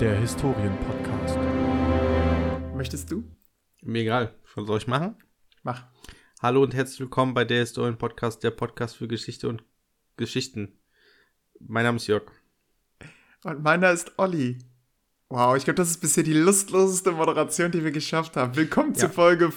der 0.00 0.16
Historien-Podcast. 0.20 1.38
Möchtest 2.74 3.10
du? 3.10 3.24
Mir 3.82 4.02
egal. 4.02 4.34
Was 4.54 4.66
soll 4.66 4.78
ich 4.78 4.86
machen? 4.86 5.16
Mach. 5.62 5.84
Hallo 6.42 6.62
und 6.62 6.74
herzlich 6.74 7.00
willkommen 7.00 7.34
bei 7.34 7.44
der 7.44 7.60
Historien-Podcast, 7.60 8.42
der 8.42 8.50
Podcast 8.50 8.96
für 8.96 9.08
Geschichte 9.08 9.48
und 9.48 9.62
Geschichten. 10.16 10.78
Mein 11.60 11.84
Name 11.84 11.96
ist 11.96 12.06
Jörg. 12.06 12.24
Und 13.44 13.62
meiner 13.62 13.90
ist 13.92 14.12
Olli. 14.18 14.58
Wow, 15.28 15.56
ich 15.56 15.64
glaube, 15.64 15.76
das 15.76 15.90
ist 15.90 16.00
bisher 16.00 16.22
die 16.24 16.34
lustloseste 16.34 17.12
Moderation, 17.12 17.70
die 17.70 17.82
wir 17.82 17.90
geschafft 17.90 18.36
haben. 18.36 18.54
Willkommen 18.54 18.92
Ja. 18.92 19.00
zur 19.00 19.10
Folge 19.10 19.52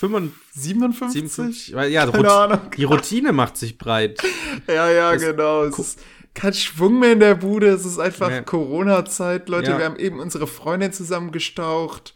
57, 0.00 0.32
57? 0.52 1.12
57 1.30 1.74
weil- 1.74 1.90
ja, 1.90 2.10
Keine 2.10 2.30
Ahnung. 2.32 2.70
die 2.76 2.84
Routine 2.84 3.32
macht 3.32 3.56
sich 3.56 3.78
breit. 3.78 4.20
Ja, 4.68 4.90
ja, 4.90 5.12
Das- 5.12 5.22
genau. 5.22 5.64
Es 5.64 5.78
ist 5.78 6.00
kein 6.34 6.52
Schwung 6.52 6.98
mehr 7.00 7.12
in 7.12 7.20
der 7.20 7.34
Bude. 7.36 7.68
Es 7.68 7.84
ist 7.84 7.98
einfach 7.98 8.28
Nee. 8.30 8.42
Corona-Zeit, 8.42 9.48
Leute. 9.48 9.70
Ja. 9.72 9.78
Wir 9.78 9.84
haben 9.86 9.96
eben 9.96 10.18
unsere 10.20 10.46
Freundin 10.46 10.92
zusammengestaucht. 10.92 12.14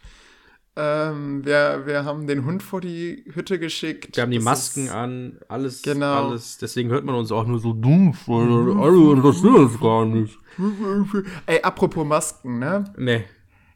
Ähm, 0.75 1.43
wir, 1.45 1.83
wir 1.85 2.05
haben 2.05 2.25
den 2.27 2.45
Hund 2.45 2.63
vor 2.63 2.79
die 2.79 3.25
Hütte 3.33 3.59
geschickt. 3.59 4.15
Wir 4.15 4.23
haben 4.23 4.31
die 4.31 4.37
Das 4.37 4.45
Masken 4.45 4.85
ist- 4.85 4.91
an, 4.91 5.39
alles, 5.49 5.81
Genau. 5.81 6.27
alles. 6.29 6.57
Deswegen 6.57 6.89
hört 6.89 7.03
man 7.03 7.15
uns 7.15 7.31
auch 7.31 7.45
nur 7.45 7.59
so 7.59 7.73
dumpf, 7.73 8.27
weil 8.27 8.77
alle 8.79 9.11
interessiert 9.13 9.71
es 9.73 9.79
gar 9.79 10.05
nicht. 10.05 10.37
Ey, 11.47 11.61
apropos 11.63 12.05
Masken, 12.05 12.59
ne? 12.59 12.85
Nee. 12.97 13.25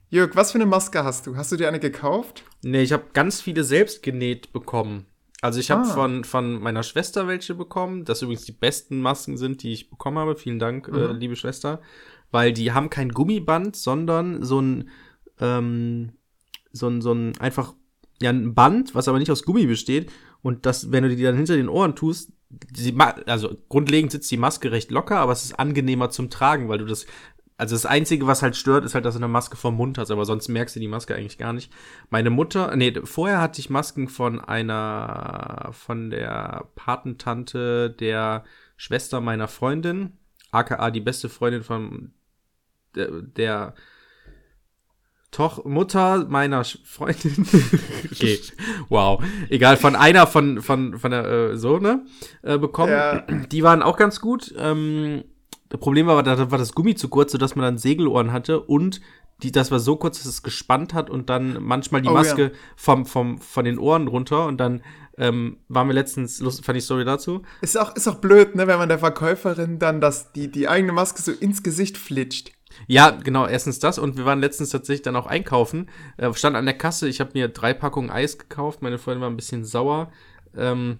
Jörg, 0.09 0.35
was 0.35 0.51
für 0.51 0.59
eine 0.59 0.65
Maske 0.67 1.03
hast 1.03 1.25
du? 1.27 1.35
Hast 1.35 1.51
du 1.51 1.55
dir 1.57 1.67
eine 1.67 1.79
gekauft? 1.79 2.43
Nee, 2.63 2.83
ich 2.83 2.93
habe 2.93 3.03
ganz 3.13 3.41
viele 3.41 3.63
selbst 3.63 4.03
genäht 4.03 4.53
bekommen. 4.53 5.05
Also 5.43 5.59
ich 5.59 5.69
habe 5.71 5.81
Ah. 5.81 5.93
von, 5.93 6.23
von 6.23 6.61
meiner 6.61 6.83
Schwester 6.83 7.27
welche 7.27 7.53
bekommen, 7.53 8.05
das 8.05 8.21
übrigens 8.21 8.45
die 8.45 8.53
besten 8.53 9.01
Masken 9.01 9.35
sind, 9.37 9.61
die 9.61 9.73
ich 9.73 9.89
bekommen 9.89 10.17
habe. 10.17 10.35
Vielen 10.37 10.57
Dank, 10.57 10.87
äh, 10.87 10.91
Mhm. 11.13 11.19
liebe 11.19 11.35
Schwester. 11.35 11.81
Weil 12.31 12.53
die 12.53 12.71
haben 12.71 12.89
kein 12.89 13.09
Gummiband, 13.09 13.75
sondern 13.75 14.43
so 14.43 14.61
ein, 14.61 14.89
ähm, 15.41 16.13
so 16.71 16.87
ein, 16.87 17.01
so 17.01 17.11
ein 17.11 17.37
einfach, 17.39 17.73
ja, 18.21 18.29
ein 18.29 18.55
Band, 18.55 18.95
was 18.95 19.07
aber 19.09 19.19
nicht 19.19 19.29
aus 19.31 19.43
Gummi 19.43 19.65
besteht. 19.67 20.11
Und 20.41 20.65
das, 20.65 20.91
wenn 20.93 21.03
du 21.03 21.13
die 21.15 21.21
dann 21.21 21.35
hinter 21.35 21.55
den 21.57 21.67
Ohren 21.69 21.95
tust, 21.95 22.31
also 23.25 23.57
grundlegend 23.67 24.11
sitzt 24.11 24.29
die 24.31 24.37
Maske 24.37 24.71
recht 24.71 24.91
locker, 24.91 25.17
aber 25.17 25.31
es 25.33 25.43
ist 25.43 25.59
angenehmer 25.59 26.09
zum 26.09 26.29
Tragen, 26.29 26.69
weil 26.69 26.77
du 26.77 26.85
das 26.85 27.05
also 27.63 27.75
das 27.75 27.85
Einzige, 27.85 28.27
was 28.27 28.41
halt 28.41 28.57
stört, 28.57 28.83
ist 28.83 28.93
halt, 28.93 29.05
dass 29.05 29.13
du 29.13 29.19
eine 29.19 29.29
Maske 29.29 29.55
vom 29.55 29.75
Mund 29.77 29.97
hast, 29.97 30.11
aber 30.11 30.25
sonst 30.25 30.49
merkst 30.49 30.75
du 30.75 30.81
die 30.81 30.89
Maske 30.89 31.15
eigentlich 31.15 31.37
gar 31.37 31.53
nicht. 31.53 31.71
Meine 32.09 32.29
Mutter, 32.29 32.75
nee, 32.75 32.93
vorher 33.05 33.39
hatte 33.39 33.61
ich 33.61 33.69
Masken 33.69 34.09
von 34.09 34.41
einer, 34.41 35.69
von 35.71 36.09
der 36.09 36.67
Patentante 36.75 37.89
der 37.89 38.43
Schwester 38.75 39.21
meiner 39.21 39.47
Freundin, 39.47 40.11
aka 40.51 40.91
die 40.91 40.99
beste 40.99 41.29
Freundin 41.29 41.63
von 41.63 42.11
der, 42.95 43.21
der 43.21 43.75
Toch, 45.31 45.63
Mutter 45.63 46.25
meiner 46.27 46.63
Sch- 46.63 46.79
Freundin. 46.85 47.47
okay, 48.11 48.39
wow. 48.89 49.23
Egal, 49.47 49.77
von 49.77 49.95
einer 49.95 50.27
von, 50.27 50.61
von, 50.61 50.99
von 50.99 51.11
der 51.11 51.25
äh, 51.25 51.57
Sohne 51.57 52.05
äh, 52.41 52.57
bekommen. 52.57 52.91
Ja. 52.91 53.21
Die 53.21 53.63
waren 53.63 53.81
auch 53.81 53.95
ganz 53.95 54.19
gut. 54.19 54.53
Ähm, 54.57 55.23
das 55.73 55.79
Problem 55.79 56.05
war, 56.05 56.21
da 56.21 56.51
war 56.51 56.59
das 56.59 56.75
Gummi 56.75 56.93
zu 56.93 57.09
kurz, 57.09 57.31
sodass 57.31 57.55
man 57.55 57.63
dann 57.63 57.77
Segelohren 57.79 58.31
hatte 58.31 58.59
und 58.61 59.01
die, 59.41 59.51
das 59.51 59.71
war 59.71 59.79
so 59.79 59.95
kurz, 59.95 60.19
dass 60.19 60.27
es 60.27 60.43
gespannt 60.43 60.93
hat 60.93 61.09
und 61.09 61.31
dann 61.31 61.63
manchmal 61.63 62.03
die 62.03 62.09
Oh, 62.09 62.13
Maske 62.13 62.43
ja. 62.43 62.49
vom, 62.75 63.07
vom, 63.07 63.39
von 63.39 63.65
den 63.65 63.79
Ohren 63.79 64.07
runter 64.07 64.45
und 64.45 64.59
dann 64.59 64.83
ähm, 65.17 65.57
waren 65.69 65.87
wir 65.87 65.95
letztens, 65.95 66.39
lust, 66.41 66.63
fand 66.63 66.77
ich 66.77 66.83
Story 66.83 67.05
dazu. 67.05 67.41
Ist 67.61 67.75
auch, 67.79 67.95
ist 67.95 68.07
auch 68.07 68.15
blöd, 68.15 68.53
ne, 68.53 68.67
wenn 68.67 68.77
man 68.77 68.87
der 68.87 68.99
Verkäuferin 68.99 69.79
dann 69.79 69.99
das, 69.99 70.31
die, 70.31 70.51
die 70.51 70.67
eigene 70.67 70.93
Maske 70.93 71.23
so 71.23 71.31
ins 71.31 71.63
Gesicht 71.63 71.97
flitscht. 71.97 72.51
Ja, 72.85 73.09
genau, 73.09 73.47
erstens 73.47 73.79
das 73.79 73.97
und 73.97 74.15
wir 74.15 74.25
waren 74.25 74.39
letztens 74.41 74.69
tatsächlich 74.69 75.01
dann 75.01 75.15
auch 75.15 75.25
einkaufen. 75.25 75.89
Äh, 76.17 76.31
stand 76.35 76.55
an 76.55 76.65
der 76.65 76.77
Kasse, 76.77 77.07
ich 77.07 77.19
habe 77.19 77.31
mir 77.33 77.47
drei 77.47 77.73
Packungen 77.73 78.11
Eis 78.11 78.37
gekauft, 78.37 78.83
meine 78.83 78.99
Freundin 78.99 79.21
war 79.21 79.29
ein 79.31 79.37
bisschen 79.37 79.65
sauer. 79.65 80.11
Ähm, 80.55 80.99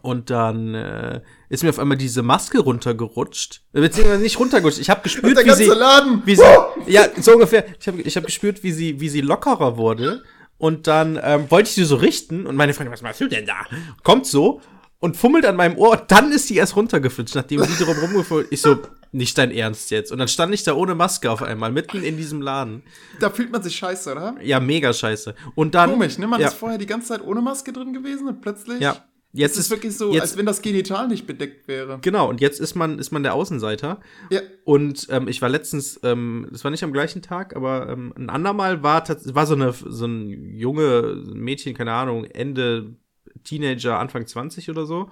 und 0.00 0.30
dann 0.30 0.74
äh, 0.74 1.20
ist 1.48 1.62
mir 1.62 1.68
auf 1.68 1.78
einmal 1.78 1.98
diese 1.98 2.22
Maske 2.22 2.60
runtergerutscht. 2.60 3.62
Äh, 3.74 3.80
Beziehungsweise 3.80 4.22
nicht 4.22 4.38
runtergerutscht. 4.38 4.80
Ich 4.80 4.90
habe 4.90 5.02
gespürt, 5.02 5.44
wie 5.44 5.50
sie, 5.52 5.66
Laden. 5.66 6.22
wie 6.24 6.36
sie, 6.36 6.42
ja, 6.86 7.06
so 7.20 7.32
ungefähr. 7.34 7.66
Ich 7.78 7.86
habe 7.88 8.00
ich 8.00 8.16
hab 8.16 8.24
gespürt, 8.24 8.62
wie 8.62 8.72
sie, 8.72 9.00
wie 9.00 9.08
sie 9.08 9.20
lockerer 9.20 9.76
wurde. 9.76 10.22
Und 10.58 10.86
dann 10.86 11.18
ähm, 11.22 11.50
wollte 11.50 11.68
ich 11.68 11.74
sie 11.74 11.84
so 11.84 11.96
richten 11.96 12.46
und 12.46 12.56
meine 12.56 12.72
Freundin, 12.72 12.92
was 12.92 13.02
machst 13.02 13.20
du 13.20 13.28
denn 13.28 13.46
da? 13.46 13.66
Kommt 14.04 14.26
so 14.26 14.60
und 15.00 15.16
fummelt 15.16 15.44
an 15.44 15.56
meinem 15.56 15.76
Ohr. 15.76 15.90
Und 15.90 16.04
dann 16.08 16.30
ist 16.30 16.46
sie 16.46 16.56
erst 16.56 16.76
runtergeflitscht, 16.76 17.34
nachdem 17.34 17.64
sie 17.64 17.84
drum 17.84 17.98
rumgefummelt. 17.98 18.46
Ich 18.50 18.62
so, 18.62 18.78
nicht 19.10 19.36
dein 19.36 19.50
Ernst 19.50 19.90
jetzt. 19.90 20.12
Und 20.12 20.18
dann 20.18 20.28
stand 20.28 20.54
ich 20.54 20.62
da 20.62 20.74
ohne 20.74 20.94
Maske 20.94 21.30
auf 21.30 21.42
einmal, 21.42 21.72
mitten 21.72 22.04
in 22.04 22.16
diesem 22.16 22.40
Laden. 22.40 22.82
Da 23.18 23.30
fühlt 23.30 23.50
man 23.50 23.62
sich 23.62 23.74
scheiße, 23.74 24.12
oder? 24.12 24.36
Ja, 24.40 24.60
mega 24.60 24.92
scheiße. 24.92 25.34
Und 25.56 25.74
dann. 25.74 25.90
Komisch, 25.90 26.18
ne? 26.18 26.28
Man 26.28 26.40
ja, 26.40 26.48
ist 26.48 26.54
vorher 26.54 26.78
die 26.78 26.86
ganze 26.86 27.08
Zeit 27.08 27.22
ohne 27.24 27.40
Maske 27.40 27.72
drin 27.72 27.92
gewesen 27.92 28.28
und 28.28 28.40
plötzlich. 28.40 28.80
ja. 28.80 28.96
Jetzt 29.34 29.52
Es 29.52 29.66
ist 29.66 29.70
wirklich 29.70 29.96
so, 29.96 30.12
jetzt, 30.12 30.22
als 30.22 30.36
wenn 30.36 30.44
das 30.44 30.60
Genital 30.60 31.08
nicht 31.08 31.26
bedeckt 31.26 31.66
wäre. 31.66 31.98
Genau, 32.02 32.28
und 32.28 32.42
jetzt 32.42 32.60
ist 32.60 32.74
man, 32.74 32.98
ist 32.98 33.12
man 33.12 33.22
der 33.22 33.32
Außenseiter. 33.34 34.00
Ja. 34.30 34.42
Und 34.64 35.06
ähm, 35.10 35.26
ich 35.26 35.40
war 35.40 35.48
letztens, 35.48 35.98
ähm, 36.02 36.48
das 36.52 36.64
war 36.64 36.70
nicht 36.70 36.84
am 36.84 36.92
gleichen 36.92 37.22
Tag, 37.22 37.56
aber 37.56 37.88
ähm, 37.88 38.12
ein 38.16 38.28
andermal 38.28 38.82
war 38.82 39.08
war 39.08 39.46
so 39.46 39.54
eine 39.54 39.72
so 39.72 40.06
ein 40.06 40.28
junge 40.54 41.22
Mädchen, 41.32 41.74
keine 41.74 41.92
Ahnung, 41.92 42.24
Ende 42.26 42.96
Teenager, 43.44 43.98
Anfang 43.98 44.26
20 44.26 44.68
oder 44.68 44.84
so, 44.84 45.08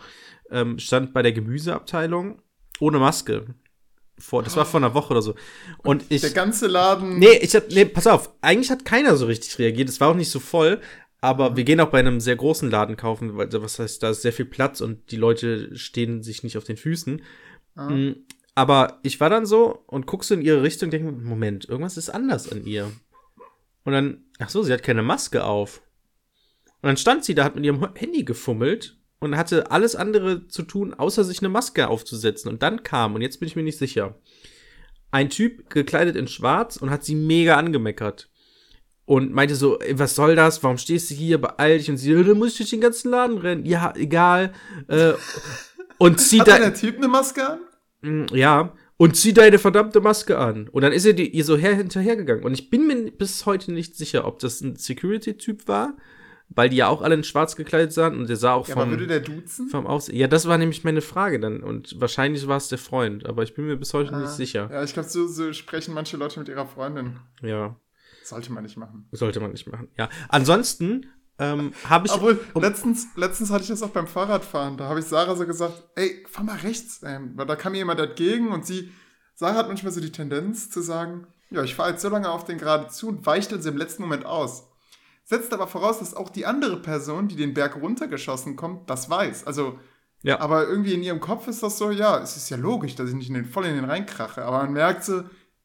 ähm, 0.51 0.79
stand 0.79 1.15
bei 1.15 1.23
der 1.23 1.33
Gemüseabteilung 1.33 2.43
ohne 2.79 2.99
Maske. 2.99 3.47
Vor, 4.19 4.43
das 4.43 4.55
war 4.55 4.67
vor 4.67 4.81
einer 4.81 4.93
Woche 4.93 5.13
oder 5.13 5.23
so. 5.23 5.35
Und 5.79 6.05
ich. 6.11 6.21
Der 6.21 6.31
ganze 6.31 6.67
Laden. 6.67 7.19
Nee, 7.19 7.39
ich 7.41 7.55
hab, 7.57 7.71
nee, 7.71 7.87
pass 7.87 8.07
auf, 8.07 8.31
eigentlich 8.43 8.71
hat 8.71 8.85
keiner 8.85 9.17
so 9.17 9.25
richtig 9.25 9.59
reagiert. 9.59 9.89
Es 9.89 9.99
war 9.99 10.09
auch 10.09 10.15
nicht 10.15 10.31
so 10.31 10.41
voll, 10.41 10.81
aber 11.21 11.57
wir 11.57 11.65
gehen 11.65 11.81
auch 11.81 11.91
bei 11.91 11.99
einem 11.99 12.21
sehr 12.21 12.37
großen 12.37 12.71
Laden 12.71 12.97
kaufen, 12.97 13.37
weil 13.37 13.49
was 13.53 13.79
heißt, 13.79 14.03
da 14.03 14.11
ist 14.11 14.23
sehr 14.23 14.33
viel 14.33 14.47
Platz 14.47 14.81
und 14.81 15.11
die 15.11 15.17
Leute 15.17 15.77
stehen 15.77 16.23
sich 16.23 16.43
nicht 16.43 16.57
auf 16.57 16.65
den 16.65 16.77
Füßen. 16.77 17.23
Ah. 17.75 17.91
Mm, 17.91 18.25
Aber 18.55 18.99
ich 19.03 19.21
war 19.21 19.31
dann 19.31 19.47
so 19.47 19.83
und 19.87 20.07
guck 20.07 20.25
so 20.25 20.35
in 20.35 20.43
ihre 20.43 20.63
Richtung 20.63 20.87
und 20.87 20.93
denke, 20.93 21.13
Moment, 21.13 21.69
irgendwas 21.69 21.97
ist 21.97 22.11
anders 22.11 22.51
an 22.51 22.65
ihr. 22.65 22.91
Und 23.85 23.93
dann, 23.93 24.25
ach 24.39 24.51
so, 24.51 24.63
sie 24.63 24.73
hat 24.73 24.83
keine 24.83 25.03
Maske 25.03 25.45
auf. 25.45 25.83
Und 26.83 26.89
dann 26.89 26.97
stand 26.97 27.25
sie 27.25 27.35
da, 27.35 27.45
hat 27.45 27.55
mit 27.55 27.65
ihrem 27.65 27.95
Handy 27.95 28.25
gefummelt 28.25 28.99
und 29.21 29.37
hatte 29.37 29.71
alles 29.71 29.97
andere 29.97 30.49
zu 30.49 30.63
tun, 30.63 30.95
außer 30.95 31.25
sich 31.25 31.41
eine 31.41 31.51
Maske 31.51 31.89
aufzusetzen. 31.89 32.51
Und 32.51 32.63
dann 32.63 32.83
kam, 32.83 33.15
und 33.15 33.21
jetzt 33.21 33.41
bin 33.41 33.47
ich 33.47 33.57
mir 33.57 33.63
nicht 33.63 33.79
sicher, 33.79 34.19
ein 35.11 35.29
Typ 35.29 35.69
gekleidet 35.69 36.17
in 36.17 36.29
schwarz 36.29 36.77
und 36.77 36.91
hat 36.91 37.05
sie 37.05 37.15
mega 37.15 37.57
angemeckert. 37.57 38.31
Und 39.11 39.33
meinte 39.33 39.57
so, 39.57 39.77
ey, 39.81 39.99
was 39.99 40.15
soll 40.15 40.37
das? 40.37 40.63
Warum 40.63 40.79
stehst 40.79 41.11
du 41.11 41.15
hier? 41.17 41.41
Beeil 41.41 41.79
dich. 41.79 41.91
Und 41.91 41.97
sie, 41.97 42.13
"Ja, 42.13 42.23
dann 42.23 42.39
muss 42.39 42.53
ich 42.53 42.59
durch 42.59 42.71
den 42.71 42.81
ganzen 42.81 43.11
Laden 43.11 43.39
rennen. 43.39 43.67
Ja, 43.67 43.93
egal. 43.97 44.53
Äh, 44.87 45.15
und 45.99 46.21
zieh 46.21 46.39
Hat 46.41 46.47
da, 46.49 46.59
der 46.59 46.75
Typ 46.75 46.97
eine 46.99 47.09
Maske 47.09 47.45
an? 47.45 47.59
Mm, 48.03 48.27
Ja, 48.33 48.73
und 48.99 49.17
zieh 49.17 49.33
deine 49.33 49.59
verdammte 49.59 50.01
Maske 50.01 50.39
an. 50.39 50.69
Und 50.69 50.83
dann 50.83 50.93
ist 50.93 51.07
er 51.07 51.13
die, 51.15 51.29
ihr 51.29 51.45
so 51.45 51.57
her 51.57 51.75
hinterhergegangen. 51.75 52.45
Und 52.45 52.55
ich 52.55 52.71
bin 52.71 52.87
mir 52.87 53.11
bis 53.11 53.47
heute 53.47 53.73
nicht 53.73 53.97
sicher, 53.97 54.25
ob 54.27 54.39
das 54.39 54.61
ein 54.61 54.77
Security-Typ 54.77 55.67
war, 55.67 55.95
weil 56.49 56.69
die 56.69 56.77
ja 56.77 56.87
auch 56.87 57.03
alle 57.03 57.17
in 57.17 57.25
schwarz 57.25 57.57
gekleidet 57.57 57.93
sahen 57.93 58.17
und 58.17 58.29
der 58.29 58.37
sah 58.37 58.53
auch 58.55 58.69
Ja, 58.69 58.75
aber 58.77 58.83
vom, 58.85 58.91
würde 58.93 59.09
der 59.09 59.21
duzen? 59.21 59.69
vom 59.71 59.89
Aussehen. 59.89 60.17
Ja, 60.19 60.29
das 60.29 60.47
war 60.47 60.57
nämlich 60.57 60.85
meine 60.85 61.01
Frage 61.01 61.41
dann. 61.41 61.65
Und 61.65 62.01
wahrscheinlich 62.01 62.47
war 62.47 62.59
es 62.59 62.69
der 62.69 62.79
Freund, 62.79 63.27
aber 63.27 63.43
ich 63.43 63.55
bin 63.55 63.67
mir 63.67 63.77
bis 63.77 63.93
heute 63.93 64.13
Ah, 64.15 64.21
nicht 64.21 64.31
sicher. 64.31 64.69
Ja, 64.73 64.85
ich 64.85 64.93
glaube, 64.93 65.09
so, 65.09 65.27
so 65.27 65.53
sprechen 65.53 65.95
manche 65.95 66.17
Leute 66.17 66.39
mit 66.39 66.49
ihrer 66.49 66.67
Freundin. 66.67 67.17
Ja, 67.43 67.75
Sollte 68.25 68.53
man 68.53 68.63
nicht 68.63 68.77
machen. 68.77 69.09
sollte 69.13 69.41
man 69.41 69.51
nicht 69.53 69.67
machen. 69.71 69.89
Ja, 69.97 70.09
ansonsten 70.29 71.07
ähm, 71.39 71.73
habe 71.89 72.07
ich. 72.07 72.13
Obwohl, 72.13 72.39
um- 72.55 72.63
letztens, 72.63 73.09
letztens 73.17 73.51
hatte 73.51 73.63
ich 73.63 73.69
das 73.71 73.83
auch 73.83 73.91
beim 73.91 74.07
Fahrradfahren. 74.07 74.77
Da 74.77 74.89
habe 74.89 75.01
ich 75.01 75.07
Sarah 75.07 75.35
so 75.37 75.47
gesagt, 75.47 75.83
ey, 75.97 76.25
fahr 76.29 76.45
mal 76.45 76.59
rechts. 76.59 77.01
Ähm, 77.03 77.33
weil 77.37 77.47
da 77.47 77.57
kam 77.57 77.73
mir 77.73 77.79
jemand 77.79 77.99
entgegen 78.01 78.49
und 78.53 78.67
sie, 78.67 78.93
Sarah 79.35 79.55
hat 79.57 79.69
manchmal 79.69 79.93
so 79.93 80.01
die 80.01 80.13
Tendenz 80.13 80.71
zu 80.71 80.83
sagen, 80.83 81.27
ja, 81.51 81.63
ich 81.65 81.75
fahre 81.75 81.91
jetzt 81.91 82.03
so 82.03 82.09
lange 82.11 82.31
auf 82.31 82.45
den 82.45 82.59
gerade 82.59 82.89
zu 82.89 83.09
und 83.09 83.25
weicht 83.27 83.51
dann 83.53 83.63
so 83.63 83.71
im 83.71 83.77
letzten 83.79 84.03
Moment 84.03 84.25
aus. 84.27 84.69
Setzt 85.25 85.53
aber 85.55 85.67
voraus, 85.67 85.99
dass 86.01 86.15
auch 86.15 86.29
die 86.29 86.45
andere 86.47 86.81
Person, 86.81 87.29
die 87.29 87.37
den 87.37 87.55
Berg 87.55 87.77
runtergeschossen 87.81 88.57
kommt, 88.57 88.91
das 88.91 89.09
weiß. 89.09 89.47
Also, 89.47 89.79
Ja. 90.23 90.41
aber 90.41 90.67
irgendwie 90.69 90.93
in 90.95 91.03
ihrem 91.03 91.21
Kopf 91.21 91.49
ist 91.49 91.63
das 91.63 91.79
so, 91.79 91.91
ja, 91.91 92.19
es 92.21 92.37
ist 92.37 92.51
ja 92.51 92.57
logisch, 92.57 92.95
dass 92.97 93.09
ich 93.09 93.15
nicht 93.15 93.29
in 93.29 93.35
den, 93.35 93.45
voll 93.47 93.65
in 93.67 93.75
den 93.77 93.85
reinkrache. 93.85 94.45
Aber 94.45 94.59
man 94.59 94.73
merkt 94.73 95.05
so, 95.05 95.23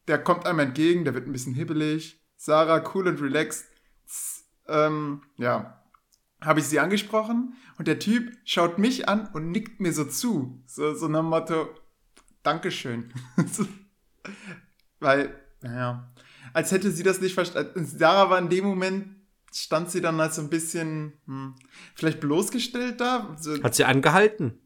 der 0.08 0.20
kommt 0.24 0.46
einem 0.46 0.60
entgegen, 0.60 1.04
der 1.04 1.14
wird 1.16 1.28
ein 1.28 1.32
bisschen 1.34 1.54
hibbelig. 1.56 2.22
Sarah, 2.46 2.84
cool 2.94 3.08
und 3.08 3.20
relaxed. 3.22 3.66
Ähm, 4.68 5.24
ja, 5.38 5.82
habe 6.42 6.60
ich 6.60 6.68
sie 6.68 6.80
angesprochen 6.80 7.56
und 7.80 7.88
der 7.88 7.98
Typ 7.98 8.38
schaut 8.44 8.78
mich 8.78 9.10
an 9.10 9.28
und 9.34 9.50
nickt 9.50 9.82
mir 9.82 9.92
so 9.92 10.06
zu. 10.06 10.62
So, 10.68 10.94
so 10.94 11.08
nach 11.08 11.24
Motto, 11.24 11.70
Dankeschön. 12.44 13.12
Weil, 15.00 15.34
naja, 15.62 16.14
als 16.54 16.72
hätte 16.72 16.92
sie 16.92 17.02
das 17.02 17.20
nicht 17.20 17.34
verstanden. 17.34 17.84
Sarah 17.84 18.30
war 18.30 18.38
in 18.38 18.50
dem 18.50 18.66
Moment, 18.66 19.08
stand 19.52 19.90
sie 19.90 20.02
dann 20.02 20.20
als 20.20 20.36
so 20.36 20.44
ein 20.44 20.52
bisschen, 20.52 21.14
hm, 21.26 21.56
vielleicht 21.96 22.20
bloßgestellt 22.20 23.02
da. 23.02 23.36
So, 23.40 23.64
Hat 23.64 23.74
sie 23.74 23.86
angehalten? 23.86 24.60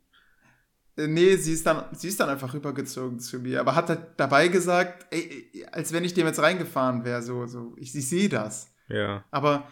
Äh, 1.00 1.08
Nee, 1.08 1.36
sie 1.38 1.54
ist 1.54 1.66
dann, 1.66 1.86
sie 1.94 2.10
ist 2.10 2.20
dann 2.20 2.30
einfach 2.30 2.54
rübergezogen 2.54 3.20
zu 3.20 3.40
mir, 3.40 3.60
aber 3.60 3.76
hat 3.76 3.90
halt 3.90 4.02
dabei 4.18 4.48
gesagt, 4.50 5.08
ey, 5.12 5.66
als 5.72 5.94
wenn 5.94 6.04
ich 6.04 6.14
dem 6.14 6.28
jetzt 6.28 6.40
reingefahren 6.40 7.06
wäre, 7.06 7.22
so, 7.22 7.46
so, 7.48 7.74
ich, 7.78 7.96
ich 7.96 8.08
sehe 8.08 8.30
das. 8.30 8.74
Ja. 8.88 9.24
Aber 9.32 9.72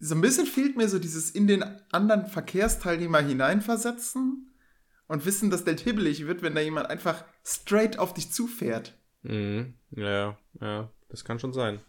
so 0.00 0.14
ein 0.14 0.20
bisschen 0.20 0.46
fehlt 0.46 0.76
mir 0.76 0.88
so 0.88 0.98
dieses 0.98 1.30
in 1.30 1.46
den 1.46 1.64
anderen 1.92 2.26
Verkehrsteilnehmer 2.26 3.20
hineinversetzen 3.20 4.54
und 5.06 5.24
wissen, 5.24 5.50
dass 5.50 5.64
der 5.64 5.76
hibbelig 5.76 6.26
wird, 6.26 6.42
wenn 6.42 6.54
da 6.54 6.60
jemand 6.60 6.88
einfach 6.90 7.24
straight 7.44 7.98
auf 7.98 8.14
dich 8.14 8.32
zufährt. 8.32 8.94
Mhm. 9.22 9.74
Ja, 9.90 10.36
ja, 10.60 10.90
das 11.08 11.24
kann 11.24 11.38
schon 11.38 11.52
sein. 11.52 11.80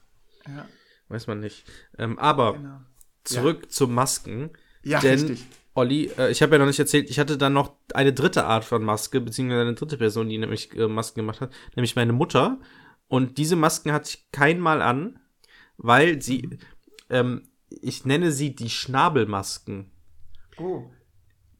Ja, 0.47 0.67
Weiß 1.07 1.27
man 1.27 1.39
nicht. 1.39 1.65
Ähm, 1.97 2.17
aber 2.17 2.53
genau. 2.53 2.81
zurück 3.23 3.71
zu 3.71 3.87
Masken. 3.87 4.51
Ja, 4.83 4.99
Denn, 4.99 5.19
richtig. 5.19 5.45
Olli, 5.75 6.09
äh, 6.17 6.31
ich 6.31 6.41
habe 6.41 6.53
ja 6.53 6.59
noch 6.59 6.65
nicht 6.65 6.79
erzählt, 6.79 7.09
ich 7.09 7.19
hatte 7.19 7.37
dann 7.37 7.53
noch 7.53 7.73
eine 7.93 8.13
dritte 8.13 8.45
Art 8.45 8.63
von 8.63 8.83
Maske, 8.83 9.21
beziehungsweise 9.21 9.61
eine 9.61 9.75
dritte 9.75 9.97
Person, 9.97 10.29
die 10.29 10.37
nämlich 10.37 10.73
äh, 10.73 10.87
Masken 10.87 11.19
gemacht 11.19 11.41
hat, 11.41 11.53
nämlich 11.75 11.95
meine 11.95 12.13
Mutter. 12.13 12.59
Und 13.07 13.37
diese 13.37 13.57
Masken 13.57 13.91
hatte 13.91 14.09
ich 14.09 14.31
kein 14.31 14.59
Mal 14.59 14.81
an, 14.81 15.19
weil 15.77 16.21
sie, 16.21 16.57
ähm, 17.09 17.43
ich 17.69 18.05
nenne 18.05 18.31
sie 18.31 18.55
die 18.55 18.69
Schnabelmasken. 18.69 19.91
Oh. 20.57 20.89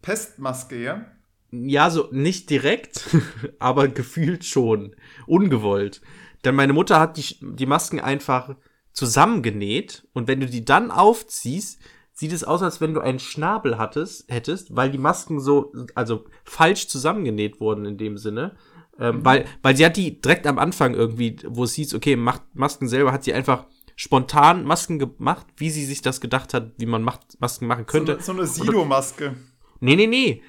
Pestmaske, 0.02 0.82
ja? 0.82 1.06
Ja, 1.52 1.90
so 1.90 2.08
nicht 2.12 2.50
direkt, 2.50 3.10
aber 3.60 3.90
gefühlt 3.90 4.46
schon. 4.46 4.96
Ungewollt. 5.28 6.02
Denn 6.46 6.56
meine 6.56 6.74
Mutter 6.74 7.00
hat 7.02 7.18
die, 7.18 7.38
die 7.42 7.66
Masken 7.66 8.00
einfach 8.00 8.56
zusammengenäht 8.94 10.08
und 10.14 10.30
wenn 10.30 10.40
du 10.40 10.46
die 10.46 10.64
dann 10.64 10.90
aufziehst, 10.90 11.82
sieht 12.16 12.32
es 12.32 12.44
aus, 12.44 12.64
als 12.64 12.82
wenn 12.82 12.94
du 12.94 13.02
einen 13.02 13.20
Schnabel 13.20 13.78
hattest, 13.78 14.32
hättest, 14.32 14.76
weil 14.76 14.90
die 14.90 14.98
Masken 14.98 15.40
so, 15.40 15.74
also 15.94 16.26
falsch 16.46 16.88
zusammengenäht 16.88 17.60
wurden 17.60 17.86
in 17.86 17.98
dem 17.98 18.18
Sinne. 18.18 18.56
Ähm, 18.98 19.26
weil, 19.26 19.46
weil 19.62 19.76
sie 19.76 19.86
hat 19.86 19.98
die 19.98 20.22
direkt 20.22 20.48
am 20.48 20.58
Anfang 20.58 20.94
irgendwie, 20.94 21.36
wo 21.46 21.66
es 21.66 21.74
hieß, 21.74 21.94
okay, 21.94 22.16
macht 22.16 22.42
Masken 22.54 22.88
selber, 22.88 23.12
hat 23.12 23.26
sie 23.26 23.34
einfach 23.34 23.66
spontan 23.98 24.64
Masken 24.64 24.98
gemacht, 24.98 25.46
wie 25.58 25.70
sie 25.70 25.84
sich 25.86 26.02
das 26.02 26.22
gedacht 26.22 26.54
hat, 26.54 26.72
wie 26.78 26.86
man 26.86 27.04
macht, 27.04 27.40
Masken 27.42 27.68
machen 27.68 27.86
So 27.86 27.92
könnte. 27.92 28.14
eine, 28.14 28.22
so 28.22 28.32
eine 28.32 28.48
Sido-Maske. 28.48 29.36
Nee, 29.82 29.98
nee, 29.98 30.08
nee. 30.08 30.42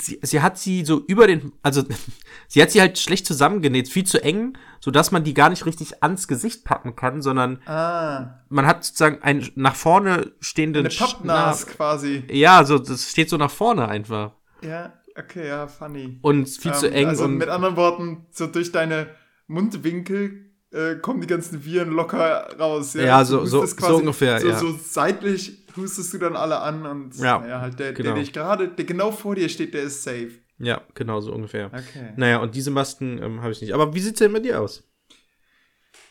Sie, 0.00 0.18
sie 0.22 0.40
hat 0.40 0.58
sie 0.58 0.84
so 0.84 1.04
über 1.06 1.26
den, 1.26 1.52
also 1.62 1.82
sie 2.48 2.62
hat 2.62 2.70
sie 2.70 2.80
halt 2.80 2.98
schlecht 2.98 3.26
zusammengenäht, 3.26 3.88
viel 3.88 4.04
zu 4.04 4.22
eng, 4.22 4.56
so 4.80 4.90
dass 4.90 5.12
man 5.12 5.24
die 5.24 5.34
gar 5.34 5.50
nicht 5.50 5.66
richtig 5.66 6.02
ans 6.02 6.26
Gesicht 6.26 6.64
packen 6.64 6.96
kann, 6.96 7.22
sondern 7.22 7.60
Ah, 7.66 8.40
man 8.48 8.66
hat 8.66 8.82
sozusagen 8.84 9.22
einen 9.22 9.48
nach 9.56 9.76
vorne 9.76 10.32
stehenden 10.40 10.86
eine 10.86 10.94
Pappnas 10.94 11.66
quasi. 11.66 12.24
Ja, 12.30 12.64
so 12.64 12.78
das 12.78 13.10
steht 13.10 13.28
so 13.30 13.36
nach 13.36 13.50
vorne 13.50 13.86
einfach 13.86 14.32
Ja, 14.62 14.94
okay, 15.18 15.46
ja, 15.48 15.66
funny. 15.68 16.18
und 16.22 16.48
viel 16.48 16.72
zu 16.74 16.86
Ähm, 16.88 16.92
eng 16.94 17.06
Also 17.08 17.24
und 17.24 17.36
mit 17.36 17.48
anderen 17.48 17.76
Worten, 17.76 18.26
so 18.32 18.46
durch 18.46 18.72
deine 18.72 19.08
Mundwinkel 19.46 20.50
äh, 20.72 20.96
kommen 20.96 21.20
die 21.20 21.26
ganzen 21.26 21.64
Viren 21.64 21.90
locker 21.92 22.48
raus. 22.58 22.94
Ja, 22.94 23.20
Du 23.20 23.26
so- 23.26 23.44
so- 23.44 23.66
so 23.66 23.96
ungefähr, 23.98 24.40
So, 24.40 24.48
ja. 24.48 24.58
so 24.58 24.76
seitlich 24.82 25.63
hustest 25.76 26.12
du 26.14 26.18
dann 26.18 26.36
alle 26.36 26.58
an 26.60 26.86
und 26.86 27.16
Ja, 27.16 27.38
naja, 27.38 27.60
halt 27.60 27.78
der, 27.78 27.92
genau. 27.92 28.10
der 28.14 28.20
dich 28.22 28.32
gerade, 28.32 28.68
der 28.68 28.84
genau 28.84 29.10
vor 29.12 29.34
dir 29.34 29.48
steht, 29.48 29.74
der 29.74 29.82
ist 29.84 30.02
safe. 30.02 30.30
ja, 30.58 30.82
genau 30.94 31.20
so 31.20 31.32
ungefähr. 31.32 31.66
Okay. 31.66 32.12
Naja, 32.16 32.38
und 32.38 32.54
diese 32.54 32.70
Masken 32.70 33.20
ähm, 33.22 33.40
habe 33.42 33.52
ich 33.52 33.60
nicht. 33.60 33.72
Aber 33.74 33.94
wie 33.94 34.00
sieht's 34.00 34.18
denn 34.18 34.32
bei 34.32 34.40
dir 34.40 34.60
aus? 34.60 34.82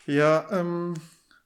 Ja, 0.06 0.46
ähm, 0.52 0.96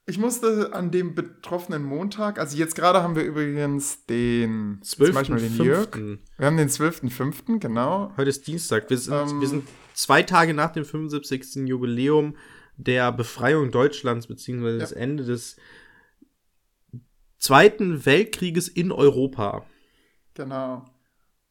ich 0.05 0.17
musste 0.17 0.73
an 0.73 0.89
dem 0.89 1.13
betroffenen 1.15 1.83
Montag, 1.83 2.39
also 2.39 2.57
jetzt 2.57 2.75
gerade 2.75 3.03
haben 3.03 3.15
wir 3.15 3.23
übrigens 3.23 4.05
den, 4.05 4.79
jetzt 4.81 4.97
mach 5.13 5.21
ich 5.21 5.29
mal 5.29 5.39
den 5.39 5.55
Jörg. 5.57 5.89
12.05. 5.89 6.17
Wir 6.37 6.45
haben 6.45 6.57
den 6.57 6.69
12.05., 6.69 7.59
genau. 7.59 8.11
Heute 8.17 8.29
ist 8.29 8.47
Dienstag. 8.47 8.89
Wir 8.89 8.97
sind, 8.97 9.13
Ähm. 9.13 9.41
wir 9.41 9.47
sind 9.47 9.67
zwei 9.93 10.23
Tage 10.23 10.53
nach 10.53 10.71
dem 10.71 10.85
75. 10.85 11.67
Jubiläum 11.67 12.35
der 12.77 13.11
Befreiung 13.11 13.69
Deutschlands, 13.71 14.27
beziehungsweise 14.27 14.77
das 14.77 14.91
Ende 14.91 15.23
des 15.25 15.57
Zweiten 17.37 18.05
Weltkrieges 18.05 18.67
in 18.67 18.91
Europa. 18.91 19.65
Genau. 20.33 20.85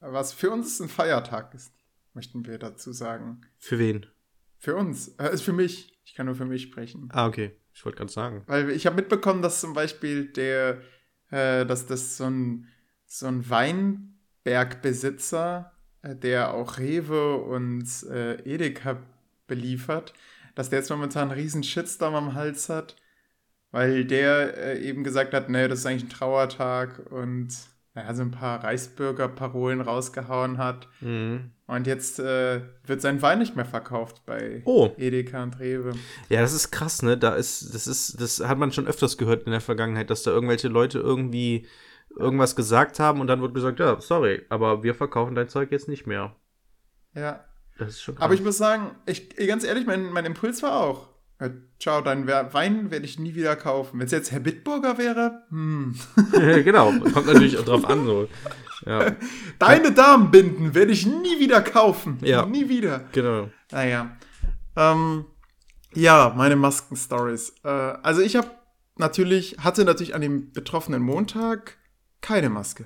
Was 0.01 0.33
für 0.33 0.51
uns 0.51 0.81
ein 0.81 0.89
Feiertag 0.89 1.55
ist, 1.55 1.73
möchten 2.13 2.45
wir 2.47 2.59
dazu 2.59 2.93
sagen. 2.93 3.43
Für 3.59 3.79
wen? 3.79 4.07
Für 4.59 4.75
uns. 4.77 5.09
Äh, 5.19 5.33
ist 5.33 5.43
für 5.43 5.53
mich. 5.53 5.97
Ich 6.05 6.15
kann 6.15 6.27
nur 6.27 6.35
für 6.35 6.45
mich 6.45 6.63
sprechen. 6.63 7.09
Ah, 7.13 7.27
okay. 7.27 7.57
Ich 7.73 7.85
wollte 7.85 7.99
gerade 7.99 8.13
sagen. 8.13 8.43
Weil 8.47 8.71
ich 8.71 8.87
habe 8.87 8.97
mitbekommen, 8.97 9.43
dass 9.43 9.61
zum 9.61 9.75
Beispiel 9.75 10.33
der, 10.33 10.81
äh, 11.31 11.67
dass 11.67 11.87
das 11.87 12.17
so 12.17 12.25
ein, 12.25 12.69
so 13.05 13.27
ein 13.27 13.49
Weinbergbesitzer, 13.51 15.73
äh, 16.03 16.17
der 16.17 16.55
auch 16.55 16.79
Rewe 16.79 17.37
und 17.37 17.87
äh, 18.05 18.37
Edeka 18.43 19.03
beliefert, 19.47 20.15
dass 20.55 20.71
der 20.71 20.79
jetzt 20.79 20.91
momentan 20.91 21.31
einen 21.31 21.39
riesen 21.39 21.63
Shitstorm 21.63 22.15
am 22.15 22.35
Hals 22.35 22.69
hat, 22.69 22.97
weil 23.71 24.05
der 24.05 24.57
äh, 24.57 24.79
eben 24.81 25.05
gesagt 25.05 25.35
hat, 25.35 25.49
nee, 25.49 25.69
das 25.69 25.81
ist 25.81 25.87
eigentlich 25.87 26.05
ein 26.05 26.09
Trauertag 26.11 27.01
und 27.11 27.49
naja, 27.95 28.15
so 28.15 28.23
ein 28.23 28.31
paar 28.31 28.63
Reichsbürger-Parolen 28.63 29.81
rausgehauen 29.81 30.59
hat. 30.59 30.89
Mhm. 31.01 31.53
Und 31.67 31.87
jetzt 31.87 32.19
äh, 32.21 32.61
wird 32.85 33.01
sein 33.01 33.23
Wein 33.23 33.39
nicht 33.39 33.57
mehr 33.57 33.65
verkauft 33.65 34.23
bei 34.27 34.63
Oh. 34.67 34.93
Edeka 34.99 35.43
und 35.43 35.59
Rewe. 35.59 35.93
Ja, 36.29 36.41
das 36.43 36.53
ist 36.53 36.71
krass, 36.71 37.03
ne? 37.03 37.17
Da 37.17 37.35
ist, 37.35 37.75
das 37.75 37.87
ist, 37.87 38.21
das 38.21 38.41
hat 38.47 38.59
man 38.59 38.71
schon 38.71 38.87
öfters 38.87 39.17
gehört 39.17 39.45
in 39.47 39.51
der 39.53 39.63
Vergangenheit, 39.63 40.11
dass 40.11 40.23
da 40.23 40.31
irgendwelche 40.31 40.69
Leute 40.69 40.99
irgendwie 40.99 41.67
irgendwas 42.17 42.55
gesagt 42.55 43.01
haben 43.01 43.21
und 43.21 43.27
dann 43.27 43.41
wird 43.43 43.55
gesagt, 43.55 43.81
ja, 43.81 44.01
sorry, 44.01 44.43
aber 44.49 44.83
wir 44.83 44.95
verkaufen 44.95 45.35
dein 45.35 45.49
Zeug 45.49 45.73
jetzt 45.73 45.89
nicht 45.89 46.07
mehr. 46.07 46.37
Ja, 47.15 47.45
Das 47.79 47.89
ist 47.89 48.03
schon 48.03 48.15
krass. 48.15 48.25
Aber 48.25 48.35
ich 48.35 48.43
muss 48.43 48.59
sagen, 48.59 48.95
ich, 49.07 49.35
ganz 49.37 49.65
ehrlich, 49.65 49.87
mein, 49.87 50.13
mein 50.13 50.25
Impuls 50.27 50.63
war 50.63 50.81
auch, 50.81 51.09
ciao, 51.79 52.01
deinen 52.01 52.27
Wer- 52.27 52.53
Wein 52.55 52.91
werde 52.91 53.05
ich 53.05 53.19
nie 53.19 53.35
wieder 53.35 53.57
kaufen. 53.57 53.99
Wenn 53.99 54.07
es 54.07 54.13
jetzt 54.13 54.33
Herr 54.33 54.41
Bitburger 54.41 54.99
wäre, 54.99 55.43
hm. 55.51 55.95
genau, 56.33 56.93
kommt 57.13 57.27
natürlich 57.27 57.59
auch 57.59 57.65
drauf 57.65 57.85
an, 57.85 58.05
so. 58.05 58.29
Ja, 58.85 59.17
Deine 59.59 59.91
Damenbinden 59.93 60.75
werde 60.75 60.93
ich 60.93 61.07
nie 61.07 61.41
wieder 61.41 61.63
kaufen. 61.63 62.19
Ja. 62.21 62.45
Nie 62.45 62.69
wieder. 62.69 63.05
genau. 63.13 63.49
Naja. 63.73 64.17
Ähm, 64.77 65.25
ja, 65.95 66.35
meine 66.37 66.57
Masken-Stories. 66.57 67.55
Äh, 67.65 67.69
also 67.69 68.21
ich 68.21 68.37
habe 68.37 68.51
natürlich, 68.97 69.57
hatte 69.61 69.85
natürlich 69.87 70.15
an 70.15 70.21
dem 70.21 70.53
betroffenen 70.53 71.03
Montag 71.03 71.79
keine 72.21 72.51
Maske. 72.51 72.85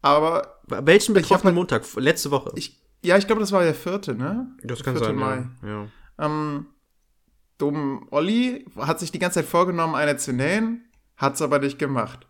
Aber 0.00 0.60
Welchen 0.68 1.12
betroffenen 1.12 1.56
Montag? 1.56 1.82
Letzte 1.96 2.30
Woche. 2.30 2.52
ich, 2.54 2.80
ja, 3.02 3.18
ich 3.18 3.26
glaube, 3.26 3.40
das 3.40 3.50
war 3.50 3.62
der 3.64 3.74
vierte, 3.74 4.14
ne? 4.14 4.46
das 4.62 4.84
kann 4.84 4.94
Vierte 4.94 5.08
sein, 5.08 5.16
Mai. 5.16 5.46
ja. 5.64 5.68
ja. 5.68 5.86
Ähm, 6.18 6.66
Dom 7.58 8.06
Olli 8.10 8.64
hat 8.76 9.00
sich 9.00 9.12
die 9.12 9.18
ganze 9.18 9.40
Zeit 9.40 9.48
vorgenommen, 9.48 9.94
eine 9.94 10.16
zu 10.16 10.32
nähen, 10.32 10.84
hat's 11.16 11.40
aber 11.42 11.58
nicht 11.58 11.78
gemacht. 11.78 12.26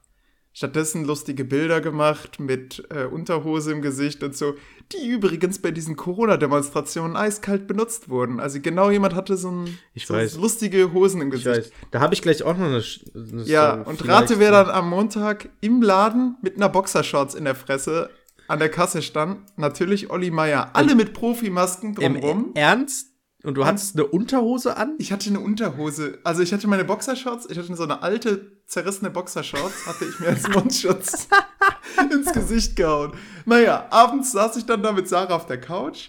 Stattdessen 0.57 1.05
lustige 1.05 1.45
Bilder 1.45 1.81
gemacht 1.81 2.39
mit 2.39 2.85
äh, 2.95 3.07
Unterhose 3.07 3.73
im 3.73 3.83
Gesicht 3.83 4.23
und 4.23 4.37
so, 4.37 4.55
die 4.93 5.09
übrigens 5.09 5.61
bei 5.61 5.73
diesen 5.73 5.97
Corona-Demonstrationen 5.97 7.17
eiskalt 7.17 7.67
benutzt 7.67 8.09
wurden. 8.09 8.39
Also 8.39 8.61
genau 8.61 8.89
jemand 8.91 9.17
hatte 9.17 9.37
so, 9.37 9.51
ein, 9.51 9.79
Ich 9.95 10.07
so 10.07 10.15
weiß. 10.15 10.37
lustige 10.37 10.93
Hosen 10.93 11.23
im 11.23 11.33
Ich 11.33 11.43
Gesicht. 11.43 11.73
Da 11.91 11.99
habe 11.99 12.15
ich 12.15 12.23
gleich 12.23 12.45
auch 12.45 12.57
noch 12.57 12.67
eine. 12.67 12.85
Eine 13.15 13.43
Ja, 13.43 13.73
Story. 13.83 13.89
und 13.91 14.09
rate, 14.09 14.39
wer 14.39 14.53
dann 14.53 14.69
am 14.71 14.91
Montag 14.91 15.49
im 15.61 15.83
Laden 15.83 16.37
mit 16.41 16.55
einer 16.55 16.69
Boxershorts 16.69 17.35
in 17.35 17.45
der 17.47 17.57
Fresse 17.57 18.11
an 18.47 18.61
der 18.61 18.69
Kasse 18.69 19.03
stand. 19.03 19.39
Natürlich 19.57 20.11
Olli 20.11 20.31
Meier. 20.31 20.71
Alle 20.75 20.95
mit 20.95 21.15
Profimasken 21.15 21.97
Im 21.97 22.21
drumrum. 22.21 22.51
Ernst? 22.55 23.09
Und 23.45 23.57
du 23.57 23.67
hattest 23.67 23.95
eine 23.95 24.07
Unterhose 24.07 24.79
an? 24.79 24.95
Ich 24.99 25.13
hatte 25.13 25.29
eine 25.29 25.39
Unterhose. 25.39 26.19
Also 26.25 26.43
ich 26.43 26.55
hatte 26.55 26.67
meine 26.67 26.85
Boxershorts, 26.85 27.47
ich 27.51 27.59
hatte 27.59 27.77
so 27.77 27.83
eine 27.83 28.03
alte, 28.03 28.53
zerrissene 28.67 29.11
Boxershorts, 29.11 29.87
hatte 29.87 30.07
ich 30.07 30.19
mir 30.19 30.29
als 30.29 30.49
Mundschutz 30.55 31.29
ins 32.11 32.33
Gesicht 32.33 32.75
gehauen. 32.75 33.13
Naja, 33.45 33.87
abends 33.91 34.33
saß 34.33 34.57
ich 34.57 34.65
dann 34.65 34.83
da 34.83 34.93
mit 34.93 35.09
Sarah 35.09 35.35
auf 35.35 35.45
der 35.45 35.61
Couch 35.61 36.09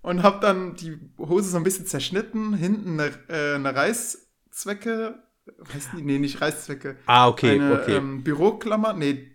und 0.00 0.22
hab 0.22 0.40
dann 0.40 0.74
die 0.74 0.98
Hose 1.18 1.50
so 1.50 1.58
ein 1.58 1.62
bisschen 1.62 1.86
zerschnitten, 1.86 2.54
hinten 2.54 2.98
eine, 2.98 3.12
äh, 3.28 3.54
eine 3.56 3.74
Reißzwecke, 3.74 5.22
heißt 5.74 5.90
die? 5.98 6.02
Nee, 6.02 6.18
nicht 6.18 6.40
Reißzwecke. 6.40 6.96
Ah, 7.04 7.28
okay, 7.28 7.50
eine 7.50 7.82
okay. 7.82 7.96
ähm, 7.96 8.24
Büroklammer, 8.24 8.94
nee, 8.94 9.30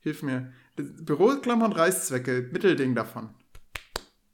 hilf 0.00 0.24
mir. 0.24 0.52
Büroklammer 0.74 1.66
und 1.66 1.72
Reißzwecke, 1.74 2.48
Mittelding 2.50 2.96
davon. 2.96 3.30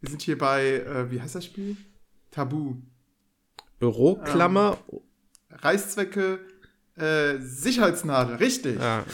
Wir 0.00 0.08
sind 0.08 0.22
hier 0.22 0.38
bei, 0.38 0.76
äh, 0.76 1.10
wie 1.10 1.20
heißt 1.20 1.34
das 1.34 1.44
Spiel? 1.44 1.76
Tabu. 2.38 2.76
Büroklammer. 3.80 4.78
Reißzwecke, 5.50 6.38
äh, 6.96 7.38
Sicherheitsnadel, 7.40 8.36
richtig. 8.36 8.80
Ah, 8.80 9.04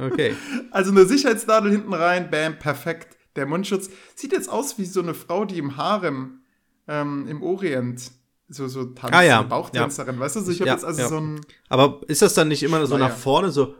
okay. 0.00 0.36
Also 0.70 0.92
eine 0.92 1.04
Sicherheitsnadel 1.04 1.72
hinten 1.72 1.92
rein, 1.92 2.30
bam, 2.30 2.56
perfekt. 2.58 3.16
Der 3.34 3.46
Mundschutz 3.46 3.90
sieht 4.14 4.30
jetzt 4.32 4.48
aus 4.48 4.78
wie 4.78 4.84
so 4.84 5.00
eine 5.02 5.14
Frau, 5.14 5.44
die 5.44 5.58
im 5.58 5.76
Harem 5.76 6.42
ähm, 6.86 7.26
im 7.28 7.42
Orient 7.42 8.12
so, 8.48 8.68
so 8.68 8.84
tanzt, 8.84 9.14
Ah, 9.16 9.22
ja. 9.22 9.40
eine 9.40 9.48
Bauchtänzerin, 9.48 10.20
weißt 10.20 10.36
du? 10.36 10.40
So, 10.42 10.52
ich 10.52 10.60
habe 10.60 10.68
Ja, 10.68 10.74
jetzt 10.74 10.84
also 10.84 11.00
ja. 11.02 11.08
so 11.08 11.18
ein 11.18 11.40
Aber 11.68 12.02
ist 12.06 12.22
das 12.22 12.34
dann 12.34 12.46
nicht 12.48 12.62
immer 12.62 12.86
so 12.86 12.94
Schleier. 12.96 13.08
nach 13.08 13.16
vorne, 13.16 13.50
so 13.50 13.74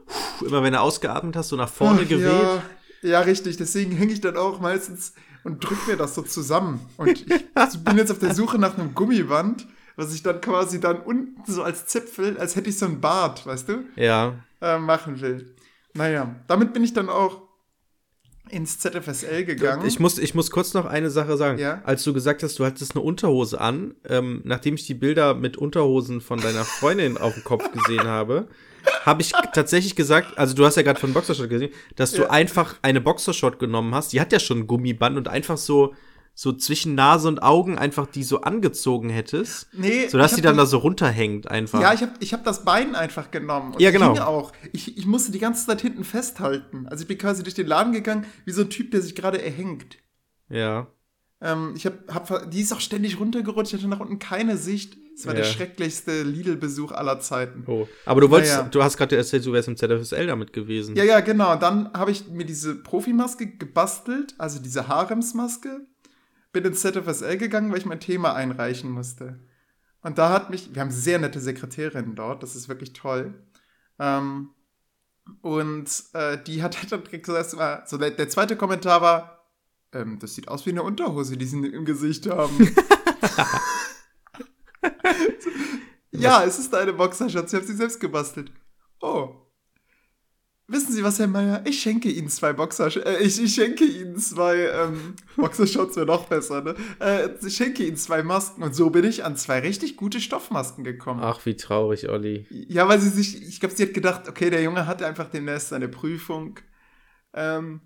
immer 0.44 0.64
wenn 0.64 0.72
du 0.72 0.80
ausgeatmet 0.80 1.36
hast, 1.36 1.50
so 1.50 1.56
nach 1.56 1.68
vorne 1.68 2.00
Ach, 2.04 2.08
geweht? 2.08 2.26
Ja, 2.26 2.62
ja, 3.02 3.20
richtig. 3.20 3.56
Deswegen 3.56 3.92
hänge 3.92 4.12
ich 4.14 4.20
dann 4.20 4.36
auch 4.36 4.58
meistens 4.60 5.12
und 5.44 5.60
drück 5.60 5.86
mir 5.86 5.96
das 5.96 6.14
so 6.14 6.22
zusammen. 6.22 6.80
Und 6.96 7.08
ich 7.10 7.26
bin 7.84 7.96
jetzt 7.98 8.10
auf 8.10 8.18
der 8.18 8.34
Suche 8.34 8.58
nach 8.58 8.76
einem 8.76 8.94
Gummiband, 8.94 9.66
was 9.96 10.14
ich 10.14 10.22
dann 10.22 10.40
quasi 10.40 10.80
dann 10.80 11.00
unten 11.00 11.50
so 11.50 11.62
als 11.62 11.86
Zipfel, 11.86 12.36
als 12.38 12.56
hätte 12.56 12.68
ich 12.70 12.78
so 12.78 12.86
ein 12.86 13.00
Bart, 13.00 13.46
weißt 13.46 13.68
du, 13.68 13.84
Ja. 13.96 14.34
äh, 14.60 14.78
machen 14.78 15.20
will. 15.20 15.54
Naja, 15.92 16.34
damit 16.48 16.72
bin 16.72 16.82
ich 16.82 16.92
dann 16.92 17.08
auch 17.08 17.42
ins 18.50 18.78
ZFSL 18.78 19.44
gegangen. 19.44 19.86
Ich 19.86 20.00
muss, 20.00 20.18
ich 20.18 20.34
muss 20.34 20.50
kurz 20.50 20.74
noch 20.74 20.84
eine 20.84 21.10
Sache 21.10 21.36
sagen. 21.36 21.58
Ja? 21.58 21.80
Als 21.84 22.04
du 22.04 22.12
gesagt 22.12 22.42
hast, 22.42 22.58
du 22.58 22.64
hattest 22.64 22.94
eine 22.94 23.02
Unterhose 23.04 23.60
an, 23.60 23.94
ähm, 24.06 24.42
nachdem 24.44 24.74
ich 24.74 24.86
die 24.86 24.94
Bilder 24.94 25.34
mit 25.34 25.56
Unterhosen 25.56 26.20
von 26.20 26.40
deiner 26.40 26.64
Freundin 26.64 27.16
auf 27.16 27.34
dem 27.34 27.44
Kopf 27.44 27.70
gesehen 27.72 28.04
habe, 28.06 28.48
habe 29.04 29.22
ich 29.22 29.32
tatsächlich 29.52 29.96
gesagt, 29.96 30.38
also 30.38 30.54
du 30.54 30.64
hast 30.64 30.76
ja 30.76 30.82
gerade 30.82 31.00
von 31.00 31.12
Boxershot 31.12 31.48
gesehen, 31.50 31.72
dass 31.96 32.12
du 32.12 32.22
Ja. 32.22 32.30
einfach 32.30 32.76
eine 32.82 33.00
Boxershot 33.00 33.58
genommen 33.58 33.94
hast. 33.94 34.12
Die 34.12 34.20
hat 34.20 34.32
ja 34.32 34.38
schon 34.40 34.60
ein 34.60 34.66
Gummiband 34.66 35.16
und 35.16 35.28
einfach 35.28 35.56
so, 35.58 35.94
so 36.36 36.52
zwischen 36.52 36.94
Nase 36.96 37.28
und 37.28 37.42
Augen 37.42 37.78
einfach 37.78 38.06
die 38.06 38.24
so 38.24 38.40
angezogen 38.40 39.08
hättest, 39.08 39.68
nee, 39.72 40.08
sodass 40.08 40.34
die 40.34 40.40
dann 40.42 40.56
da 40.56 40.66
so 40.66 40.78
runterhängt 40.78 41.48
einfach. 41.48 41.80
Ja, 41.80 41.94
ich 41.94 42.02
habe 42.02 42.12
ich 42.18 42.32
hab 42.32 42.42
das 42.44 42.64
Bein 42.64 42.96
einfach 42.96 43.30
genommen. 43.30 43.74
Und 43.74 43.80
Ja, 43.80 43.90
genau. 43.92 44.14
Auch. 44.18 44.52
Ich, 44.72 44.98
ich 44.98 45.06
musste 45.06 45.30
die 45.30 45.38
ganze 45.38 45.64
Zeit 45.66 45.80
hinten 45.80 46.02
festhalten. 46.02 46.86
Also 46.88 47.02
ich 47.02 47.08
bin 47.08 47.18
quasi 47.18 47.42
durch 47.44 47.54
den 47.54 47.66
Laden 47.68 47.92
gegangen, 47.92 48.26
wie 48.44 48.50
so 48.52 48.62
ein 48.62 48.70
Typ, 48.70 48.90
der 48.90 49.00
sich 49.02 49.14
gerade 49.14 49.40
erhängt. 49.42 49.98
ja. 50.48 50.88
Ähm, 51.40 51.74
ich 51.76 51.84
hab, 51.84 52.12
hab, 52.14 52.50
die 52.50 52.62
ist 52.62 52.72
auch 52.72 52.80
ständig 52.80 53.20
runtergerutscht, 53.20 53.74
ich 53.74 53.78
hatte 53.80 53.88
nach 53.88 54.00
unten 54.00 54.18
keine 54.18 54.56
Sicht. 54.56 54.96
Es 55.16 55.26
war 55.26 55.34
der 55.34 55.44
Ja. 55.44 55.50
schrecklichste 55.50 56.22
Lidl-Besuch 56.22 56.90
aller 56.92 57.20
Zeiten. 57.20 57.62
Oh. 57.66 57.86
Aber 58.04 58.20
du 58.20 58.30
wolltest, 58.30 58.56
Naja. 58.56 58.68
du 58.68 58.82
hast 58.82 58.96
gerade 58.96 59.16
erzählt, 59.16 59.46
du 59.46 59.52
wärst 59.52 59.68
im 59.68 59.76
ZFSL 59.76 60.26
damit 60.26 60.52
gewesen. 60.52 60.96
Ja, 60.96 61.04
ja, 61.04 61.20
genau. 61.20 61.54
Dann 61.56 61.92
habe 61.92 62.10
ich 62.10 62.28
mir 62.28 62.44
diese 62.44 62.74
Profimaske 62.74 63.46
gebastelt, 63.46 64.34
also 64.38 64.58
diese 64.58 64.88
Haremsmaske. 64.88 65.86
Bin 66.52 66.64
ins 66.64 66.80
ZFSL 66.80 67.36
gegangen, 67.36 67.70
weil 67.70 67.78
ich 67.78 67.86
mein 67.86 68.00
Thema 68.00 68.34
einreichen 68.34 68.90
musste. 68.90 69.38
Und 70.02 70.18
da 70.18 70.30
hat 70.30 70.50
mich, 70.50 70.74
wir 70.74 70.82
haben 70.82 70.90
sehr 70.90 71.18
nette 71.18 71.40
Sekretärinnen 71.40 72.14
dort, 72.14 72.42
das 72.42 72.54
ist 72.56 72.68
wirklich 72.68 72.92
toll. 72.92 73.34
Ähm, 73.98 74.50
und 75.40 75.88
äh, 76.12 76.36
die 76.44 76.62
hat 76.62 76.76
dann 76.92 77.02
gesagt, 77.04 77.46
es 77.46 77.56
war, 77.56 77.86
so 77.86 77.96
der, 77.98 78.10
der 78.10 78.28
zweite 78.28 78.56
Kommentar 78.56 79.00
war, 79.00 79.48
ähm, 79.92 80.18
das 80.20 80.34
sieht 80.34 80.48
aus 80.48 80.66
wie 80.66 80.70
eine 80.70 80.82
Unterhose, 80.82 81.36
die 81.36 81.46
sie 81.46 81.58
im 81.66 81.84
Gesicht 81.84 82.28
haben. 82.28 82.74
ja, 86.12 86.44
es 86.44 86.58
ist 86.58 86.74
eine 86.74 86.92
Boxershot, 86.92 87.48
sie 87.48 87.56
haben 87.56 87.66
sie 87.66 87.74
selbst 87.74 88.00
gebastelt. 88.00 88.52
Oh. 89.00 89.34
Wissen 90.66 90.94
Sie 90.94 91.04
was, 91.04 91.18
Herr 91.18 91.26
Meier? 91.26 91.62
Ich 91.66 91.82
schenke 91.82 92.08
Ihnen 92.08 92.30
zwei 92.30 92.54
Boxershorts. 92.54 93.06
Äh, 93.06 93.22
ich, 93.22 93.42
ich 93.42 93.54
schenke 93.54 93.84
Ihnen 93.84 94.16
zwei 94.16 94.60
ähm, 94.60 95.14
Boxershorts 95.36 95.96
wäre 95.96 96.06
noch 96.06 96.24
besser, 96.24 96.62
ne? 96.62 96.74
Äh, 97.00 97.28
ich 97.46 97.54
schenke 97.54 97.84
Ihnen 97.84 97.98
zwei 97.98 98.22
Masken. 98.22 98.62
Und 98.62 98.74
so 98.74 98.88
bin 98.88 99.04
ich 99.04 99.24
an 99.24 99.36
zwei 99.36 99.58
richtig 99.58 99.98
gute 99.98 100.22
Stoffmasken 100.22 100.82
gekommen. 100.82 101.20
Ach, 101.22 101.44
wie 101.44 101.54
traurig, 101.54 102.08
Olli. 102.08 102.46
Ja, 102.48 102.88
weil 102.88 102.98
sie 102.98 103.10
sich, 103.10 103.46
ich 103.46 103.60
glaube, 103.60 103.74
sie 103.74 103.82
hat 103.82 103.92
gedacht, 103.92 104.26
okay, 104.26 104.48
der 104.48 104.62
Junge 104.62 104.86
hat 104.86 105.02
einfach 105.02 105.28
demnächst 105.28 105.68
seine 105.68 105.88
Prüfung. 105.88 106.58
Ähm, 107.34 107.82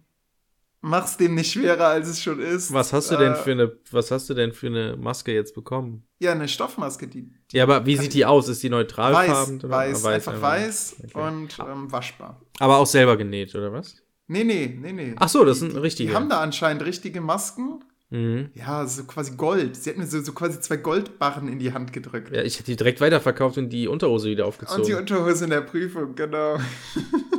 mach's 0.80 1.16
dem 1.16 1.34
nicht 1.34 1.52
schwerer, 1.52 1.86
als 1.88 2.08
es 2.08 2.22
schon 2.22 2.40
ist. 2.40 2.72
Was 2.72 2.92
hast 2.92 3.10
du 3.10 3.16
denn 3.16 3.32
Äh, 3.32 3.36
für 3.36 3.50
eine, 3.52 3.72
was 3.90 4.10
hast 4.10 4.28
du 4.30 4.34
denn 4.34 4.52
für 4.52 4.68
eine 4.68 4.96
Maske 4.96 5.32
jetzt 5.32 5.54
bekommen? 5.54 6.04
Ja, 6.20 6.32
eine 6.32 6.48
Stoffmaske, 6.48 7.06
die 7.08 7.30
Ja, 7.52 7.62
aber 7.64 7.84
wie 7.86 7.96
sieht 7.96 8.14
die 8.14 8.24
aus? 8.24 8.48
Ist 8.48 8.62
die 8.62 8.68
weiß, 8.68 8.70
neutralfarben? 8.72 9.58
oder? 9.58 9.68
weiß, 9.70 10.04
Ah, 10.04 10.08
einfach 10.10 10.40
weiß 10.42 10.96
Okay. 11.04 11.20
und 11.20 11.58
ähm, 11.60 11.90
waschbar. 11.92 12.40
Aber 12.58 12.78
auch 12.78 12.86
selber 12.86 13.16
genäht, 13.16 13.54
oder 13.54 13.72
was? 13.72 13.96
Nee, 14.26 14.44
nee, 14.44 14.78
nee, 14.80 14.92
nee. 14.92 15.14
Ach 15.16 15.28
so, 15.28 15.44
das 15.44 15.56
Die- 15.58 15.60
sind 15.66 15.74
die- 15.74 15.78
richtige. 15.80 16.10
Die 16.10 16.14
haben 16.16 16.28
da 16.28 16.40
anscheinend 16.40 16.84
richtige 16.84 17.20
Masken. 17.20 17.82
Mhm. 18.10 18.50
Ja, 18.54 18.86
so 18.86 19.04
quasi 19.04 19.36
Gold. 19.36 19.76
Sie 19.76 19.90
hat 19.90 19.98
mir 19.98 20.06
so, 20.06 20.22
so 20.22 20.32
quasi 20.32 20.58
zwei 20.60 20.76
Goldbarren 20.78 21.46
in 21.48 21.58
die 21.58 21.72
Hand 21.74 21.92
gedrückt. 21.92 22.34
Ja, 22.34 22.42
ich 22.42 22.54
hätte 22.58 22.70
die 22.70 22.76
direkt 22.76 23.00
weiterverkauft 23.02 23.58
und 23.58 23.68
die 23.70 23.86
Unterhose 23.86 24.28
wieder 24.30 24.46
Und 24.46 24.54
die 24.54 24.64
aufgezogen. 24.66 24.94
Unterhose 24.96 25.44
in 25.44 25.50
der 25.50 25.60
Prüfung, 25.60 26.14
genau. 26.14 26.58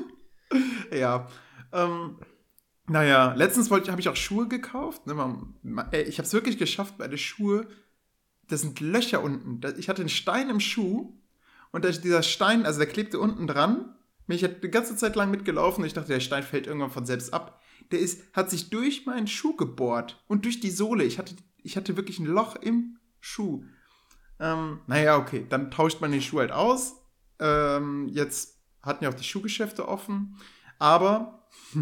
ja. 0.92 1.28
Ähm, 1.72 2.18
naja, 2.90 3.34
letztens 3.36 3.70
habe 3.72 4.00
ich 4.00 4.10
auch 4.10 4.16
Schuhe 4.16 4.48
gekauft. 4.48 5.06
Ne, 5.08 5.14
man, 5.14 5.56
man, 5.62 5.88
ey, 5.92 6.04
ich 6.04 6.18
habe 6.18 6.26
es 6.26 6.34
wirklich 6.34 6.58
geschafft, 6.58 6.96
meine 6.98 7.18
Schuhe, 7.18 7.68
da 8.48 8.58
sind 8.58 8.80
Löcher 8.80 9.24
unten. 9.24 9.62
Da, 9.62 9.70
ich 9.78 9.90
hatte 9.90 10.02
einen 10.02 10.10
Stein 10.10 10.50
im 10.50 10.60
Schuh 10.60 11.14
und 11.72 11.86
da, 11.86 11.90
dieser 11.90 12.24
Stein, 12.24 12.66
also 12.66 12.80
der 12.80 12.88
klebte 12.88 13.20
unten 13.20 13.48
dran. 13.48 13.96
Ich 14.28 14.44
hat 14.44 14.64
die 14.64 14.70
ganze 14.70 14.96
Zeit 14.96 15.16
lang 15.16 15.32
mitgelaufen 15.32 15.82
und 15.82 15.88
ich 15.88 15.94
dachte, 15.94 16.14
der 16.14 16.20
Stein 16.20 16.44
fällt 16.44 16.68
irgendwann 16.68 16.92
von 16.92 17.06
selbst 17.06 17.34
ab. 17.34 17.62
Der 17.92 18.00
ist, 18.00 18.36
hat 18.36 18.50
sich 18.50 18.70
durch 18.70 19.06
meinen 19.06 19.28
Schuh 19.28 19.56
gebohrt 19.56 20.24
und 20.28 20.46
durch 20.46 20.60
die 20.60 20.70
Sohle. 20.70 21.04
Ich 21.04 21.18
hatte, 21.18 21.36
ich 21.64 21.78
hatte 21.78 21.98
wirklich 21.98 22.20
ein 22.20 22.26
Loch 22.26 22.56
im 22.56 23.00
Schuh. 23.20 23.64
Ähm, 24.40 24.82
naja, 24.88 25.18
okay, 25.18 25.46
dann 25.50 25.72
tauscht 25.72 26.00
man 26.02 26.12
den 26.12 26.22
Schuh 26.22 26.40
halt 26.40 26.52
aus. 26.52 27.02
Ähm, 27.40 28.08
jetzt 28.10 28.60
hatten 28.82 29.04
ja 29.04 29.10
auch 29.10 29.16
die 29.16 29.24
Schuhgeschäfte 29.24 29.88
offen. 29.88 30.36
Aber 30.78 31.48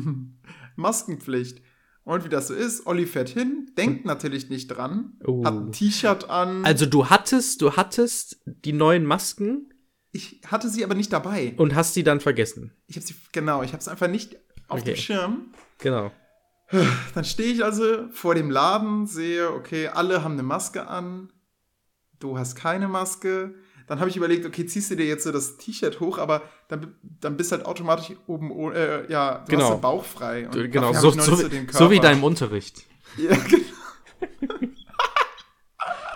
Maskenpflicht. 0.77 1.61
Und 2.03 2.23
wie 2.23 2.29
das 2.29 2.47
so 2.47 2.53
ist, 2.53 2.87
Olli 2.87 3.05
fährt 3.05 3.27
hin, 3.29 3.69
denkt 3.77 4.05
natürlich 4.05 4.49
nicht 4.49 4.67
dran, 4.67 5.19
Oh. 5.25 5.43
hat 5.43 5.53
ein 5.53 5.71
T-Shirt 5.73 6.29
an. 6.29 6.63
Also 6.63 6.85
du 6.85 7.09
hattest, 7.09 7.61
du 7.61 7.73
hattest 7.75 8.41
die 8.45 8.73
neuen 8.73 9.05
Masken 9.05 9.73
ich 10.13 10.39
hatte 10.47 10.69
sie 10.69 10.83
aber 10.83 10.95
nicht 10.95 11.11
dabei. 11.13 11.53
und 11.57 11.75
hast 11.75 11.95
die 11.95 12.01
dann 12.03 12.21
vergessen. 12.21 12.71
Ich 12.87 12.95
habe 12.95 13.05
sie, 13.05 13.13
genau, 13.33 13.61
ich 13.61 13.73
habe 13.73 13.81
es 13.81 13.87
einfach 13.89 14.07
nicht 14.07 14.37
auf 14.67 14.79
Okay. 14.81 14.93
dem 14.93 14.95
Schirm. 14.95 15.51
Genau. 15.79 16.11
Dann 17.13 17.23
stehe 17.25 17.51
ich 17.53 17.63
also 17.63 18.09
vor 18.11 18.33
dem 18.33 18.49
Laden, 18.49 19.05
sehe, 19.05 19.51
okay, 19.51 19.89
alle 19.89 20.23
haben 20.23 20.33
eine 20.33 20.43
Maske 20.43 20.87
an. 20.87 21.31
Du 22.19 22.37
hast 22.37 22.55
keine 22.55 22.87
Maske. 22.87 23.53
Dann 23.87 23.99
habe 23.99 24.09
ich 24.09 24.17
überlegt, 24.17 24.45
okay, 24.45 24.65
ziehst 24.65 24.91
du 24.91 24.95
dir 24.95 25.05
jetzt 25.05 25.23
so 25.23 25.31
das 25.31 25.57
T-Shirt 25.57 25.99
hoch, 26.01 26.17
aber 26.17 26.43
dann, 26.67 26.93
dann 27.21 27.37
bist 27.37 27.51
halt 27.53 27.65
automatisch 27.65 28.11
oben, 28.27 28.51
oh- 28.51 28.71
äh, 28.71 29.09
ja, 29.11 29.39
du 29.45 29.51
Genau. 29.51 29.63
hast 29.63 29.73
den 29.75 29.81
Bauch 29.81 30.03
frei. 30.03 30.45
Und 30.45 30.55
Du- 30.55 30.67
Genau, 30.69 30.91
dafür 30.91 31.11
so, 31.13 31.37
so, 31.37 31.49
so 31.71 31.89
wie 31.91 31.99
deinem 31.99 32.23
Unterricht. 32.23 32.83
Ja, 33.17 33.35
genau. 33.35 33.63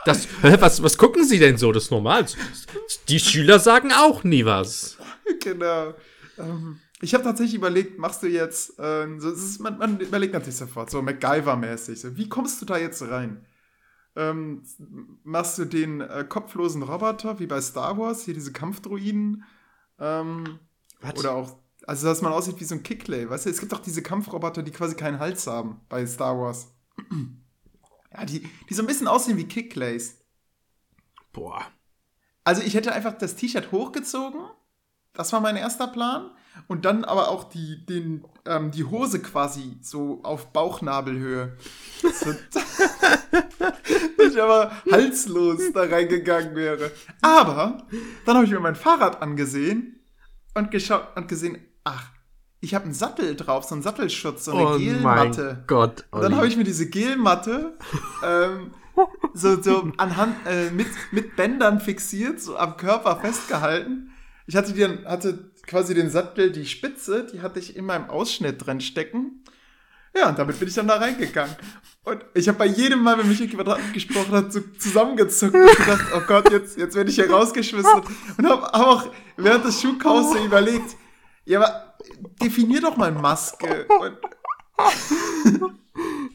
Das, 0.05 0.27
hä, 0.41 0.57
was, 0.59 0.81
was 0.81 0.97
gucken 0.97 1.23
Sie 1.25 1.37
denn 1.39 1.57
so? 1.57 1.71
Das 1.71 1.83
ist 1.85 1.91
normal. 1.91 2.25
Die 3.07 3.19
Schüler 3.19 3.59
sagen 3.59 3.91
auch 3.91 4.23
nie 4.23 4.43
was. 4.45 4.97
genau. 5.41 5.93
Ähm, 6.39 6.79
ich 7.01 7.13
habe 7.13 7.23
tatsächlich 7.23 7.55
überlegt, 7.55 7.99
machst 7.99 8.23
du 8.23 8.27
jetzt, 8.27 8.73
ähm, 8.79 9.19
so, 9.19 9.31
ist, 9.31 9.59
man, 9.59 9.77
man 9.77 9.99
überlegt 9.99 10.33
natürlich 10.33 10.57
sofort, 10.57 10.89
so 10.89 10.99
MacGyver-mäßig, 11.01 11.95
so, 12.01 12.17
wie 12.17 12.27
kommst 12.29 12.61
du 12.61 12.65
da 12.65 12.77
jetzt 12.77 13.01
rein? 13.03 13.45
Ähm, 14.15 14.63
machst 15.23 15.57
du 15.57 15.65
den 15.65 16.01
äh, 16.01 16.25
kopflosen 16.27 16.83
Roboter, 16.83 17.39
wie 17.39 17.47
bei 17.47 17.61
Star 17.61 17.97
Wars, 17.97 18.23
hier 18.23 18.33
diese 18.33 18.51
Kampfdruiden? 18.51 19.43
Ähm, 19.99 20.59
oder 21.17 21.33
auch, 21.33 21.57
also 21.87 22.07
dass 22.07 22.21
man 22.21 22.33
aussieht 22.33 22.59
wie 22.59 22.65
so 22.65 22.75
ein 22.75 22.83
Kicklay, 22.83 23.29
weißt 23.29 23.45
du? 23.45 23.49
Es 23.49 23.59
gibt 23.59 23.73
auch 23.73 23.79
diese 23.79 24.01
Kampfroboter, 24.01 24.63
die 24.63 24.71
quasi 24.71 24.95
keinen 24.95 25.19
Hals 25.19 25.47
haben 25.47 25.81
bei 25.87 26.05
Star 26.05 26.37
Wars. 26.37 26.67
ja, 28.13 28.25
die, 28.25 28.47
die 28.69 28.73
so 28.73 28.83
ein 28.83 28.87
bisschen 28.87 29.07
aussehen 29.07 29.37
wie 29.37 29.47
Kicklays. 29.47 30.17
Boah. 31.31 31.65
Also 32.43 32.61
ich 32.61 32.73
hätte 32.73 32.91
einfach 32.91 33.17
das 33.17 33.35
T-Shirt 33.35 33.71
hochgezogen. 33.71 34.41
Das 35.13 35.31
war 35.31 35.39
mein 35.39 35.55
erster 35.55 35.87
Plan. 35.87 36.31
Und 36.67 36.85
dann 36.85 37.03
aber 37.03 37.29
auch 37.29 37.45
die, 37.45 37.85
den, 37.85 38.23
ähm, 38.45 38.71
die 38.71 38.83
Hose 38.85 39.21
quasi 39.21 39.77
so 39.81 40.19
auf 40.23 40.51
Bauchnabelhöhe. 40.53 41.57
So, 42.01 42.33
dass 44.17 44.33
ich 44.33 44.41
aber 44.41 44.71
halslos 44.91 45.61
da 45.73 45.81
reingegangen 45.83 46.55
wäre. 46.55 46.91
Aber 47.21 47.83
dann 48.25 48.35
habe 48.35 48.45
ich 48.45 48.51
mir 48.51 48.59
mein 48.59 48.75
Fahrrad 48.75 49.21
angesehen 49.21 49.99
und 50.53 50.71
geschaut 50.71 51.07
und 51.15 51.27
gesehen, 51.27 51.57
ach, 51.83 52.09
ich 52.59 52.75
habe 52.75 52.85
einen 52.85 52.93
Sattel 52.93 53.35
drauf, 53.35 53.63
so 53.65 53.73
einen 53.75 53.81
Sattelschutz, 53.81 54.45
so 54.45 54.51
eine 54.51 54.77
Gelmatte. 54.77 55.57
Oh 55.61 55.63
Gott. 55.67 56.05
Und 56.11 56.21
dann 56.23 56.35
habe 56.35 56.47
ich 56.47 56.57
mir 56.57 56.63
diese 56.63 56.89
Gelmatte 56.89 57.77
ähm, 58.23 58.71
so, 59.33 59.61
so 59.61 59.91
anhand, 59.97 60.35
äh, 60.45 60.69
mit, 60.69 60.87
mit 61.11 61.35
Bändern 61.35 61.79
fixiert, 61.79 62.39
so 62.39 62.57
am 62.57 62.77
Körper 62.77 63.15
festgehalten. 63.17 64.11
Ich 64.47 64.55
hatte, 64.55 64.73
die, 64.73 64.81
dann- 64.81 65.05
hatte 65.05 65.50
quasi 65.71 65.93
den 65.93 66.09
Sattel, 66.09 66.51
die 66.51 66.65
Spitze, 66.65 67.25
die 67.31 67.41
hatte 67.41 67.59
ich 67.59 67.75
in 67.75 67.85
meinem 67.85 68.09
Ausschnitt 68.09 68.65
drin 68.65 68.81
stecken. 68.81 69.43
Ja, 70.13 70.27
und 70.29 70.37
damit 70.37 70.59
bin 70.59 70.67
ich 70.67 70.73
dann 70.73 70.87
da 70.87 70.97
reingegangen. 70.97 71.55
Und 72.03 72.25
ich 72.33 72.47
habe 72.49 72.57
bei 72.57 72.65
jedem 72.65 73.01
Mal, 73.01 73.17
wenn 73.17 73.27
mich 73.27 73.39
jemand 73.39 73.93
gesprochen 73.93 74.33
hat, 74.33 74.51
so 74.51 74.59
zusammengezuckt 74.77 75.55
und 75.55 75.77
gedacht, 75.77 76.05
oh 76.13 76.21
Gott, 76.27 76.51
jetzt, 76.51 76.77
jetzt 76.77 76.95
werde 76.95 77.09
ich 77.09 77.15
hier 77.15 77.31
rausgeschmissen. 77.31 78.01
Und 78.37 78.49
habe 78.49 78.63
hab 78.63 78.73
auch 78.73 79.07
während 79.37 79.63
des 79.63 79.81
Schuhkaufs 79.81 80.33
so 80.33 80.43
überlegt, 80.43 80.97
ja, 81.45 81.59
aber 81.59 81.95
definier 82.41 82.81
doch 82.81 82.97
mal 82.97 83.11
Maske. 83.13 83.87
Und 83.87 84.17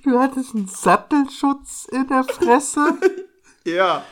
Du 0.04 0.18
hattest 0.18 0.54
einen 0.54 0.68
Sattelschutz 0.68 1.88
in 1.90 2.06
der 2.08 2.24
Fresse. 2.24 2.96
ja, 3.64 4.04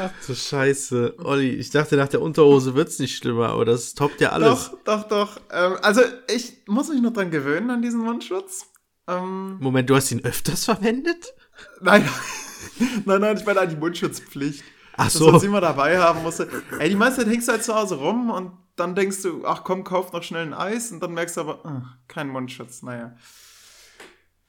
Ach 0.00 0.10
du 0.26 0.34
Scheiße. 0.34 1.14
Olli, 1.18 1.50
ich 1.50 1.70
dachte, 1.70 1.96
nach 1.96 2.08
der 2.08 2.20
Unterhose 2.20 2.74
wird's 2.74 2.98
nicht 2.98 3.16
schlimmer, 3.16 3.48
aber 3.50 3.64
das 3.64 3.94
toppt 3.94 4.20
ja 4.20 4.30
alles. 4.30 4.70
Doch, 4.70 4.78
doch, 4.84 5.08
doch. 5.08 5.40
Ähm, 5.50 5.76
also 5.82 6.02
ich 6.28 6.62
muss 6.66 6.88
mich 6.88 7.00
noch 7.00 7.12
dran 7.12 7.30
gewöhnen 7.30 7.70
an 7.70 7.82
diesen 7.82 8.00
Mundschutz. 8.00 8.66
Ähm, 9.08 9.56
Moment, 9.60 9.88
du 9.88 9.96
hast 9.96 10.10
ihn 10.12 10.24
öfters 10.24 10.64
verwendet? 10.66 11.34
nein, 11.80 12.08
nein, 13.06 13.20
nein, 13.20 13.36
ich 13.36 13.44
meine 13.46 13.60
an 13.60 13.68
die 13.70 13.76
Mundschutzpflicht. 13.76 14.62
Ach 14.96 15.04
Dass 15.04 15.14
so. 15.14 15.30
man 15.30 15.40
sie 15.40 15.46
immer 15.46 15.60
dabei 15.62 15.98
haben 15.98 16.22
musste. 16.22 16.48
Ey, 16.78 16.90
die 16.90 16.94
meiste 16.96 17.22
Zeit 17.22 17.32
hängst 17.32 17.48
du 17.48 17.52
halt 17.52 17.64
zu 17.64 17.74
Hause 17.74 17.94
rum 17.96 18.30
und 18.30 18.52
dann 18.76 18.94
denkst 18.94 19.22
du, 19.22 19.44
ach 19.46 19.64
komm, 19.64 19.84
kauf 19.84 20.12
noch 20.12 20.22
schnell 20.22 20.42
ein 20.46 20.54
Eis 20.54 20.92
und 20.92 21.00
dann 21.00 21.14
merkst 21.14 21.36
du 21.38 21.40
aber, 21.42 21.60
ach, 21.64 21.96
kein 22.08 22.28
Mundschutz, 22.28 22.82
naja. 22.82 23.16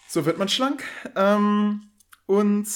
So 0.08 0.26
wird 0.26 0.38
man 0.38 0.50
schlank. 0.50 0.84
Ähm, 1.16 1.84
und 2.26 2.68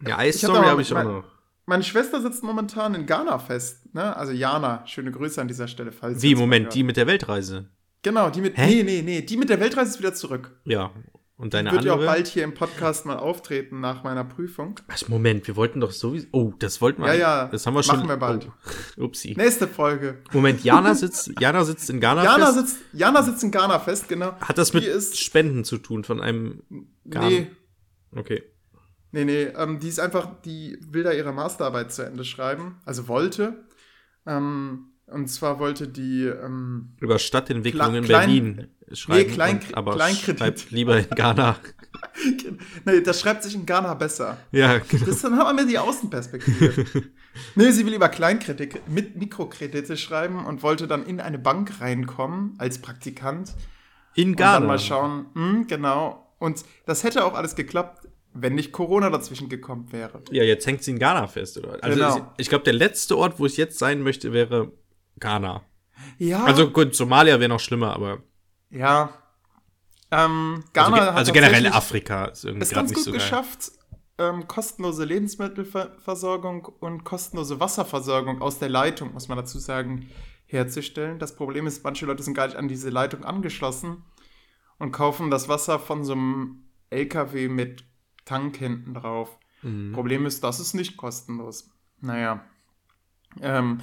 Ja, 0.00 0.06
Ich 0.06 0.12
hab 0.12 0.18
Eisstory 0.20 0.54
da 0.54 0.60
mal 0.62 0.70
habe 0.70 0.82
ich 0.82 0.94
auch 0.94 1.04
noch. 1.04 1.24
Meine 1.66 1.82
Schwester 1.84 2.20
sitzt 2.20 2.42
momentan 2.42 2.94
in 2.94 3.06
Ghana 3.06 3.38
fest, 3.38 3.94
ne? 3.94 4.16
Also 4.16 4.32
Jana, 4.32 4.86
schöne 4.86 5.12
Grüße 5.12 5.40
an 5.40 5.48
dieser 5.48 5.68
Stelle, 5.68 5.92
falls 5.92 6.20
sie 6.20 6.30
Wie, 6.30 6.34
Moment, 6.34 6.74
die 6.74 6.82
mit 6.82 6.96
der 6.96 7.06
Weltreise? 7.06 7.68
Genau, 8.02 8.30
die 8.30 8.40
mit, 8.40 8.56
Hä? 8.56 8.66
nee, 8.66 8.82
nee, 8.82 9.02
nee, 9.02 9.22
die 9.22 9.36
mit 9.36 9.48
der 9.48 9.60
Weltreise 9.60 9.90
ist 9.92 9.98
wieder 10.00 10.12
zurück. 10.14 10.50
Ja. 10.64 10.90
Und 11.36 11.54
deine 11.54 11.72
Wird 11.72 11.84
ja 11.84 11.92
auch 11.92 11.96
andere? 11.96 12.06
bald 12.12 12.28
hier 12.28 12.44
im 12.44 12.54
Podcast 12.54 13.04
mal 13.04 13.16
auftreten 13.16 13.80
nach 13.80 14.04
meiner 14.04 14.22
Prüfung. 14.22 14.78
Ach, 14.86 15.08
Moment, 15.08 15.46
wir 15.48 15.56
wollten 15.56 15.80
doch 15.80 15.90
sowieso. 15.90 16.28
Oh, 16.30 16.52
das 16.58 16.80
wollten 16.80 17.02
wir. 17.02 17.08
Ja, 17.14 17.14
ja, 17.14 17.44
Das 17.48 17.66
haben 17.66 17.74
wir 17.74 17.82
schon. 17.82 17.96
machen 17.96 18.08
wir 18.08 18.16
bald. 18.16 18.48
Oh, 18.96 19.04
upsi. 19.04 19.34
Nächste 19.36 19.66
Folge. 19.66 20.18
Moment, 20.32 20.62
Jana 20.62 20.94
sitzt, 20.94 21.32
Jana 21.40 21.64
sitzt 21.64 21.90
in 21.90 22.00
Ghana. 22.00 22.22
Jana 22.22 22.46
fest. 22.52 22.58
sitzt, 22.58 22.76
Jana 22.92 23.22
sitzt 23.24 23.42
in 23.42 23.50
Ghana 23.50 23.78
fest, 23.80 24.08
genau. 24.08 24.34
Hat 24.40 24.56
das 24.58 24.70
Die 24.70 24.76
mit 24.78 24.86
ist- 24.86 25.18
Spenden 25.20 25.64
zu 25.64 25.78
tun 25.78 26.04
von 26.04 26.20
einem. 26.20 26.62
Ghana? 27.06 27.28
Nee, 27.28 27.50
Okay. 28.14 28.42
Nee, 29.12 29.24
nee. 29.24 29.44
Ähm, 29.56 29.78
die 29.78 29.88
ist 29.88 30.00
einfach, 30.00 30.28
die 30.42 30.78
will 30.90 31.02
da 31.04 31.12
ihre 31.12 31.32
Masterarbeit 31.32 31.92
zu 31.92 32.02
Ende 32.04 32.24
schreiben. 32.24 32.80
Also 32.84 33.08
wollte. 33.08 33.64
Ähm, 34.26 34.88
und 35.06 35.28
zwar 35.28 35.58
wollte 35.58 35.88
die, 35.88 36.24
ähm, 36.26 36.94
Über 37.00 37.18
Stadtentwicklung 37.18 37.94
in 37.94 38.04
Klein- 38.04 38.26
Berlin 38.26 38.68
schreiben. 38.92 39.30
Klein- 39.32 39.60
und, 39.66 39.74
aber 39.76 39.94
Kleinkredit. 39.94 40.38
schreibt 40.38 40.70
lieber 40.70 40.98
in 40.98 41.08
Ghana. 41.10 41.56
nee, 42.84 43.00
das 43.00 43.20
schreibt 43.20 43.42
sich 43.42 43.54
in 43.54 43.66
Ghana 43.66 43.94
besser. 43.94 44.38
ja, 44.50 44.78
genau. 44.78 45.04
Das, 45.06 45.22
dann 45.22 45.36
haben 45.36 45.56
wir 45.58 45.66
die 45.66 45.78
Außenperspektive. 45.78 46.84
nee, 47.54 47.70
sie 47.70 47.84
will 47.86 47.94
über 47.94 48.08
Kleinkredite, 48.08 48.80
mit 48.88 49.16
Mikrokredite 49.16 49.96
schreiben 49.96 50.44
und 50.46 50.62
wollte 50.62 50.86
dann 50.86 51.04
in 51.06 51.20
eine 51.20 51.38
Bank 51.38 51.80
reinkommen 51.80 52.54
als 52.58 52.80
Praktikant. 52.80 53.54
In 54.14 54.30
Und 54.30 54.36
Ghana. 54.36 54.58
dann 54.60 54.66
mal 54.66 54.78
schauen, 54.78 55.26
hm, 55.34 55.66
genau. 55.66 56.34
Und 56.38 56.64
das 56.86 57.04
hätte 57.04 57.24
auch 57.24 57.34
alles 57.34 57.54
geklappt, 57.54 58.08
wenn 58.34 58.54
nicht 58.54 58.72
Corona 58.72 59.10
dazwischen 59.10 59.48
gekommen 59.48 59.90
wäre. 59.92 60.22
Ja, 60.30 60.42
jetzt 60.42 60.66
hängt 60.66 60.82
sie 60.82 60.92
in 60.92 60.98
Ghana 60.98 61.26
fest, 61.26 61.58
oder? 61.58 61.82
Also 61.82 61.98
Genau. 61.98 62.16
ich, 62.16 62.22
ich 62.42 62.48
glaube, 62.48 62.64
der 62.64 62.72
letzte 62.72 63.16
Ort, 63.18 63.38
wo 63.38 63.46
ich 63.46 63.56
jetzt 63.56 63.78
sein 63.78 64.02
möchte, 64.02 64.32
wäre 64.32 64.72
Ghana. 65.20 65.62
Ja, 66.18 66.44
Also 66.44 66.70
gut, 66.70 66.94
Somalia 66.94 67.38
wäre 67.38 67.48
noch 67.48 67.60
schlimmer, 67.60 67.94
aber 67.94 68.22
ja. 68.70 69.10
Ähm, 70.10 70.56
also, 70.56 70.68
Ghana 70.72 70.96
ge- 70.98 71.06
hat 71.06 71.14
also 71.16 71.32
generell 71.32 71.66
Afrika 71.68 72.24
ist 72.26 72.44
irgendwie 72.44 72.66
gerade 72.66 72.74
ganz 72.74 72.90
nicht 72.90 72.96
gut 72.96 73.04
so 73.04 73.12
geschafft, 73.12 73.72
ähm, 74.18 74.46
kostenlose 74.48 75.04
Lebensmittelversorgung 75.04 76.66
und 76.80 77.04
kostenlose 77.04 77.60
Wasserversorgung 77.60 78.40
aus 78.42 78.58
der 78.58 78.68
Leitung, 78.68 79.12
muss 79.12 79.28
man 79.28 79.38
dazu 79.38 79.58
sagen, 79.58 80.08
herzustellen. 80.46 81.18
Das 81.18 81.34
Problem 81.34 81.66
ist, 81.66 81.82
manche 81.84 82.04
Leute 82.06 82.22
sind 82.22 82.34
gar 82.34 82.46
nicht 82.46 82.56
an 82.56 82.68
diese 82.68 82.90
Leitung 82.90 83.24
angeschlossen 83.24 84.04
und 84.78 84.92
kaufen 84.92 85.30
das 85.30 85.48
Wasser 85.48 85.78
von 85.78 86.04
so 86.04 86.12
einem 86.12 86.64
LKW 86.90 87.48
mit 87.48 87.84
Tank 88.24 88.56
hinten 88.56 88.94
drauf. 88.94 89.38
Mhm. 89.62 89.92
Problem 89.92 90.26
ist, 90.26 90.42
das 90.44 90.60
ist 90.60 90.74
nicht 90.74 90.96
kostenlos. 90.96 91.70
Naja. 92.00 92.44
Ähm, 93.40 93.80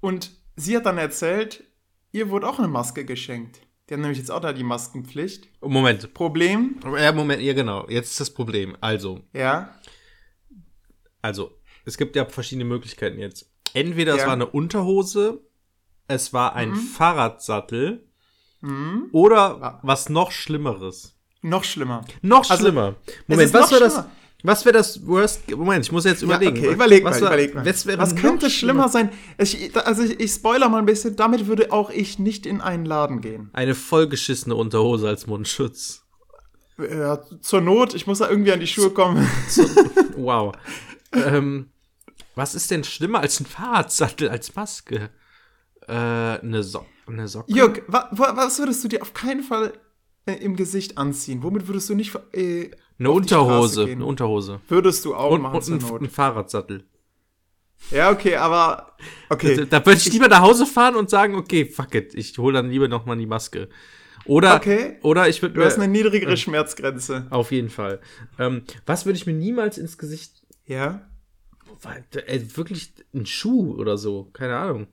und 0.00 0.30
sie 0.56 0.76
hat 0.76 0.86
dann 0.86 0.98
erzählt, 0.98 1.64
ihr 2.12 2.30
wurde 2.30 2.48
auch 2.48 2.58
eine 2.58 2.68
Maske 2.68 3.04
geschenkt. 3.04 3.60
Die 3.88 3.94
haben 3.94 4.00
nämlich 4.00 4.18
jetzt 4.18 4.30
auch 4.30 4.40
da 4.40 4.52
die 4.52 4.62
Maskenpflicht. 4.64 5.48
Moment. 5.60 6.14
Problem, 6.14 6.76
Ja, 6.98 7.12
Moment, 7.12 7.42
ja 7.42 7.52
genau. 7.52 7.86
Jetzt 7.88 8.12
ist 8.12 8.20
das 8.20 8.30
Problem. 8.32 8.76
Also, 8.80 9.20
ja, 9.34 9.74
also, 11.22 11.58
es 11.84 11.96
gibt 11.96 12.16
ja 12.16 12.24
verschiedene 12.26 12.64
Möglichkeiten 12.64 13.18
jetzt. 13.18 13.50
Entweder 13.72 14.14
es 14.14 14.20
Ja. 14.20 14.26
war 14.26 14.34
eine 14.34 14.46
Unterhose, 14.46 15.42
es 16.06 16.32
war 16.32 16.54
ein 16.54 16.70
Mhm. 16.70 16.76
Fahrradsattel 16.76 18.06
hm, 18.60 19.08
oder 19.12 19.62
Ah. 19.62 19.80
was 19.82 20.08
noch 20.08 20.30
Schlimmeres. 20.30 21.13
Noch 21.44 21.64
schlimmer. 21.64 22.04
Noch 22.22 22.48
Also, 22.50 22.62
schlimmer. 22.62 22.96
es 23.06 23.14
Moment, 23.28 23.54
was 23.54 23.70
wäre 23.70 23.80
das? 23.80 23.92
schlimmer. 23.94 24.10
Was 24.46 24.64
wäre 24.66 24.74
das 24.74 25.06
Worst? 25.06 25.50
Moment, 25.56 25.86
ich 25.86 25.92
muss 25.92 26.04
jetzt 26.04 26.20
überlegen. 26.22 26.56
Ja, 26.56 26.62
okay, 26.64 26.72
überleg 26.74 27.02
was 27.04 27.16
mal, 27.20 27.22
war- 27.22 27.28
überleg 27.28 27.54
mal. 27.54 27.64
Was, 27.64 27.86
Was 27.98 28.14
könnte 28.16 28.50
schlimmer 28.50 28.90
sein? 28.90 29.10
Ich, 29.38 29.74
also 29.74 30.02
ich, 30.02 30.20
ich 30.20 30.32
spoiler 30.32 30.68
mal 30.68 30.78
ein 30.80 30.84
bisschen, 30.84 31.16
damit 31.16 31.46
würde 31.46 31.72
auch 31.72 31.88
ich 31.88 32.18
nicht 32.18 32.44
in 32.44 32.60
einen 32.60 32.84
Laden 32.84 33.22
gehen. 33.22 33.48
Eine 33.54 33.74
vollgeschissene 33.74 34.54
Unterhose 34.54 35.08
als 35.08 35.26
Mundschutz. 35.26 36.02
Ja, 36.76 37.22
zur 37.40 37.60
Not, 37.62 37.94
ich 37.94 38.06
muss 38.06 38.18
da 38.18 38.28
irgendwie 38.28 38.52
an 38.52 38.60
die 38.60 38.66
Schuhe 38.66 38.90
kommen. 38.90 39.26
Wow. 40.16 40.54
ähm, 41.12 41.70
was 42.34 42.54
ist 42.54 42.70
denn 42.70 42.84
schlimmer 42.84 43.20
als 43.20 43.40
ein 43.40 43.46
Fahrradsattel 43.46 44.28
als 44.28 44.54
Maske? 44.54 45.08
Äh, 45.86 45.92
eine, 45.92 46.62
so 46.62 46.84
eine 47.06 47.28
Socke? 47.28 47.52
Jörg, 47.52 47.82
wa, 47.86 48.08
wa, 48.10 48.36
was 48.36 48.58
würdest 48.58 48.82
du 48.84 48.88
dir 48.88 49.00
auf 49.02 49.14
keinen 49.14 49.42
Fall 49.42 49.72
im 50.32 50.56
Gesicht 50.56 50.96
anziehen? 50.98 51.42
Womit 51.42 51.66
würdest 51.68 51.88
du 51.90 51.94
nicht 51.94 52.14
äh, 52.32 52.70
Eine 52.98 53.10
Unterhose. 53.10 53.84
Eine 53.84 54.04
Unterhose. 54.06 54.60
Würdest 54.68 55.04
du 55.04 55.14
auch 55.14 55.30
Und, 55.32 55.42
machen 55.42 55.56
und 55.56 55.62
zur 55.62 55.74
ein, 55.76 55.80
Not. 55.80 56.00
ein 56.02 56.10
Fahrradsattel. 56.10 56.84
Ja, 57.90 58.10
okay, 58.10 58.36
aber 58.36 58.96
okay. 59.28 59.56
Da, 59.56 59.64
da 59.64 59.84
würde 59.86 59.98
ich 59.98 60.10
lieber 60.10 60.28
nach 60.28 60.40
Hause 60.40 60.64
fahren 60.64 60.96
und 60.96 61.10
sagen, 61.10 61.34
okay, 61.34 61.66
fuck 61.66 61.94
it, 61.94 62.14
ich 62.14 62.38
hole 62.38 62.54
dann 62.54 62.70
lieber 62.70 62.88
noch 62.88 63.04
mal 63.04 63.16
die 63.16 63.26
Maske. 63.26 63.68
Oder, 64.24 64.54
Okay. 64.56 64.96
oder 65.02 65.28
ich 65.28 65.42
würde 65.42 65.54
Du 65.56 65.62
hast 65.64 65.74
eine 65.78 65.88
niedrigere 65.88 66.36
Schmerzgrenze. 66.38 67.26
auf 67.28 67.52
jeden 67.52 67.68
Fall. 67.68 68.00
Ähm, 68.38 68.62
was 68.86 69.04
würde 69.04 69.18
ich 69.18 69.26
mir 69.26 69.34
niemals 69.34 69.76
ins 69.76 69.98
Gesicht, 69.98 70.42
Ja. 70.64 71.06
äh, 72.26 72.40
wirklich 72.54 72.94
ein 73.12 73.26
Schuh 73.26 73.74
oder 73.74 73.98
so, 73.98 74.30
keine 74.32 74.56
Ahnung. 74.56 74.86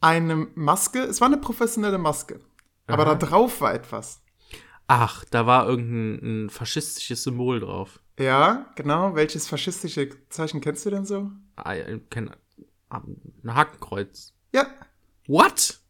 Eine 0.00 0.46
Maske, 0.54 1.00
es 1.00 1.20
war 1.20 1.26
eine 1.26 1.38
professionelle 1.38 1.98
Maske. 1.98 2.38
Aber 2.86 3.06
Aha. 3.06 3.14
da 3.14 3.26
drauf 3.26 3.60
war 3.60 3.74
etwas. 3.74 4.22
Ach, 4.88 5.24
da 5.30 5.46
war 5.46 5.68
irgendein 5.68 6.46
ein 6.46 6.50
faschistisches 6.50 7.24
Symbol 7.24 7.60
drauf. 7.60 8.00
Ja, 8.18 8.66
genau. 8.76 9.14
Welches 9.14 9.48
faschistische 9.48 10.10
Zeichen 10.28 10.60
kennst 10.60 10.86
du 10.86 10.90
denn 10.90 11.04
so? 11.04 11.30
Ah, 11.56 11.72
ja, 11.74 11.84
kein, 12.08 12.30
ah, 12.88 13.02
ein 13.44 13.54
Hakenkreuz. 13.54 14.32
Ja, 14.54 14.66
What? 15.26 15.80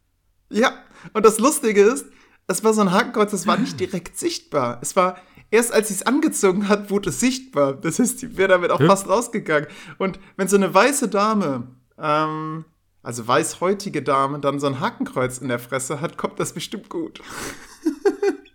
ja. 0.49 0.73
Und 1.13 1.25
das 1.25 1.37
Lustige 1.39 1.81
ist, 1.83 2.07
es 2.47 2.63
war 2.63 2.73
so 2.73 2.81
ein 2.81 2.91
Hakenkreuz, 2.91 3.31
das 3.31 3.45
war 3.45 3.57
nicht 3.57 3.79
direkt 3.79 4.17
sichtbar. 4.17 4.79
Es 4.81 4.95
war 4.95 5.17
erst, 5.51 5.71
als 5.71 5.89
sie 5.89 5.93
es 5.93 6.03
angezogen 6.03 6.67
hat, 6.67 6.89
wurde 6.89 7.09
es 7.09 7.19
sichtbar. 7.19 7.73
Das 7.73 7.99
heißt, 7.99 8.21
die 8.21 8.35
wäre 8.37 8.49
damit 8.49 8.71
auch 8.71 8.79
Hä? 8.79 8.87
fast 8.87 9.07
rausgegangen. 9.07 9.67
Und 9.99 10.19
wenn 10.37 10.47
so 10.47 10.55
eine 10.55 10.73
weiße 10.73 11.07
Dame, 11.07 11.67
ähm, 11.99 12.65
also 13.03 13.27
weißhäutige 13.27 14.01
Dame, 14.03 14.39
dann 14.39 14.59
so 14.59 14.67
ein 14.67 14.79
Hakenkreuz 14.79 15.37
in 15.37 15.47
der 15.47 15.59
Fresse 15.59 16.01
hat, 16.01 16.17
kommt 16.17 16.39
das 16.39 16.53
bestimmt 16.53 16.89
gut. 16.89 17.21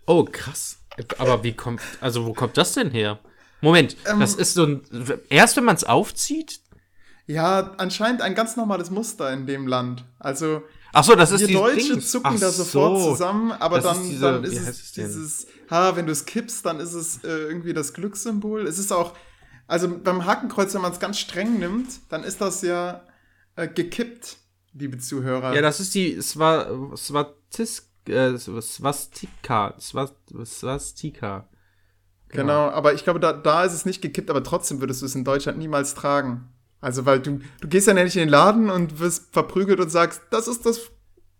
Oh, 0.05 0.25
krass. 0.29 0.79
Aber 1.17 1.43
wie 1.43 1.53
kommt, 1.53 1.81
also 2.01 2.25
wo 2.25 2.33
kommt 2.33 2.57
das 2.57 2.73
denn 2.73 2.91
her? 2.91 3.19
Moment, 3.61 3.95
Ähm, 4.05 4.19
das 4.19 4.35
ist 4.35 4.53
so 4.53 4.65
ein, 4.65 4.81
erst 5.29 5.55
wenn 5.55 5.63
man 5.63 5.75
es 5.77 5.85
aufzieht? 5.85 6.59
Ja, 7.25 7.71
anscheinend 7.77 8.21
ein 8.21 8.35
ganz 8.35 8.57
normales 8.57 8.89
Muster 8.91 9.31
in 9.31 9.47
dem 9.47 9.65
Land. 9.65 10.03
Also 10.19 10.61
Ach 10.91 11.05
so, 11.05 11.15
das 11.15 11.31
ist 11.31 11.39
dieses 11.47 11.53
Deutsche 11.55 11.93
Dings. 11.93 12.11
zucken 12.11 12.33
Ach 12.35 12.39
da 12.39 12.51
sofort 12.51 12.99
so. 13.01 13.11
zusammen, 13.11 13.53
aber 13.53 13.77
Das 13.79 13.85
dann 13.85 14.01
ist 14.03 14.09
diese- 14.11 14.21
dann 14.25 14.43
ist 14.43 14.67
es 14.67 14.91
dieses, 14.91 15.47
ha, 15.71 15.95
wenn 15.95 16.05
du 16.05 16.11
es 16.11 16.25
kippst, 16.25 16.65
dann 16.65 16.81
ist 16.81 16.93
es 16.93 17.23
äh, 17.23 17.29
irgendwie 17.29 17.73
das 17.73 17.93
Glückssymbol. 17.93 18.67
Es 18.67 18.77
ist 18.77 18.91
auch, 18.91 19.13
also 19.67 19.87
beim 19.87 20.25
Hakenkreuz, 20.25 20.73
wenn 20.73 20.81
man 20.81 20.91
es 20.91 20.99
ganz 20.99 21.17
streng 21.17 21.59
nimmt, 21.59 21.87
dann 22.09 22.25
ist 22.25 22.41
das 22.41 22.61
ja 22.61 23.01
äh, 23.55 23.67
gekippt, 23.67 24.37
liebe 24.73 24.97
Zuhörer. 24.97 25.53
Ja, 25.55 25.61
das 25.61 25.79
ist 25.79 25.93
die 25.95 26.19
Swa, 26.21 26.95
Swatis, 26.95 27.89
äh, 28.07 28.37
Swastika. 28.37 29.75
Swas- 29.79 30.13
Swastika. 30.45 31.47
Genau, 32.29 32.69
aber 32.69 32.93
ich 32.93 33.03
glaube, 33.03 33.19
da, 33.19 33.31
da 33.31 33.63
ist 33.63 33.73
es 33.73 33.85
nicht 33.85 34.01
gekippt, 34.01 34.29
aber 34.31 34.43
trotzdem 34.43 34.79
würdest 34.81 35.01
du 35.01 35.05
es 35.05 35.13
in 35.13 35.23
Deutschland 35.23 35.59
niemals 35.59 35.93
tragen. 35.93 36.49
Also, 36.81 37.05
weil 37.05 37.19
du, 37.19 37.39
du 37.61 37.67
gehst 37.67 37.87
ja 37.87 37.93
nicht 37.93 38.15
in 38.15 38.21
den 38.21 38.29
Laden 38.29 38.69
und 38.71 38.99
wirst 38.99 39.31
verprügelt 39.31 39.79
und 39.79 39.89
sagst, 39.89 40.21
das 40.31 40.47
ist 40.47 40.65
das 40.65 40.81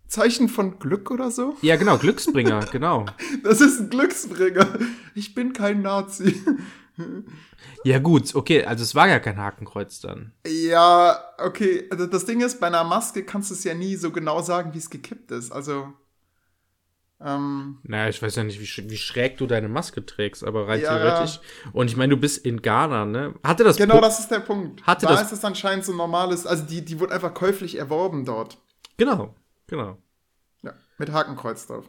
Zeichen 0.06 0.48
von 0.48 0.78
Glück 0.78 1.10
oder 1.10 1.30
so. 1.32 1.56
Ja, 1.62 1.74
genau, 1.76 1.98
Glücksbringer, 1.98 2.60
genau. 2.72 3.06
Das 3.42 3.60
ist 3.60 3.80
ein 3.80 3.90
Glücksbringer. 3.90 4.78
Ich 5.16 5.34
bin 5.34 5.52
kein 5.52 5.82
Nazi. 5.82 6.40
Ja, 7.84 7.98
gut, 7.98 8.34
okay, 8.34 8.64
also 8.64 8.82
es 8.82 8.94
war 8.94 9.08
ja 9.08 9.18
kein 9.18 9.38
Hakenkreuz 9.38 10.00
dann. 10.00 10.32
Ja, 10.46 11.22
okay. 11.38 11.86
Also 11.90 12.06
das 12.06 12.24
Ding 12.24 12.40
ist, 12.40 12.60
bei 12.60 12.66
einer 12.68 12.84
Maske 12.84 13.24
kannst 13.24 13.50
du 13.50 13.54
es 13.54 13.64
ja 13.64 13.74
nie 13.74 13.96
so 13.96 14.10
genau 14.10 14.42
sagen, 14.42 14.72
wie 14.74 14.78
es 14.78 14.90
gekippt 14.90 15.30
ist. 15.30 15.50
Also, 15.52 15.92
ähm, 17.20 17.78
Naja, 17.84 18.08
ich 18.08 18.20
weiß 18.20 18.36
ja 18.36 18.44
nicht, 18.44 18.60
wie, 18.60 18.90
wie 18.90 18.96
schräg 18.96 19.38
du 19.38 19.46
deine 19.46 19.68
Maske 19.68 20.04
trägst, 20.04 20.44
aber 20.44 20.68
rein 20.68 20.80
Ja, 20.80 20.98
theoretisch. 20.98 21.40
Und 21.72 21.88
ich 21.88 21.96
meine, 21.96 22.10
du 22.14 22.20
bist 22.20 22.44
in 22.44 22.60
Ghana, 22.60 23.06
ne? 23.06 23.34
Hatte 23.42 23.64
das 23.64 23.76
genau 23.76 23.96
Po- 23.96 24.00
das 24.00 24.20
ist 24.20 24.30
der 24.30 24.40
Punkt. 24.40 24.86
Hatte 24.86 25.06
da 25.06 25.12
das- 25.12 25.22
ist 25.22 25.32
es 25.38 25.44
anscheinend 25.44 25.84
so 25.84 25.92
ein 25.92 25.98
normales, 25.98 26.46
also 26.46 26.64
die, 26.64 26.84
die 26.84 27.00
wurde 27.00 27.14
einfach 27.14 27.32
käuflich 27.34 27.76
erworben 27.76 28.24
dort. 28.24 28.58
Genau, 28.96 29.34
genau. 29.66 29.98
Ja, 30.62 30.74
mit 30.98 31.12
Hakenkreuz 31.12 31.66
drauf. 31.66 31.88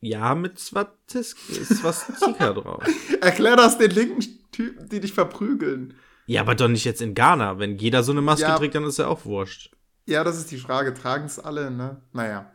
Ja, 0.00 0.34
mit 0.34 0.58
Swastika 0.58 2.52
drauf. 2.52 2.82
Erklär 3.20 3.56
das 3.56 3.78
den 3.78 3.90
linken 3.90 4.24
Typen, 4.52 4.88
die 4.88 5.00
dich 5.00 5.12
verprügeln. 5.12 5.94
Ja, 6.26 6.40
aber 6.42 6.54
doch 6.54 6.68
nicht 6.68 6.84
jetzt 6.84 7.02
in 7.02 7.14
Ghana. 7.14 7.58
Wenn 7.58 7.76
jeder 7.78 8.02
so 8.02 8.12
eine 8.12 8.20
Maske 8.22 8.42
Ja. 8.46 8.58
trägt, 8.58 8.74
dann 8.74 8.84
ist 8.84 8.98
ja 8.98 9.06
auch 9.06 9.24
wurscht. 9.24 9.70
Ja, 10.06 10.24
das 10.24 10.36
ist 10.38 10.50
die 10.50 10.58
Frage. 10.58 10.92
Tragen 10.94 11.24
es 11.26 11.38
alle, 11.38 11.70
ne? 11.70 12.00
Naja. 12.12 12.50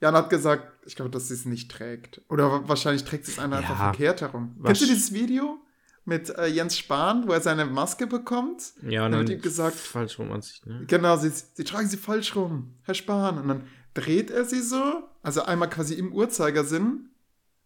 Jan 0.00 0.14
hat 0.14 0.30
gesagt, 0.30 0.86
ich 0.86 0.94
glaube, 0.96 1.10
dass 1.10 1.28
sie 1.28 1.34
es 1.34 1.44
nicht 1.44 1.70
trägt. 1.70 2.22
Oder 2.28 2.50
wa- 2.50 2.62
wahrscheinlich 2.66 3.04
trägt 3.04 3.26
es 3.26 3.38
einer 3.38 3.56
einfach 3.58 3.70
Ja. 3.78 3.84
verkehrt 3.92 4.20
herum. 4.20 4.56
Kennst 4.64 4.82
du 4.82 4.86
dieses 4.86 5.12
Video 5.12 5.58
mit 6.04 6.30
äh, 6.30 6.46
Jens 6.46 6.78
Spahn, 6.78 7.26
wo 7.26 7.32
er 7.32 7.40
seine 7.40 7.66
Maske 7.66 8.06
bekommt? 8.06 8.72
Ja, 8.82 9.04
und 9.06 9.12
Dann 9.12 9.20
dann 9.20 9.28
wird 9.28 9.38
ihm 9.38 9.42
gesagt- 9.42 9.76
falsch 9.76 10.18
rum 10.20 10.30
Ansicht, 10.32 10.64
ne? 10.66 10.84
Genau, 10.86 11.16
sie, 11.16 11.30
sie 11.30 11.64
tragen 11.64 11.88
sie 11.88 11.96
falsch 11.96 12.34
rum, 12.36 12.74
Herr 12.82 12.94
Spahn. 12.94 13.38
Und 13.38 13.48
dann 13.48 13.62
dreht 13.94 14.30
er 14.30 14.44
sie 14.44 14.60
so, 14.62 15.02
also 15.22 15.42
einmal 15.42 15.68
quasi 15.70 15.94
im 15.94 16.12
Uhrzeigersinn. 16.12 17.10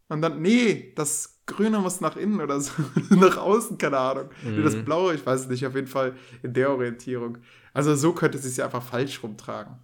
Und 0.08 0.20
dann, 0.22 0.42
nee, 0.42 0.92
das 0.96 1.40
Grüne 1.46 1.78
muss 1.78 2.00
nach 2.00 2.16
innen 2.16 2.40
oder 2.40 2.60
so, 2.60 2.72
nach 3.10 3.36
außen, 3.38 3.78
keine 3.78 3.98
Ahnung. 3.98 4.28
Nee, 4.44 4.62
Das 4.62 4.74
Mhm. 4.76 4.84
Blaue, 4.84 5.14
ich 5.14 5.24
weiß 5.24 5.40
es 5.42 5.48
nicht, 5.48 5.66
auf 5.66 5.74
jeden 5.74 5.86
Fall 5.86 6.14
in 6.42 6.52
der 6.52 6.70
Orientierung. 6.70 7.38
Also 7.72 7.94
so 7.94 8.12
könnte 8.12 8.38
sie 8.38 8.48
es 8.48 8.56
ja 8.58 8.66
einfach 8.66 8.82
falsch 8.82 9.22
rumtragen. 9.22 9.76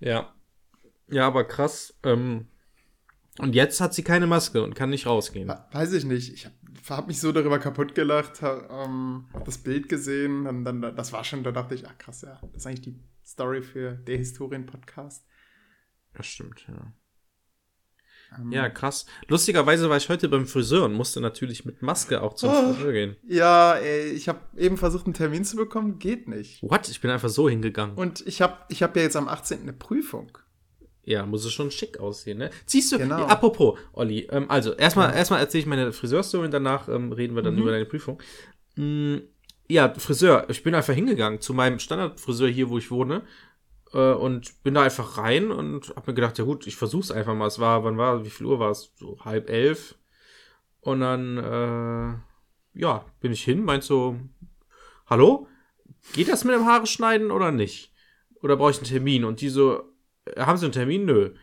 Ja. 0.00 0.32
Ja, 1.10 1.26
aber 1.26 1.44
krass. 1.44 1.94
Ähm, 2.02 2.46
und 3.38 3.54
jetzt 3.54 3.80
hat 3.80 3.94
sie 3.94 4.02
keine 4.02 4.26
Maske 4.26 4.62
und 4.62 4.74
kann 4.74 4.90
nicht 4.90 5.06
rausgehen. 5.06 5.48
We- 5.48 5.64
Weiß 5.72 5.92
ich 5.94 6.04
nicht. 6.04 6.32
Ich 6.34 6.44
habe 6.44 6.54
hab 6.90 7.06
mich 7.08 7.20
so 7.20 7.32
darüber 7.32 7.58
kaputt 7.58 7.94
gelacht, 7.94 8.42
hab, 8.42 8.70
ähm, 8.70 9.24
das 9.46 9.58
Bild 9.58 9.88
gesehen 9.88 10.46
und 10.46 10.64
dann, 10.64 10.82
das 10.82 11.12
war 11.12 11.24
schon, 11.24 11.42
da 11.42 11.52
dachte 11.52 11.74
ich, 11.74 11.86
ach 11.88 11.96
krass, 11.98 12.20
ja, 12.22 12.38
das 12.42 12.62
ist 12.62 12.66
eigentlich 12.66 12.82
die 12.82 13.00
Story 13.24 13.62
für 13.62 13.92
der 13.92 14.18
Historien-Podcast. 14.18 15.24
Das 16.14 16.26
stimmt, 16.26 16.64
ja. 16.68 16.92
Ähm, 18.38 18.52
Ja, 18.52 18.68
krass. 18.68 19.06
Lustigerweise 19.28 19.88
war 19.88 19.96
ich 19.96 20.08
heute 20.08 20.28
beim 20.28 20.46
Friseur 20.46 20.84
und 20.84 20.92
musste 20.94 21.20
natürlich 21.20 21.64
mit 21.64 21.80
Maske 21.82 22.20
auch 22.22 22.34
zum 22.34 22.50
Oh. 22.50 22.72
Friseur 22.74 22.92
gehen. 22.92 23.16
Ja, 23.26 23.74
ey, 23.74 24.10
ich 24.10 24.28
habe 24.28 24.40
eben 24.56 24.76
versucht, 24.76 25.06
einen 25.06 25.14
Termin 25.14 25.44
zu 25.44 25.56
bekommen, 25.56 25.98
geht 25.98 26.28
nicht. 26.28 26.62
What? 26.62 26.88
Ich 26.88 27.00
bin 27.00 27.10
einfach 27.10 27.28
so 27.30 27.48
hingegangen. 27.48 27.96
Und 27.96 28.26
ich 28.26 28.42
habe 28.42 28.58
ich 28.68 28.82
hab 28.82 28.96
ja 28.96 29.02
jetzt 29.02 29.16
am 29.16 29.28
18. 29.28 29.62
eine 29.62 29.72
Prüfung. 29.72 30.36
Ja, 31.04 31.24
muss 31.24 31.42
es 31.46 31.52
schon 31.54 31.70
schick 31.70 31.98
aussehen, 32.00 32.36
ne? 32.36 32.50
Siehst 32.66 32.92
du, 32.92 32.98
Genau. 32.98 33.24
apropos, 33.24 33.78
Olli, 33.94 34.28
ähm, 34.30 34.50
also 34.50 34.74
erstmal 34.74 35.14
erstmal 35.14 35.40
erzähle 35.40 35.60
ich 35.62 35.66
meine 35.66 35.90
Friseurstory 35.92 36.44
und 36.44 36.50
danach 36.52 36.86
ähm, 36.88 37.12
reden 37.12 37.34
wir 37.34 37.42
dann 37.42 37.54
Mhm. 37.54 37.62
über 37.62 37.70
deine 37.70 37.86
Prüfung. 37.86 38.20
Mm, 38.76 39.16
ja, 39.70 39.94
Friseur, 39.94 40.44
ich 40.50 40.62
bin 40.62 40.74
einfach 40.74 40.92
hingegangen 40.92 41.40
zu 41.40 41.54
meinem 41.54 41.78
Standardfriseur 41.78 42.48
hier, 42.48 42.68
wo 42.68 42.76
ich 42.76 42.90
wohne. 42.90 43.22
Äh, 43.92 44.12
und 44.12 44.62
bin 44.62 44.74
da 44.74 44.82
einfach 44.82 45.18
rein 45.18 45.50
und 45.50 45.92
hab 45.96 46.06
mir 46.06 46.14
gedacht, 46.14 46.38
ja 46.38 46.44
gut, 46.44 46.66
ich 46.66 46.76
versuch's 46.76 47.10
einfach 47.10 47.34
mal. 47.34 47.46
Es 47.46 47.58
war, 47.58 47.84
wann 47.84 47.98
war, 47.98 48.24
wie 48.24 48.30
viel 48.30 48.46
Uhr 48.46 48.58
war 48.58 48.70
es? 48.70 48.92
So 48.96 49.18
halb 49.24 49.48
elf. 49.50 49.96
Und 50.80 51.00
dann, 51.00 51.38
äh, 51.38 52.78
ja, 52.80 53.04
bin 53.20 53.32
ich 53.32 53.42
hin, 53.44 53.64
meint 53.64 53.84
so, 53.84 54.16
hallo? 55.06 55.46
Geht 56.12 56.28
das 56.28 56.44
mit 56.44 56.54
dem 56.54 56.66
Haare 56.66 56.86
schneiden 56.86 57.30
oder 57.30 57.50
nicht? 57.50 57.92
Oder 58.42 58.56
brauche 58.56 58.70
ich 58.70 58.78
einen 58.78 58.86
Termin? 58.86 59.24
Und 59.24 59.40
die 59.40 59.48
so, 59.48 59.82
"Äh, 60.24 60.40
haben 60.42 60.56
Sie 60.56 60.66
einen 60.66 60.72
Termin? 60.72 61.04
Nö. 61.04 61.34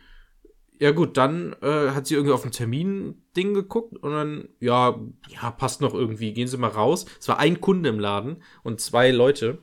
Ja 0.78 0.90
gut, 0.90 1.16
dann 1.16 1.54
äh, 1.62 1.90
hat 1.90 2.06
sie 2.06 2.14
irgendwie 2.14 2.34
auf 2.34 2.44
ein 2.44 2.50
Termin-Ding 2.52 3.54
geguckt 3.54 3.96
und 3.98 4.10
dann, 4.12 4.48
ja, 4.60 4.98
ja, 5.28 5.50
passt 5.50 5.80
noch 5.80 5.94
irgendwie, 5.94 6.34
gehen 6.34 6.48
Sie 6.48 6.58
mal 6.58 6.68
raus. 6.68 7.06
Es 7.18 7.28
war 7.28 7.38
ein 7.38 7.62
Kunde 7.62 7.88
im 7.88 7.98
Laden 7.98 8.42
und 8.62 8.80
zwei 8.80 9.10
Leute, 9.10 9.58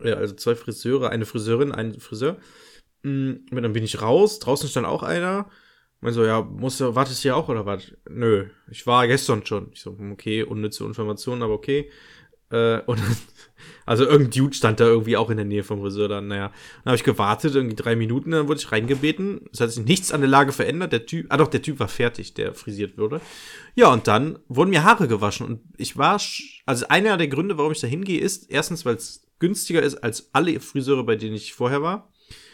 also 0.00 0.34
zwei 0.34 0.54
Friseure, 0.54 1.10
eine 1.10 1.26
Friseurin, 1.26 1.72
ein 1.72 1.98
Friseur. 2.00 2.36
Mm, 3.02 3.32
Und 3.50 3.62
dann 3.62 3.72
bin 3.72 3.84
ich 3.84 4.02
raus, 4.02 4.38
draußen 4.38 4.68
stand 4.68 4.86
auch 4.86 5.02
einer. 5.02 5.50
Man 6.00 6.12
so, 6.12 6.24
ja, 6.24 6.42
musst 6.42 6.80
du, 6.80 6.94
wartest 6.94 7.18
du 7.18 7.22
hier 7.22 7.36
auch 7.36 7.48
oder 7.48 7.66
was? 7.66 7.92
Nö, 8.08 8.46
ich 8.70 8.86
war 8.86 9.06
gestern 9.08 9.44
schon. 9.44 9.70
Ich 9.72 9.80
so, 9.80 9.98
hm, 9.98 10.12
okay, 10.12 10.44
unnütze 10.44 10.84
Informationen, 10.84 11.42
aber 11.42 11.54
okay. 11.54 11.90
Äh, 12.50 12.80
und 12.86 13.00
also 13.86 14.04
irgendein 14.04 14.30
Dude 14.30 14.54
stand 14.54 14.80
da 14.80 14.84
irgendwie 14.86 15.16
auch 15.16 15.28
in 15.28 15.36
der 15.36 15.44
Nähe 15.44 15.64
vom 15.64 15.80
Friseur 15.80 16.08
dann, 16.08 16.28
naja. 16.28 16.52
Dann 16.84 16.92
habe 16.92 16.96
ich 16.96 17.04
gewartet, 17.04 17.54
irgendwie 17.54 17.76
drei 17.76 17.96
Minuten, 17.96 18.30
dann 18.30 18.48
wurde 18.48 18.60
ich 18.60 18.70
reingebeten. 18.70 19.48
Es 19.52 19.60
hat 19.60 19.72
sich 19.72 19.84
nichts 19.84 20.12
an 20.12 20.20
der 20.20 20.30
Lage 20.30 20.52
verändert. 20.52 20.92
Der 20.92 21.04
Typ, 21.04 21.26
ah 21.30 21.36
doch, 21.36 21.48
der 21.48 21.62
Typ 21.62 21.80
war 21.80 21.88
fertig, 21.88 22.34
der 22.34 22.54
frisiert 22.54 22.96
wurde. 22.96 23.20
Ja, 23.74 23.92
und 23.92 24.06
dann 24.06 24.38
wurden 24.48 24.70
mir 24.70 24.84
Haare 24.84 25.08
gewaschen. 25.08 25.46
Und 25.46 25.60
ich 25.76 25.96
war, 25.96 26.20
also 26.66 26.88
einer 26.88 27.16
der 27.16 27.28
Gründe, 27.28 27.58
warum 27.58 27.72
ich 27.72 27.80
da 27.80 27.86
hingehe, 27.88 28.20
ist 28.20 28.50
erstens, 28.50 28.84
weil 28.84 28.94
es 28.94 29.27
günstiger 29.38 29.82
ist 29.82 29.96
als 29.96 30.30
alle 30.32 30.58
Friseure, 30.60 31.04
bei 31.04 31.16
denen 31.16 31.34
ich 31.34 31.54
vorher 31.54 31.82
war. 31.82 32.10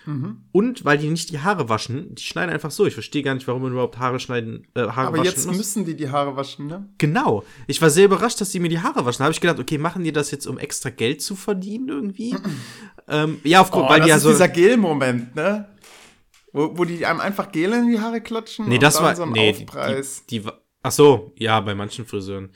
Mhm. 0.06 0.42
Und 0.52 0.84
weil 0.84 0.98
die 0.98 1.08
nicht 1.08 1.30
die 1.30 1.40
Haare 1.40 1.68
waschen, 1.70 2.14
die 2.14 2.22
schneiden 2.22 2.52
einfach 2.52 2.70
so. 2.70 2.84
Ich 2.86 2.92
verstehe 2.94 3.22
gar 3.22 3.34
nicht, 3.34 3.48
warum 3.48 3.62
man 3.62 3.72
überhaupt 3.72 3.98
Haare 3.98 4.20
schneiden, 4.20 4.66
äh, 4.74 4.80
Haare 4.82 5.08
Aber 5.08 5.18
waschen 5.18 5.24
jetzt 5.24 5.46
muss. 5.46 5.56
müssen 5.56 5.84
die 5.86 5.96
die 5.96 6.10
Haare 6.10 6.36
waschen, 6.36 6.66
ne? 6.66 6.88
Genau. 6.98 7.42
Ich 7.66 7.80
war 7.80 7.88
sehr 7.88 8.04
überrascht, 8.04 8.40
dass 8.40 8.50
die 8.50 8.60
mir 8.60 8.68
die 8.68 8.80
Haare 8.80 9.06
waschen. 9.06 9.18
Da 9.20 9.24
habe 9.24 9.32
ich 9.32 9.40
gedacht, 9.40 9.58
okay, 9.58 9.78
machen 9.78 10.04
die 10.04 10.12
das 10.12 10.30
jetzt, 10.30 10.46
um 10.46 10.58
extra 10.58 10.90
Geld 10.90 11.22
zu 11.22 11.34
verdienen 11.36 11.88
irgendwie? 11.88 12.36
ähm, 13.08 13.40
ja, 13.44 13.62
aufgrund, 13.62 13.86
Oh, 13.86 13.88
weil 13.88 14.00
das 14.00 14.04
die 14.06 14.10
ja 14.10 14.16
ist 14.16 14.22
so. 14.24 14.30
dieser 14.30 14.48
Gel-Moment, 14.48 15.34
ne? 15.34 15.68
Wo, 16.52 16.76
wo 16.76 16.84
die 16.84 17.04
einem 17.06 17.20
einfach 17.20 17.50
Gel 17.50 17.72
in 17.72 17.88
die 17.90 17.98
Haare 17.98 18.20
klatschen 18.20 18.68
nee, 18.68 18.78
das 18.78 19.02
war. 19.02 19.16
so 19.16 19.22
ein 19.24 19.32
nee, 19.32 19.52
die, 19.52 19.64
Aufpreis. 19.66 20.24
die, 20.30 20.40
die, 20.40 20.48
ach 20.82 20.92
so, 20.92 21.32
ja, 21.36 21.58
bei 21.60 21.74
manchen 21.74 22.04
Friseuren. 22.06 22.50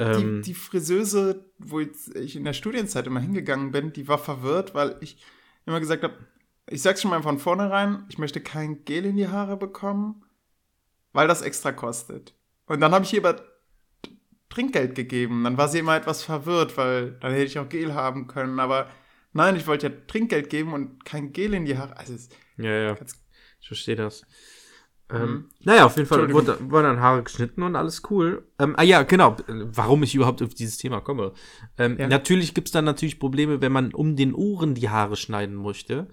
Ähm, 0.00 0.42
die, 0.42 0.52
die 0.52 0.54
Friseuse, 0.54 1.44
wo 1.58 1.80
ich 1.80 2.36
in 2.36 2.44
der 2.44 2.52
Studienzeit 2.52 3.06
immer 3.06 3.20
hingegangen 3.20 3.72
bin, 3.72 3.92
die 3.92 4.08
war 4.08 4.18
verwirrt, 4.18 4.74
weil 4.74 4.96
ich 5.00 5.18
immer 5.64 5.80
gesagt 5.80 6.02
habe, 6.02 6.14
ich 6.68 6.82
sag's 6.82 7.02
schon 7.02 7.10
mal 7.10 7.22
von 7.22 7.38
vornherein, 7.38 8.04
ich 8.08 8.18
möchte 8.18 8.40
kein 8.40 8.84
Gel 8.84 9.04
in 9.04 9.16
die 9.16 9.28
Haare 9.28 9.56
bekommen, 9.56 10.24
weil 11.12 11.28
das 11.28 11.42
extra 11.42 11.72
kostet. 11.72 12.34
Und 12.66 12.80
dann 12.80 12.92
habe 12.92 13.04
ich 13.04 13.12
ihr 13.12 13.24
aber 13.24 13.40
Trinkgeld 14.48 14.94
gegeben. 14.94 15.44
Dann 15.44 15.58
war 15.58 15.68
sie 15.68 15.78
immer 15.78 15.96
etwas 15.96 16.22
verwirrt, 16.22 16.76
weil 16.76 17.12
dann 17.20 17.32
hätte 17.32 17.44
ich 17.44 17.58
auch 17.58 17.68
Gel 17.68 17.94
haben 17.94 18.26
können. 18.26 18.58
Aber 18.58 18.90
nein, 19.32 19.56
ich 19.56 19.66
wollte 19.66 19.88
ja 19.88 19.92
Trinkgeld 20.06 20.50
geben 20.50 20.72
und 20.72 21.04
kein 21.04 21.32
Gel 21.32 21.54
in 21.54 21.64
die 21.64 21.76
Haare. 21.76 21.96
Also, 21.96 22.14
Ja, 22.56 22.70
ja. 22.70 22.96
Ich 23.60 23.66
verstehe 23.66 23.96
das. 23.96 24.26
Ähm, 25.08 25.30
Mhm. 25.30 25.44
naja, 25.64 25.86
auf 25.86 25.96
jeden 25.96 26.08
Fall 26.08 26.32
wurde, 26.32 26.58
wurden 26.68 26.84
dann 26.84 27.00
Haare 27.00 27.22
geschnitten 27.22 27.62
und 27.62 27.76
alles 27.76 28.02
cool. 28.10 28.44
Ähm, 28.58 28.74
ah 28.76 28.82
ja, 28.82 29.02
genau, 29.04 29.36
äh, 29.46 29.52
warum 29.66 30.02
ich 30.02 30.14
überhaupt 30.16 30.42
auf 30.42 30.52
dieses 30.54 30.78
Thema 30.78 31.00
komme. 31.00 31.32
Ähm, 31.78 31.96
Ja. 31.98 32.08
Natürlich 32.08 32.54
gibt's 32.54 32.72
dann 32.72 32.84
natürlich 32.84 33.20
Probleme, 33.20 33.60
wenn 33.60 33.70
man 33.70 33.94
um 33.94 34.16
den 34.16 34.34
Ohren 34.34 34.74
die 34.74 34.88
Haare 34.88 35.14
schneiden 35.16 35.54
möchte. 35.54 36.08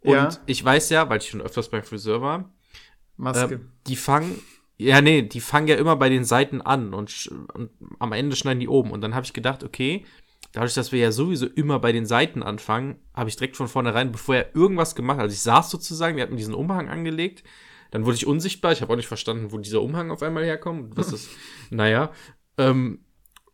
Und 0.00 0.12
Ja. 0.14 0.30
ich 0.46 0.64
weiß 0.64 0.88
ja, 0.88 1.08
weil 1.10 1.18
ich 1.18 1.28
schon 1.28 1.42
öfters 1.42 1.68
beim 1.68 1.82
Friseur 1.82 2.22
war, 2.22 2.50
Maske. 3.18 3.54
ähm, 3.56 3.70
die 3.86 3.96
fangen, 3.96 4.40
ja, 4.78 5.02
nee, 5.02 5.20
die 5.20 5.40
fangen 5.42 5.68
ja 5.68 5.76
immer 5.76 5.96
bei 5.96 6.08
den 6.08 6.24
Seiten 6.24 6.62
an 6.62 6.94
und, 6.94 7.30
und 7.52 7.68
am 7.98 8.12
Ende 8.12 8.36
schneiden 8.36 8.60
die 8.60 8.68
oben. 8.68 8.90
Und 8.90 9.02
dann 9.02 9.14
habe 9.14 9.26
ich 9.26 9.34
gedacht, 9.34 9.62
okay, 9.62 10.06
dadurch, 10.52 10.72
dass 10.72 10.92
wir 10.92 10.98
ja 11.00 11.12
sowieso 11.12 11.44
immer 11.46 11.78
bei 11.78 11.92
den 11.92 12.06
Seiten 12.06 12.42
anfangen, 12.42 12.96
habe 13.12 13.28
ich 13.28 13.36
direkt 13.36 13.58
von 13.58 13.68
vornherein, 13.68 14.12
bevor 14.12 14.36
er 14.36 14.56
irgendwas 14.56 14.94
gemacht 14.94 15.18
hat, 15.18 15.24
also 15.24 15.34
ich 15.34 15.42
saß 15.42 15.68
sozusagen, 15.70 16.16
wir 16.16 16.22
hatten 16.22 16.38
diesen 16.38 16.54
Umhang 16.54 16.88
angelegt, 16.88 17.44
dann 17.90 18.04
wurde 18.04 18.16
ich 18.16 18.26
unsichtbar, 18.26 18.72
ich 18.72 18.82
habe 18.82 18.92
auch 18.92 18.96
nicht 18.96 19.08
verstanden, 19.08 19.52
wo 19.52 19.58
dieser 19.58 19.82
Umhang 19.82 20.10
auf 20.10 20.22
einmal 20.22 20.44
herkommt, 20.44 20.96
was 20.96 21.12
ist, 21.12 21.30
naja, 21.70 22.12
ähm, 22.58 23.04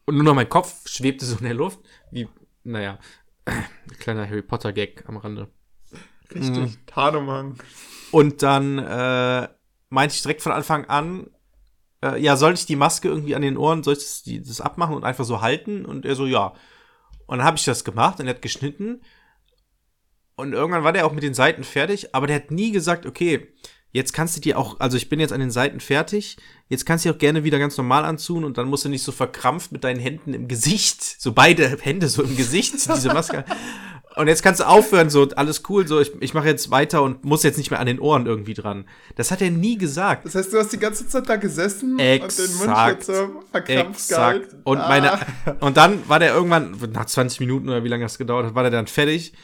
und 0.04 0.14
nur 0.14 0.24
noch 0.24 0.34
mein 0.34 0.48
Kopf 0.48 0.88
schwebte 0.88 1.24
so 1.24 1.36
in 1.38 1.44
der 1.44 1.54
Luft, 1.54 1.80
wie, 2.10 2.28
naja, 2.64 2.98
kleiner 3.98 4.28
Harry 4.28 4.42
Potter 4.42 4.72
Gag 4.72 5.04
am 5.08 5.16
Rande. 5.16 5.48
Richtig. 6.34 6.78
Tarnumhang. 6.86 7.56
Und 8.10 8.42
dann 8.42 8.78
äh, 8.78 9.48
meinte 9.88 10.14
ich 10.14 10.22
direkt 10.22 10.42
von 10.42 10.52
Anfang 10.52 10.86
an, 10.86 11.30
äh, 12.02 12.20
ja, 12.20 12.36
soll 12.36 12.54
ich 12.54 12.66
die 12.66 12.76
Maske 12.76 13.08
irgendwie 13.08 13.34
an 13.34 13.42
den 13.42 13.56
Ohren, 13.56 13.82
soll 13.82 13.94
ich 13.94 14.00
das, 14.00 14.22
die, 14.22 14.42
das 14.42 14.60
abmachen 14.60 14.94
und 14.94 15.04
einfach 15.04 15.24
so 15.24 15.40
halten? 15.40 15.84
Und 15.84 16.04
er 16.04 16.14
so, 16.14 16.26
ja. 16.26 16.52
Und 17.26 17.38
dann 17.38 17.46
habe 17.46 17.56
ich 17.56 17.64
das 17.64 17.84
gemacht 17.84 18.20
und 18.20 18.26
er 18.26 18.34
hat 18.34 18.42
geschnitten. 18.42 19.02
Und 20.36 20.52
irgendwann 20.52 20.84
war 20.84 20.92
der 20.92 21.06
auch 21.06 21.12
mit 21.12 21.22
den 21.22 21.34
Seiten 21.34 21.64
fertig, 21.64 22.14
aber 22.14 22.26
der 22.26 22.36
hat 22.36 22.50
nie 22.50 22.70
gesagt, 22.70 23.06
okay, 23.06 23.52
jetzt 23.92 24.12
kannst 24.12 24.36
du 24.36 24.40
die 24.40 24.54
auch, 24.54 24.78
also 24.80 24.96
ich 24.96 25.08
bin 25.08 25.20
jetzt 25.20 25.32
an 25.32 25.40
den 25.40 25.50
Seiten 25.50 25.80
fertig, 25.80 26.36
jetzt 26.68 26.84
kannst 26.86 27.04
du 27.04 27.08
die 27.10 27.14
auch 27.14 27.18
gerne 27.18 27.44
wieder 27.44 27.58
ganz 27.58 27.76
normal 27.76 28.04
anziehen 28.04 28.44
und 28.44 28.58
dann 28.58 28.68
musst 28.68 28.84
du 28.84 28.88
nicht 28.88 29.02
so 29.02 29.12
verkrampft 29.12 29.72
mit 29.72 29.84
deinen 29.84 30.00
Händen 30.00 30.34
im 30.34 30.48
Gesicht, 30.48 31.02
so 31.20 31.32
beide 31.32 31.78
Hände 31.80 32.08
so 32.08 32.22
im 32.22 32.36
Gesicht, 32.36 32.74
diese 32.74 33.12
Maske. 33.12 33.44
Und 34.16 34.28
jetzt 34.28 34.42
kannst 34.42 34.60
du 34.60 34.64
aufhören, 34.66 35.10
so 35.10 35.28
alles 35.36 35.62
cool, 35.68 35.86
so 35.86 36.00
ich, 36.00 36.10
ich 36.20 36.32
mache 36.32 36.46
jetzt 36.48 36.70
weiter 36.70 37.02
und 37.02 37.26
muss 37.26 37.42
jetzt 37.42 37.58
nicht 37.58 37.70
mehr 37.70 37.80
an 37.80 37.86
den 37.86 38.00
Ohren 38.00 38.24
irgendwie 38.24 38.54
dran. 38.54 38.86
Das 39.14 39.30
hat 39.30 39.42
er 39.42 39.50
nie 39.50 39.76
gesagt. 39.76 40.24
Das 40.24 40.34
heißt, 40.34 40.54
du 40.54 40.58
hast 40.58 40.72
die 40.72 40.78
ganze 40.78 41.06
Zeit 41.06 41.28
da 41.28 41.36
gesessen 41.36 41.92
und 41.92 41.98
den 41.98 42.20
Mund 42.20 42.32
Exakt. 42.62 42.94
jetzt 42.96 43.06
so 43.08 43.42
verkrampft 43.50 44.00
Exakt. 44.00 44.08
gehalten. 44.08 44.60
Und 44.64 44.78
Ah. 44.78 44.88
meine, 44.88 45.18
und 45.60 45.76
dann 45.76 46.08
war 46.08 46.18
der 46.18 46.32
irgendwann, 46.34 46.74
nach 46.94 47.04
20 47.04 47.40
Minuten 47.40 47.68
oder 47.68 47.84
wie 47.84 47.88
lange 47.88 48.04
das 48.06 48.16
gedauert 48.16 48.46
hat, 48.46 48.54
war 48.54 48.62
der 48.62 48.72
dann 48.72 48.86
fertig. 48.86 49.34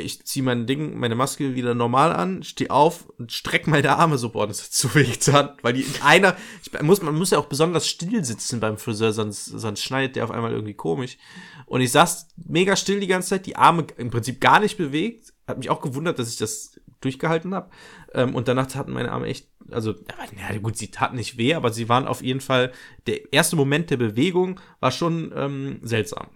Ich 0.00 0.24
ziehe 0.24 0.44
mein 0.44 0.66
Ding, 0.66 0.98
meine 0.98 1.14
Maske 1.14 1.54
wieder 1.54 1.74
normal 1.74 2.12
an, 2.12 2.42
stehe 2.42 2.70
auf 2.70 3.08
und 3.18 3.32
streck 3.32 3.66
meine 3.66 3.96
Arme 3.96 4.18
so, 4.18 4.30
boah, 4.30 4.46
das 4.46 4.62
hat 4.62 4.72
so 4.72 4.94
weh 4.94 5.04
getan, 5.04 5.50
weil 5.62 5.74
die 5.74 5.86
einer, 6.02 6.36
ich 6.62 6.82
muss, 6.82 7.02
man 7.02 7.16
muss 7.16 7.30
ja 7.30 7.38
auch 7.38 7.46
besonders 7.46 7.88
still 7.88 8.24
sitzen 8.24 8.60
beim 8.60 8.78
Friseur, 8.78 9.12
sonst, 9.12 9.44
sonst 9.44 9.82
schneidet 9.82 10.16
der 10.16 10.24
auf 10.24 10.30
einmal 10.30 10.52
irgendwie 10.52 10.74
komisch. 10.74 11.18
Und 11.66 11.80
ich 11.80 11.92
saß 11.92 12.28
mega 12.48 12.76
still 12.76 13.00
die 13.00 13.06
ganze 13.06 13.30
Zeit, 13.30 13.46
die 13.46 13.56
Arme 13.56 13.86
im 13.96 14.10
Prinzip 14.10 14.40
gar 14.40 14.60
nicht 14.60 14.76
bewegt, 14.76 15.32
hat 15.46 15.58
mich 15.58 15.70
auch 15.70 15.80
gewundert, 15.80 16.18
dass 16.18 16.30
ich 16.30 16.36
das 16.36 16.80
durchgehalten 17.00 17.54
habe. 17.54 17.70
Ähm, 18.12 18.34
und 18.34 18.48
danach 18.48 18.66
taten 18.66 18.92
meine 18.92 19.12
Arme 19.12 19.26
echt, 19.26 19.48
also, 19.70 19.92
ja, 19.92 20.58
gut, 20.58 20.76
sie 20.76 20.90
taten 20.90 21.16
nicht 21.16 21.36
weh, 21.38 21.54
aber 21.54 21.72
sie 21.72 21.88
waren 21.88 22.06
auf 22.06 22.22
jeden 22.22 22.40
Fall, 22.40 22.72
der 23.06 23.32
erste 23.32 23.56
Moment 23.56 23.90
der 23.90 23.96
Bewegung 23.98 24.60
war 24.80 24.90
schon 24.90 25.32
ähm, 25.34 25.78
seltsam. 25.82 26.28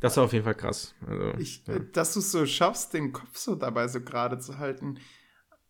Das 0.00 0.16
war 0.16 0.24
auf 0.24 0.32
jeden 0.32 0.44
Fall 0.44 0.54
krass. 0.54 0.94
Also, 1.06 1.34
Ich, 1.38 1.66
ja. 1.66 1.78
Dass 1.78 2.14
du 2.14 2.20
es 2.20 2.32
so 2.32 2.46
schaffst, 2.46 2.94
den 2.94 3.12
Kopf 3.12 3.36
so 3.36 3.54
dabei 3.54 3.86
so 3.88 4.00
gerade 4.00 4.38
zu 4.38 4.58
halten. 4.58 4.98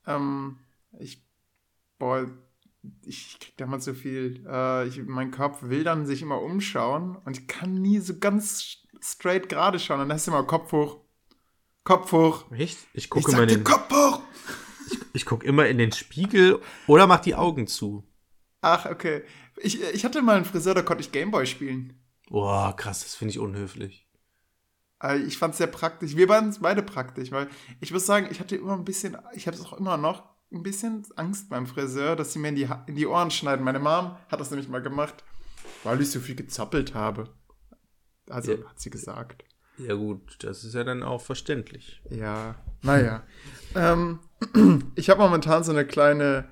Ähm, 0.07 0.59
ich, 0.99 1.25
boah, 1.99 2.31
ich 3.05 3.39
krieg 3.41 3.57
da 3.57 3.67
mal 3.67 3.81
so 3.81 3.93
viel. 3.93 4.45
Äh, 4.49 4.87
ich, 4.89 5.03
mein 5.05 5.31
Kopf 5.31 5.59
will 5.63 5.85
dann 5.85 6.07
sich 6.07 6.23
immer 6.23 6.41
umschauen 6.41 7.17
und 7.25 7.39
ich 7.39 7.47
kann 7.49 7.75
nie 7.75 7.99
so 7.99 8.19
ganz 8.19 8.79
straight 9.03 9.49
gerade 9.49 9.79
schauen. 9.79 10.01
Und 10.01 10.09
dann 10.09 10.15
hast 10.17 10.27
du 10.27 10.31
immer 10.31 10.45
Kopf 10.45 10.73
hoch. 10.73 10.99
Kopf 11.85 12.13
hoch. 12.13 12.51
Echt? 12.53 12.79
Ich 12.93 13.05
Ich 13.05 13.11
gucke 13.11 13.33
immer, 13.33 13.47
den- 13.47 13.65
Kopf 13.65 13.91
hoch. 13.91 14.21
ich 15.13 15.25
guck 15.27 15.43
immer 15.45 15.67
in 15.67 15.79
den 15.79 15.93
Spiegel 15.93 16.61
oder 16.87 17.07
mach 17.07 17.21
die 17.21 17.35
Augen 17.35 17.67
zu. 17.67 18.05
Ach, 18.63 18.87
okay. 18.87 19.23
Ich, 19.57 19.83
ich 19.83 20.05
hatte 20.05 20.23
mal 20.23 20.37
einen 20.37 20.45
Friseur, 20.45 20.75
da 20.75 20.83
konnte 20.83 21.03
ich 21.03 21.13
Gameboy 21.13 21.47
spielen. 21.47 21.95
Boah, 22.29 22.75
krass, 22.77 23.01
das 23.03 23.15
finde 23.15 23.33
ich 23.33 23.39
unhöflich. 23.39 24.07
Äh, 25.03 25.19
Ich 25.19 25.39
fand 25.39 25.53
es 25.53 25.59
sehr 25.59 25.67
praktisch. 25.67 26.17
Wir 26.17 26.29
waren 26.29 26.55
beide 26.61 26.83
praktisch, 26.83 27.31
weil 27.33 27.49
ich 27.81 27.93
muss 27.93 28.07
sagen, 28.07 28.29
ich 28.31 28.41
hatte 28.41 28.57
immer 28.57 28.75
ein 28.75 28.85
bisschen, 28.85 29.17
ich 29.35 29.47
habe 29.47 29.57
es 29.57 29.65
auch 29.65 29.75
immer 29.75 29.97
noch, 29.97 30.25
ein 30.53 30.63
bisschen 30.65 31.07
Angst 31.17 31.49
beim 31.49 31.67
Friseur, 31.67 32.17
dass 32.17 32.33
sie 32.33 32.41
mir 32.41 32.49
in 32.49 32.57
die, 32.57 32.69
in 32.87 32.97
die 32.97 33.07
Ohren 33.07 33.31
schneiden. 33.31 33.65
Meine 33.65 33.79
Mom 33.79 34.17
hat 34.29 34.41
das 34.41 34.51
nämlich 34.51 34.69
mal 34.69 34.83
gemacht, 34.83 35.23
weil 35.85 36.01
ich 36.01 36.11
so 36.11 36.19
viel 36.21 36.35
gezappelt 36.35 36.95
habe. 36.95 37.31
Also 38.29 38.53
Ja. 38.55 38.69
hat 38.69 38.81
sie 38.81 38.91
gesagt. 38.91 39.45
Ja 39.79 39.95
gut, 39.95 40.43
das 40.45 40.65
ist 40.65 40.75
ja 40.75 40.85
dann 40.85 41.03
auch 41.03 41.23
verständlich. 41.23 42.03
Ja, 42.11 42.57
naja. 42.83 43.23
ähm, 43.75 44.19
ich 44.97 45.09
habe 45.09 45.21
momentan 45.23 45.63
so 45.65 45.71
eine 45.73 45.87
kleine 45.87 46.49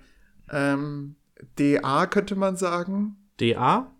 ähm, 0.50 1.16
DA, 1.58 2.06
könnte 2.06 2.36
man 2.36 2.56
sagen. 2.56 3.16
DA? 3.40 3.92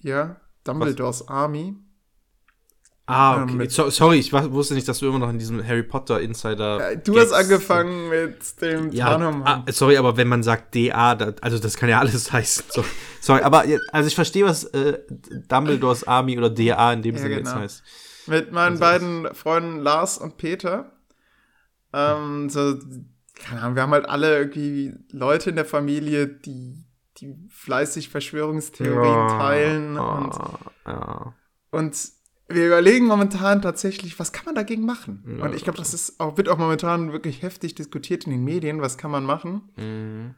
Ja, 0.00 0.40
Dumbledores 0.64 1.28
Army. 1.28 1.76
Ah, 3.10 3.36
Ähm, 3.38 3.42
okay. 3.44 3.52
mit- 3.54 3.72
so, 3.72 3.88
sorry, 3.88 4.18
ich 4.18 4.32
wusste 4.34 4.74
nicht, 4.74 4.86
dass 4.86 4.98
du 4.98 5.06
immer 5.08 5.18
noch 5.18 5.30
in 5.30 5.38
diesem 5.38 5.66
Harry 5.66 5.82
Potter 5.82 6.20
Insider. 6.20 6.90
Äh, 6.92 6.98
du 6.98 7.14
Gags- 7.14 7.32
hast 7.32 7.44
angefangen 7.44 8.10
mit 8.10 8.60
dem 8.60 8.92
Ja, 8.92 9.16
ah, 9.46 9.64
sorry, 9.70 9.96
aber 9.96 10.18
wenn 10.18 10.28
man 10.28 10.42
sagt 10.42 10.74
DA, 10.74 11.14
da, 11.14 11.32
also 11.40 11.58
das 11.58 11.76
kann 11.78 11.88
ja 11.88 12.00
alles 12.00 12.30
heißen. 12.32 12.64
So, 12.68 12.84
sorry, 13.22 13.40
aber 13.42 13.64
also 13.92 14.06
ich 14.08 14.14
verstehe, 14.14 14.44
was 14.44 14.64
äh, 14.64 14.98
Dumbledores 15.48 16.06
Army 16.06 16.36
oder 16.36 16.50
DA 16.50 16.92
in 16.92 17.00
dem 17.00 17.14
Ja, 17.16 17.22
Sinne 17.22 17.34
jetzt 17.36 17.48
genau. 17.48 17.60
heißt. 17.60 17.82
Mit 18.26 18.52
meinen 18.52 18.72
Also 18.72 18.80
beiden 18.80 19.34
Freunden 19.34 19.78
Lars 19.78 20.18
und 20.18 20.36
Peter. 20.36 20.92
Ähm, 21.94 22.50
so, 22.50 22.76
keine 23.34 23.62
Ahnung, 23.62 23.74
wir 23.74 23.82
haben 23.82 23.92
halt 23.92 24.06
alle 24.06 24.36
irgendwie 24.36 24.92
Leute 25.12 25.48
in 25.48 25.56
der 25.56 25.64
Familie, 25.64 26.26
die, 26.26 26.84
die 27.16 27.34
fleißig 27.48 28.10
Verschwörungstheorien 28.10 29.28
teilen. 29.28 29.96
Und, 29.96 30.32
Ah, 30.34 30.58
ja. 30.86 31.34
und 31.70 31.96
wir 32.48 32.66
überlegen 32.66 33.06
momentan 33.06 33.60
tatsächlich, 33.60 34.18
was 34.18 34.32
kann 34.32 34.46
man 34.46 34.54
dagegen 34.54 34.86
machen? 34.86 35.22
Ja. 35.38 35.44
Und 35.44 35.54
ich 35.54 35.64
glaube, 35.64 35.78
das 35.78 35.92
ist 35.92 36.18
auch, 36.18 36.36
wird 36.36 36.48
auch 36.48 36.58
momentan 36.58 37.12
wirklich 37.12 37.42
heftig 37.42 37.74
diskutiert 37.74 38.24
in 38.24 38.32
den 38.32 38.44
Medien, 38.44 38.80
was 38.80 38.96
kann 38.96 39.10
man 39.10 39.24
machen? 39.24 39.70
Mhm. 39.76 40.34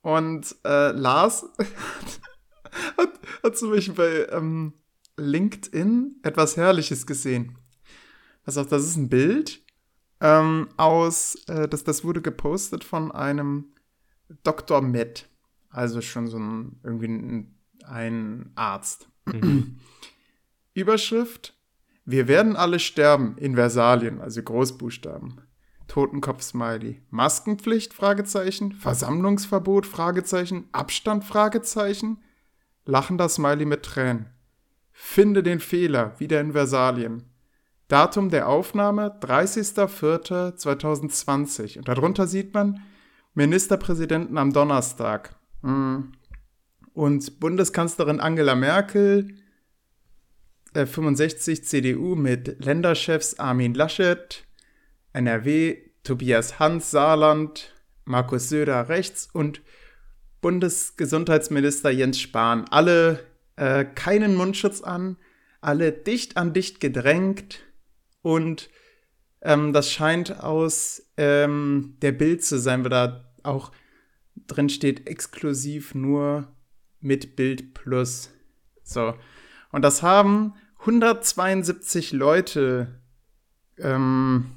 Und 0.00 0.56
äh, 0.64 0.92
Lars 0.92 1.46
hat, 2.98 3.20
hat 3.42 3.58
zum 3.58 3.70
Beispiel 3.70 3.94
bei 3.94 4.26
ähm, 4.36 4.72
LinkedIn 5.16 6.20
etwas 6.22 6.56
Herrliches 6.56 7.06
gesehen. 7.06 7.58
Pass 8.44 8.56
auf, 8.56 8.66
das 8.66 8.84
ist 8.84 8.96
ein 8.96 9.08
Bild 9.08 9.62
ähm, 10.20 10.68
aus, 10.76 11.36
äh, 11.48 11.68
das, 11.68 11.84
das 11.84 12.04
wurde 12.04 12.22
gepostet 12.22 12.84
von 12.84 13.12
einem 13.12 13.74
Dr. 14.42 14.80
Med. 14.80 15.28
Also 15.68 16.00
schon 16.00 16.28
so 16.28 16.38
ein, 16.38 16.80
irgendwie 16.82 17.08
ein, 17.08 17.58
ein 17.84 18.52
Arzt. 18.54 19.08
Überschrift: 20.74 21.54
Wir 22.04 22.28
werden 22.28 22.56
alle 22.56 22.78
sterben 22.78 23.38
in 23.38 23.54
Versalien, 23.54 24.20
also 24.20 24.42
Großbuchstaben. 24.42 25.40
Totenkopf-Smiley. 25.88 27.00
Maskenpflicht? 27.10 27.92
Fragezeichen. 27.94 28.72
Versammlungsverbot? 28.72 29.86
Fragezeichen. 29.86 30.68
Abstand? 30.72 31.24
Fragezeichen. 31.24 32.18
Lachender 32.84 33.28
Smiley 33.28 33.64
mit 33.64 33.84
Tränen. 33.84 34.26
Finde 34.92 35.42
den 35.42 35.58
Fehler. 35.60 36.14
Wieder 36.18 36.40
in 36.40 36.52
Versalien. 36.52 37.24
Datum 37.88 38.30
der 38.30 38.48
Aufnahme 38.48 39.18
30.04.2020. 39.20 41.78
Und 41.78 41.88
darunter 41.88 42.26
sieht 42.26 42.54
man 42.54 42.80
Ministerpräsidenten 43.34 44.38
am 44.38 44.52
Donnerstag. 44.52 45.36
Hm. 45.62 46.12
Und 46.92 47.40
Bundeskanzlerin 47.40 48.20
Angela 48.20 48.54
Merkel, 48.54 49.34
65 50.74 51.64
CDU 51.64 52.14
mit 52.16 52.64
Länderchefs 52.64 53.38
Armin 53.38 53.74
Laschet, 53.74 54.44
NRW, 55.12 55.76
Tobias 56.02 56.58
Hans 56.58 56.90
Saarland, 56.90 57.72
Markus 58.04 58.48
Söder 58.48 58.88
rechts 58.88 59.28
und 59.32 59.62
Bundesgesundheitsminister 60.40 61.90
Jens 61.90 62.20
Spahn. 62.20 62.66
Alle 62.70 63.20
äh, 63.56 63.84
keinen 63.84 64.34
Mundschutz 64.34 64.82
an, 64.82 65.16
alle 65.60 65.92
dicht 65.92 66.36
an 66.36 66.52
dicht 66.52 66.80
gedrängt 66.80 67.60
und 68.20 68.68
ähm, 69.40 69.72
das 69.72 69.92
scheint 69.92 70.42
aus 70.42 71.06
ähm, 71.16 71.96
der 72.02 72.12
Bild 72.12 72.44
zu 72.44 72.58
sein, 72.58 72.82
weil 72.82 72.90
da 72.90 73.34
auch 73.42 73.70
drin 74.46 74.68
steht 74.68 75.08
exklusiv 75.08 75.94
nur 75.94 76.48
mit 77.00 77.36
Bild 77.36 77.74
plus. 77.74 78.30
So. 78.82 79.14
Und 79.70 79.82
das 79.82 80.02
haben 80.02 80.54
172 80.84 82.12
Leute 82.12 83.00
ähm, 83.78 84.50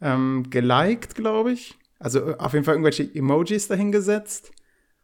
ähm, 0.00 0.48
geliked, 0.48 1.16
glaube 1.16 1.52
ich. 1.52 1.76
Also 1.98 2.20
äh, 2.20 2.36
auf 2.38 2.52
jeden 2.52 2.64
Fall 2.64 2.74
irgendwelche 2.74 3.02
Emojis 3.14 3.66
dahingesetzt. 3.66 4.52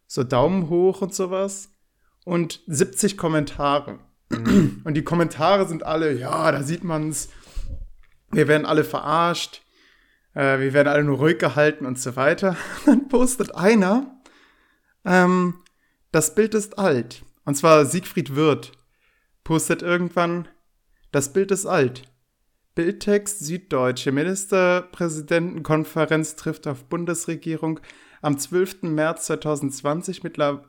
So 0.07 0.23
Daumen 0.23 0.69
hoch 0.69 1.03
und 1.03 1.15
sowas. 1.15 1.71
Und 2.25 2.63
70 2.69 3.17
Kommentare. 3.17 3.99
Und 4.85 4.95
die 4.95 5.03
Kommentare 5.03 5.67
sind 5.67 5.83
alle, 5.83 6.13
ja, 6.13 6.53
da 6.53 6.63
sieht 6.63 6.85
man's. 6.85 7.29
Wir 8.31 8.49
werden 8.49 8.65
alle 8.65 8.85
verarscht. 8.85 9.63
Äh, 10.35 10.61
wir 10.61 10.73
werden 10.73 10.89
alle 10.89 11.05
nur 11.05 11.19
ruhig 11.19 11.39
gehalten 11.39 11.87
und 11.87 11.99
so 11.99 12.15
weiter. 12.15 12.57
Dann 12.87 13.09
postet 13.09 13.55
einer, 13.55 14.23
ähm, 15.05 15.55
das 16.13 16.35
Bild 16.35 16.55
ist 16.55 16.79
alt. 16.79 17.25
Und 17.45 17.57
zwar 17.57 17.85
Siegfried 17.85 18.37
Wirth 18.37 18.73
postet 19.45 19.83
irgendwann, 19.83 20.49
das 21.11 21.33
Bild 21.33 21.51
ist 21.51 21.67
alt. 21.67 22.03
Bildtext 22.75 23.41
Süddeutsche 23.41 24.13
Ministerpräsidentenkonferenz 24.13 26.37
trifft 26.37 26.67
auf 26.67 26.85
Bundesregierung 26.85 27.81
am 28.23 28.39
12. 28.39 28.85
März 28.85 29.27
2020. 29.27 30.23
Mittler 30.23 30.67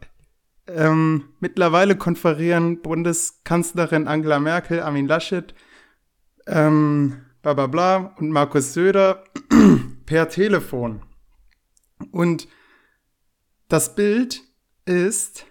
ähm, 0.67 1.29
mittlerweile 1.39 1.97
konferieren 1.97 2.81
Bundeskanzlerin 2.81 4.07
Angela 4.07 4.39
Merkel, 4.39 4.81
Armin 4.81 5.07
Laschet, 5.07 5.53
ähm, 6.47 7.25
bla 7.41 7.53
bla 7.53 7.67
bla 7.67 8.15
und 8.17 8.31
Markus 8.31 8.73
Söder 8.73 9.23
per 10.05 10.29
Telefon. 10.29 11.03
Und 12.11 12.47
das 13.67 13.95
Bild 13.95 14.41
ist 14.85 15.45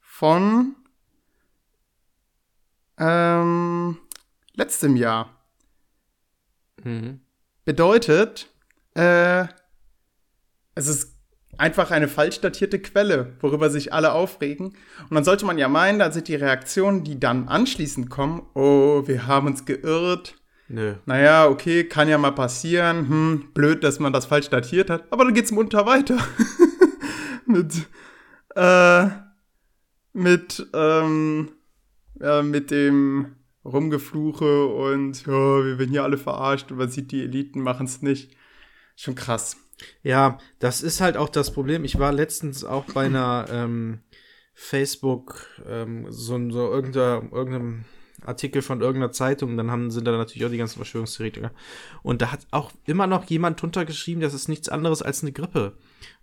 von 0.00 0.76
ähm, 2.98 3.98
letztem 4.54 4.96
Jahr. 4.96 5.44
Mhm. 6.82 7.20
Bedeutet, 7.64 8.48
äh, 8.94 9.46
es 10.74 10.86
ist 10.88 11.14
einfach 11.58 11.90
eine 11.90 12.08
falsch 12.08 12.40
datierte 12.40 12.78
Quelle, 12.80 13.36
worüber 13.40 13.70
sich 13.70 13.92
alle 13.92 14.12
aufregen. 14.12 14.76
Und 15.08 15.14
dann 15.14 15.24
sollte 15.24 15.46
man 15.46 15.58
ja 15.58 15.68
meinen, 15.68 15.98
da 15.98 16.10
sind 16.10 16.28
die 16.28 16.34
Reaktionen, 16.34 17.04
die 17.04 17.18
dann 17.18 17.48
anschließend 17.48 18.10
kommen, 18.10 18.42
oh, 18.54 19.02
wir 19.06 19.26
haben 19.26 19.46
uns 19.46 19.64
geirrt. 19.64 20.34
Nö. 20.68 20.94
Naja, 21.04 21.46
okay, 21.46 21.84
kann 21.84 22.08
ja 22.08 22.18
mal 22.18 22.32
passieren. 22.32 23.08
Hm, 23.08 23.44
blöd, 23.52 23.84
dass 23.84 23.98
man 23.98 24.12
das 24.12 24.26
falsch 24.26 24.48
datiert 24.48 24.90
hat. 24.90 25.04
Aber 25.10 25.24
dann 25.24 25.34
geht's 25.34 25.52
munter 25.52 25.86
weiter. 25.86 26.16
mit, 27.46 27.86
äh, 28.56 29.08
mit, 30.12 30.66
ähm, 30.74 31.52
ja, 32.20 32.42
mit 32.42 32.70
dem 32.70 33.36
Rumgefluche 33.64 34.66
und 34.66 35.26
ja, 35.26 35.64
wir 35.64 35.78
werden 35.78 35.90
hier 35.90 36.04
alle 36.04 36.18
verarscht 36.18 36.70
und 36.70 36.78
man 36.78 36.90
sieht, 36.90 37.12
die 37.12 37.22
Eliten 37.22 37.60
machen's 37.60 38.02
nicht. 38.02 38.36
Schon 38.96 39.14
krass. 39.14 39.56
Ja, 40.02 40.38
das 40.58 40.82
ist 40.82 41.00
halt 41.00 41.16
auch 41.16 41.28
das 41.28 41.52
Problem. 41.52 41.84
Ich 41.84 41.98
war 41.98 42.12
letztens 42.12 42.64
auch 42.64 42.84
bei 42.84 43.06
einer 43.06 43.46
ähm, 43.50 44.00
Facebook, 44.52 45.46
ähm, 45.66 46.06
so, 46.10 46.38
so 46.50 46.70
irgendeiner, 46.70 47.22
irgendeinem 47.32 47.84
Artikel 48.22 48.62
von 48.62 48.80
irgendeiner 48.80 49.12
Zeitung, 49.12 49.56
dann 49.56 49.70
haben, 49.70 49.90
sind 49.90 50.06
da 50.06 50.12
natürlich 50.12 50.46
auch 50.46 50.50
die 50.50 50.58
ganzen 50.58 50.76
Verschwörungstheoretiker. 50.76 51.50
Und 52.02 52.22
da 52.22 52.32
hat 52.32 52.46
auch 52.50 52.70
immer 52.86 53.06
noch 53.06 53.24
jemand 53.24 53.60
drunter 53.60 53.84
geschrieben, 53.84 54.20
das 54.20 54.34
ist 54.34 54.48
nichts 54.48 54.68
anderes 54.68 55.02
als 55.02 55.22
eine 55.22 55.32
Grippe. 55.32 55.76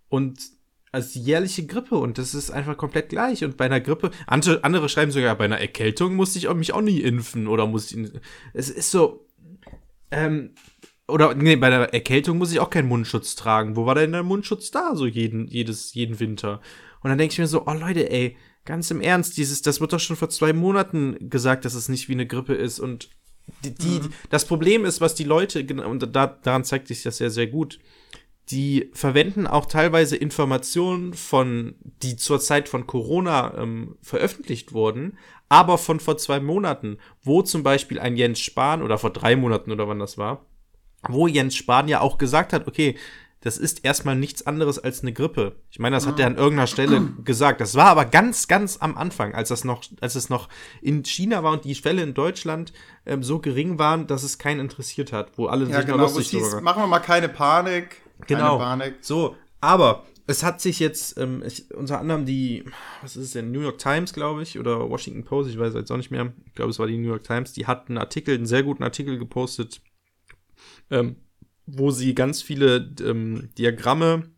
Und 0.08 0.40
als 0.92 1.14
jährliche 1.14 1.66
Grippe 1.66 1.96
und 1.96 2.18
das 2.18 2.34
ist 2.34 2.50
einfach 2.50 2.76
komplett 2.76 3.08
gleich. 3.08 3.42
Und 3.42 3.56
bei 3.56 3.64
einer 3.64 3.80
Grippe, 3.80 4.10
andere, 4.26 4.88
schreiben 4.90 5.10
sogar, 5.10 5.34
bei 5.36 5.46
einer 5.46 5.60
Erkältung 5.60 6.14
musste 6.14 6.38
ich 6.38 6.48
auch 6.48 6.54
mich 6.54 6.74
auch 6.74 6.82
nie 6.82 7.00
impfen 7.00 7.48
oder 7.48 7.66
muss 7.66 7.90
ich. 7.90 8.10
Es 8.52 8.68
ist 8.68 8.90
so. 8.90 9.26
Ähm, 10.10 10.54
oder 11.08 11.34
nee, 11.34 11.56
bei 11.56 11.70
der 11.70 11.92
Erkältung 11.92 12.38
muss 12.38 12.52
ich 12.52 12.60
auch 12.60 12.70
keinen 12.70 12.88
Mundschutz 12.88 13.34
tragen. 13.34 13.74
Wo 13.74 13.86
war 13.86 13.94
denn 13.94 14.12
der 14.12 14.22
Mundschutz 14.22 14.70
da, 14.70 14.94
so 14.94 15.06
jeden, 15.06 15.48
jedes, 15.48 15.94
jeden 15.94 16.20
Winter? 16.20 16.60
Und 17.00 17.08
dann 17.08 17.18
denke 17.18 17.32
ich 17.32 17.38
mir 17.38 17.46
so, 17.46 17.66
oh 17.66 17.72
Leute, 17.72 18.10
ey, 18.10 18.36
ganz 18.64 18.90
im 18.90 19.00
Ernst, 19.00 19.36
dieses, 19.36 19.62
das 19.62 19.80
wird 19.80 19.92
doch 19.92 20.00
schon 20.00 20.16
vor 20.16 20.28
zwei 20.28 20.52
Monaten 20.52 21.28
gesagt, 21.28 21.64
dass 21.64 21.74
es 21.74 21.88
nicht 21.88 22.08
wie 22.08 22.12
eine 22.12 22.26
Grippe 22.26 22.54
ist. 22.54 22.78
Und 22.78 23.10
die, 23.64 23.74
die 23.74 24.00
mhm. 24.00 24.12
das 24.30 24.44
Problem 24.44 24.84
ist, 24.84 25.00
was 25.00 25.14
die 25.14 25.24
Leute, 25.24 25.66
und 25.84 26.14
da, 26.14 26.26
daran 26.26 26.64
zeigt 26.64 26.88
sich 26.88 27.02
das 27.02 27.18
ja 27.18 27.30
sehr 27.30 27.46
gut, 27.46 27.78
die 28.50 28.90
verwenden 28.92 29.46
auch 29.46 29.66
teilweise 29.66 30.16
Informationen 30.16 31.14
von, 31.14 31.74
die 32.02 32.16
zur 32.16 32.40
Zeit 32.40 32.68
von 32.68 32.86
Corona 32.86 33.54
ähm, 33.56 33.96
veröffentlicht 34.02 34.72
wurden, 34.72 35.18
aber 35.48 35.78
von 35.78 36.00
vor 36.00 36.16
zwei 36.18 36.40
Monaten, 36.40 36.98
wo 37.22 37.42
zum 37.42 37.62
Beispiel 37.62 37.98
ein 38.00 38.16
Jens 38.16 38.40
Spahn 38.40 38.82
oder 38.82 38.98
vor 38.98 39.10
drei 39.10 39.36
Monaten 39.36 39.70
oder 39.70 39.86
wann 39.88 39.98
das 39.98 40.18
war, 40.18 40.44
wo 41.08 41.26
Jens 41.26 41.54
Spahn 41.54 41.88
ja 41.88 42.00
auch 42.00 42.18
gesagt 42.18 42.52
hat, 42.52 42.66
okay, 42.66 42.96
das 43.42 43.58
ist 43.58 43.84
erstmal 43.84 44.14
nichts 44.14 44.46
anderes 44.46 44.78
als 44.78 45.02
eine 45.02 45.12
Grippe. 45.12 45.56
Ich 45.68 45.80
meine, 45.80 45.96
das 45.96 46.06
hat 46.06 46.20
er 46.20 46.28
an 46.28 46.36
irgendeiner 46.36 46.68
Stelle 46.68 47.00
gesagt. 47.24 47.60
Das 47.60 47.74
war 47.74 47.86
aber 47.86 48.04
ganz, 48.04 48.46
ganz 48.46 48.76
am 48.80 48.96
Anfang, 48.96 49.34
als 49.34 49.48
das 49.48 49.64
noch, 49.64 49.82
als 50.00 50.14
es 50.14 50.30
noch 50.30 50.48
in 50.80 51.04
China 51.04 51.42
war 51.42 51.52
und 51.52 51.64
die 51.64 51.74
Fälle 51.74 52.02
in 52.02 52.14
Deutschland 52.14 52.72
ähm, 53.04 53.24
so 53.24 53.40
gering 53.40 53.80
waren, 53.80 54.06
dass 54.06 54.22
es 54.22 54.38
keinen 54.38 54.60
interessiert 54.60 55.12
hat, 55.12 55.36
wo 55.36 55.46
alle 55.46 55.68
ja, 55.68 55.78
sich 55.78 55.86
genau, 55.86 55.98
noch 55.98 56.14
lustig 56.14 56.40
hieß, 56.40 56.60
Machen 56.60 56.84
wir 56.84 56.86
mal 56.86 57.00
keine 57.00 57.28
Panik. 57.28 58.01
Genau. 58.26 58.62
So, 59.00 59.36
aber 59.60 60.04
es 60.26 60.42
hat 60.42 60.60
sich 60.60 60.78
jetzt 60.78 61.18
ähm, 61.18 61.42
ich, 61.46 61.72
unter 61.74 61.98
anderem 61.98 62.24
die, 62.24 62.64
was 63.00 63.16
ist 63.16 63.24
es 63.26 63.32
denn, 63.32 63.50
New 63.50 63.60
York 63.60 63.78
Times, 63.78 64.12
glaube 64.12 64.42
ich, 64.42 64.58
oder 64.58 64.88
Washington 64.88 65.24
Post, 65.24 65.50
ich 65.50 65.58
weiß 65.58 65.74
jetzt 65.74 65.90
auch 65.90 65.96
nicht 65.96 66.10
mehr. 66.10 66.32
Ich 66.46 66.54
glaube, 66.54 66.70
es 66.70 66.78
war 66.78 66.86
die 66.86 66.96
New 66.96 67.08
York 67.08 67.24
Times. 67.24 67.52
Die 67.52 67.66
hat 67.66 67.88
einen 67.88 67.98
Artikel, 67.98 68.34
einen 68.34 68.46
sehr 68.46 68.62
guten 68.62 68.82
Artikel 68.82 69.18
gepostet. 69.18 69.80
Ähm, 70.90 71.16
wo 71.66 71.90
sie 71.90 72.14
ganz 72.14 72.42
viele 72.42 72.94
ähm, 73.00 73.50
Diagramme 73.56 74.30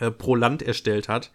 äh, 0.00 0.10
pro 0.10 0.34
Land 0.34 0.62
erstellt 0.62 1.08
hat. 1.08 1.32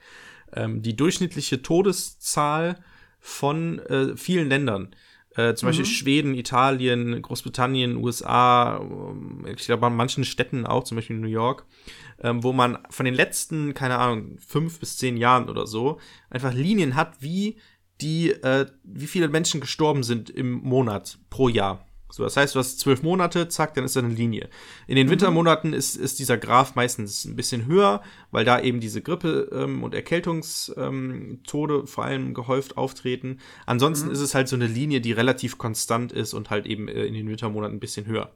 Ähm, 0.54 0.82
die 0.82 0.96
durchschnittliche 0.96 1.62
Todeszahl 1.62 2.84
von 3.20 3.80
äh, 3.80 4.18
vielen 4.18 4.50
Ländern. 4.50 4.96
Äh, 5.36 5.56
zum 5.56 5.68
mhm. 5.68 5.70
Beispiel 5.70 5.86
Schweden, 5.86 6.34
Italien, 6.34 7.22
Großbritannien, 7.22 7.96
USA, 7.96 8.80
ähm, 8.82 9.46
ich 9.48 9.66
glaube 9.66 9.88
an 9.88 9.96
manchen 9.96 10.26
Städten 10.26 10.66
auch, 10.66 10.84
zum 10.84 10.96
Beispiel 10.96 11.18
New 11.18 11.28
York, 11.28 11.66
ähm, 12.22 12.44
wo 12.44 12.52
man 12.52 12.80
von 12.90 13.06
den 13.06 13.16
letzten, 13.16 13.74
keine 13.74 13.98
Ahnung, 13.98 14.38
fünf 14.46 14.80
bis 14.80 14.98
zehn 14.98 15.16
Jahren 15.16 15.50
oder 15.50 15.68
so, 15.68 16.00
einfach 16.30 16.54
Linien 16.54 16.96
hat, 16.96 17.22
wie 17.22 17.58
die, 18.02 18.32
äh, 18.32 18.66
wie 18.84 19.08
viele 19.08 19.30
Menschen 19.30 19.62
gestorben 19.62 20.04
sind 20.04 20.30
im 20.30 20.52
Monat 20.52 21.18
pro 21.30 21.48
Jahr. 21.48 21.86
So, 22.12 22.24
das 22.24 22.36
heißt, 22.36 22.56
du 22.56 22.60
hast 22.60 22.80
zwölf 22.80 23.04
Monate, 23.04 23.48
zack, 23.48 23.74
dann 23.74 23.86
ist 23.86 23.96
da 23.96 24.02
eine 24.02 24.14
Linie. 24.14 24.50
In 24.86 24.98
den 24.98 25.08
mhm. 25.08 25.12
Wintermonaten 25.12 25.74
ist, 25.74 25.96
ist 25.96 26.20
dieser 26.20 26.38
Graph 26.38 26.76
meistens 26.76 27.24
ein 27.26 27.38
bisschen 27.38 27.66
höher, 27.66 28.04
weil 28.32 28.44
da 28.44 28.60
eben 28.60 28.82
diese 28.82 29.02
Grippe- 29.02 29.50
ähm, 29.54 29.84
und 29.84 29.96
Erkältungstode 29.96 31.74
ähm, 31.76 31.88
vor 31.88 32.04
allem 32.04 32.34
gehäuft 32.34 32.78
auftreten. 32.78 33.40
Ansonsten 33.66 34.08
mhm. 34.08 34.14
ist 34.14 34.20
es 34.20 34.36
halt 34.36 34.50
so 34.50 34.58
eine 34.58 34.68
Linie, 34.68 35.00
die 35.00 35.14
relativ 35.14 35.58
konstant 35.58 36.12
ist 36.12 36.34
und 36.34 36.50
halt 36.50 36.66
eben 36.66 36.90
äh, 36.90 37.06
in 37.06 37.14
den 37.14 37.30
Wintermonaten 37.30 37.78
ein 37.78 37.80
bisschen 37.80 38.06
höher. 38.06 38.36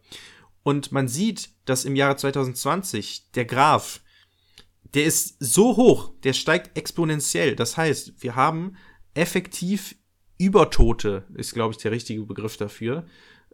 Und 0.64 0.92
man 0.92 1.08
sieht, 1.08 1.50
dass 1.66 1.86
im 1.86 1.96
Jahre 1.96 2.16
2020 2.16 3.32
der 3.36 3.46
Graph, 3.46 4.02
der 4.94 5.04
ist 5.04 5.36
so 5.40 5.76
hoch, 5.76 6.14
der 6.24 6.34
steigt 6.34 6.78
exponentiell. 6.78 7.56
Das 7.56 7.76
heißt, 7.76 8.24
wir 8.24 8.36
haben 8.36 8.78
effektiv 9.14 9.96
Übertote, 10.38 11.26
ist 11.36 11.54
glaube 11.54 11.74
ich 11.74 11.78
der 11.78 11.92
richtige 11.92 12.24
Begriff 12.24 12.58
dafür 12.58 13.06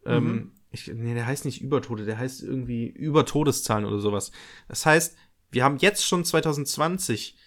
ähm, 0.06 0.26
mhm. 0.26 0.52
ich, 0.72 0.88
nee, 0.88 1.14
der 1.14 1.26
heißt 1.26 1.46
nicht 1.46 1.62
Übertote, 1.62 2.06
der 2.06 2.18
heißt 2.18 2.44
irgendwie 2.44 2.88
Übertodeszahlen 2.88 3.86
oder 3.86 4.00
sowas. 4.00 4.32
Das 4.68 4.86
heißt, 4.86 5.16
wir 5.52 5.64
haben 5.64 5.78
jetzt 5.78 6.06
schon 6.06 6.24
2020, 6.26 7.38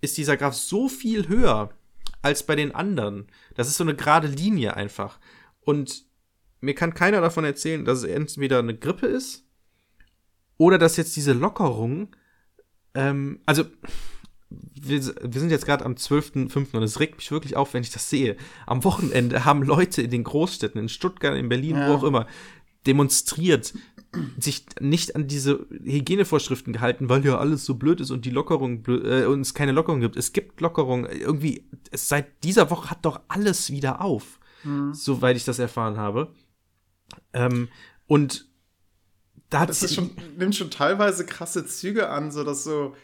ist 0.00 0.16
dieser 0.16 0.36
Graph 0.36 0.54
so 0.54 0.88
viel 0.88 1.28
höher 1.28 1.70
als 2.22 2.44
bei 2.44 2.56
den 2.56 2.74
anderen. 2.74 3.26
Das 3.54 3.68
ist 3.68 3.76
so 3.76 3.84
eine 3.84 3.94
gerade 3.94 4.28
Linie 4.28 4.76
einfach. 4.76 5.18
Und 5.60 6.04
mir 6.60 6.74
kann 6.74 6.94
keiner 6.94 7.20
davon 7.20 7.44
erzählen, 7.44 7.84
dass 7.84 7.98
es 7.98 8.04
entweder 8.04 8.58
eine 8.58 8.76
Grippe 8.76 9.06
ist 9.06 9.46
oder 10.56 10.78
dass 10.78 10.96
jetzt 10.96 11.16
diese 11.16 11.32
Lockerung, 11.32 12.14
ähm, 12.94 13.40
also 13.46 13.64
wir, 14.74 15.02
wir 15.04 15.40
sind 15.40 15.50
jetzt 15.50 15.66
gerade 15.66 15.84
am 15.84 15.94
12.05. 15.94 16.76
und 16.76 16.82
es 16.82 17.00
regt 17.00 17.16
mich 17.16 17.30
wirklich 17.30 17.56
auf, 17.56 17.74
wenn 17.74 17.82
ich 17.82 17.90
das 17.90 18.10
sehe. 18.10 18.36
Am 18.66 18.84
Wochenende 18.84 19.44
haben 19.44 19.62
Leute 19.62 20.02
in 20.02 20.10
den 20.10 20.24
Großstädten, 20.24 20.80
in 20.80 20.88
Stuttgart, 20.88 21.36
in 21.36 21.48
Berlin, 21.48 21.76
ja. 21.76 21.88
wo 21.88 21.94
auch 21.94 22.04
immer, 22.04 22.26
demonstriert, 22.86 23.74
sich 24.38 24.66
nicht 24.80 25.16
an 25.16 25.26
diese 25.26 25.66
Hygienevorschriften 25.70 26.72
gehalten, 26.72 27.08
weil 27.08 27.24
ja 27.24 27.38
alles 27.38 27.64
so 27.64 27.74
blöd 27.74 28.00
ist 28.00 28.10
und 28.10 28.24
die 28.24 28.30
Lockerung 28.30 28.84
äh, 28.86 29.24
uns 29.24 29.54
keine 29.54 29.72
Lockerung 29.72 30.00
gibt. 30.00 30.16
Es 30.16 30.32
gibt 30.32 30.60
Lockerung. 30.60 31.06
Irgendwie, 31.06 31.64
es, 31.90 32.08
seit 32.08 32.44
dieser 32.44 32.70
Woche 32.70 32.90
hat 32.90 33.04
doch 33.04 33.20
alles 33.28 33.70
wieder 33.70 34.00
auf. 34.00 34.38
Mhm. 34.62 34.94
Soweit 34.94 35.36
ich 35.36 35.44
das 35.44 35.58
erfahren 35.58 35.96
habe. 35.96 36.32
Ähm, 37.32 37.68
und 38.06 38.46
da 39.50 39.60
hat 39.60 39.68
das 39.68 39.94
schon, 39.94 40.10
nimmt 40.36 40.54
schon 40.54 40.70
teilweise 40.70 41.26
krasse 41.26 41.66
Züge 41.66 42.08
an, 42.08 42.30
so 42.30 42.44
dass 42.44 42.64
so 42.64 42.94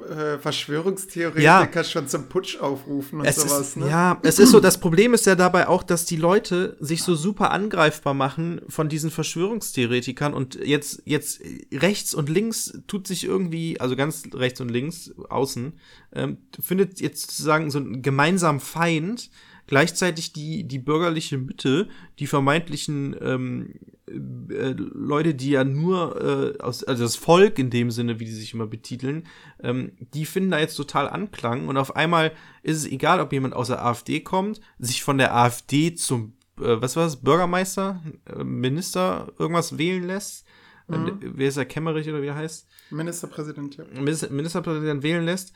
äh, 0.00 0.38
Verschwörungstheoretiker 0.38 1.70
ja. 1.72 1.84
schon 1.84 2.08
zum 2.08 2.28
Putsch 2.28 2.58
aufrufen 2.58 3.20
und 3.20 3.26
es 3.26 3.36
sowas. 3.36 3.60
Ist, 3.60 3.76
ne? 3.76 3.88
Ja, 3.88 4.18
es 4.22 4.40
ist 4.40 4.50
so, 4.50 4.58
das 4.58 4.78
Problem 4.78 5.14
ist 5.14 5.24
ja 5.24 5.36
dabei 5.36 5.68
auch, 5.68 5.84
dass 5.84 6.04
die 6.04 6.16
Leute 6.16 6.76
sich 6.80 7.02
so 7.02 7.14
super 7.14 7.52
angreifbar 7.52 8.12
machen 8.12 8.60
von 8.68 8.88
diesen 8.88 9.12
Verschwörungstheoretikern 9.12 10.34
und 10.34 10.56
jetzt, 10.56 11.02
jetzt 11.04 11.40
rechts 11.72 12.12
und 12.12 12.28
links 12.28 12.76
tut 12.88 13.06
sich 13.06 13.24
irgendwie, 13.24 13.80
also 13.80 13.94
ganz 13.94 14.24
rechts 14.34 14.60
und 14.60 14.68
links, 14.68 15.12
außen, 15.28 15.74
ähm, 16.12 16.38
findet 16.58 17.00
jetzt 17.00 17.22
sozusagen 17.22 17.70
so 17.70 17.78
einen 17.78 18.02
gemeinsamen 18.02 18.60
Feind, 18.60 19.30
gleichzeitig 19.66 20.32
die, 20.32 20.64
die 20.64 20.78
bürgerliche 20.78 21.38
Mitte, 21.38 21.88
die 22.18 22.26
vermeintlichen 22.26 23.16
ähm, 23.20 23.74
äh, 24.06 24.74
Leute, 24.76 25.34
die 25.34 25.50
ja 25.50 25.64
nur 25.64 26.54
äh, 26.56 26.62
aus, 26.62 26.84
also 26.84 27.04
das 27.04 27.16
Volk 27.16 27.58
in 27.58 27.70
dem 27.70 27.90
Sinne, 27.90 28.20
wie 28.20 28.26
die 28.26 28.32
sich 28.32 28.52
immer 28.54 28.66
betiteln, 28.66 29.26
ähm, 29.62 29.92
die 29.98 30.26
finden 30.26 30.50
da 30.50 30.58
jetzt 30.58 30.76
total 30.76 31.08
Anklang 31.08 31.68
und 31.68 31.76
auf 31.76 31.96
einmal 31.96 32.32
ist 32.62 32.78
es 32.78 32.86
egal, 32.86 33.20
ob 33.20 33.32
jemand 33.32 33.54
aus 33.54 33.68
der 33.68 33.84
AfD 33.84 34.20
kommt, 34.20 34.60
sich 34.78 35.02
von 35.02 35.18
der 35.18 35.34
AfD 35.34 35.94
zum, 35.94 36.34
äh, 36.60 36.76
was 36.80 36.96
war 36.96 37.04
das, 37.04 37.22
Bürgermeister, 37.22 38.02
äh, 38.26 38.44
Minister 38.44 39.32
irgendwas 39.38 39.78
wählen 39.78 40.06
lässt. 40.06 40.44
Äh, 40.90 40.98
mhm. 40.98 41.18
Wer 41.20 41.48
ist 41.48 41.56
der 41.56 41.64
Kämmerich 41.64 42.08
oder 42.08 42.20
wie 42.20 42.26
er 42.26 42.34
heißt? 42.34 42.68
Ministerpräsident, 42.90 43.78
ja. 43.78 43.84
Ministerpräsident 44.30 45.02
wählen 45.02 45.24
lässt. 45.24 45.54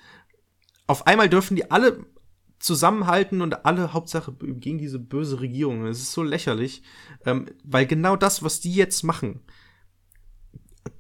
Auf 0.87 1.07
einmal 1.07 1.29
dürfen 1.29 1.55
die 1.55 1.71
alle 1.71 2.07
zusammenhalten 2.59 3.41
und 3.41 3.65
alle 3.65 3.93
Hauptsache 3.93 4.33
gegen 4.33 4.79
diese 4.79 4.99
böse 4.99 5.41
Regierung. 5.41 5.87
Es 5.87 6.01
ist 6.01 6.13
so 6.13 6.23
lächerlich, 6.23 6.83
ähm, 7.25 7.47
weil 7.65 7.87
genau 7.87 8.17
das, 8.17 8.43
was 8.43 8.61
die 8.61 8.75
jetzt 8.75 9.05
machen, 9.05 9.41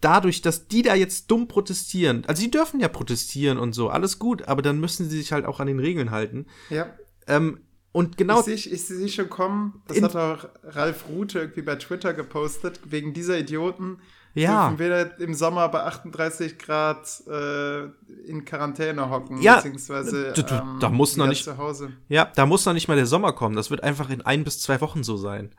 dadurch, 0.01 0.43
dass 0.43 0.69
die 0.69 0.83
da 0.83 0.95
jetzt 0.95 1.31
dumm 1.31 1.49
protestieren, 1.49 2.25
also 2.27 2.41
sie 2.41 2.51
dürfen 2.51 2.81
ja 2.81 2.89
protestieren 2.89 3.59
und 3.59 3.73
so, 3.73 3.89
alles 3.89 4.19
gut, 4.19 4.47
aber 4.47 4.63
dann 4.63 4.81
müssen 4.81 5.09
sie 5.09 5.19
sich 5.19 5.33
halt 5.33 5.47
auch 5.47 5.61
an 5.61 5.67
den 5.67 5.81
Regeln 5.81 6.11
halten. 6.11 6.47
Ja. 6.71 6.95
Ähm, 7.27 7.61
und 7.91 8.17
genau. 8.17 8.47
Ich 8.47 8.65
sehe 8.65 8.77
seh 8.77 9.09
schon 9.09 9.31
kommen, 9.31 9.83
das 9.89 10.03
hat 10.03 10.15
auch 10.15 10.49
Ralf 10.63 11.09
Rute 11.09 11.41
irgendwie 11.41 11.63
bei 11.63 11.77
Twitter 11.77 12.15
gepostet, 12.15 12.81
wegen 12.85 13.13
dieser 13.13 13.39
Idioten 13.39 13.99
ja. 14.43 14.69
dürfen 14.69 14.79
wir 14.79 15.19
im 15.21 15.35
Sommer 15.35 15.69
bei 15.69 15.83
38 15.85 16.59
Grad 16.59 17.23
äh, 17.27 17.85
in 18.27 18.45
Quarantäne 18.45 19.11
hocken, 19.11 19.41
ja, 19.43 19.57
beziehungsweise 19.57 20.35
ähm, 20.37 20.79
da 20.81 20.89
muss 20.91 21.17
noch 21.17 21.27
nicht, 21.27 21.45
zu 21.45 21.57
Hause. 21.59 21.93
Ja, 22.09 22.31
da 22.35 22.47
muss 22.47 22.65
noch 22.67 22.75
nicht 22.75 22.89
mal 22.89 22.97
der 22.97 23.07
Sommer 23.07 23.33
kommen. 23.33 23.57
Das 23.57 23.71
wird 23.71 23.83
einfach 23.83 24.11
in 24.11 24.23
ein 24.23 24.45
bis 24.45 24.61
zwei 24.61 24.81
Wochen 24.81 25.03
so 25.03 25.17
sein. 25.17 25.55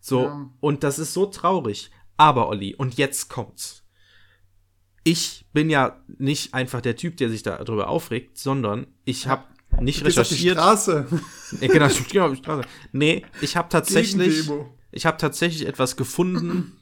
So, 0.00 0.24
ja. 0.24 0.50
und 0.60 0.84
das 0.84 0.98
ist 0.98 1.14
so 1.14 1.26
traurig. 1.26 1.90
Aber, 2.16 2.48
Olli, 2.48 2.74
und 2.74 2.96
jetzt 2.96 3.28
kommt's. 3.28 3.84
Ich 5.04 5.46
bin 5.52 5.70
ja 5.70 6.00
nicht 6.18 6.54
einfach 6.54 6.80
der 6.80 6.96
Typ, 6.96 7.16
der 7.16 7.30
sich 7.30 7.42
darüber 7.42 7.88
aufregt, 7.88 8.38
sondern 8.38 8.88
ich 9.04 9.26
habe 9.26 9.44
nicht 9.80 10.04
recherchiert. 10.04 10.58
Auf 10.58 10.84
die 10.84 10.90
Straße. 10.90 11.06
Nee, 11.60 11.68
genau, 11.68 11.86
ich 11.86 12.20
auf 12.20 12.30
die 12.32 12.36
Straße. 12.36 12.62
Nee, 12.92 13.24
ich 13.40 13.56
habe 13.56 13.68
tatsächlich, 13.68 14.50
ich 14.90 15.06
habe 15.06 15.16
tatsächlich 15.16 15.66
etwas 15.66 15.96
gefunden, 15.96 16.77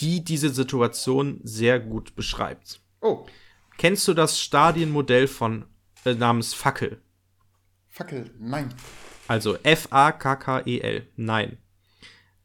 die 0.00 0.24
diese 0.24 0.50
Situation 0.50 1.40
sehr 1.42 1.80
gut 1.80 2.14
beschreibt. 2.16 2.80
Oh. 3.00 3.26
Kennst 3.76 4.08
du 4.08 4.14
das 4.14 4.40
Stadienmodell 4.40 5.28
von 5.28 5.64
äh, 6.04 6.14
namens 6.14 6.54
Fackel? 6.54 7.00
Fackel, 7.88 8.30
nein. 8.38 8.74
Also 9.28 9.56
F-A-K-K-E-L, 9.62 11.06
nein. 11.16 11.58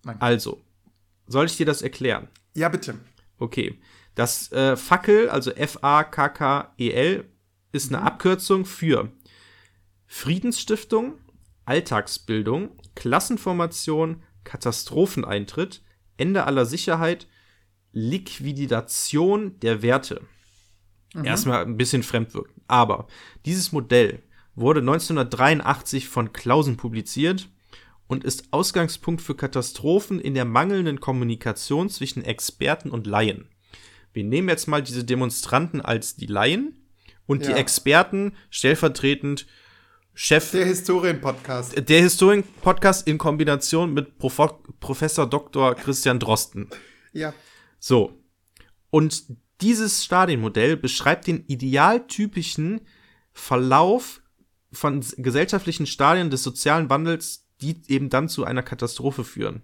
Nein. 0.03 0.17
Also, 0.19 0.61
soll 1.27 1.45
ich 1.45 1.57
dir 1.57 1.65
das 1.65 1.81
erklären? 1.81 2.27
Ja, 2.53 2.69
bitte. 2.69 2.95
Okay. 3.37 3.79
Das 4.15 4.51
äh, 4.51 4.75
Fackel, 4.75 5.29
also 5.29 5.51
F-A-K-K-E-L, 5.51 7.25
ist 7.71 7.93
eine 7.93 8.03
Abkürzung 8.03 8.65
für 8.65 9.11
Friedensstiftung, 10.05 11.15
Alltagsbildung, 11.65 12.77
Klassenformation, 12.95 14.21
Katastropheneintritt, 14.43 15.81
Ende 16.17 16.45
aller 16.45 16.65
Sicherheit, 16.65 17.27
Liquidation 17.91 19.59
der 19.59 19.81
Werte. 19.81 20.21
Erstmal 21.23 21.63
ein 21.63 21.77
bisschen 21.77 22.01
fremdwirkend. 22.01 22.59
Aber 22.67 23.07
dieses 23.45 23.71
Modell 23.71 24.23
wurde 24.55 24.79
1983 24.79 26.07
von 26.07 26.33
Clausen 26.33 26.75
publiziert 26.75 27.49
und 28.07 28.23
ist 28.23 28.51
Ausgangspunkt 28.51 29.21
für 29.21 29.35
Katastrophen 29.35 30.19
in 30.19 30.33
der 30.33 30.45
mangelnden 30.45 30.99
Kommunikation 30.99 31.89
zwischen 31.89 32.23
Experten 32.23 32.89
und 32.89 33.07
Laien. 33.07 33.47
Wir 34.11 34.23
nehmen 34.23 34.49
jetzt 34.49 34.67
mal 34.67 34.81
diese 34.81 35.03
Demonstranten 35.03 35.81
als 35.81 36.15
die 36.15 36.27
Laien 36.27 36.79
und 37.25 37.45
die 37.45 37.51
Ja. 37.51 37.57
Experten 37.57 38.33
stellvertretend 38.49 39.47
Chef 40.15 40.51
Der 40.51 40.65
Historien-Podcast. 40.65 41.89
der 41.89 42.01
Historien-Podcast 42.01 43.07
in 43.07 43.17
Kombination 43.17 43.93
mit 43.93 44.19
Profo 44.19 44.47
Professor 44.79 45.27
Dr. 45.27 45.73
Christian 45.73 46.19
Drosten. 46.19 46.69
Ja. 47.13 47.33
So. 47.79 48.13
Und 48.91 49.23
dieses 49.61 50.03
Stadienmodell 50.03 50.77
beschreibt 50.77 51.25
den 51.25 51.45
idealtypischen 51.47 52.81
Verlauf 53.31 54.21
von 54.71 55.03
gesellschaftlichen 55.17 55.87
Stadien 55.87 56.29
des 56.29 56.43
sozialen 56.43 56.91
Wandels, 56.91 57.47
die 57.61 57.81
eben 57.87 58.09
dann 58.09 58.29
zu 58.29 58.43
einer 58.43 58.61
Katastrophe 58.61 59.23
führen. 59.23 59.63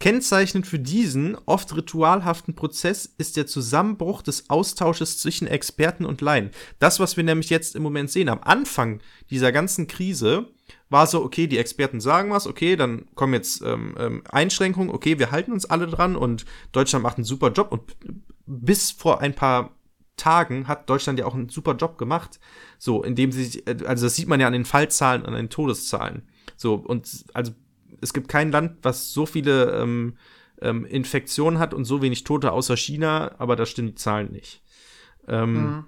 Kennzeichnend 0.00 0.66
für 0.66 0.78
diesen 0.78 1.36
oft 1.46 1.74
ritualhaften 1.74 2.54
Prozess 2.54 3.06
ist 3.16 3.36
der 3.36 3.46
Zusammenbruch 3.46 4.22
des 4.22 4.50
Austausches 4.50 5.18
zwischen 5.18 5.46
Experten 5.46 6.04
und 6.04 6.20
Laien. 6.20 6.50
Das, 6.78 7.00
was 7.00 7.16
wir 7.16 7.24
nämlich 7.24 7.48
jetzt 7.48 7.74
im 7.74 7.82
Moment 7.82 8.10
sehen, 8.10 8.28
am 8.28 8.40
Anfang 8.42 9.00
dieser 9.30 9.52
ganzen 9.52 9.86
Krise 9.86 10.48
war 10.90 11.06
so, 11.06 11.24
okay, 11.24 11.46
die 11.46 11.58
Experten 11.58 12.00
sagen 12.00 12.30
was, 12.30 12.46
okay, 12.46 12.76
dann 12.76 13.06
kommen 13.14 13.34
jetzt 13.34 13.62
ähm, 13.62 13.94
ähm, 13.98 14.22
Einschränkungen, 14.28 14.90
okay, 14.90 15.18
wir 15.18 15.30
halten 15.30 15.52
uns 15.52 15.64
alle 15.64 15.86
dran 15.86 16.16
und 16.16 16.44
Deutschland 16.72 17.02
macht 17.02 17.16
einen 17.16 17.24
super 17.24 17.52
Job 17.52 17.72
und 17.72 17.96
bis 18.46 18.90
vor 18.90 19.20
ein 19.20 19.34
paar 19.34 19.74
Tagen 20.16 20.68
hat 20.68 20.88
Deutschland 20.88 21.18
ja 21.18 21.26
auch 21.26 21.34
einen 21.34 21.48
super 21.48 21.74
Job 21.74 21.98
gemacht. 21.98 22.38
So, 22.78 23.02
indem 23.02 23.32
sie, 23.32 23.60
äh, 23.60 23.84
also 23.86 24.06
das 24.06 24.16
sieht 24.16 24.28
man 24.28 24.40
ja 24.40 24.46
an 24.46 24.52
den 24.52 24.64
Fallzahlen, 24.64 25.26
an 25.26 25.34
den 25.34 25.50
Todeszahlen. 25.50 26.28
So, 26.56 26.74
und 26.74 27.24
also 27.34 27.52
es 28.00 28.12
gibt 28.12 28.28
kein 28.28 28.52
Land, 28.52 28.78
was 28.82 29.12
so 29.12 29.26
viele 29.26 29.72
ähm, 29.80 30.16
ähm, 30.60 30.84
Infektionen 30.84 31.58
hat 31.58 31.74
und 31.74 31.84
so 31.84 32.02
wenig 32.02 32.24
Tote 32.24 32.52
außer 32.52 32.76
China, 32.76 33.34
aber 33.38 33.56
da 33.56 33.66
stimmen 33.66 33.88
die 33.88 33.94
Zahlen 33.94 34.32
nicht. 34.32 34.62
Ähm, 35.28 35.54
Mhm. 35.54 35.84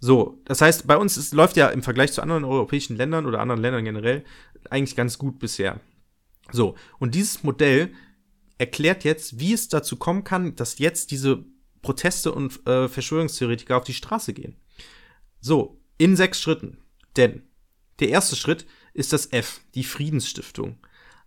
So, 0.00 0.38
das 0.44 0.60
heißt, 0.60 0.86
bei 0.86 0.98
uns 0.98 1.16
ist, 1.16 1.32
läuft 1.32 1.56
ja 1.56 1.68
im 1.68 1.82
Vergleich 1.82 2.12
zu 2.12 2.20
anderen 2.20 2.44
europäischen 2.44 2.94
Ländern 2.94 3.24
oder 3.24 3.40
anderen 3.40 3.62
Ländern 3.62 3.84
generell 3.86 4.22
eigentlich 4.68 4.96
ganz 4.96 5.16
gut 5.16 5.38
bisher. 5.38 5.80
So, 6.52 6.74
und 6.98 7.14
dieses 7.14 7.42
Modell 7.42 7.94
erklärt 8.58 9.04
jetzt, 9.04 9.40
wie 9.40 9.54
es 9.54 9.68
dazu 9.68 9.96
kommen 9.96 10.22
kann, 10.22 10.56
dass 10.56 10.78
jetzt 10.78 11.10
diese 11.10 11.46
Proteste 11.80 12.32
und 12.32 12.66
äh, 12.66 12.86
Verschwörungstheoretiker 12.88 13.78
auf 13.78 13.84
die 13.84 13.94
Straße 13.94 14.34
gehen. 14.34 14.56
So, 15.40 15.80
in 15.96 16.16
sechs 16.16 16.38
Schritten. 16.38 16.76
Denn 17.16 17.42
der 17.98 18.10
erste 18.10 18.36
Schritt 18.36 18.66
ist 18.92 19.14
das 19.14 19.32
F, 19.32 19.62
die 19.74 19.84
Friedensstiftung. 19.84 20.76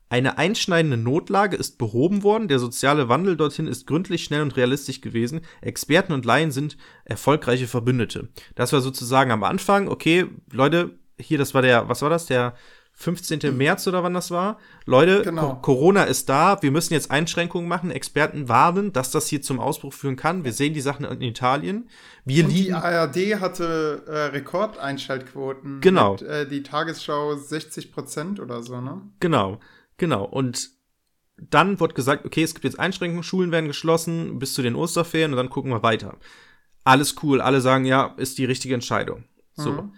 Eine 0.10 0.38
einschneidende 0.38 0.98
Notlage 0.98 1.58
ist 1.58 1.78
behoben 1.78 2.24
worden, 2.24 2.48
der 2.48 2.60
soziale 2.60 3.10
Wandel 3.10 3.36
dorthin 3.36 3.68
ist 3.68 3.88
gründlich, 3.88 4.24
schnell 4.24 4.42
und 4.42 4.56
realistisch 4.56 5.02
gewesen. 5.02 5.42
Experten 5.62 6.14
und 6.14 6.24
Laien 6.26 6.52
sind 6.52 6.78
erfolgreiche 7.04 7.68
Verbündete. 7.68 8.30
Das 8.56 8.72
war 8.72 8.82
sozusagen 8.82 9.32
am 9.32 9.44
Anfang, 9.44 9.90
okay, 9.90 10.28
Leute, 10.52 10.92
hier, 11.20 11.38
das 11.38 11.54
war 11.54 11.62
der, 11.62 11.90
was 11.90 12.02
war 12.02 12.10
das, 12.10 12.26
der 12.28 12.54
15. 13.00 13.56
März 13.56 13.86
oder 13.86 14.02
wann 14.02 14.16
das 14.16 14.32
war? 14.32 14.58
Leute, 14.86 15.22
Genau. 15.22 15.56
Co 15.56 15.62
Corona 15.62 16.04
ist 16.06 16.30
da, 16.30 16.60
wir 16.64 16.72
müssen 16.72 16.94
jetzt 16.94 17.12
Einschränkungen 17.12 17.68
machen. 17.70 17.92
Experten 17.92 18.50
warnen, 18.50 18.92
dass 18.92 19.12
das 19.12 19.28
hier 19.28 19.44
zum 19.44 19.60
Ausbruch 19.60 19.94
führen 19.94 20.16
kann. 20.16 20.44
Wir 20.44 20.52
sehen 20.52 20.74
die 20.74 20.82
Sachen 20.82 21.06
in 21.06 21.22
Italien. 21.22 21.90
Wir 22.26 22.46
Und 22.46 22.50
die 22.52 22.64
liegen. 22.64 22.74
ARD 22.74 23.40
hatte 23.40 24.04
äh, 24.08 24.18
Rekordeinschaltquoten. 24.36 25.82
Genau. 25.82 26.14
Mit, 26.14 26.22
äh, 26.24 26.48
die 26.48 26.64
Tagesschau 26.64 27.36
60 27.36 27.92
Prozent 27.92 28.40
oder 28.40 28.64
so, 28.64 28.82
ne? 28.82 29.02
Genau, 29.20 29.60
genau. 29.98 30.24
Und 30.26 30.70
dann 31.38 31.80
wird 31.80 31.96
gesagt, 31.96 32.26
okay, 32.26 32.44
es 32.44 32.54
gibt 32.54 32.66
jetzt 32.66 32.80
Einschränkungen, 32.80 33.24
Schulen 33.24 33.52
werden 33.52 33.68
geschlossen 33.68 34.40
bis 34.40 34.54
zu 34.54 34.62
den 34.62 34.76
Osterferien 34.76 35.32
und 35.32 35.38
dann 35.38 35.50
gucken 35.50 35.72
wir 35.72 35.84
weiter. 35.84 36.18
Alles 36.84 37.16
cool, 37.22 37.42
alle 37.42 37.62
sagen, 37.62 37.86
ja, 37.86 38.16
ist 38.18 38.38
die 38.38 38.46
richtige 38.46 38.74
Entscheidung. 38.74 39.26
So. 39.54 39.74
Mhm. 39.74 39.94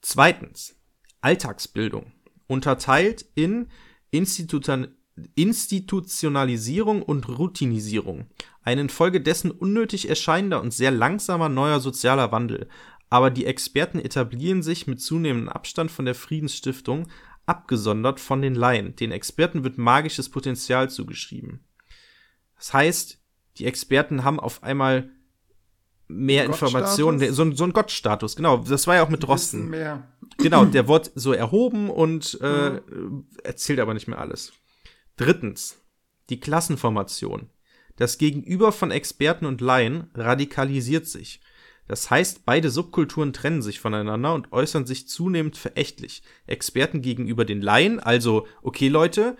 Zweitens, 0.00 0.76
Alltagsbildung. 1.20 2.12
Unterteilt 2.46 3.24
in 3.34 3.68
Institutan 4.10 4.88
Institutionalisierung 5.34 7.02
und 7.02 7.28
Routinisierung. 7.28 8.26
Ein 8.62 8.78
infolgedessen 8.78 9.50
unnötig 9.50 10.08
erscheinender 10.08 10.62
und 10.62 10.72
sehr 10.72 10.90
langsamer 10.90 11.50
neuer 11.50 11.80
sozialer 11.80 12.32
Wandel. 12.32 12.68
Aber 13.10 13.30
die 13.30 13.44
Experten 13.44 13.98
etablieren 13.98 14.62
sich 14.62 14.86
mit 14.86 15.02
zunehmendem 15.02 15.50
Abstand 15.50 15.90
von 15.90 16.06
der 16.06 16.14
Friedensstiftung, 16.14 17.08
abgesondert 17.46 18.20
von 18.20 18.42
den 18.42 18.54
Laien. 18.54 18.94
Den 18.96 19.12
Experten 19.12 19.64
wird 19.64 19.78
magisches 19.78 20.28
Potenzial 20.30 20.90
zugeschrieben. 20.90 21.64
Das 22.56 22.72
heißt, 22.72 23.18
die 23.58 23.66
Experten 23.66 24.24
haben 24.24 24.38
auf 24.40 24.62
einmal 24.62 25.10
mehr? 26.08 26.44
Informationen, 26.44 27.18
so, 27.32 27.42
ein- 27.42 27.56
so 27.56 27.64
ein 27.64 27.72
Gottstatus, 27.72 28.36
genau. 28.36 28.58
Das 28.58 28.86
war 28.86 28.96
ja 28.96 29.02
auch 29.02 29.08
mit 29.08 29.22
Drosten. 29.22 29.68
mehr. 29.70 30.08
Genau, 30.38 30.64
der 30.64 30.88
wird 30.88 31.10
so 31.14 31.32
erhoben 31.32 31.90
und 31.90 32.38
äh, 32.40 32.80
erzählt 33.44 33.80
aber 33.80 33.94
nicht 33.94 34.08
mehr 34.08 34.18
alles. 34.18 34.52
Drittens, 35.16 35.78
die 36.30 36.40
Klassenformation. 36.40 37.50
Das 37.96 38.16
Gegenüber 38.18 38.72
von 38.72 38.90
Experten 38.90 39.44
und 39.44 39.60
Laien 39.60 40.10
radikalisiert 40.14 41.06
sich. 41.06 41.40
Das 41.88 42.10
heißt, 42.10 42.44
beide 42.44 42.70
Subkulturen 42.70 43.32
trennen 43.32 43.62
sich 43.62 43.80
voneinander 43.80 44.34
und 44.34 44.52
äußern 44.52 44.86
sich 44.86 45.08
zunehmend 45.08 45.56
verächtlich. 45.56 46.22
Experten 46.46 47.02
gegenüber 47.02 47.44
den 47.44 47.60
Laien, 47.60 48.00
also, 48.00 48.46
okay 48.62 48.88
Leute, 48.88 49.36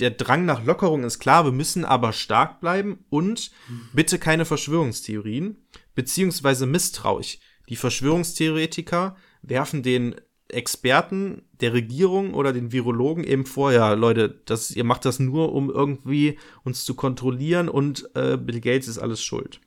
der 0.00 0.10
Drang 0.10 0.44
nach 0.44 0.64
Lockerung 0.64 1.04
ist 1.04 1.18
klar, 1.18 1.44
wir 1.44 1.52
müssen 1.52 1.84
aber 1.84 2.12
stark 2.12 2.60
bleiben 2.60 3.04
und 3.08 3.50
bitte 3.92 4.18
keine 4.18 4.44
Verschwörungstheorien, 4.44 5.56
beziehungsweise 5.94 6.66
misstrauisch. 6.66 7.38
Die 7.68 7.76
Verschwörungstheoretiker 7.76 9.16
werfen 9.42 9.82
den 9.82 10.16
Experten 10.48 11.42
der 11.52 11.72
Regierung 11.72 12.34
oder 12.34 12.52
den 12.52 12.72
Virologen 12.72 13.24
eben 13.24 13.46
vor, 13.46 13.72
ja, 13.72 13.92
Leute, 13.94 14.42
das, 14.44 14.70
ihr 14.70 14.84
macht 14.84 15.04
das 15.04 15.18
nur, 15.18 15.52
um 15.52 15.70
irgendwie 15.70 16.38
uns 16.64 16.84
zu 16.84 16.94
kontrollieren 16.94 17.68
und 17.68 18.10
äh, 18.14 18.36
Bill 18.36 18.60
Gates 18.60 18.88
ist 18.88 18.98
alles 18.98 19.22
schuld. 19.22 19.60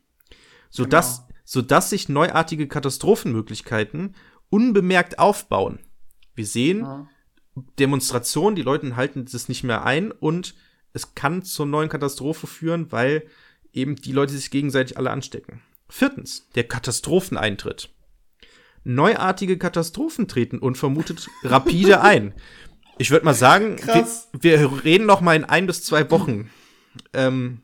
Sodass, 0.69 1.25
Genau. 1.27 1.34
Sodass 1.45 1.89
sich 1.89 2.09
neuartige 2.09 2.67
Katastrophenmöglichkeiten 2.67 4.15
unbemerkt 4.49 5.19
aufbauen. 5.19 5.79
Wir 6.33 6.45
sehen, 6.45 6.81
Ja. 6.81 7.07
Demonstrationen, 7.79 8.57
die 8.57 8.63
Leute 8.63 8.97
halten 8.97 9.25
das 9.31 9.47
nicht 9.47 9.63
mehr 9.63 9.85
ein 9.85 10.11
und 10.11 10.55
es 10.91 11.15
kann 11.15 11.41
zur 11.43 11.65
neuen 11.65 11.87
Katastrophe 11.87 12.47
führen, 12.47 12.91
weil 12.91 13.27
eben 13.71 13.95
die 13.95 14.11
Leute 14.11 14.33
sich 14.33 14.51
gegenseitig 14.51 14.97
alle 14.97 15.11
anstecken. 15.11 15.61
Viertens, 15.87 16.49
der 16.55 16.65
Katastropheneintritt. 16.65 17.93
Neuartige 18.83 19.57
Katastrophen 19.57 20.27
treten 20.27 20.59
unvermutet 20.59 21.29
rapide 21.43 22.01
ein. 22.01 22.33
Ich 22.97 23.11
würde 23.11 23.25
mal 23.25 23.33
sagen, 23.33 23.77
wir, 23.85 24.07
wir 24.33 24.83
reden 24.83 25.05
noch 25.05 25.21
mal 25.21 25.35
in 25.35 25.43
ein 25.45 25.67
bis 25.67 25.83
zwei 25.83 26.09
Wochen. 26.11 26.49
Ähm, 27.13 27.61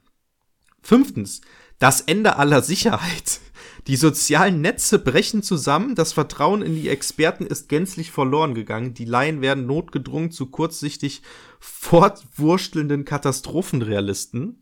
fünftens, 0.81 1.41
das 1.79 2.01
Ende 2.01 2.35
aller 2.37 2.61
Sicherheit. 2.61 3.39
Die 3.87 3.95
sozialen 3.95 4.61
Netze 4.61 4.99
brechen 4.99 5.41
zusammen, 5.41 5.95
das 5.95 6.13
Vertrauen 6.13 6.61
in 6.61 6.75
die 6.75 6.89
Experten 6.89 7.45
ist 7.45 7.67
gänzlich 7.67 8.11
verloren 8.11 8.53
gegangen, 8.53 8.93
die 8.93 9.05
Laien 9.05 9.41
werden 9.41 9.65
notgedrungen 9.65 10.31
zu 10.31 10.47
kurzsichtig 10.47 11.23
fortwurstelnden 11.59 13.05
Katastrophenrealisten. 13.05 14.59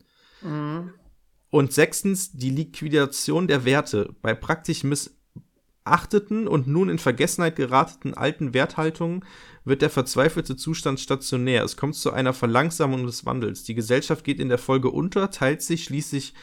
Und 1.50 1.72
sechstens, 1.72 2.32
die 2.32 2.50
Liquidation 2.50 3.46
der 3.46 3.64
Werte. 3.64 4.14
Bei 4.22 4.34
praktisch 4.34 4.84
missachteten 4.84 6.48
und 6.48 6.66
nun 6.66 6.88
in 6.88 6.98
Vergessenheit 6.98 7.56
gerateten 7.56 8.14
alten 8.14 8.54
Werthaltungen 8.54 9.24
wird 9.64 9.82
der 9.82 9.90
verzweifelte 9.90 10.56
Zustand 10.56 10.98
stationär. 11.00 11.62
Es 11.64 11.76
kommt 11.76 11.96
zu 11.96 12.12
einer 12.12 12.32
Verlangsamung 12.32 13.04
des 13.04 13.26
Wandels. 13.26 13.64
Die 13.64 13.74
Gesellschaft 13.74 14.24
geht 14.24 14.40
in 14.40 14.48
der 14.48 14.58
Folge 14.58 14.90
unter, 14.90 15.30
teilt 15.30 15.60
sich, 15.60 15.84
schließt 15.84 16.10
sich, 16.10 16.34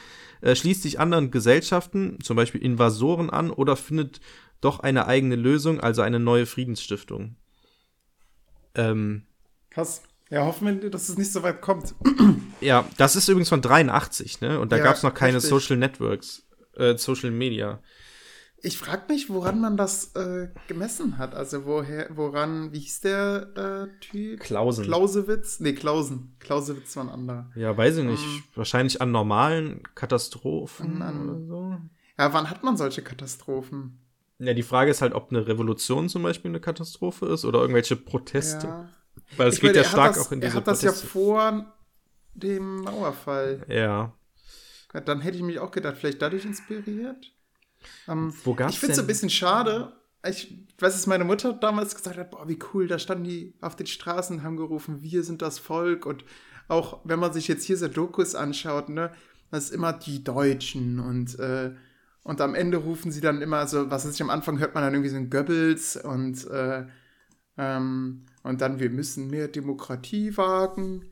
äh, 0.41 0.55
schließt 0.55 0.81
sich 0.81 0.99
anderen 0.99 1.31
Gesellschaften, 1.31 2.19
zum 2.21 2.35
Beispiel 2.35 2.61
Invasoren 2.61 3.29
an, 3.29 3.51
oder 3.51 3.75
findet 3.75 4.19
doch 4.61 4.79
eine 4.79 5.07
eigene 5.07 5.35
Lösung, 5.35 5.79
also 5.79 6.01
eine 6.01 6.19
neue 6.19 6.45
Friedensstiftung. 6.45 7.35
Ähm, 8.75 9.23
Krass. 9.69 10.03
Ja, 10.29 10.45
hoffen 10.45 10.81
wir, 10.81 10.89
dass 10.89 11.07
es 11.09 11.17
nicht 11.17 11.31
so 11.31 11.41
weit 11.43 11.61
kommt. 11.61 11.95
Ja, 12.59 12.85
das 12.97 13.15
ist 13.15 13.29
übrigens 13.29 13.49
von 13.49 13.61
83, 13.61 14.41
ne? 14.41 14.59
Und 14.59 14.71
da 14.71 14.77
Ja, 14.77 14.83
gab's 14.83 15.03
noch 15.03 15.13
keine 15.13 15.35
richtig. 15.37 15.49
Social 15.49 15.77
Networks, 15.77 16.45
äh, 16.75 16.97
Social 16.97 17.31
Media. 17.31 17.81
Ich 18.67 18.77
frage 18.77 19.03
mich, 19.07 19.29
woran 19.29 19.61
man 19.61 19.77
das 19.77 20.13
äh, 20.15 20.49
gemessen 20.67 21.17
hat. 21.17 21.33
Also 21.33 21.65
woher, 21.65 22.09
woran, 22.15 22.73
wie 22.73 22.79
hieß 22.79 22.99
der 23.01 23.87
äh, 23.93 23.99
Typ? 24.01 24.41
Klausen. 24.41 24.83
Clausewitz? 24.83 25.59
Nee, 25.61 25.71
Klausen. 25.73 26.35
Clausewitz 26.39 26.95
war 26.97 27.05
ein 27.05 27.09
anderer. 27.09 27.49
Ja, 27.55 27.77
weiß 27.77 27.97
ich 27.97 28.03
nicht. 28.03 28.23
Ähm. 28.23 28.43
Wahrscheinlich 28.55 29.01
an 29.01 29.11
normalen 29.11 29.81
Katastrophen 29.95 31.01
An- 31.01 31.29
oder 31.29 31.39
so. 31.45 31.77
Ja, 32.17 32.33
wann 32.33 32.49
hat 32.49 32.63
man 32.63 32.75
solche 32.75 33.01
Katastrophen? 33.01 33.99
Ja, 34.39 34.53
die 34.53 34.63
Frage 34.63 34.91
ist 34.91 35.01
halt, 35.01 35.13
ob 35.13 35.29
eine 35.31 35.47
Revolution 35.47 36.09
zum 36.09 36.23
Beispiel 36.23 36.51
eine 36.51 36.59
Katastrophe 36.59 37.25
ist 37.27 37.45
oder 37.45 37.59
irgendwelche 37.61 37.95
Proteste. 37.95 38.67
Ja. 38.67 38.89
Weil 39.37 39.47
es 39.47 39.55
Ich 39.55 39.61
geht 39.61 39.69
meine, 39.69 39.77
ja 39.77 39.83
er 39.83 39.89
stark 39.89 40.13
das, 40.15 40.27
auch 40.27 40.31
in 40.33 40.41
Er 40.41 40.47
diese 40.47 40.57
hat 40.57 40.67
das 40.67 40.81
ja 40.81 40.91
Proteste. 40.91 41.07
vor 41.07 41.73
dem 42.33 42.81
Mauerfall. 42.81 43.65
ja. 43.69 44.13
Dann 45.05 45.21
hätte 45.21 45.37
ich 45.37 45.43
mich 45.43 45.59
auch 45.59 45.69
gedacht, 45.71 45.97
vielleicht 45.97 46.21
dadurch 46.21 46.45
inspiriert. 46.45 47.31
Ähm, 48.07 48.33
Wo 48.43 48.53
gab's 48.53 48.73
ich 48.73 48.79
finde 48.79 48.93
es 48.93 48.99
ein 48.99 49.07
bisschen 49.07 49.29
schade. 49.29 49.93
Ich 50.27 50.51
weiß, 50.79 50.93
dass 50.93 51.07
meine 51.07 51.23
Mutter 51.23 51.53
damals 51.53 51.95
gesagt 51.95 52.17
hat, 52.17 52.31
boah, 52.31 52.47
wie 52.47 52.59
cool, 52.73 52.87
da 52.87 52.99
standen 52.99 53.23
die 53.23 53.53
auf 53.61 53.75
den 53.75 53.87
Straßen 53.87 54.37
und 54.37 54.43
haben 54.43 54.57
gerufen, 54.57 55.01
wir 55.01 55.23
sind 55.23 55.41
das 55.41 55.59
Volk. 55.59 56.05
Und 56.05 56.25
auch 56.67 56.99
wenn 57.03 57.19
man 57.19 57.33
sich 57.33 57.47
jetzt 57.47 57.63
hier 57.63 57.77
so 57.77 57.87
Dokus 57.87 58.35
anschaut, 58.35 58.89
ne, 58.89 59.11
das 59.51 59.65
ist 59.65 59.73
immer 59.73 59.93
die 59.93 60.23
Deutschen 60.23 60.99
und, 60.99 61.39
äh, 61.39 61.71
und 62.23 62.41
am 62.41 62.55
Ende 62.55 62.77
rufen 62.77 63.11
sie 63.11 63.21
dann 63.21 63.41
immer 63.41 63.67
so, 63.67 63.89
was 63.89 64.05
weiß 64.05 64.13
ich, 64.13 64.21
am 64.21 64.29
Anfang 64.29 64.59
hört 64.59 64.75
man 64.75 64.83
dann 64.83 64.93
irgendwie 64.93 65.09
so 65.09 65.15
ein 65.15 65.29
Goebbels 65.29 65.95
und, 65.95 66.45
äh, 66.47 66.85
ähm, 67.57 68.25
und 68.43 68.61
dann, 68.61 68.79
wir 68.79 68.89
müssen 68.89 69.29
mehr 69.29 69.47
Demokratie 69.47 70.35
wagen. 70.35 71.05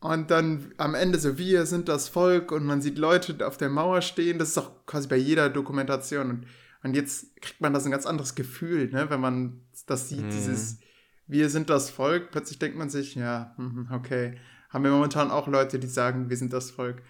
Und 0.00 0.30
dann 0.30 0.72
am 0.76 0.94
Ende 0.94 1.18
so, 1.18 1.38
wir 1.38 1.66
sind 1.66 1.88
das 1.88 2.08
Volk 2.08 2.52
und 2.52 2.64
man 2.64 2.82
sieht 2.82 2.98
Leute 2.98 3.46
auf 3.46 3.56
der 3.56 3.70
Mauer 3.70 4.02
stehen. 4.02 4.38
Das 4.38 4.50
ist 4.50 4.58
auch 4.58 4.70
quasi 4.86 5.08
bei 5.08 5.16
jeder 5.16 5.48
Dokumentation. 5.48 6.30
Und, 6.30 6.46
und 6.82 6.94
jetzt 6.94 7.40
kriegt 7.40 7.60
man 7.60 7.72
das 7.72 7.84
ein 7.84 7.90
ganz 7.90 8.06
anderes 8.06 8.34
Gefühl, 8.34 8.90
ne? 8.90 9.08
wenn 9.10 9.20
man 9.20 9.62
das 9.86 10.08
sieht, 10.08 10.22
Mhm. 10.22 10.30
dieses 10.30 10.78
wir 11.26 11.50
sind 11.50 11.70
das 11.70 11.90
Volk. 11.90 12.30
Plötzlich 12.30 12.58
denkt 12.58 12.78
man 12.78 12.90
sich, 12.90 13.14
ja, 13.14 13.54
mhm, 13.56 13.88
okay, 13.92 14.38
haben 14.70 14.84
wir 14.84 14.90
momentan 14.90 15.30
auch 15.30 15.48
Leute, 15.48 15.78
die 15.78 15.86
sagen, 15.86 16.30
wir 16.30 16.36
sind 16.36 16.52
das 16.52 16.70
Volk. 16.70 17.02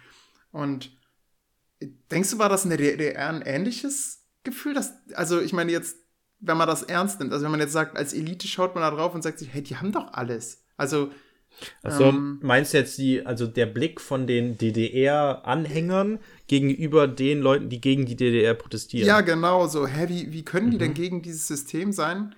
Und 0.51 0.91
denkst 2.11 2.31
du, 2.31 2.39
war 2.39 2.49
das 2.49 2.63
in 2.63 2.69
der 2.69 2.79
DDR 2.79 3.29
ein 3.29 3.41
ähnliches 3.41 4.25
Gefühl? 4.43 4.73
Dass, 4.73 4.93
also 5.13 5.39
ich 5.39 5.53
meine 5.53 5.71
jetzt, 5.71 5.97
wenn 6.39 6.57
man 6.57 6.67
das 6.67 6.83
ernst 6.83 7.19
nimmt, 7.19 7.31
also 7.31 7.43
wenn 7.43 7.51
man 7.51 7.59
jetzt 7.59 7.73
sagt, 7.73 7.97
als 7.97 8.13
Elite 8.13 8.47
schaut 8.47 8.73
man 8.75 8.81
da 8.81 8.91
drauf 8.91 9.13
und 9.13 9.21
sagt 9.21 9.39
sich, 9.39 9.53
hey, 9.53 9.61
die 9.61 9.77
haben 9.77 9.91
doch 9.91 10.13
alles. 10.13 10.63
Also 10.77 11.11
Also 11.83 12.03
Ähm, 12.03 12.39
meinst 12.41 12.73
du 12.73 12.77
jetzt 12.77 12.97
die, 12.97 13.25
also 13.25 13.47
der 13.47 13.65
Blick 13.65 13.99
von 14.01 14.27
den 14.27 14.57
DDR-Anhängern 14.57 16.19
gegenüber 16.47 17.07
den 17.07 17.39
Leuten, 17.41 17.69
die 17.69 17.81
gegen 17.81 18.05
die 18.05 18.15
DDR 18.15 18.53
protestieren? 18.53 19.07
Ja, 19.07 19.21
genau, 19.21 19.67
so, 19.67 19.87
hä, 19.87 20.07
wie, 20.09 20.31
wie 20.31 20.43
können 20.43 20.71
die 20.71 20.77
denn 20.77 20.91
Mhm. 20.91 20.95
gegen 20.95 21.21
dieses 21.21 21.47
System 21.47 21.91
sein? 21.91 22.35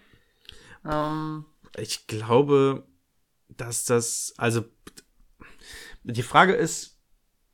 Ähm, 0.86 1.46
Ich 1.78 2.08
glaube, 2.08 2.84
dass 3.50 3.86
das, 3.86 4.34
also 4.38 4.64
die 6.04 6.24
Frage 6.24 6.54
ist, 6.54 6.98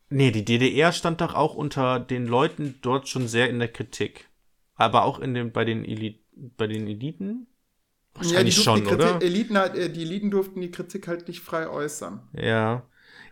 nee, 0.09 0.31
die 0.31 0.45
DDR 0.45 0.91
stand 0.91 1.21
doch 1.21 1.33
auch 1.33 1.55
unter 1.55 1.99
den 1.99 2.25
Leuten 2.25 2.75
dort 2.81 3.07
schon 3.09 3.27
sehr 3.27 3.49
in 3.49 3.59
der 3.59 3.67
Kritik. 3.71 4.29
Aber 4.75 5.05
auch 5.05 5.19
in 5.19 5.33
den, 5.33 5.51
bei 5.51 5.65
den 5.65 5.85
Eli 5.85 6.21
bei 6.57 6.67
den 6.67 6.85
Eliten? 6.87 7.47
Wahrscheinlich 8.15 8.55
die 8.55 8.61
schon, 8.61 8.83
die 8.83 8.93
oder? 8.93 9.21
Eliten, 9.21 9.57
halt- 9.57 9.75
äh, 9.75 9.89
die 9.89 10.01
Eliten 10.03 10.31
durften 10.31 10.61
die 10.61 10.71
Kritik 10.71 11.07
halt 11.07 11.27
nicht 11.27 11.41
frei 11.41 11.67
äußern. 11.69 12.21
Ja. 12.33 12.83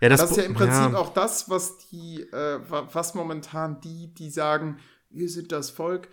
Ja, 0.02 0.10
das, 0.10 0.20
Das, 0.20 0.32
ist 0.32 0.38
ja 0.38 0.44
im 0.44 0.54
Prinzip 0.54 0.92
ja. 0.92 0.96
auch 0.98 1.14
das, 1.14 1.50
was 1.50 1.78
die, 1.90 2.22
äh, 2.34 2.60
wa- 2.70 2.90
was 2.92 3.14
momentan 3.16 3.80
die, 3.82 4.14
die 4.14 4.30
sagen, 4.30 4.78
wir 5.10 5.30
sind 5.30 5.52
das 5.54 5.70
Volk, 5.70 6.10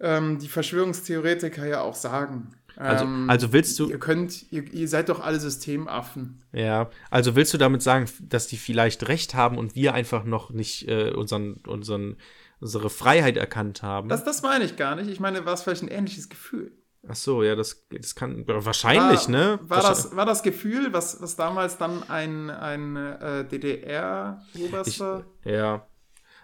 ähm, 0.00 0.38
die 0.38 0.48
Verschwörungstheoretiker 0.48 1.66
ja 1.66 1.80
auch 1.82 1.94
sagen. 1.94 2.50
Also, 2.76 3.04
Ähm, 3.04 3.28
also 3.28 3.52
willst 3.52 3.78
du, 3.78 3.88
ihr 3.88 3.98
könnt, 3.98 4.50
ihr, 4.52 4.72
ihr 4.72 4.88
seid 4.88 5.08
doch 5.08 5.20
alle 5.20 5.40
Systemaffen. 5.40 6.42
ja, 6.52 6.90
also 7.10 7.34
willst 7.36 7.52
du 7.54 7.58
damit 7.58 7.82
sagen, 7.82 8.06
dass 8.28 8.46
die 8.46 8.56
vielleicht 8.56 9.08
recht 9.08 9.34
haben 9.34 9.58
und 9.58 9.74
wir 9.74 9.94
einfach 9.94 10.24
noch 10.24 10.50
nicht 10.50 10.86
äh, 10.88 11.10
unseren, 11.12 11.54
unseren, 11.66 12.16
unsere 12.60 12.90
Freiheit 12.90 13.36
erkannt 13.36 13.82
haben? 13.82 14.08
Das, 14.08 14.24
das 14.24 14.42
meine 14.42 14.64
ich 14.64 14.76
gar 14.76 14.94
nicht. 14.96 15.08
Ich 15.08 15.18
meine, 15.20 15.44
war 15.44 15.54
es 15.54 15.62
vielleicht 15.62 15.82
ein 15.82 15.88
ähnliches 15.88 16.28
Gefühl. 16.28 16.72
Ach 17.06 17.14
so, 17.14 17.42
ja, 17.42 17.54
das, 17.54 17.86
das 17.90 18.14
kann 18.14 18.44
wahrscheinlich, 18.46 19.26
war, 19.26 19.30
ne? 19.30 19.58
War 19.62 19.76
Wahrscheinlich- 19.78 20.02
das, 20.04 20.16
war 20.16 20.26
das 20.26 20.42
Gefühl, 20.42 20.92
was, 20.92 21.20
was 21.22 21.36
damals 21.36 21.78
dann 21.78 22.02
ein, 22.10 22.50
ein 22.50 22.96
äh, 22.96 23.44
DDR-Oberster. 23.46 25.24
Ja. 25.44 25.86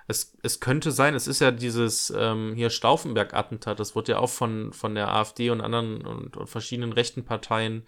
Es, 0.06 0.36
es 0.42 0.60
könnte 0.60 0.90
sein, 0.92 1.14
es 1.14 1.26
ist 1.26 1.40
ja 1.40 1.50
dieses 1.50 2.12
ähm, 2.14 2.52
hier 2.54 2.68
Stauffenberg-Attentat, 2.68 3.80
das 3.80 3.96
wurde 3.96 4.12
ja 4.12 4.18
auch 4.18 4.28
von, 4.28 4.72
von 4.74 4.94
der 4.94 5.08
AfD 5.12 5.48
und 5.50 5.62
anderen 5.62 6.04
und, 6.06 6.36
und 6.36 6.46
verschiedenen 6.48 6.92
rechten 6.92 7.24
Parteien 7.24 7.86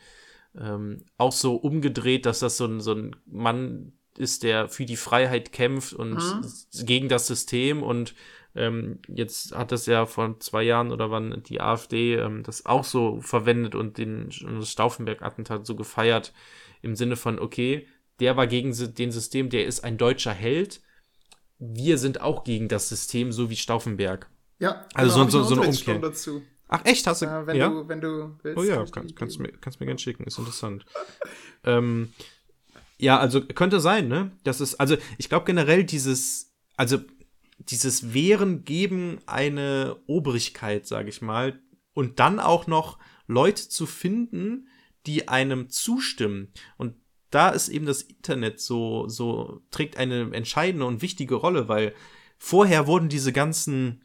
ähm, 0.58 1.04
auch 1.18 1.32
so 1.32 1.56
umgedreht, 1.56 2.24
dass 2.24 2.38
das 2.38 2.56
so 2.56 2.64
ein, 2.64 2.80
so 2.80 2.92
ein 2.94 3.16
Mann 3.26 3.92
ist, 4.16 4.44
der 4.44 4.70
für 4.70 4.86
die 4.86 4.96
Freiheit 4.96 5.52
kämpft 5.52 5.92
und 5.92 6.14
Mhm. 6.14 6.86
gegen 6.86 7.08
das 7.10 7.26
System 7.26 7.82
und 7.82 8.14
ähm, 8.56 8.98
jetzt 9.08 9.54
hat 9.54 9.70
das 9.72 9.86
ja 9.86 10.06
vor 10.06 10.38
zwei 10.40 10.62
Jahren 10.62 10.90
oder 10.90 11.10
wann 11.10 11.42
die 11.44 11.60
AfD 11.60 12.14
ähm, 12.16 12.42
das 12.42 12.66
auch 12.66 12.84
so 12.84 13.20
verwendet 13.20 13.74
und 13.74 13.98
den 13.98 14.30
und 14.44 14.60
das 14.60 14.70
Stauffenberg-Attentat 14.70 15.66
so 15.66 15.76
gefeiert 15.76 16.32
im 16.82 16.96
Sinne 16.96 17.16
von, 17.16 17.38
okay, 17.38 17.86
der 18.20 18.36
war 18.36 18.46
gegen 18.46 18.72
den 18.94 19.12
System, 19.12 19.50
der 19.50 19.66
ist 19.66 19.84
ein 19.84 19.98
deutscher 19.98 20.32
Held. 20.32 20.80
Wir 21.58 21.98
sind 21.98 22.20
auch 22.20 22.44
gegen 22.44 22.68
das 22.68 22.88
System, 22.88 23.32
so 23.32 23.50
wie 23.50 23.56
Stauffenberg. 23.56 24.28
Ja, 24.58 24.86
Also 24.94 25.10
so- 25.20 25.24
ich 25.26 25.30
so- 25.32 25.38
eine 25.38 25.46
so 25.48 25.54
eine 25.60 25.68
Umkehr. 25.68 25.98
dazu. 25.98 26.42
Ach 26.68 26.80
echt, 26.84 27.06
hast 27.06 27.22
du? 27.22 27.26
Äh, 27.26 27.46
wenn, 27.46 27.56
ja? 27.56 27.68
du, 27.68 27.88
wenn 27.88 28.00
du 28.00 28.36
willst. 28.42 28.58
Oh 28.58 28.64
ja, 28.64 28.84
kann 28.86 29.14
kannst, 29.14 29.38
geben. 29.38 29.50
mir, 29.52 29.58
kannst 29.60 29.78
mir 29.80 29.86
gerne 29.86 29.98
schicken, 30.00 30.24
ist 30.24 30.38
interessant. 30.38 30.84
ähm, 31.64 32.12
ja, 32.98 33.18
also 33.18 33.40
könnte 33.42 33.78
sein, 33.80 34.08
ne? 34.08 34.32
Das 34.44 34.60
ist, 34.60 34.74
also 34.80 34.96
ich 35.18 35.28
glaube 35.28 35.44
generell 35.44 35.84
dieses, 35.84 36.52
also 36.76 36.98
dieses 37.58 38.12
Wehren 38.12 38.64
geben 38.64 39.18
eine 39.26 39.96
Obrigkeit, 40.06 40.86
sage 40.86 41.08
ich 41.08 41.22
mal, 41.22 41.60
und 41.94 42.18
dann 42.20 42.40
auch 42.40 42.66
noch 42.66 42.98
Leute 43.26 43.68
zu 43.68 43.86
finden, 43.86 44.68
die 45.06 45.28
einem 45.28 45.70
zustimmen. 45.70 46.52
Und 46.76 46.94
da 47.30 47.48
ist 47.48 47.68
eben 47.68 47.86
das 47.86 48.02
Internet 48.02 48.60
so, 48.60 49.08
so, 49.08 49.62
trägt 49.70 49.96
eine 49.96 50.32
entscheidende 50.32 50.86
und 50.86 51.02
wichtige 51.02 51.36
Rolle, 51.36 51.68
weil 51.68 51.94
vorher 52.38 52.86
wurden 52.86 53.08
diese 53.08 53.32
ganzen 53.32 54.02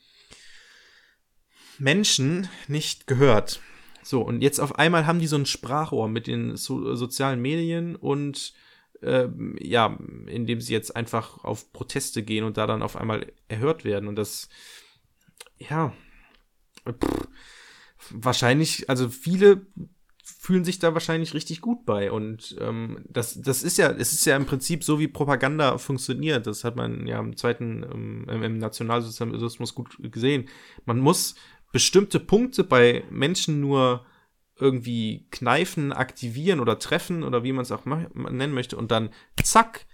Menschen 1.78 2.48
nicht 2.68 3.08
gehört. 3.08 3.60
So, 4.04 4.22
und 4.22 4.42
jetzt 4.42 4.60
auf 4.60 4.78
einmal 4.78 5.06
haben 5.06 5.20
die 5.20 5.28
so 5.28 5.36
ein 5.36 5.46
Sprachrohr 5.46 6.08
mit 6.08 6.28
den 6.28 6.56
so, 6.56 6.96
sozialen 6.96 7.42
Medien 7.42 7.96
und 7.96 8.54
ähm, 9.04 9.56
ja, 9.60 9.98
indem 10.28 10.62
sie 10.62 10.74
jetzt 10.74 10.96
einfach 10.96 11.44
auf 11.44 11.72
Proteste 11.74 12.24
gehen 12.24 12.44
und 12.44 12.58
da 12.58 12.68
dann 12.68 12.84
auf 12.84 12.96
einmal 12.96 13.32
erhört 13.48 13.84
werden. 13.84 14.08
Und 14.08 14.16
das, 14.16 14.50
ja, 15.58 15.94
pff, 16.88 17.28
wahrscheinlich, 18.10 18.90
also 18.90 19.10
viele 19.10 19.66
fühlen 20.24 20.64
sich 20.64 20.80
da 20.80 20.94
wahrscheinlich 20.94 21.34
richtig 21.34 21.62
gut 21.62 21.86
bei. 21.86 22.12
Und 22.12 22.56
ähm, 22.60 23.04
das, 23.08 23.40
das 23.42 23.64
ist 23.64 23.78
ja, 23.78 23.92
es 23.92 24.12
ist 24.12 24.26
ja 24.26 24.36
im 24.36 24.46
Prinzip 24.46 24.84
so, 24.84 25.00
wie 25.00 25.08
Propaganda 25.08 25.78
funktioniert. 25.78 26.48
Das 26.48 26.64
hat 26.64 26.76
man 26.76 27.06
ja 27.06 27.20
im 27.20 27.38
zweiten, 27.38 27.84
ähm, 27.84 28.26
im, 28.30 28.44
im 28.44 28.58
Nationalsozialismus 28.58 29.76
gut 29.76 29.98
gesehen. 30.12 30.48
Man 30.86 31.00
muss 31.00 31.36
bestimmte 31.72 32.20
Punkte 32.20 32.64
bei 32.64 33.04
Menschen 33.10 33.62
nur 33.62 34.06
irgendwie 34.62 35.28
kneifen, 35.32 35.92
aktivieren 35.92 36.60
oder 36.60 36.80
treffen 36.80 37.24
oder 37.24 37.44
wie 37.44 37.52
man 37.52 37.64
es 37.64 37.72
auch 37.72 37.86
nennen 37.86 38.54
möchte 38.54 38.78
und 38.78 38.92
dann 38.92 39.10
zack, 39.44 39.86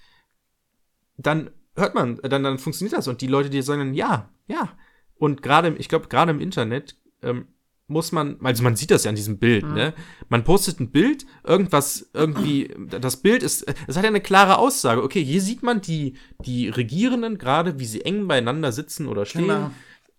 dann 1.16 1.50
hört 1.76 1.96
man, 1.96 2.18
dann, 2.18 2.44
dann 2.44 2.60
funktioniert 2.60 2.98
das 2.98 3.08
und 3.08 3.22
die 3.22 3.28
Leute, 3.28 3.50
die 3.50 3.62
sagen 3.62 3.80
dann, 3.80 3.94
ja, 3.94 4.30
ja. 4.48 4.78
Und 5.16 5.42
gerade, 5.42 5.74
ich 5.78 5.90
glaube, 5.90 6.10
gerade 6.10 6.32
im 6.32 6.42
Internet 6.42 6.96
ähm, 7.24 7.48
muss 7.88 8.12
man, 8.12 8.38
also 8.44 8.62
man 8.62 8.76
sieht 8.76 8.92
das 8.92 9.06
ja 9.06 9.10
an 9.10 9.16
diesem 9.16 9.40
Bild, 9.40 9.64
ne? 9.64 9.94
Man 10.28 10.44
postet 10.44 10.80
ein 10.82 10.92
Bild, 10.92 11.26
irgendwas, 11.44 12.10
irgendwie, 12.14 12.76
das 12.88 13.18
Bild 13.18 13.42
ist, 13.42 13.66
es 13.88 13.96
hat 13.96 14.04
ja 14.04 14.10
eine 14.10 14.22
klare 14.22 14.58
Aussage. 14.58 15.02
Okay, 15.02 15.24
hier 15.24 15.42
sieht 15.42 15.64
man 15.64 15.80
die, 15.80 16.18
die 16.44 16.68
Regierenden 16.68 17.38
gerade, 17.38 17.80
wie 17.80 17.86
sie 17.86 18.02
eng 18.02 18.28
beieinander 18.28 18.74
sitzen 18.74 19.08
oder 19.08 19.26
stehen. 19.26 19.48
Genau. 19.48 19.72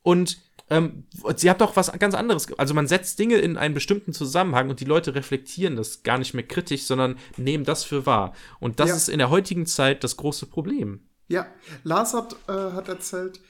Und 0.02 0.38
ähm, 0.70 1.04
sie 1.36 1.48
hat 1.50 1.60
doch 1.60 1.76
was 1.76 1.92
ganz 1.98 2.14
anderes. 2.14 2.52
Also 2.58 2.74
man 2.74 2.86
setzt 2.86 3.18
Dinge 3.18 3.36
in 3.36 3.56
einen 3.56 3.74
bestimmten 3.74 4.12
Zusammenhang 4.12 4.70
und 4.70 4.80
die 4.80 4.84
Leute 4.84 5.14
reflektieren 5.14 5.76
das 5.76 6.02
gar 6.02 6.18
nicht 6.18 6.34
mehr 6.34 6.46
kritisch, 6.46 6.84
sondern 6.84 7.16
nehmen 7.36 7.64
das 7.64 7.84
für 7.84 8.06
wahr. 8.06 8.34
Und 8.60 8.80
das 8.80 8.90
Ja. 8.90 8.96
ist 8.96 9.08
in 9.08 9.18
der 9.18 9.30
heutigen 9.30 9.66
Zeit 9.66 10.04
das 10.04 10.16
große 10.16 10.46
Problem. 10.46 11.08
Ja, 11.28 11.46
Lars 11.84 12.14
hat, 12.14 12.36
äh, 12.48 12.52
hat 12.72 12.88
erzählt, 12.88 13.40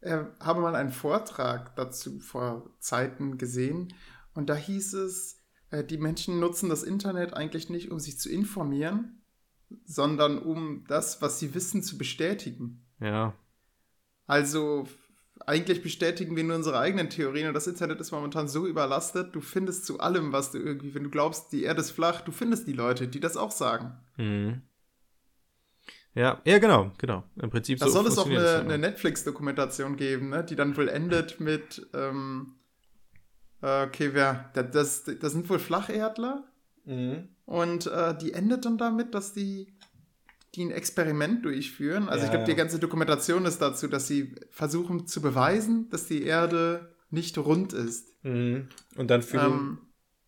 er 0.00 0.34
habe 0.40 0.60
mal 0.60 0.74
einen 0.74 0.92
Vortrag 0.92 1.74
dazu 1.76 2.18
vor 2.20 2.70
Zeiten 2.78 3.38
gesehen 3.38 3.92
und 4.34 4.48
da 4.48 4.54
hieß 4.54 4.94
es, 4.94 5.38
äh, 5.70 5.82
die 5.84 5.98
Menschen 5.98 6.40
nutzen 6.40 6.68
das 6.68 6.82
Internet 6.82 7.34
eigentlich 7.34 7.68
nicht, 7.70 7.90
um 7.90 7.98
sich 7.98 8.18
zu 8.18 8.30
informieren, 8.30 9.22
sondern 9.84 10.38
um 10.38 10.84
das, 10.88 11.20
was 11.22 11.38
sie 11.38 11.54
wissen, 11.54 11.82
zu 11.82 11.98
bestätigen. 11.98 12.86
Ja. 13.00 13.34
Also 14.26 14.86
eigentlich 15.46 15.82
bestätigen 15.82 16.34
wir 16.36 16.44
nur 16.44 16.56
unsere 16.56 16.78
eigenen 16.78 17.08
Theorien 17.08 17.48
und 17.48 17.54
das 17.54 17.68
Internet 17.68 18.00
ist 18.00 18.10
momentan 18.10 18.48
so 18.48 18.66
überlastet, 18.66 19.34
du 19.34 19.40
findest 19.40 19.86
zu 19.86 20.00
allem, 20.00 20.32
was 20.32 20.50
du 20.50 20.58
irgendwie, 20.58 20.94
wenn 20.94 21.04
du 21.04 21.10
glaubst, 21.10 21.52
die 21.52 21.62
Erde 21.62 21.80
ist 21.80 21.92
flach, 21.92 22.20
du 22.20 22.32
findest 22.32 22.66
die 22.66 22.72
Leute, 22.72 23.06
die 23.06 23.20
das 23.20 23.36
auch 23.36 23.52
sagen. 23.52 23.94
Mhm. 24.16 24.62
Ja, 26.14 26.40
ja, 26.44 26.58
genau, 26.58 26.92
genau. 26.98 27.24
Im 27.40 27.50
Prinzip 27.50 27.78
Da 27.78 27.86
so 27.86 27.92
soll 27.92 28.06
es 28.06 28.18
auch 28.18 28.26
eine, 28.26 28.34
ja. 28.42 28.58
eine 28.60 28.78
Netflix-Dokumentation 28.78 29.96
geben, 29.96 30.30
ne? 30.30 30.42
die 30.42 30.56
dann 30.56 30.76
wohl 30.76 30.88
endet 30.88 31.40
mit, 31.40 31.86
ähm, 31.94 32.54
äh, 33.62 33.84
okay, 33.84 34.10
wer, 34.14 34.50
das, 34.54 35.04
das, 35.04 35.18
das 35.18 35.32
sind 35.32 35.48
wohl 35.48 35.58
Flacherdler 35.58 36.44
Mhm. 36.86 37.30
und 37.46 37.88
äh, 37.88 38.16
die 38.16 38.32
endet 38.32 38.64
dann 38.64 38.78
damit, 38.78 39.12
dass 39.12 39.32
die, 39.32 39.75
die 40.56 40.64
ein 40.64 40.70
Experiment 40.70 41.44
durchführen. 41.44 42.08
Also 42.08 42.20
Ja, 42.20 42.24
ich 42.24 42.30
glaube, 42.30 42.46
die 42.46 42.52
ja. 42.52 42.56
ganze 42.56 42.78
Dokumentation 42.78 43.44
ist 43.44 43.60
dazu, 43.60 43.88
dass 43.88 44.06
sie 44.08 44.34
versuchen 44.50 45.06
zu 45.06 45.20
beweisen, 45.20 45.88
dass 45.90 46.06
die 46.06 46.22
Erde 46.22 46.94
nicht 47.10 47.38
rund 47.38 47.72
ist. 47.72 48.08
Mhm. 48.24 48.68
Und 48.96 49.10
dann 49.10 49.22
für 49.22 49.38
Ähm, 49.38 49.78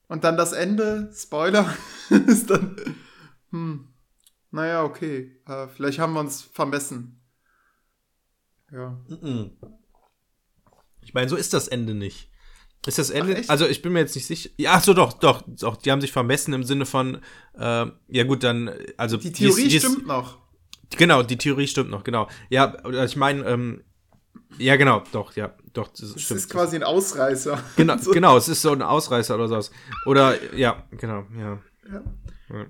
und 0.07 0.25
dann 0.25 0.37
das 0.37 0.53
Ende, 0.53 1.11
Spoiler, 1.15 1.75
ist 2.27 2.51
dann, 2.51 2.77
hm, 3.51 3.89
naja, 4.51 4.85
okay, 4.85 5.41
äh, 5.47 5.69
vielleicht 5.69 5.99
haben 5.99 6.15
wir 6.15 6.21
uns 6.21 6.43
vermessen. 6.43 7.21
Ja. 8.71 8.99
Mhm. 9.09 9.51
Ich 11.03 11.15
meine, 11.15 11.29
so 11.29 11.37
ist 11.37 11.55
das 11.55 11.69
Ende 11.69 11.95
nicht. 11.95 12.31
Ist 12.87 12.99
das 12.99 13.11
Ende? 13.11 13.37
echt? 13.37 13.51
also 13.51 13.67
ich 13.67 13.83
bin 13.83 13.93
mir 13.93 14.01
jetzt 14.01 14.15
nicht 14.15 14.27
sicher. 14.27 14.51
Ja, 14.57 14.73
ach 14.75 14.83
so, 14.85 14.95
doch, 14.95 15.13
doch, 15.15 15.43
doch. 15.47 15.77
Die 15.77 15.91
haben 15.91 16.01
sich 16.01 16.13
vermessen 16.13 16.55
im 16.55 16.65
Sinne 16.65 16.87
von, 16.87 17.17
äh, 17.59 17.87
ja 18.09 18.25
gut, 18.25 18.43
dann, 18.45 18.71
also 18.97 19.17
Die 19.17 19.33
Theorie 19.33 19.65
ist- 19.67 19.75
ist- 19.75 19.83
stimmt 19.87 20.07
noch. 20.07 20.39
Genau, 20.97 21.23
die 21.23 21.37
Theorie 21.37 21.67
stimmt 21.67 21.91
noch, 21.91 22.03
genau. 22.05 22.29
Ja, 22.49 22.83
oder 22.85 23.05
ich 23.05 23.17
meine, 23.17 23.45
ähm, 23.45 23.83
ja, 24.57 24.77
genau, 24.77 25.03
doch, 25.13 25.37
ja, 25.37 25.55
doch, 25.75 25.89
das 25.89 26.13
Das 26.15 26.23
stimmt. 26.23 26.41
ist 26.41 26.49
quasi 26.51 26.77
ein 26.77 26.83
Ausreißer. 26.83 27.63
genau, 27.77 27.97
So. 28.01 28.13
genau, 28.13 28.37
es 28.39 28.49
ist 28.49 28.63
so 28.63 28.73
ein 28.73 28.81
Ausreißer 28.81 29.35
oder 29.35 29.49
sowas. 29.49 29.71
Oder, 30.07 30.37
ja, 30.55 30.85
genau, 30.93 31.27
ja. 31.39 31.59
Ja. 31.93 32.03
Ja. 32.51 32.67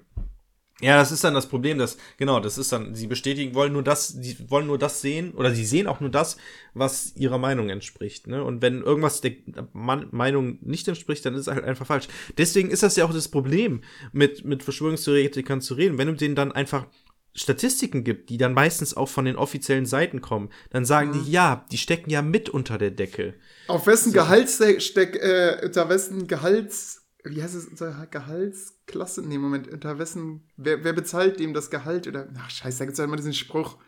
Ja, 0.80 0.96
das 0.96 1.10
ist 1.10 1.24
dann 1.24 1.34
das 1.34 1.48
Problem, 1.48 1.76
dass, 1.78 1.96
genau, 2.18 2.38
das 2.38 2.56
ist 2.56 2.70
dann, 2.70 2.94
sie 2.94 3.08
bestätigen, 3.08 3.54
wollen 3.54 3.72
nur 3.72 3.82
das, 3.82 4.08
sie 4.08 4.36
wollen 4.48 4.68
nur 4.68 4.78
das 4.78 5.00
sehen, 5.00 5.32
oder 5.32 5.52
sie 5.52 5.64
sehen 5.64 5.88
auch 5.88 5.98
nur 5.98 6.10
das, 6.10 6.36
was 6.72 7.16
ihrer 7.16 7.38
Meinung 7.38 7.68
entspricht, 7.68 8.28
ne? 8.28 8.44
Und 8.44 8.62
wenn 8.62 8.82
irgendwas 8.82 9.20
der 9.20 9.32
Meinung 9.72 10.58
nicht 10.60 10.86
entspricht, 10.86 11.26
dann 11.26 11.34
ist 11.34 11.48
es 11.48 11.54
halt 11.54 11.64
einfach 11.64 11.86
falsch. 11.86 12.06
Deswegen 12.36 12.70
ist 12.70 12.84
das 12.84 12.94
ja 12.94 13.04
auch 13.04 13.12
das 13.12 13.28
Problem, 13.28 13.82
mit, 14.12 14.44
mit 14.44 14.62
Verschwörungstheoretikern 14.62 15.60
zu 15.60 15.74
reden. 15.74 15.98
Wenn 15.98 16.06
du 16.06 16.14
denen 16.14 16.36
dann 16.36 16.52
einfach 16.52 16.86
Statistiken 17.34 18.04
gibt, 18.04 18.30
die 18.30 18.38
dann 18.38 18.54
meistens 18.54 18.96
auch 18.96 19.08
von 19.08 19.24
den 19.24 19.36
offiziellen 19.36 19.86
Seiten 19.86 20.20
kommen, 20.20 20.50
dann 20.70 20.84
sagen 20.84 21.12
die, 21.12 21.30
ja, 21.30 21.64
die 21.70 21.78
stecken 21.78 22.10
ja 22.10 22.22
mit 22.22 22.48
unter 22.48 22.78
der 22.78 22.90
Decke. 22.90 23.34
Auf 23.66 23.86
wessen 23.86 24.12
Gehaltssteck, 24.12 25.16
äh, 25.16 25.60
unter 25.64 25.88
wessen 25.88 26.26
Gehalts, 26.26 27.02
wie 27.24 27.42
heißt 27.42 27.54
es, 27.54 27.66
unter 27.66 28.06
Gehaltsklasse? 28.06 29.22
Nee, 29.26 29.38
Moment, 29.38 29.68
unter 29.68 29.98
wessen, 29.98 30.48
wer, 30.56 30.84
wer 30.84 30.92
bezahlt 30.92 31.40
dem 31.40 31.54
das 31.54 31.70
Gehalt? 31.70 32.06
Oder, 32.06 32.28
ach 32.38 32.50
scheiße, 32.50 32.78
da 32.78 32.84
gibt 32.84 32.92
es 32.92 32.98
ja 32.98 33.04
immer 33.04 33.16
diesen 33.16 33.34
Spruch. 33.34 33.78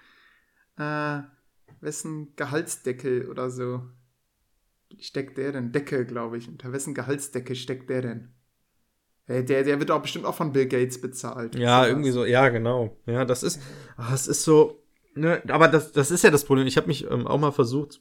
Äh, 0.76 1.20
wessen 1.81 2.35
Gehaltsdeckel 2.37 3.28
oder 3.28 3.51
so 3.51 3.83
steckt 4.99 5.39
der 5.39 5.53
denn? 5.53 5.72
Decke, 5.72 6.05
glaube 6.05 6.39
ich. 6.39 6.49
Unter 6.49 6.72
wessen 6.72 6.95
Gehaltsdecke 6.95 7.55
steckt 7.55 7.89
der 7.91 8.03
denn? 8.03 8.35
Äh, 9.26 9.45
Der, 9.45 9.62
der 9.62 9.78
wird 9.78 9.91
auch 9.91 10.03
bestimmt 10.03 10.24
auch 10.24 10.35
von 10.35 10.53
Bill 10.53 10.66
Gates 10.66 11.01
bezahlt. 11.01 11.55
Ja, 11.55 11.87
irgendwie 11.87 12.11
so, 12.11 12.24
ja, 12.24 12.49
genau. 12.49 12.97
Ja, 13.07 13.24
das 13.24 13.43
ist, 13.43 13.61
ah, 13.97 14.12
es 14.12 14.26
ist 14.26 14.43
so, 14.43 14.83
ne, 15.14 15.43
aber 15.49 15.68
das, 15.68 15.93
das 15.93 16.11
ist 16.11 16.24
ja 16.24 16.31
das 16.31 16.45
Problem. 16.45 16.66
Ich 16.66 16.76
habe 16.76 16.89
mich 16.89 17.09
ähm, 17.11 17.26
auch 17.26 17.39
mal 17.39 17.53
versucht, 17.53 18.01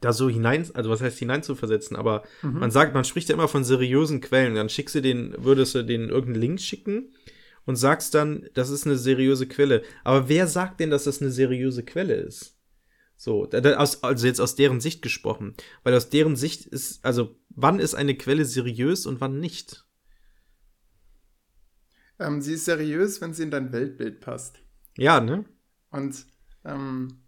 da 0.00 0.12
so 0.12 0.28
hinein, 0.28 0.66
also 0.74 0.90
was 0.90 1.00
heißt 1.00 1.18
hineinzuversetzen, 1.18 1.96
aber 1.96 2.22
man 2.42 2.70
sagt, 2.70 2.94
man 2.94 3.04
spricht 3.04 3.28
ja 3.28 3.34
immer 3.34 3.48
von 3.48 3.64
seriösen 3.64 4.20
Quellen. 4.20 4.54
Dann 4.54 4.68
schickst 4.68 4.94
du 4.94 5.02
den, 5.02 5.34
würdest 5.38 5.74
du 5.74 5.84
den 5.84 6.08
irgendeinen 6.08 6.40
Link 6.40 6.60
schicken 6.60 7.14
und 7.66 7.76
sagst 7.76 8.14
dann, 8.14 8.48
das 8.54 8.70
ist 8.70 8.86
eine 8.86 8.96
seriöse 8.96 9.46
Quelle. 9.46 9.82
Aber 10.04 10.28
wer 10.28 10.46
sagt 10.46 10.80
denn, 10.80 10.90
dass 10.90 11.04
das 11.04 11.20
eine 11.20 11.30
seriöse 11.30 11.84
Quelle 11.84 12.14
ist? 12.14 12.56
So, 13.16 13.48
also 13.50 14.26
jetzt 14.26 14.40
aus 14.40 14.56
deren 14.56 14.80
Sicht 14.80 15.02
gesprochen. 15.02 15.54
Weil 15.82 15.94
aus 15.94 16.08
deren 16.08 16.36
Sicht 16.36 16.64
ist, 16.64 17.04
also 17.04 17.36
wann 17.50 17.78
ist 17.78 17.94
eine 17.94 18.16
Quelle 18.16 18.46
seriös 18.46 19.04
und 19.04 19.20
wann 19.20 19.38
nicht? 19.40 19.84
Ähm, 22.18 22.40
sie 22.40 22.54
ist 22.54 22.64
seriös, 22.64 23.20
wenn 23.20 23.34
sie 23.34 23.42
in 23.42 23.50
dein 23.50 23.72
Weltbild 23.72 24.20
passt. 24.20 24.62
Ja, 24.96 25.20
ne? 25.20 25.44
Und, 25.90 26.26
ähm, 26.64 27.19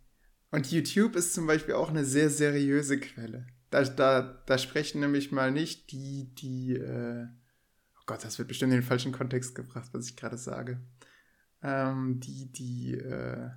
und 0.52 0.70
YouTube 0.70 1.16
ist 1.16 1.34
zum 1.34 1.46
Beispiel 1.46 1.74
auch 1.74 1.90
eine 1.90 2.04
sehr 2.04 2.30
seriöse 2.30 3.00
Quelle. 3.00 3.46
Da, 3.70 3.82
da, 3.82 4.42
da 4.46 4.58
sprechen 4.58 5.00
nämlich 5.00 5.32
mal 5.32 5.50
nicht 5.50 5.90
die, 5.90 6.32
die, 6.34 6.74
äh, 6.74 7.26
oh 7.96 8.02
Gott, 8.06 8.22
das 8.22 8.38
wird 8.38 8.48
bestimmt 8.48 8.72
in 8.72 8.80
den 8.80 8.86
falschen 8.86 9.12
Kontext 9.12 9.54
gebracht, 9.54 9.88
was 9.92 10.08
ich 10.08 10.16
gerade 10.16 10.36
sage. 10.36 10.80
Ähm, 11.62 12.20
die, 12.20 12.52
die, 12.52 12.94
äh, 12.94 13.48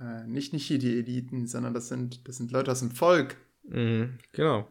äh, 0.00 0.26
nicht, 0.26 0.52
nicht 0.52 0.66
hier 0.66 0.80
die 0.80 0.98
Eliten, 0.98 1.46
sondern 1.46 1.72
das 1.72 1.88
sind, 1.88 2.26
das 2.26 2.38
sind 2.38 2.50
Leute 2.50 2.72
aus 2.72 2.80
dem 2.80 2.90
Volk. 2.90 3.36
Mhm, 3.62 4.18
genau. 4.32 4.68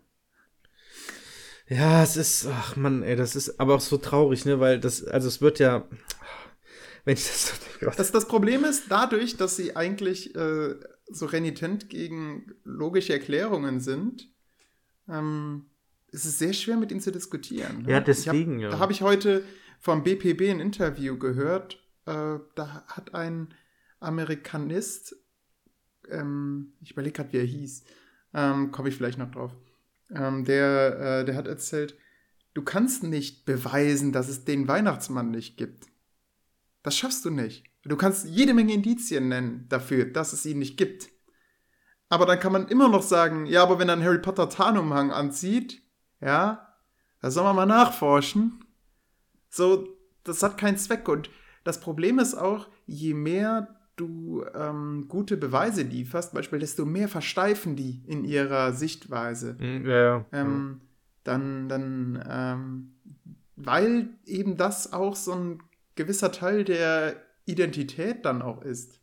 Ja, 1.69 2.03
es 2.03 2.17
ist, 2.17 2.47
ach 2.47 2.75
man, 2.75 3.03
ey, 3.03 3.15
das 3.15 3.37
ist 3.37 3.59
aber 3.59 3.75
auch 3.75 3.81
so 3.81 3.97
traurig, 3.97 4.43
ne, 4.43 4.59
weil 4.59 4.79
das, 4.79 5.03
also 5.05 5.27
es 5.29 5.39
wird 5.39 5.59
ja, 5.59 5.87
wenn 7.05 7.13
ich 7.13 7.25
das 7.25 7.47
so 7.47 7.53
denke, 7.79 7.95
Das, 7.95 8.11
das 8.11 8.27
Problem 8.27 8.65
ist, 8.65 8.85
dadurch, 8.89 9.37
dass 9.37 9.55
sie 9.55 9.75
eigentlich 9.75 10.35
äh, 10.35 10.75
so 11.11 11.25
renitent 11.25 11.89
gegen 11.89 12.53
logische 12.63 13.13
Erklärungen 13.13 13.79
sind, 13.79 14.29
ähm, 15.07 15.65
ist 16.11 16.25
es 16.25 16.39
sehr 16.39 16.53
schwer, 16.53 16.77
mit 16.77 16.91
ihnen 16.91 17.01
zu 17.01 17.11
diskutieren. 17.11 17.83
ne? 17.83 17.91
Ja, 17.91 17.99
deswegen, 17.99 18.55
hab, 18.55 18.61
ja. 18.61 18.69
Da 18.69 18.79
habe 18.79 18.91
ich 18.91 19.01
heute 19.01 19.43
vom 19.79 20.03
BPB 20.03 20.49
ein 20.49 20.59
Interview 20.59 21.17
gehört. 21.17 21.75
Äh, 22.05 22.39
da 22.55 22.83
hat 22.87 23.13
ein 23.13 23.53
Amerikanist, 23.99 25.15
ähm, 26.09 26.73
ich 26.81 26.91
überlege 26.91 27.13
gerade, 27.13 27.33
wie 27.33 27.37
er 27.37 27.45
hieß, 27.45 27.83
ähm, 28.33 28.71
komme 28.71 28.89
ich 28.89 28.95
vielleicht 28.95 29.17
noch 29.17 29.31
drauf, 29.31 29.51
ähm, 30.11 30.45
der, 30.45 31.21
äh, 31.21 31.25
der 31.25 31.35
hat 31.35 31.47
erzählt, 31.47 31.97
du 32.53 32.63
kannst 32.63 33.03
nicht 33.03 33.45
beweisen, 33.45 34.11
dass 34.11 34.29
es 34.29 34.45
den 34.45 34.67
Weihnachtsmann 34.67 35.31
nicht 35.31 35.57
gibt. 35.57 35.87
Das 36.81 36.97
schaffst 36.97 37.25
du 37.25 37.29
nicht. 37.29 37.68
Du 37.89 37.97
kannst 37.97 38.27
jede 38.27 38.53
Menge 38.53 38.73
Indizien 38.73 39.29
nennen 39.29 39.65
dafür, 39.67 40.05
dass 40.05 40.31
es 40.31 40.45
ihn 40.45 40.59
nicht 40.59 40.77
gibt. 40.77 41.09
Aber 42.07 42.25
dann 42.25 42.39
kann 42.39 42.51
man 42.51 42.67
immer 42.67 42.87
noch 42.87 43.01
sagen, 43.01 43.47
ja, 43.47 43.63
aber 43.63 43.79
wenn 43.79 43.89
er 43.89 43.93
einen 43.93 44.03
Harry 44.03 44.19
Potter 44.19 44.47
Tarnumhang 44.47 45.11
anzieht, 45.11 45.81
ja, 46.21 46.75
da 47.19 47.31
soll 47.31 47.43
man 47.43 47.55
mal 47.55 47.65
nachforschen. 47.65 48.63
So, 49.49 49.87
das 50.23 50.43
hat 50.43 50.57
keinen 50.57 50.77
Zweck. 50.77 51.07
Und 51.09 51.31
das 51.63 51.79
Problem 51.79 52.19
ist 52.19 52.35
auch, 52.35 52.67
je 52.85 53.15
mehr 53.15 53.75
du 53.95 54.45
ähm, 54.53 55.07
gute 55.07 55.35
Beweise 55.35 55.81
lieferst, 55.81 56.33
Beispiel, 56.33 56.59
desto 56.59 56.85
mehr 56.85 57.09
versteifen 57.09 57.75
die 57.75 58.03
in 58.05 58.23
ihrer 58.23 58.71
Sichtweise. 58.73 59.57
Mhm, 59.59 59.85
ja, 59.85 59.99
ja. 59.99 60.25
Ähm, 60.31 60.81
dann, 61.23 61.67
dann, 61.67 62.23
ähm, 62.29 62.95
weil 63.55 64.09
eben 64.25 64.57
das 64.57 64.93
auch 64.93 65.15
so 65.15 65.33
ein 65.33 65.63
gewisser 65.95 66.31
Teil 66.31 66.63
der 66.63 67.28
Identität 67.49 68.25
dann 68.25 68.41
auch 68.41 68.61
ist. 68.61 68.99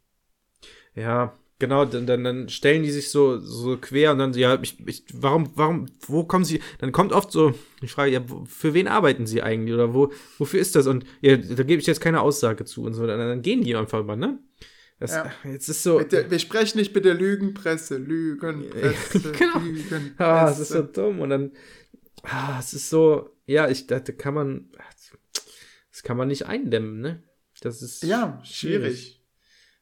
ja, 0.95 1.35
genau, 1.59 1.85
dann, 1.85 2.07
dann, 2.07 2.25
dann 2.25 2.49
stellen 2.49 2.83
die 2.83 2.91
sich 2.91 3.11
so, 3.11 3.39
so 3.39 3.77
quer 3.77 4.13
und 4.13 4.19
dann, 4.19 4.35
ja, 4.35 4.59
ich, 4.63 4.77
ich, 4.87 5.05
warum, 5.13 5.51
warum, 5.55 5.87
wo 6.07 6.25
kommen 6.25 6.45
sie, 6.45 6.61
dann 6.79 6.93
kommt 6.93 7.13
oft 7.13 7.33
so 7.33 7.55
die 7.83 7.89
Frage, 7.89 8.13
ja, 8.13 8.23
für 8.47 8.75
wen 8.75 8.89
arbeiten 8.89 9.27
sie 9.27 9.43
eigentlich 9.43 9.75
oder 9.75 9.95
wo, 9.95 10.13
wofür 10.39 10.61
ist 10.61 10.77
das 10.77 10.87
und 10.87 11.05
ja, 11.21 11.37
da 11.37 11.63
gebe 11.63 11.81
ich 11.81 11.87
jetzt 11.87 12.01
keine 12.01 12.21
Aussage 12.21 12.65
zu 12.65 12.85
und 12.85 12.95
so, 12.95 13.07
dann, 13.07 13.19
dann 13.19 13.43
gehen 13.43 13.63
die 13.63 13.75
einfach 13.77 14.05
mal, 14.05 14.17
ne? 14.17 14.39
Das, 14.99 15.13
Ja. 15.13 15.31
Jetzt 15.45 15.69
ist 15.69 15.83
so, 15.83 15.99
Bitte, 15.99 16.31
wir 16.31 16.39
sprechen 16.39 16.79
nicht 16.79 16.95
mit 16.95 17.05
der 17.05 17.15
Lügenpresse. 17.15 17.99
Lügenpresse. 17.99 19.33
Genau. 19.39 19.59
Lügenpresse. 19.59 20.15
Ah, 20.19 20.51
es 20.51 20.59
ist 20.59 20.69
so 20.71 20.83
dumm. 20.83 21.21
Und 21.21 21.31
dann, 21.31 21.51
ah, 22.23 22.59
es 22.59 22.73
ist 22.73 22.89
so, 22.89 23.31
ja, 23.45 23.69
ich 23.69 23.87
dachte, 23.87 24.15
kann 24.15 24.33
man, 24.33 24.71
das 25.91 26.03
kann 26.03 26.17
man 26.17 26.29
nicht 26.29 26.47
eindämmen, 26.47 27.01
ne? 27.01 27.23
Das 27.61 27.83
ist 27.83 28.03
ja, 28.03 28.41
schwierig. 28.45 29.23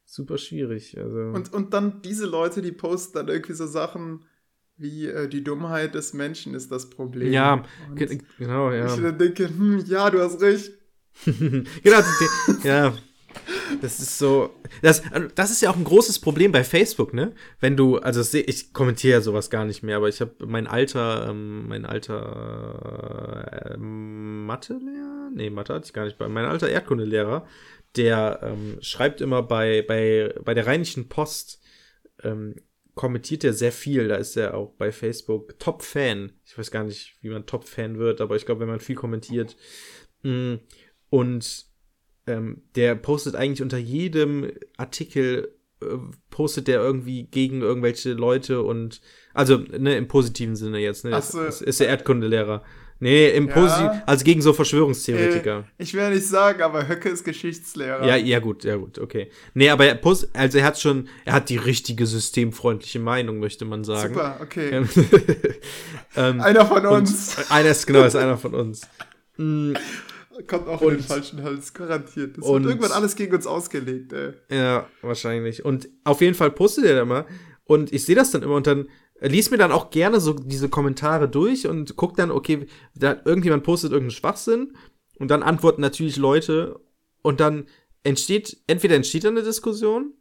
Super 0.05 0.39
schwierig. 0.39 0.97
Also. 0.99 1.19
Und, 1.19 1.53
und 1.53 1.75
dann 1.75 2.03
diese 2.03 2.27
Leute, 2.27 2.63
die 2.63 2.73
posten 2.73 3.15
dann 3.15 3.29
irgendwie 3.29 3.55
so 3.55 3.67
Sachen 3.67 4.25
wie 4.77 5.07
äh, 5.07 5.29
die 5.29 5.45
Dummheit 5.45 5.95
des 5.95 6.15
Menschen 6.15 6.55
ist 6.55 6.71
das 6.71 6.91
Problem. 6.91 7.33
ja, 7.33 7.65
Und 7.89 7.97
genau, 8.39 8.73
ja. 8.73 8.87
Ich 8.87 9.01
dann 9.01 9.19
denke, 9.19 9.49
hm, 9.49 9.85
ja, 9.87 10.11
du 10.11 10.21
hast 10.21 10.41
recht. 10.41 10.73
genau, 11.25 12.03
ja. 12.65 12.95
Das 13.81 13.99
ist 13.99 14.19
so. 14.19 14.51
Das, 14.83 15.03
das 15.35 15.51
ist 15.51 15.63
ja 15.63 15.71
auch 15.71 15.77
ein 15.77 15.85
großes 15.85 16.19
Problem 16.19 16.53
bei 16.53 16.65
Facebook, 16.65 17.13
ne? 17.15 17.33
Wenn 17.61 17.77
du, 17.77 17.99
also 17.99 18.23
ich 18.37 18.73
kommentiere 18.73 19.15
ja 19.15 19.21
sowas 19.21 19.51
gar 19.51 19.65
nicht 19.65 19.83
mehr, 19.83 19.97
aber 19.97 20.09
ich 20.09 20.21
habe 20.21 20.33
mein 20.47 20.67
alter, 20.67 21.29
ähm, 21.31 21.67
mein 21.69 21.85
alter 21.85 23.73
äh, 23.73 23.77
Mathelehrer 23.77 25.15
Nee, 25.35 25.51
Mathe 25.51 25.75
hatte 25.75 25.87
ich 25.87 25.93
gar 25.93 26.05
nicht 26.05 26.19
bei. 26.19 26.29
Mein 26.29 26.45
alter 26.45 26.69
Erdkundelehrer, 26.69 27.47
der 27.97 28.41
ähm, 28.43 28.79
schreibt 28.81 29.21
immer 29.21 29.43
bei, 29.43 29.83
bei, 29.83 30.35
bei 30.45 30.55
der 30.55 30.67
Rheinischen 30.67 31.09
Post, 31.09 31.61
ähm, 32.23 32.55
kommentiert 32.95 33.43
er 33.45 33.53
sehr 33.53 33.73
viel. 33.73 34.09
Da 34.09 34.17
ist 34.17 34.37
er 34.37 34.55
auch 34.55 34.73
bei 34.75 34.93
Facebook 34.93 35.59
Top-Fan. 35.59 36.33
Ich 36.45 36.57
weiß 36.57 36.71
gar 36.71 36.85
nicht, 36.85 37.17
wie 37.21 37.31
man 37.31 37.47
Top-Fan 37.47 37.99
wird, 37.99 38.21
aber 38.21 38.37
ich 38.37 38.47
glaube, 38.47 38.61
wenn 38.61 38.69
man 38.69 38.81
viel 38.81 38.97
kommentiert. 38.97 39.57
Mm, 40.23 40.55
und 41.11 41.67
ähm, 42.27 42.63
der 42.75 42.95
postet 42.95 43.37
eigentlich 43.37 43.63
unter 43.63 43.79
jedem 43.79 44.51
Artikel, 44.77 45.53
äh, 45.83 45.87
postet 46.31 46.69
der 46.69 46.81
irgendwie 46.81 47.25
gegen 47.25 47.61
irgendwelche 47.61 48.13
Leute 48.13 48.63
und, 48.63 49.01
also, 49.33 49.59
ne, 49.59 49.97
im 49.97 50.09
positiven 50.09 50.57
Sinne 50.57 50.79
jetzt, 50.79 51.05
ne? 51.05 51.13
Ach 51.15 51.23
so. 51.23 51.43
ist, 51.43 51.63
ist 51.63 51.81
der 51.81 51.89
Erdkundelehrer. 51.89 52.63
Nee, 53.01 53.29
im 53.31 53.49
Ja. 53.49 54.03
also 54.07 54.25
gegen 54.25 54.41
so 54.41 54.53
Verschwörungstheoretiker. 54.53 55.59
Äh, 55.77 55.83
ich 55.83 55.93
will 55.95 56.11
nicht 56.11 56.27
sagen, 56.27 56.63
aber 56.63 56.89
Höcke 56.89 57.09
ist 57.09 57.25
Geschichtslehrer. 57.25 58.07
Ja, 58.07 58.17
ja, 58.17 58.39
gut, 58.39 58.65
ja, 58.65 58.77
gut, 58.77 58.99
okay. 58.99 59.31
Nee, 59.53 59.69
aber 59.69 59.87
er 59.87 59.97
post, 59.97 60.29
also 60.33 60.59
er 60.59 60.65
hat 60.65 60.81
schon, 60.81 61.09
er 61.25 61.35
hat 61.35 61.51
die 61.51 61.57
richtige 61.57 62.07
systemfreundliche 62.07 63.01
Meinung, 63.01 63.41
möchte 63.41 63.65
man 63.65 63.85
sagen. 63.85 64.15
Super, 64.15 64.39
okay. 64.41 64.71
Ähm, 64.71 64.89
ähm, 66.17 66.41
Einer 66.41 66.65
von 66.65 66.87
uns 66.87 67.51
einer 67.51 67.71
ist, 67.71 67.87
genau, 67.87 68.05
ist 68.05 68.17
einer 68.17 68.39
von 68.39 68.55
uns. 68.55 68.89
Mm, 70.39 70.47
kommt 70.47 70.69
auch 70.69 70.83
in 70.83 70.89
den 70.89 70.97
und- 70.99 71.05
falschen 71.05 71.43
Hals, 71.43 71.73
garantiert. 71.75 72.39
Das 72.39 72.45
und- 72.47 72.65
wird 72.65 72.75
irgendwann 72.75 72.93
alles 72.93 73.17
gegen 73.17 73.35
uns 73.35 73.47
ausgelegt, 73.47 74.13
ey. 74.13 74.33
Ja, 74.51 74.87
wahrscheinlich. 75.03 75.65
Und 75.65 75.89
auf 76.05 76.21
jeden 76.21 76.35
Fall 76.35 76.51
postet 76.51 76.85
er 76.85 76.97
da 76.97 77.03
immer. 77.03 77.27
Und 77.65 77.93
ich 77.93 78.05
sehe 78.05 78.15
das 78.17 78.31
dann 78.31 78.43
immer 78.43 78.55
und 78.57 78.67
dann 78.67 78.89
äh, 79.21 79.29
lies 79.29 79.51
mir 79.51 79.57
dann 79.59 79.73
auch 79.73 79.91
gerne 79.91 80.21
so 80.21 80.33
diese 80.35 80.69
Kommentare 80.69 81.29
durch 81.29 81.67
und 81.67 81.97
guck 81.97 82.17
dann, 82.17 82.31
okay, 82.31 82.67
da 82.95 83.17
irgendjemand 83.25 83.63
postet 83.63 83.93
irgendeinen 83.93 84.11
Schwachsinn 84.11 84.77
und 85.19 85.31
dann 85.31 85.43
antworten 85.43 85.81
natürlich 85.81 86.17
Leute 86.17 86.81
und 87.23 87.41
dann 87.41 87.67
entsteht, 88.03 88.59
entweder 88.67 88.97
entsteht 88.97 89.25
dann 89.25 89.37
eine 89.37 89.47
Diskussion 89.47 90.13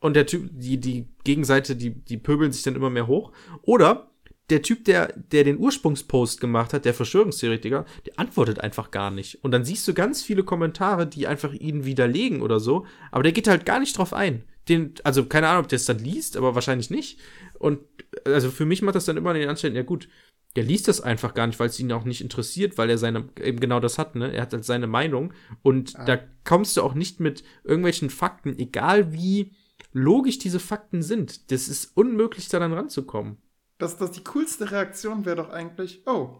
und 0.00 0.16
der 0.16 0.26
Typ, 0.26 0.48
die, 0.50 0.78
die 0.80 1.08
Gegenseite, 1.24 1.76
die, 1.76 1.90
die 1.90 2.16
pöbeln 2.16 2.50
sich 2.52 2.62
dann 2.64 2.74
immer 2.74 2.90
mehr 2.90 3.06
hoch. 3.06 3.32
Oder 3.62 4.10
der 4.50 4.62
Typ, 4.62 4.84
der, 4.84 5.12
der 5.16 5.44
den 5.44 5.58
Ursprungspost 5.58 6.40
gemacht 6.40 6.72
hat, 6.72 6.84
der 6.84 6.94
Verschwörungstheoretiker, 6.94 7.86
der 8.06 8.18
antwortet 8.18 8.60
einfach 8.60 8.90
gar 8.90 9.10
nicht. 9.10 9.42
Und 9.44 9.52
dann 9.52 9.64
siehst 9.64 9.86
du 9.88 9.94
ganz 9.94 10.22
viele 10.22 10.44
Kommentare, 10.44 11.06
die 11.06 11.26
einfach 11.26 11.54
ihn 11.54 11.84
widerlegen 11.84 12.42
oder 12.42 12.60
so, 12.60 12.86
aber 13.10 13.22
der 13.22 13.32
geht 13.32 13.48
halt 13.48 13.64
gar 13.64 13.80
nicht 13.80 13.96
drauf 13.96 14.12
ein. 14.12 14.44
Den, 14.68 14.94
also 15.04 15.24
keine 15.24 15.48
Ahnung, 15.48 15.64
ob 15.64 15.68
der 15.68 15.76
es 15.76 15.86
dann 15.86 15.98
liest, 15.98 16.36
aber 16.36 16.54
wahrscheinlich 16.54 16.90
nicht. 16.90 17.18
Und 17.58 17.80
also 18.24 18.50
für 18.50 18.64
mich 18.66 18.82
macht 18.82 18.94
das 18.94 19.06
dann 19.06 19.16
immer 19.16 19.32
den 19.32 19.48
Anschein, 19.48 19.74
ja 19.74 19.82
gut, 19.82 20.08
der 20.54 20.64
liest 20.64 20.86
das 20.86 21.00
einfach 21.00 21.32
gar 21.34 21.46
nicht, 21.46 21.58
weil 21.58 21.68
es 21.68 21.80
ihn 21.80 21.90
auch 21.92 22.04
nicht 22.04 22.20
interessiert, 22.20 22.76
weil 22.76 22.90
er 22.90 22.98
seine, 22.98 23.28
eben 23.40 23.58
genau 23.58 23.80
das 23.80 23.96
hat, 23.98 24.16
ne? 24.16 24.32
Er 24.34 24.42
hat 24.42 24.52
halt 24.52 24.64
seine 24.64 24.86
Meinung 24.86 25.32
und 25.62 25.96
Ah. 25.96 26.04
da 26.04 26.18
kommst 26.44 26.76
du 26.76 26.82
auch 26.82 26.94
nicht 26.94 27.20
mit 27.20 27.42
irgendwelchen 27.64 28.10
Fakten, 28.10 28.58
egal 28.58 29.12
wie 29.14 29.52
logisch 29.92 30.38
diese 30.38 30.60
Fakten 30.60 31.02
sind. 31.02 31.50
Das 31.50 31.68
ist 31.68 31.96
unmöglich, 31.96 32.48
da 32.48 32.58
dann 32.58 32.74
ranzukommen. 32.74 33.38
Das, 33.82 33.96
das 33.98 34.12
die 34.12 34.24
coolste 34.24 34.70
Reaktion 34.70 35.24
wäre 35.26 35.36
doch 35.36 35.50
eigentlich, 35.50 36.02
oh, 36.06 36.30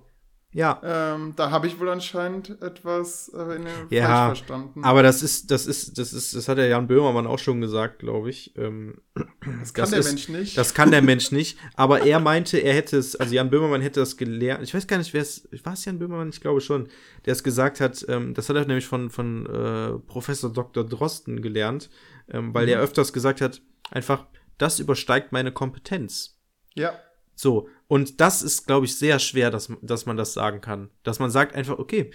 Ja. 0.54 0.80
ähm, 0.84 1.32
da 1.36 1.50
habe 1.50 1.66
ich 1.66 1.80
wohl 1.80 1.88
anscheinend 1.88 2.60
etwas 2.62 3.28
äh, 3.34 3.56
in 3.56 3.64
den 3.64 3.86
Ja, 3.90 4.06
falsch 4.26 4.38
verstanden. 4.40 4.84
Aber 4.84 5.02
das 5.02 5.22
ist, 5.22 5.50
das 5.50 5.66
ist, 5.66 5.98
das 5.98 6.12
ist, 6.12 6.34
das 6.36 6.46
hat 6.48 6.58
der 6.58 6.68
Jan 6.68 6.86
Böhmermann 6.86 7.26
auch 7.26 7.38
schon 7.38 7.60
gesagt, 7.60 7.98
glaube 8.00 8.28
ich. 8.30 8.54
Ähm, 8.56 9.00
das 9.14 9.72
kann 9.74 9.82
das 9.82 9.90
der 9.90 9.98
ist- 10.00 10.08
Mensch 10.08 10.28
nicht. 10.28 10.56
Das 10.58 10.74
kann 10.74 10.90
der 10.90 11.00
Mensch 11.02 11.32
nicht, 11.32 11.58
aber 11.74 12.02
er 12.02 12.20
meinte, 12.20 12.58
er 12.58 12.74
hätte 12.74 12.96
es, 12.98 13.16
also 13.16 13.34
Jan 13.34 13.48
Böhmermann 13.50 13.80
hätte 13.80 14.00
das 14.00 14.16
gelernt. 14.18 14.62
Ich 14.62 14.74
weiß 14.74 14.86
gar 14.86 14.98
nicht, 14.98 15.12
wer 15.14 15.22
es, 15.22 15.48
war 15.64 15.72
es 15.72 15.84
Jan 15.84 15.98
Böhmermann? 15.98 16.28
Ich 16.30 16.40
glaube 16.40 16.60
schon, 16.60 16.88
der 17.24 17.32
es 17.32 17.42
gesagt 17.42 17.80
hat. 17.80 18.04
Ähm, 18.08 18.34
das 18.34 18.48
hat 18.48 18.56
er 18.56 18.66
nämlich 18.66 18.86
von, 18.86 19.08
von 19.10 19.46
äh, 19.46 19.98
Professor 20.06 20.52
Dr. 20.52 20.84
Drosten 20.84 21.40
gelernt, 21.42 21.88
ähm, 22.30 22.52
weil 22.54 22.64
Mhm. 22.64 22.70
der 22.70 22.80
öfters 22.80 23.12
gesagt 23.12 23.40
hat, 23.40 23.62
einfach, 23.90 24.26
das 24.58 24.78
übersteigt 24.80 25.32
meine 25.32 25.50
Kompetenz. 25.52 26.38
ja, 26.74 26.92
So, 27.34 27.68
und 27.88 28.20
das 28.20 28.42
ist, 28.42 28.66
glaube 28.66 28.86
ich, 28.86 28.96
sehr 28.96 29.18
schwer, 29.18 29.50
dass, 29.50 29.72
dass 29.82 30.06
man 30.06 30.16
das 30.16 30.32
sagen 30.32 30.60
kann. 30.60 30.90
Dass 31.02 31.18
man 31.18 31.30
sagt 31.30 31.54
einfach, 31.54 31.78
okay, 31.78 32.10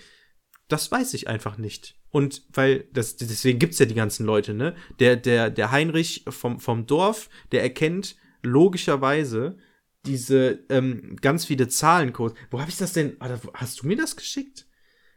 das 0.68 0.92
weiß 0.92 1.14
ich 1.14 1.28
einfach 1.28 1.58
nicht. 1.58 1.96
Und 2.10 2.44
weil, 2.54 2.86
das, 2.94 3.18
deswegen 3.18 3.60
gibt's 3.60 3.80
ja 3.80 3.86
die 3.86 3.96
ganzen 3.96 4.26
Leute, 4.26 4.54
ne? 4.54 4.76
Der, 5.00 5.16
der, 5.16 5.50
der 5.50 5.72
Heinrich 5.72 6.26
vom, 6.30 6.60
vom 6.60 6.86
Dorf, 6.86 7.30
der 7.52 7.62
erkennt 7.64 8.16
logischerweise 8.44 9.58
diese 10.06 10.64
ähm, 10.70 11.18
ganz 11.22 11.46
viele 11.46 11.68
Zahlencodes. 11.68 12.38
Wo 12.50 12.60
habe 12.60 12.70
ich 12.70 12.78
das 12.78 12.94
denn? 12.94 13.18
Hast 13.54 13.82
du 13.82 13.88
mir 13.88 13.98
das 13.98 14.16
geschickt? 14.16 14.66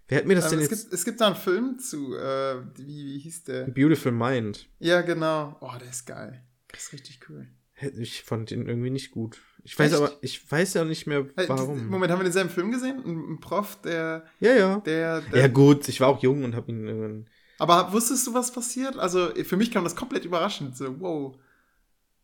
Wer 0.08 0.18
hat 0.18 0.26
mir 0.26 0.34
das 0.34 0.46
ähm, 0.46 0.58
denn 0.58 0.66
es, 0.66 0.70
jetzt? 0.70 0.82
gibt, 0.82 0.94
es 0.94 1.04
gibt 1.04 1.20
da 1.20 1.28
einen 1.28 1.36
Film 1.36 1.78
zu, 1.78 2.16
äh, 2.16 2.64
wie, 2.76 3.06
wie 3.06 3.18
hieß 3.20 3.44
der? 3.44 3.64
Beautiful 3.66 4.10
Mind. 4.10 4.68
Ja, 4.80 5.02
genau. 5.02 5.56
Oh, 5.60 5.78
der 5.78 5.88
ist 5.88 6.06
geil. 6.06 6.44
Das 6.68 6.84
ist 6.84 6.92
richtig 6.92 7.20
cool. 7.28 7.48
Ich 7.96 8.22
fand 8.24 8.50
den 8.50 8.66
irgendwie 8.66 8.90
nicht 8.90 9.12
gut. 9.12 9.40
Ich 9.62 9.78
weiß 9.78 9.92
Echt? 9.92 10.00
aber, 10.02 10.12
ich 10.22 10.50
weiß 10.50 10.74
ja 10.74 10.84
nicht 10.84 11.06
mehr, 11.06 11.26
Äh, 11.36 11.48
warum. 11.48 11.86
Moment, 11.88 12.10
haben 12.12 12.20
wir 12.20 12.24
denselben 12.24 12.50
Film 12.50 12.70
gesehen? 12.70 13.02
Ein, 13.04 13.40
Prof, 13.40 13.80
der, 13.82 14.24
Ja, 14.40 14.54
ja. 14.54 14.78
der, 14.80 15.20
der 15.20 15.40
Ja, 15.40 15.48
gut, 15.48 15.88
ich 15.88 16.00
war 16.00 16.08
auch 16.08 16.22
jung 16.22 16.44
und 16.44 16.54
habe 16.54 16.70
ihn 16.72 16.86
irgendwann. 16.86 17.26
Aber 17.58 17.92
wusstest 17.92 18.26
du, 18.26 18.34
was 18.34 18.52
passiert? 18.52 18.96
Also 18.98 19.28
für 19.44 19.56
mich 19.56 19.70
kam 19.70 19.84
das 19.84 19.94
komplett 19.96 20.24
überraschend. 20.24 20.76
So, 20.76 20.98
wow. 21.00 21.36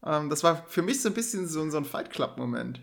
Ähm, 0.02 0.30
das 0.30 0.42
war 0.42 0.64
für 0.66 0.82
mich 0.82 1.02
so 1.02 1.10
ein 1.10 1.14
bisschen 1.14 1.46
so, 1.46 1.68
so 1.68 1.76
ein 1.76 1.84
Fight 1.84 2.10
Club-Moment. 2.10 2.80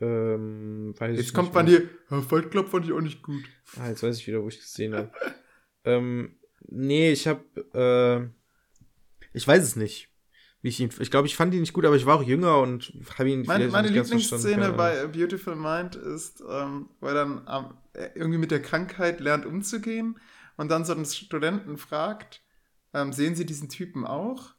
Ähm, 0.00 0.94
weiß 0.98 1.12
ich 1.18 1.26
Jetzt 1.26 1.34
kommt 1.34 1.54
man 1.54 1.68
"Ja, 1.68 1.78
Fight 2.22 2.50
Club 2.50 2.68
fand 2.68 2.86
ich 2.86 2.92
auch 2.92 3.00
nicht 3.00 3.22
gut. 3.22 3.44
Ah, 3.78 3.88
jetzt 3.88 4.02
weiß 4.02 4.18
ich 4.18 4.26
wieder, 4.26 4.42
wo 4.42 4.48
ich 4.48 4.58
gesehen 4.58 4.94
habe. 4.94 5.12
ähm, 5.84 6.36
nee, 6.66 7.12
ich 7.12 7.28
habe, 7.28 7.44
äh, 7.72 8.28
ich 9.32 9.46
weiß 9.46 9.62
es 9.62 9.76
nicht. 9.76 10.10
Wie 10.64 10.68
ich 10.68 10.80
ihn, 10.80 10.88
ich 10.98 11.10
glaube, 11.10 11.26
ich 11.26 11.36
fand 11.36 11.52
ihn 11.52 11.60
nicht 11.60 11.74
gut, 11.74 11.84
aber 11.84 11.94
ich 11.94 12.06
war 12.06 12.16
auch 12.16 12.22
jünger 12.22 12.58
und 12.60 12.90
habe 13.18 13.28
ihn 13.28 13.42
Meine, 13.44 13.68
meine 13.68 13.88
Lieblingsszene 13.88 14.72
bei. 14.72 14.98
A 15.02 15.08
Beautiful 15.08 15.56
Mind 15.56 15.94
ist, 15.94 16.42
ähm, 16.48 16.88
er 17.02 17.12
dann 17.12 17.46
ähm, 17.46 18.10
irgendwie 18.14 18.38
mit 18.38 18.50
der 18.50 18.62
Krankheit 18.62 19.20
lernt 19.20 19.44
umzugehen 19.44 20.18
und 20.56 20.70
dann 20.70 20.86
so 20.86 20.94
einen 20.94 21.04
Studenten 21.04 21.76
fragt, 21.76 22.40
ähm, 22.94 23.12
sehen 23.12 23.34
Sie 23.34 23.44
diesen 23.44 23.68
Typen 23.68 24.06
auch? 24.06 24.54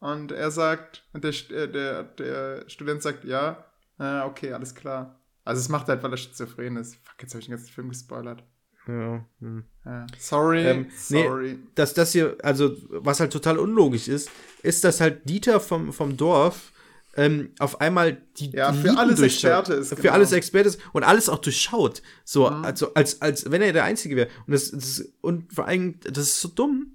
Und 0.00 0.32
er 0.32 0.50
sagt, 0.50 1.06
und 1.12 1.22
der, 1.22 1.30
äh, 1.30 1.70
der, 1.70 2.02
der 2.02 2.68
Student 2.68 3.02
sagt, 3.02 3.22
ja, 3.22 3.66
äh, 4.00 4.22
okay, 4.22 4.52
alles 4.52 4.74
klar. 4.74 5.20
Also 5.44 5.60
es 5.60 5.68
macht 5.68 5.86
halt, 5.86 6.02
weil 6.02 6.10
er 6.10 6.16
schizophren 6.16 6.76
ist. 6.76 6.96
Fuck, 6.96 7.22
jetzt 7.22 7.34
habe 7.34 7.38
ich 7.38 7.46
den 7.46 7.54
ganzen 7.54 7.72
Film 7.72 7.88
gespoilert. 7.88 8.42
Ja, 8.88 9.24
hm. 9.40 9.64
Ja. 9.84 10.06
Sorry, 10.18 10.64
Ähm, 10.66 10.86
nee, 11.10 11.22
sorry. 11.24 11.58
dass 11.74 11.94
das 11.94 12.12
hier, 12.12 12.36
also 12.42 12.76
was 12.88 13.20
halt 13.20 13.32
total 13.32 13.58
unlogisch 13.58 14.08
ist, 14.08 14.30
ist, 14.62 14.84
dass 14.84 15.00
halt 15.00 15.28
Dieter 15.28 15.60
vom, 15.60 15.92
vom 15.92 16.16
Dorf 16.16 16.72
ähm, 17.16 17.50
auf 17.60 17.80
einmal 17.80 18.18
die, 18.38 18.50
Ja, 18.50 18.70
die 18.72 18.78
für 18.78 18.88
Lieden 18.88 18.98
alles 18.98 19.18
durchschaut. 19.20 19.60
Experte 19.60 19.72
ist, 19.80 19.88
Für 19.88 19.96
genau. 19.96 20.12
alles 20.14 20.32
Experte 20.32 20.68
ist 20.68 20.80
und 20.92 21.02
alles 21.02 21.28
auch 21.28 21.38
durchschaut. 21.38 22.02
So, 22.24 22.48
Mhm. 22.50 22.64
also 22.64 22.92
als, 22.94 23.22
als 23.22 23.50
wenn 23.50 23.62
er 23.62 23.72
der 23.72 23.84
Einzige 23.84 24.16
wäre. 24.16 24.28
Und 24.46 24.52
das, 24.52 24.70
das 24.70 25.08
und 25.22 25.52
vor 25.52 25.66
allem, 25.66 25.98
das 26.02 26.18
ist 26.24 26.40
so 26.40 26.48
dumm. 26.48 26.92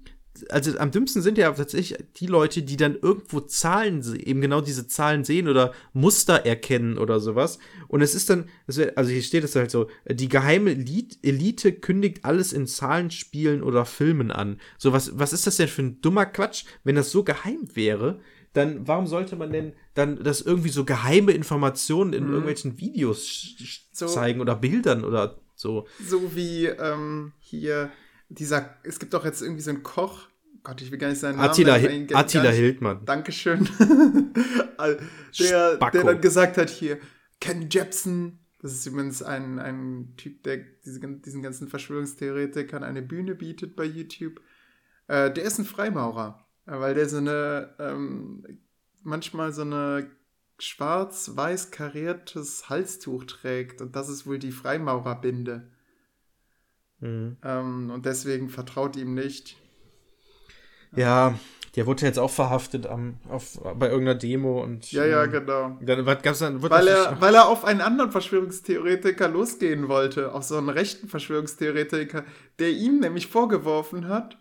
Also 0.48 0.78
am 0.78 0.90
dümmsten 0.90 1.20
sind 1.22 1.36
ja 1.38 1.52
tatsächlich 1.52 1.98
die 2.16 2.26
Leute, 2.26 2.62
die 2.62 2.76
dann 2.76 2.96
irgendwo 3.00 3.40
Zahlen, 3.40 4.02
eben 4.18 4.40
genau 4.40 4.60
diese 4.60 4.86
Zahlen 4.88 5.24
sehen 5.24 5.46
oder 5.46 5.72
Muster 5.92 6.46
erkennen 6.46 6.96
oder 6.98 7.20
sowas. 7.20 7.58
Und 7.88 8.00
es 8.00 8.14
ist 8.14 8.30
dann, 8.30 8.48
also 8.66 9.10
hier 9.10 9.22
steht 9.22 9.44
es 9.44 9.54
halt 9.54 9.70
so, 9.70 9.88
die 10.10 10.28
geheime 10.28 10.70
Elite, 10.72 11.72
kündigt 11.72 12.24
alles 12.24 12.52
in 12.52 12.66
Zahlenspielen 12.66 13.62
oder 13.62 13.84
Filmen 13.84 14.30
an. 14.30 14.58
So, 14.78 14.92
was, 14.92 15.18
was 15.18 15.32
ist 15.32 15.46
das 15.46 15.56
denn 15.56 15.68
für 15.68 15.82
ein 15.82 16.00
dummer 16.00 16.26
Quatsch? 16.26 16.64
Wenn 16.82 16.96
das 16.96 17.10
so 17.10 17.24
geheim 17.24 17.68
wäre, 17.74 18.18
dann 18.54 18.86
warum 18.88 19.06
sollte 19.06 19.36
man 19.36 19.50
denn 19.52 19.72
dann 19.94 20.22
das 20.22 20.40
irgendwie 20.40 20.68
so 20.70 20.84
geheime 20.84 21.32
Informationen 21.32 22.12
in 22.14 22.24
Mhm. 22.24 22.30
irgendwelchen 22.30 22.78
Videos 22.78 23.54
So. 23.92 24.06
zeigen 24.06 24.40
oder 24.40 24.56
Bildern 24.56 25.04
oder 25.04 25.38
so? 25.54 25.86
So 26.06 26.34
wie 26.34 26.66
ähm, 26.66 27.32
hier 27.40 27.90
dieser, 28.34 28.76
es 28.82 28.98
gibt 28.98 29.14
doch 29.14 29.24
jetzt 29.24 29.42
irgendwie 29.42 29.62
so 29.62 29.70
einen 29.70 29.82
Koch, 29.82 30.28
Gott, 30.64 30.80
ich 30.80 30.90
will 30.90 30.98
gar 30.98 31.08
nicht 31.08 31.18
seinen 31.18 31.36
Namen 31.36 31.50
Attila, 31.50 31.78
nennen, 31.78 32.14
Attila 32.14 32.50
Hildmann. 32.50 33.04
Dankeschön. 33.04 33.68
Der, 35.38 35.74
Spacko. 35.74 35.98
der 35.98 36.04
dann 36.04 36.20
gesagt 36.20 36.56
hat 36.56 36.68
hier, 36.68 36.98
Ken 37.40 37.68
Jebsen, 37.70 38.40
das 38.60 38.72
ist 38.72 38.86
übrigens 38.86 39.22
ein, 39.22 39.58
ein 39.60 40.14
Typ, 40.16 40.42
der 40.42 40.58
diese, 40.84 41.00
diesen 41.00 41.42
ganzen 41.42 41.68
Verschwörungstheoretikern 41.68 42.82
eine 42.82 43.02
Bühne 43.02 43.36
bietet 43.36 43.76
bei 43.76 43.84
YouTube. 43.84 44.40
Äh, 45.06 45.30
der 45.30 45.44
ist 45.44 45.58
ein 45.58 45.64
Freimaurer, 45.64 46.44
äh, 46.66 46.72
weil 46.72 46.94
der 46.94 47.08
so 47.08 47.18
eine, 47.18 47.74
ähm, 47.78 48.44
manchmal 49.02 49.52
so 49.52 49.62
eine 49.62 50.10
schwarz-weiß 50.58 51.70
kariertes 51.70 52.68
Halstuch 52.68 53.24
trägt 53.24 53.80
und 53.80 53.96
das 53.96 54.08
ist 54.08 54.26
wohl 54.26 54.38
die 54.38 54.52
Freimaurerbinde. 54.52 55.70
Mhm. 57.02 57.36
Ähm, 57.44 57.90
und 57.90 58.06
deswegen 58.06 58.48
vertraut 58.48 58.96
ihm 58.96 59.14
nicht. 59.14 59.56
Ja, 60.94 61.38
Der 61.74 61.86
wurde 61.86 62.04
jetzt 62.04 62.18
auch 62.18 62.30
verhaftet 62.30 62.86
am, 62.86 63.14
auf, 63.28 63.58
bei 63.78 63.88
irgendeiner 63.88 64.18
Demo 64.18 64.62
und. 64.62 64.92
Ja, 64.92 65.04
ja, 65.06 65.24
ähm, 65.24 65.30
genau. 65.32 65.78
Dann 65.80 66.06
was 66.06 66.22
gab's 66.22 66.38
dann, 66.40 66.62
Weil 66.62 66.86
er, 66.86 67.20
weil 67.20 67.34
er 67.34 67.48
auf 67.48 67.64
einen 67.64 67.80
anderen 67.80 68.12
Verschwörungstheoretiker 68.12 69.28
losgehen 69.28 69.88
wollte, 69.88 70.32
auf 70.32 70.44
so 70.44 70.58
einen 70.58 70.68
rechten 70.68 71.08
Verschwörungstheoretiker, 71.08 72.24
der 72.58 72.70
ihm 72.70 73.00
nämlich 73.00 73.26
vorgeworfen 73.26 74.06
hat, 74.08 74.36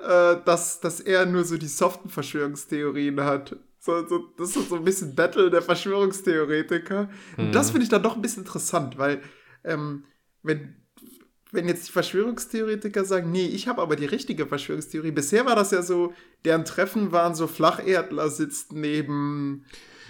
äh, 0.00 0.36
dass, 0.44 0.80
dass 0.80 1.00
er 1.00 1.26
nur 1.26 1.44
so 1.44 1.56
die 1.56 1.68
soften 1.68 2.10
Verschwörungstheorien 2.10 3.22
hat. 3.22 3.56
So, 3.80 4.06
so, 4.06 4.28
das 4.36 4.54
ist 4.54 4.68
so 4.68 4.76
ein 4.76 4.84
bisschen 4.84 5.14
Battle 5.14 5.50
der 5.50 5.62
Verschwörungstheoretiker. 5.62 7.08
Und 7.38 7.54
das 7.54 7.70
finde 7.70 7.84
ich 7.84 7.88
dann 7.88 8.02
doch 8.02 8.14
ein 8.14 8.22
bisschen 8.22 8.42
interessant, 8.42 8.98
weil 8.98 9.22
ähm, 9.64 10.04
wenn, 10.42 10.76
wenn 11.50 11.66
jetzt 11.66 11.88
die 11.88 11.92
Verschwörungstheoretiker 11.92 13.04
sagen, 13.04 13.30
nee, 13.30 13.46
ich 13.46 13.68
habe 13.68 13.80
aber 13.80 13.96
die 13.96 14.06
richtige 14.06 14.46
Verschwörungstheorie. 14.46 15.12
Bisher 15.12 15.46
war 15.46 15.56
das 15.56 15.70
ja 15.70 15.80
so, 15.82 16.12
deren 16.44 16.64
Treffen 16.64 17.12
waren 17.12 17.34
so 17.34 17.46
Flacherdler 17.46 18.28
sitzt 18.28 18.72
neben 18.72 19.64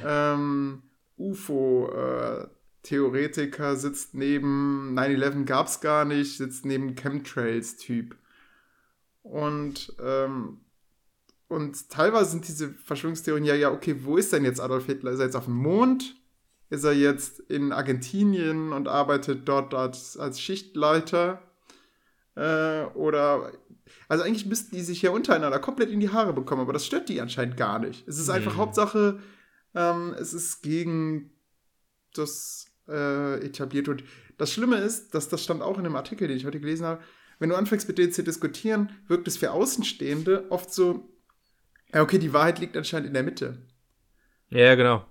ähm, 0.05 0.82
UFO-Theoretiker, 1.16 3.76
sitzt 3.76 4.14
neben 4.14 4.99
9-11 4.99 5.45
gab's 5.45 5.80
gar 5.80 6.05
nicht, 6.05 6.36
sitzt 6.36 6.66
neben 6.66 6.97
Chemtrails-Typ. 6.97 8.16
Und, 9.22 9.95
ähm, 10.03 10.62
und 11.49 11.91
teilweise 11.91 12.30
sind 12.30 12.49
diese 12.49 12.70
Verschwörungstheorien 12.70 13.45
ja, 13.45 13.55
ja, 13.55 13.70
okay, 13.70 13.95
wo 14.03 14.16
ist 14.16 14.32
denn 14.32 14.45
jetzt 14.45 14.61
Adolf 14.61 14.86
Hitler? 14.86 15.12
Ist 15.12 15.20
er 15.20 15.26
jetzt 15.26 15.36
auf 15.36 15.45
dem 15.45 15.55
Mond? 15.55 16.17
Ist 16.70 16.84
er 16.84 16.92
jetzt 16.92 17.40
in 17.40 17.72
Argentinien 17.72 18.72
und 18.72 18.88
arbeitet 18.88 19.48
dort 19.48 19.74
als, 19.74 20.16
als 20.16 20.40
Schichtleiter? 20.40 21.42
Äh, 22.36 22.84
oder. 22.94 23.52
Also 24.06 24.22
eigentlich 24.24 24.46
müssten 24.46 24.76
die 24.76 24.82
sich 24.82 25.00
ja 25.00 25.10
untereinander 25.10 25.58
komplett 25.58 25.90
in 25.90 26.00
die 26.00 26.10
Haare 26.10 26.34
bekommen, 26.34 26.60
aber 26.60 26.74
das 26.74 26.84
stört 26.84 27.08
die 27.08 27.20
anscheinend 27.22 27.56
gar 27.56 27.78
nicht. 27.78 28.06
Es 28.06 28.18
ist 28.18 28.28
einfach 28.28 28.54
Mhm. 28.54 28.58
Hauptsache, 28.58 29.18
ähm, 29.74 30.14
es 30.18 30.34
ist 30.34 30.62
gegen 30.62 31.30
das 32.14 32.66
äh, 32.86 33.44
etabliert. 33.44 33.88
Und 33.88 34.04
das 34.36 34.52
Schlimme 34.52 34.76
ist, 34.76 35.14
dass 35.14 35.28
das 35.28 35.42
stand 35.42 35.62
auch 35.62 35.78
in 35.78 35.84
dem 35.84 35.96
Artikel, 35.96 36.28
den 36.28 36.36
ich 36.36 36.44
heute 36.44 36.60
gelesen 36.60 36.86
habe, 36.86 37.02
wenn 37.38 37.50
du 37.50 37.56
anfängst 37.56 37.88
mit 37.88 37.98
denen 37.98 38.12
zu 38.12 38.22
diskutieren, 38.22 38.90
wirkt 39.06 39.28
es 39.28 39.36
für 39.36 39.52
Außenstehende 39.52 40.50
oft 40.50 40.72
so, 40.72 41.08
ja, 41.94 42.02
okay, 42.02 42.18
die 42.18 42.32
Wahrheit 42.32 42.58
liegt 42.58 42.76
anscheinend 42.76 43.08
in 43.08 43.14
der 43.14 43.22
Mitte. 43.22 43.62
Ja, 44.50 44.60
ja, 44.60 44.74
genau. 44.74 45.04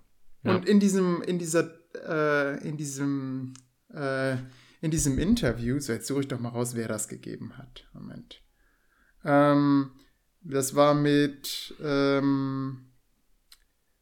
Und 0.55 0.67
in 0.67 0.79
diesem, 0.79 1.21
in 1.21 1.39
dieser, 1.39 1.69
äh, 2.07 2.67
in 2.67 2.77
diesem, 2.77 3.53
äh, 3.93 4.37
in 4.81 4.91
diesem 4.91 5.17
Interview, 5.17 5.79
so 5.79 5.93
jetzt 5.93 6.07
suche 6.07 6.21
ich 6.21 6.27
doch 6.27 6.39
mal 6.39 6.49
raus, 6.49 6.75
wer 6.75 6.87
das 6.87 7.07
gegeben 7.07 7.57
hat. 7.57 7.87
Moment. 7.93 8.41
Ähm, 9.25 9.91
das 10.41 10.75
war 10.75 10.93
mit 10.93 11.75
ähm, 11.83 12.87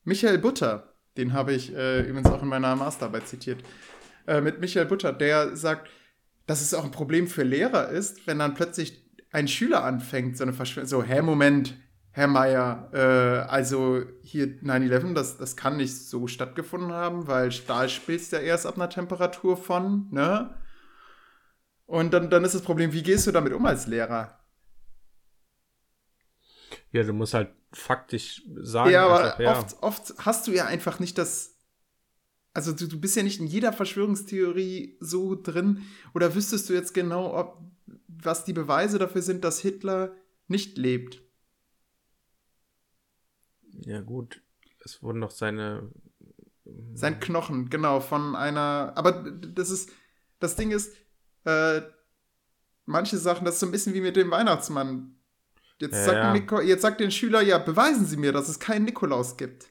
Michael 0.03 0.37
Butter. 0.37 0.93
Den 1.17 1.33
habe 1.33 1.53
ich 1.53 1.73
äh, 1.73 2.01
übrigens 2.01 2.29
auch 2.29 2.43
in 2.43 2.49
meiner 2.49 2.75
Masterarbeit 2.75 3.27
zitiert. 3.27 3.63
Äh, 4.27 4.41
mit 4.41 4.59
Michael 4.59 4.85
Butter, 4.85 5.13
der 5.13 5.55
sagt, 5.55 5.89
dass 6.45 6.61
es 6.61 6.73
auch 6.73 6.83
ein 6.83 6.91
Problem 6.91 7.27
für 7.27 7.43
Lehrer 7.43 7.89
ist, 7.89 8.27
wenn 8.27 8.39
dann 8.39 8.53
plötzlich 8.53 9.03
ein 9.31 9.47
Schüler 9.47 9.83
anfängt, 9.83 10.37
so 10.37 10.43
eine 10.43 10.53
Verschwörung, 10.53 10.87
so, 10.87 11.03
hä, 11.03 11.21
Moment, 11.21 11.75
Herr 12.15 12.27
Meier, 12.27 12.89
äh, 12.93 13.49
also 13.49 14.01
hier 14.21 14.47
9-11, 14.63 15.13
das, 15.15 15.35
das 15.35 15.57
kann 15.57 15.75
nicht 15.75 15.93
so 15.93 16.27
stattgefunden 16.27 16.93
haben, 16.93 17.27
weil 17.27 17.51
Stahl 17.51 17.89
spitzt 17.89 18.31
ja 18.31 18.39
erst 18.39 18.65
ab 18.65 18.75
einer 18.75 18.89
Temperatur 18.89 19.57
von, 19.57 20.07
ne? 20.11 20.57
Und 21.85 22.13
dann, 22.13 22.29
dann 22.29 22.45
ist 22.45 22.55
das 22.55 22.61
Problem, 22.61 22.93
wie 22.93 23.03
gehst 23.03 23.27
du 23.27 23.33
damit 23.33 23.51
um 23.51 23.65
als 23.65 23.85
Lehrer? 23.87 24.39
Ja, 26.93 27.03
du 27.03 27.11
musst 27.11 27.33
halt 27.33 27.49
faktisch 27.73 28.43
sagen. 28.61 28.91
ja, 28.91 29.07
aber 29.07 29.23
einfach, 29.25 29.39
ja. 29.41 29.59
Oft, 29.59 29.83
oft 29.83 30.13
hast 30.19 30.47
du 30.47 30.53
ja 30.53 30.67
einfach 30.67 30.99
nicht 31.01 31.17
das. 31.17 31.57
Also 32.53 32.71
du, 32.71 32.87
du 32.87 32.97
bist 32.97 33.17
ja 33.17 33.23
nicht 33.23 33.41
in 33.41 33.47
jeder 33.47 33.73
Verschwörungstheorie 33.73 34.95
so 35.01 35.35
drin. 35.35 35.81
Oder 36.13 36.33
wüsstest 36.33 36.69
du 36.69 36.73
jetzt 36.75 36.93
genau, 36.93 37.37
ob, 37.37 37.61
was 38.07 38.45
die 38.45 38.53
Beweise 38.53 38.99
dafür 38.99 39.21
sind, 39.21 39.43
dass 39.43 39.59
Hitler 39.59 40.13
nicht 40.47 40.77
lebt? 40.77 41.24
Ja, 43.81 44.01
gut. 44.01 44.41
Es 44.83 45.01
wurden 45.01 45.21
doch 45.21 45.31
seine. 45.31 45.89
Sein 46.93 47.19
Knochen, 47.19 47.69
genau, 47.69 47.99
von 47.99 48.35
einer. 48.35 48.93
Aber 48.95 49.11
das 49.11 49.69
ist. 49.69 49.91
Das 50.39 50.55
Ding 50.55 50.71
ist, 50.71 50.93
äh, 51.45 51.81
manche 52.85 53.17
Sachen, 53.17 53.45
das 53.45 53.55
ist 53.55 53.59
so 53.61 53.65
ein 53.67 53.71
bisschen 53.71 53.93
wie 53.93 54.01
mit 54.01 54.15
dem 54.15 54.31
Weihnachtsmann. 54.31 55.15
Jetzt, 55.79 55.93
Ja, 55.93 56.03
sagt 56.03 56.17
ja. 56.17 56.33
Nico, 56.33 56.61
jetzt 56.61 56.81
sagt 56.81 56.99
den 56.99 57.11
Schüler, 57.11 57.41
ja, 57.41 57.57
beweisen 57.57 58.05
Sie 58.05 58.17
mir, 58.17 58.31
dass 58.31 58.49
es 58.49 58.59
keinen 58.59 58.85
Nikolaus 58.85 59.37
gibt. 59.37 59.69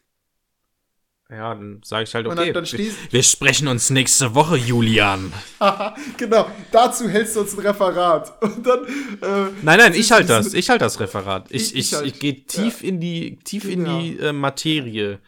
Ja, 1.36 1.54
dann 1.54 1.80
sage 1.84 2.04
ich 2.04 2.14
halt, 2.14 2.26
okay. 2.26 2.52
dann, 2.52 2.64
dann 2.64 2.78
wir, 2.78 2.92
wir 3.10 3.22
sprechen 3.22 3.66
uns 3.68 3.90
nächste 3.90 4.34
Woche, 4.34 4.56
Julian. 4.56 5.32
Genau, 6.16 6.46
dazu 6.70 7.08
hältst 7.08 7.34
du 7.36 7.40
uns 7.40 7.54
ein 7.54 7.60
Referat. 7.66 8.32
Und 8.42 8.64
dann. 8.66 8.84
Äh, 8.84 9.50
Nein, 9.62 9.78
nein, 9.78 9.94
ich 9.94 10.12
halte 10.12 10.28
das. 10.28 10.54
Ich 10.54 10.70
halte 10.70 10.84
das 10.84 11.00
Referat. 11.00 11.46
Ich, 11.50 11.74
Ich- 11.74 11.92
ich, 11.92 11.94
halt. 11.94 12.06
ich 12.06 12.18
gehe 12.20 12.44
tief 12.44 12.82
in 12.84 13.00
die, 13.00 13.36
tief 13.44 13.64
in 13.64 13.84
Genau. 13.84 13.98
die 14.00 14.18
äh, 14.18 14.32
Materie. 14.32 15.18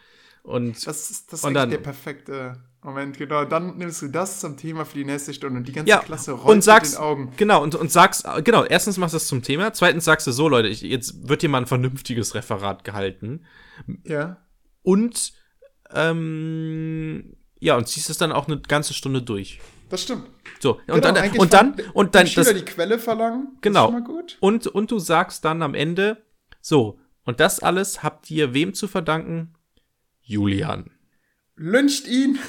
Und 0.42 0.86
Das 0.86 1.10
ist, 1.10 1.32
das 1.32 1.40
ist 1.40 1.44
Und 1.44 1.54
dann- 1.54 1.70
der 1.70 1.78
perfekte 1.78 2.62
Moment, 2.82 3.18
genau. 3.18 3.44
Dann 3.44 3.78
nimmst 3.78 4.00
du 4.02 4.06
das 4.08 4.38
zum 4.38 4.56
Thema 4.56 4.84
für 4.84 4.98
die 4.98 5.04
nächste 5.04 5.34
Stunde 5.34 5.58
und 5.58 5.66
die 5.66 5.72
ganze 5.72 5.90
ja, 5.90 5.98
Klasse 5.98 6.30
rollt 6.32 6.54
und 6.54 6.62
sagst, 6.62 6.92
mit 6.92 7.00
den 7.00 7.04
Augen. 7.04 7.32
genau, 7.36 7.60
und, 7.64 7.74
und 7.74 7.90
sagst, 7.90 8.24
genau, 8.44 8.64
erstens 8.64 8.96
machst 8.96 9.12
du 9.12 9.16
das 9.16 9.26
zum 9.26 9.42
Thema, 9.42 9.72
zweitens 9.72 10.04
sagst 10.04 10.24
du 10.28 10.30
so, 10.30 10.48
Leute, 10.48 10.68
ich, 10.68 10.82
jetzt 10.82 11.28
wird 11.28 11.40
hier 11.40 11.50
mal 11.50 11.58
ein 11.62 11.66
vernünftiges 11.66 12.36
Referat 12.36 12.84
gehalten. 12.84 13.44
Ja. 14.04 14.36
Und, 14.82 15.32
ähm, 15.94 17.36
ja, 17.58 17.76
und 17.76 17.88
ziehst 17.88 18.10
es 18.10 18.18
dann 18.18 18.32
auch 18.32 18.48
eine 18.48 18.60
ganze 18.60 18.94
Stunde 18.94 19.22
durch. 19.22 19.60
Das 19.88 20.02
stimmt. 20.02 20.26
So, 20.58 20.74
und 20.74 20.86
Genau, 20.86 21.00
dann, 21.00 21.30
und 21.38 21.52
dann, 21.52 21.74
und 21.92 22.14
dann, 22.14 22.28
das, 22.34 22.54
die 22.54 22.64
Quelle 22.64 22.98
verlangen. 22.98 23.56
Genau. 23.60 23.86
Ist 23.88 23.92
schon 23.92 24.02
mal 24.02 24.06
gut. 24.06 24.36
und, 24.40 24.66
und 24.66 24.90
du 24.90 24.98
sagst 24.98 25.44
dann 25.44 25.62
am 25.62 25.74
Ende, 25.74 26.24
so, 26.60 26.98
und 27.24 27.40
das 27.40 27.60
alles 27.60 28.02
habt 28.02 28.30
ihr 28.30 28.52
wem 28.54 28.74
zu 28.74 28.88
verdanken? 28.88 29.54
Julian. 30.22 30.90
Lyncht 31.56 32.06
ihn. 32.06 32.38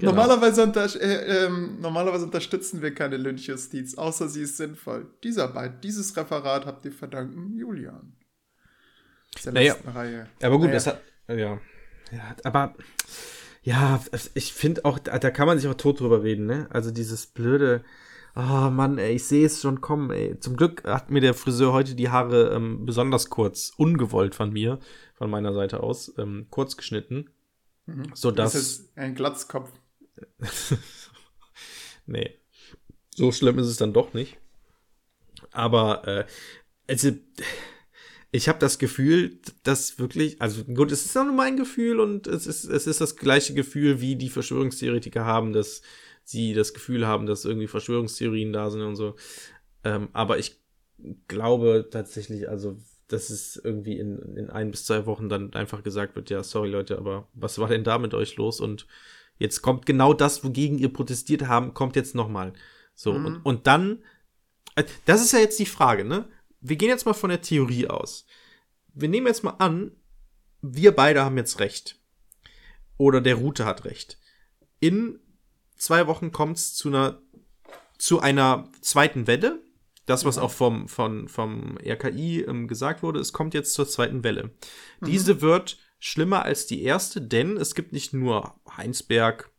Genau. 0.00 0.10
normalerweise, 0.10 0.64
unter, 0.64 0.86
äh, 1.00 1.44
ähm, 1.46 1.78
normalerweise 1.80 2.24
unterstützen 2.24 2.82
wir 2.82 2.92
keine 2.92 3.16
Lynchjustiz, 3.16 3.94
außer 3.96 4.28
sie 4.28 4.42
ist 4.42 4.56
sinnvoll. 4.56 5.06
Diese 5.22 5.44
Arbeit, 5.44 5.84
dieses 5.84 6.16
Referat 6.16 6.66
habt 6.66 6.84
ihr 6.84 6.90
verdanken 6.90 7.56
Julian. 7.56 8.16
Aus 9.36 9.42
der 9.44 9.52
Naja. 9.52 9.74
letzten 9.74 9.88
Reihe. 9.90 10.26
Aber 10.42 10.56
gut, 10.56 10.66
Naja. 10.66 10.74
das 10.74 10.86
hat, 10.88 11.00
ja. 11.28 11.60
Ja. 12.12 12.36
Aber, 12.44 12.74
ja, 13.62 14.02
ich 14.34 14.52
finde 14.52 14.84
auch, 14.84 14.98
da 14.98 15.30
kann 15.30 15.46
man 15.46 15.58
sich 15.58 15.68
auch 15.68 15.74
tot 15.74 16.00
drüber 16.00 16.22
reden, 16.22 16.46
ne? 16.46 16.66
Also 16.70 16.90
dieses 16.90 17.26
blöde, 17.26 17.84
oh 18.34 18.70
Mann, 18.70 18.98
ey, 18.98 19.16
ich 19.16 19.24
sehe 19.24 19.46
es 19.46 19.60
schon 19.60 19.80
kommen, 19.80 20.10
ey. 20.10 20.38
Zum 20.40 20.56
Glück 20.56 20.84
hat 20.84 21.10
mir 21.10 21.20
der 21.20 21.34
Friseur 21.34 21.72
heute 21.72 21.94
die 21.94 22.10
Haare 22.10 22.54
ähm, 22.54 22.86
besonders 22.86 23.30
kurz, 23.30 23.72
ungewollt 23.76 24.34
von 24.34 24.52
mir, 24.52 24.78
von 25.14 25.30
meiner 25.30 25.52
Seite 25.52 25.82
aus, 25.82 26.12
ähm, 26.18 26.46
kurz 26.50 26.76
geschnitten. 26.76 27.30
So 28.14 28.30
Das 28.30 28.52
dass, 28.52 28.62
ist 28.62 28.98
ein 28.98 29.14
Glatzkopf. 29.14 29.72
nee, 32.06 32.38
so 33.14 33.32
schlimm 33.32 33.58
ist 33.58 33.66
es 33.66 33.76
dann 33.76 33.92
doch 33.92 34.12
nicht. 34.14 34.38
Aber, 35.52 36.06
äh, 36.06 36.26
also, 36.88 37.12
ich 38.30 38.48
habe 38.48 38.58
das 38.58 38.78
Gefühl, 38.78 39.38
dass 39.62 39.98
wirklich, 39.98 40.40
also 40.40 40.64
gut, 40.64 40.92
es 40.92 41.04
ist 41.04 41.16
auch 41.16 41.24
nur 41.24 41.34
mein 41.34 41.56
Gefühl 41.56 41.98
und 42.00 42.26
es 42.26 42.46
ist, 42.46 42.64
es 42.64 42.86
ist 42.86 43.00
das 43.00 43.16
gleiche 43.16 43.54
Gefühl, 43.54 44.00
wie 44.00 44.16
die 44.16 44.28
Verschwörungstheoretiker 44.28 45.24
haben, 45.24 45.52
dass 45.52 45.82
sie 46.24 46.52
das 46.52 46.74
Gefühl 46.74 47.06
haben, 47.06 47.24
dass 47.26 47.46
irgendwie 47.46 47.68
Verschwörungstheorien 47.68 48.52
da 48.52 48.70
sind 48.70 48.82
und 48.82 48.96
so. 48.96 49.16
Ähm, 49.82 50.08
aber 50.12 50.38
ich 50.38 50.60
glaube 51.26 51.88
tatsächlich, 51.90 52.48
also, 52.48 52.76
dass 53.06 53.30
es 53.30 53.56
irgendwie 53.56 53.98
in, 53.98 54.18
in 54.36 54.50
ein 54.50 54.70
bis 54.70 54.84
zwei 54.84 55.06
Wochen 55.06 55.30
dann 55.30 55.54
einfach 55.54 55.82
gesagt 55.82 56.14
wird, 56.14 56.28
ja, 56.28 56.42
sorry 56.42 56.68
Leute, 56.68 56.98
aber 56.98 57.28
was 57.32 57.58
war 57.58 57.68
denn 57.68 57.84
da 57.84 57.98
mit 57.98 58.12
euch 58.12 58.36
los? 58.36 58.60
Und 58.60 58.86
jetzt 59.38 59.62
kommt 59.62 59.86
genau 59.86 60.12
das, 60.12 60.44
wogegen 60.44 60.78
ihr 60.78 60.92
protestiert 60.92 61.46
haben, 61.48 61.72
kommt 61.72 61.96
jetzt 61.96 62.14
nochmal. 62.14 62.52
So, 62.94 63.14
Mhm. 63.14 63.24
und, 63.24 63.46
und 63.46 63.66
dann, 63.66 64.02
äh, 64.74 64.84
das 65.06 65.22
ist 65.22 65.32
ja 65.32 65.38
jetzt 65.38 65.58
die 65.58 65.66
Frage, 65.66 66.04
ne? 66.04 66.28
Wir 66.60 66.76
gehen 66.76 66.88
jetzt 66.88 67.06
mal 67.06 67.14
von 67.14 67.30
der 67.30 67.40
Theorie 67.40 67.88
aus. 67.88 68.26
Wir 68.94 69.08
nehmen 69.08 69.26
jetzt 69.26 69.44
mal 69.44 69.56
an, 69.58 69.92
wir 70.60 70.92
beide 70.92 71.24
haben 71.24 71.36
jetzt 71.36 71.60
recht. 71.60 72.00
Oder 72.96 73.20
der 73.20 73.36
Route 73.36 73.64
hat 73.64 73.84
recht. 73.84 74.18
In 74.80 75.20
zwei 75.76 76.06
Wochen 76.06 76.32
kommt 76.32 76.56
es 76.56 76.74
zu 76.74 76.88
einer, 76.88 77.22
zu 77.96 78.20
einer 78.20 78.68
zweiten 78.80 79.26
Welle. 79.26 79.62
Das, 80.06 80.24
was 80.24 80.38
auch 80.38 80.50
vom, 80.50 80.88
vom, 80.88 81.28
vom 81.28 81.78
RKI 81.84 82.40
ähm, 82.40 82.66
gesagt 82.66 83.02
wurde, 83.02 83.20
es 83.20 83.32
kommt 83.32 83.54
jetzt 83.54 83.74
zur 83.74 83.86
zweiten 83.86 84.24
Welle. 84.24 84.50
Diese 85.02 85.42
wird 85.42 85.78
schlimmer 85.98 86.44
als 86.44 86.66
die 86.66 86.82
erste, 86.82 87.20
denn 87.20 87.56
es 87.56 87.74
gibt 87.74 87.92
nicht 87.92 88.14
nur 88.14 88.58
Heinsberg 88.76 89.50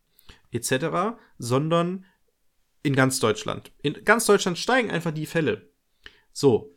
etc., 0.51 1.17
sondern 1.37 2.05
in 2.81 2.95
ganz 2.95 3.19
Deutschland. 3.19 3.71
In 3.83 4.03
ganz 4.05 4.25
Deutschland 4.25 4.57
steigen 4.57 4.89
einfach 4.89 5.11
die 5.11 5.25
Fälle. 5.25 5.69
So. 6.33 6.75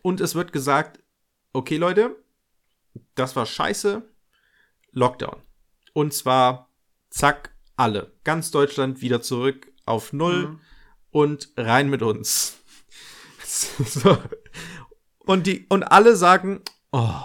Und 0.00 0.20
es 0.20 0.34
wird 0.34 0.52
gesagt, 0.52 1.00
okay 1.52 1.76
Leute, 1.76 2.16
das 3.14 3.36
war 3.36 3.46
scheiße, 3.46 4.02
Lockdown. 4.92 5.42
Und 5.92 6.14
zwar, 6.14 6.70
zack, 7.10 7.54
alle. 7.76 8.12
Ganz 8.24 8.50
Deutschland 8.50 9.00
wieder 9.00 9.22
zurück 9.22 9.70
auf 9.84 10.12
Null 10.12 10.48
Mhm. 10.48 10.60
und 11.10 11.48
rein 11.56 11.90
mit 11.90 12.02
uns. 12.02 12.58
so. 13.44 14.18
Und 15.18 15.46
die, 15.46 15.66
und 15.68 15.82
alle 15.84 16.16
sagen, 16.16 16.62
oh. 16.92 17.20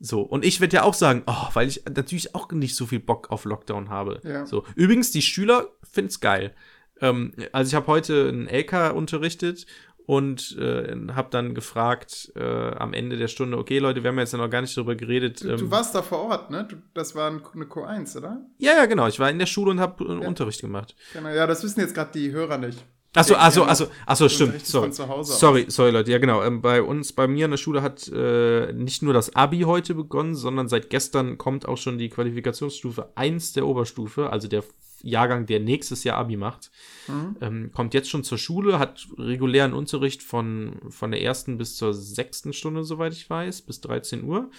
So. 0.00 0.22
Und 0.22 0.44
ich 0.44 0.60
werde 0.60 0.76
ja 0.76 0.82
auch 0.84 0.94
sagen, 0.94 1.22
oh, 1.26 1.48
weil 1.54 1.68
ich 1.68 1.84
natürlich 1.86 2.34
auch 2.34 2.50
nicht 2.52 2.76
so 2.76 2.86
viel 2.86 3.00
Bock 3.00 3.30
auf 3.30 3.44
Lockdown 3.44 3.88
habe. 3.88 4.20
Ja. 4.24 4.46
So. 4.46 4.64
Übrigens, 4.76 5.10
die 5.10 5.22
Schüler 5.22 5.68
finden's 5.82 6.20
geil. 6.20 6.54
Ähm, 7.00 7.34
also 7.52 7.68
ich 7.68 7.74
habe 7.74 7.86
heute 7.86 8.28
einen 8.28 8.48
LK 8.48 8.92
unterrichtet 8.94 9.66
und 10.08 10.56
äh, 10.58 10.96
habe 11.14 11.28
dann 11.30 11.54
gefragt 11.54 12.32
äh, 12.34 12.42
am 12.42 12.94
Ende 12.94 13.18
der 13.18 13.28
Stunde, 13.28 13.58
okay 13.58 13.78
Leute, 13.78 14.02
wir 14.02 14.08
haben 14.08 14.18
jetzt 14.18 14.32
ja 14.32 14.38
noch 14.38 14.48
gar 14.48 14.62
nicht 14.62 14.74
darüber 14.74 14.94
geredet. 14.94 15.44
Du, 15.44 15.50
ähm, 15.50 15.58
du 15.58 15.70
warst 15.70 15.94
da 15.94 16.00
vor 16.00 16.22
Ort, 16.30 16.50
ne? 16.50 16.66
Du, 16.66 16.76
das 16.94 17.14
war 17.14 17.30
ein- 17.30 17.42
eine 17.54 17.66
Q1, 17.66 18.16
oder? 18.16 18.40
ja, 18.56 18.72
ja, 18.72 18.86
genau. 18.86 19.06
Ich 19.06 19.18
war 19.20 19.28
in 19.28 19.38
der 19.38 19.44
Schule 19.44 19.70
und 19.70 19.80
habe 19.80 20.02
äh, 20.04 20.26
Unterricht 20.26 20.62
gemacht. 20.62 20.96
Genau, 21.12 21.28
ja, 21.28 21.46
das 21.46 21.62
wissen 21.62 21.80
jetzt 21.80 21.94
gerade 21.94 22.10
die 22.14 22.32
Hörer 22.32 22.56
nicht. 22.56 22.82
Achso, 23.14 23.34
achso, 23.34 23.62
ja 23.64 23.68
achso, 23.68 23.86
achso, 24.06 24.28
stimmt. 24.30 24.64
Sorry. 24.64 24.90
Sorry, 25.24 25.66
sorry, 25.68 25.90
Leute. 25.90 26.10
Ja, 26.10 26.16
genau. 26.18 26.42
Ähm, 26.42 26.62
bei 26.62 26.80
uns, 26.82 27.12
bei 27.12 27.26
mir 27.28 27.44
in 27.44 27.50
der 27.50 27.58
Schule 27.58 27.82
hat 27.82 28.08
äh, 28.08 28.72
nicht 28.72 29.02
nur 29.02 29.12
das 29.12 29.36
Abi 29.36 29.60
heute 29.60 29.94
begonnen, 29.94 30.34
sondern 30.34 30.68
seit 30.68 30.88
gestern 30.88 31.36
kommt 31.36 31.68
auch 31.68 31.76
schon 31.76 31.98
die 31.98 32.08
Qualifikationsstufe 32.08 33.10
1 33.14 33.52
der 33.52 33.66
Oberstufe, 33.66 34.30
also 34.30 34.48
der 34.48 34.62
Jahrgang, 35.02 35.46
der 35.46 35.60
nächstes 35.60 36.04
Jahr 36.04 36.18
Abi 36.18 36.36
macht. 36.36 36.70
Mhm. 37.06 37.36
Ähm, 37.40 37.70
kommt 37.72 37.94
jetzt 37.94 38.10
schon 38.10 38.24
zur 38.24 38.38
Schule, 38.38 38.78
hat 38.78 39.08
regulären 39.16 39.72
Unterricht 39.72 40.22
von, 40.22 40.80
von 40.90 41.10
der 41.10 41.22
ersten 41.22 41.58
bis 41.58 41.76
zur 41.76 41.94
sechsten 41.94 42.52
Stunde, 42.52 42.84
soweit 42.84 43.12
ich 43.12 43.28
weiß, 43.28 43.62
bis 43.62 43.80
13 43.80 44.24
Uhr. 44.24 44.50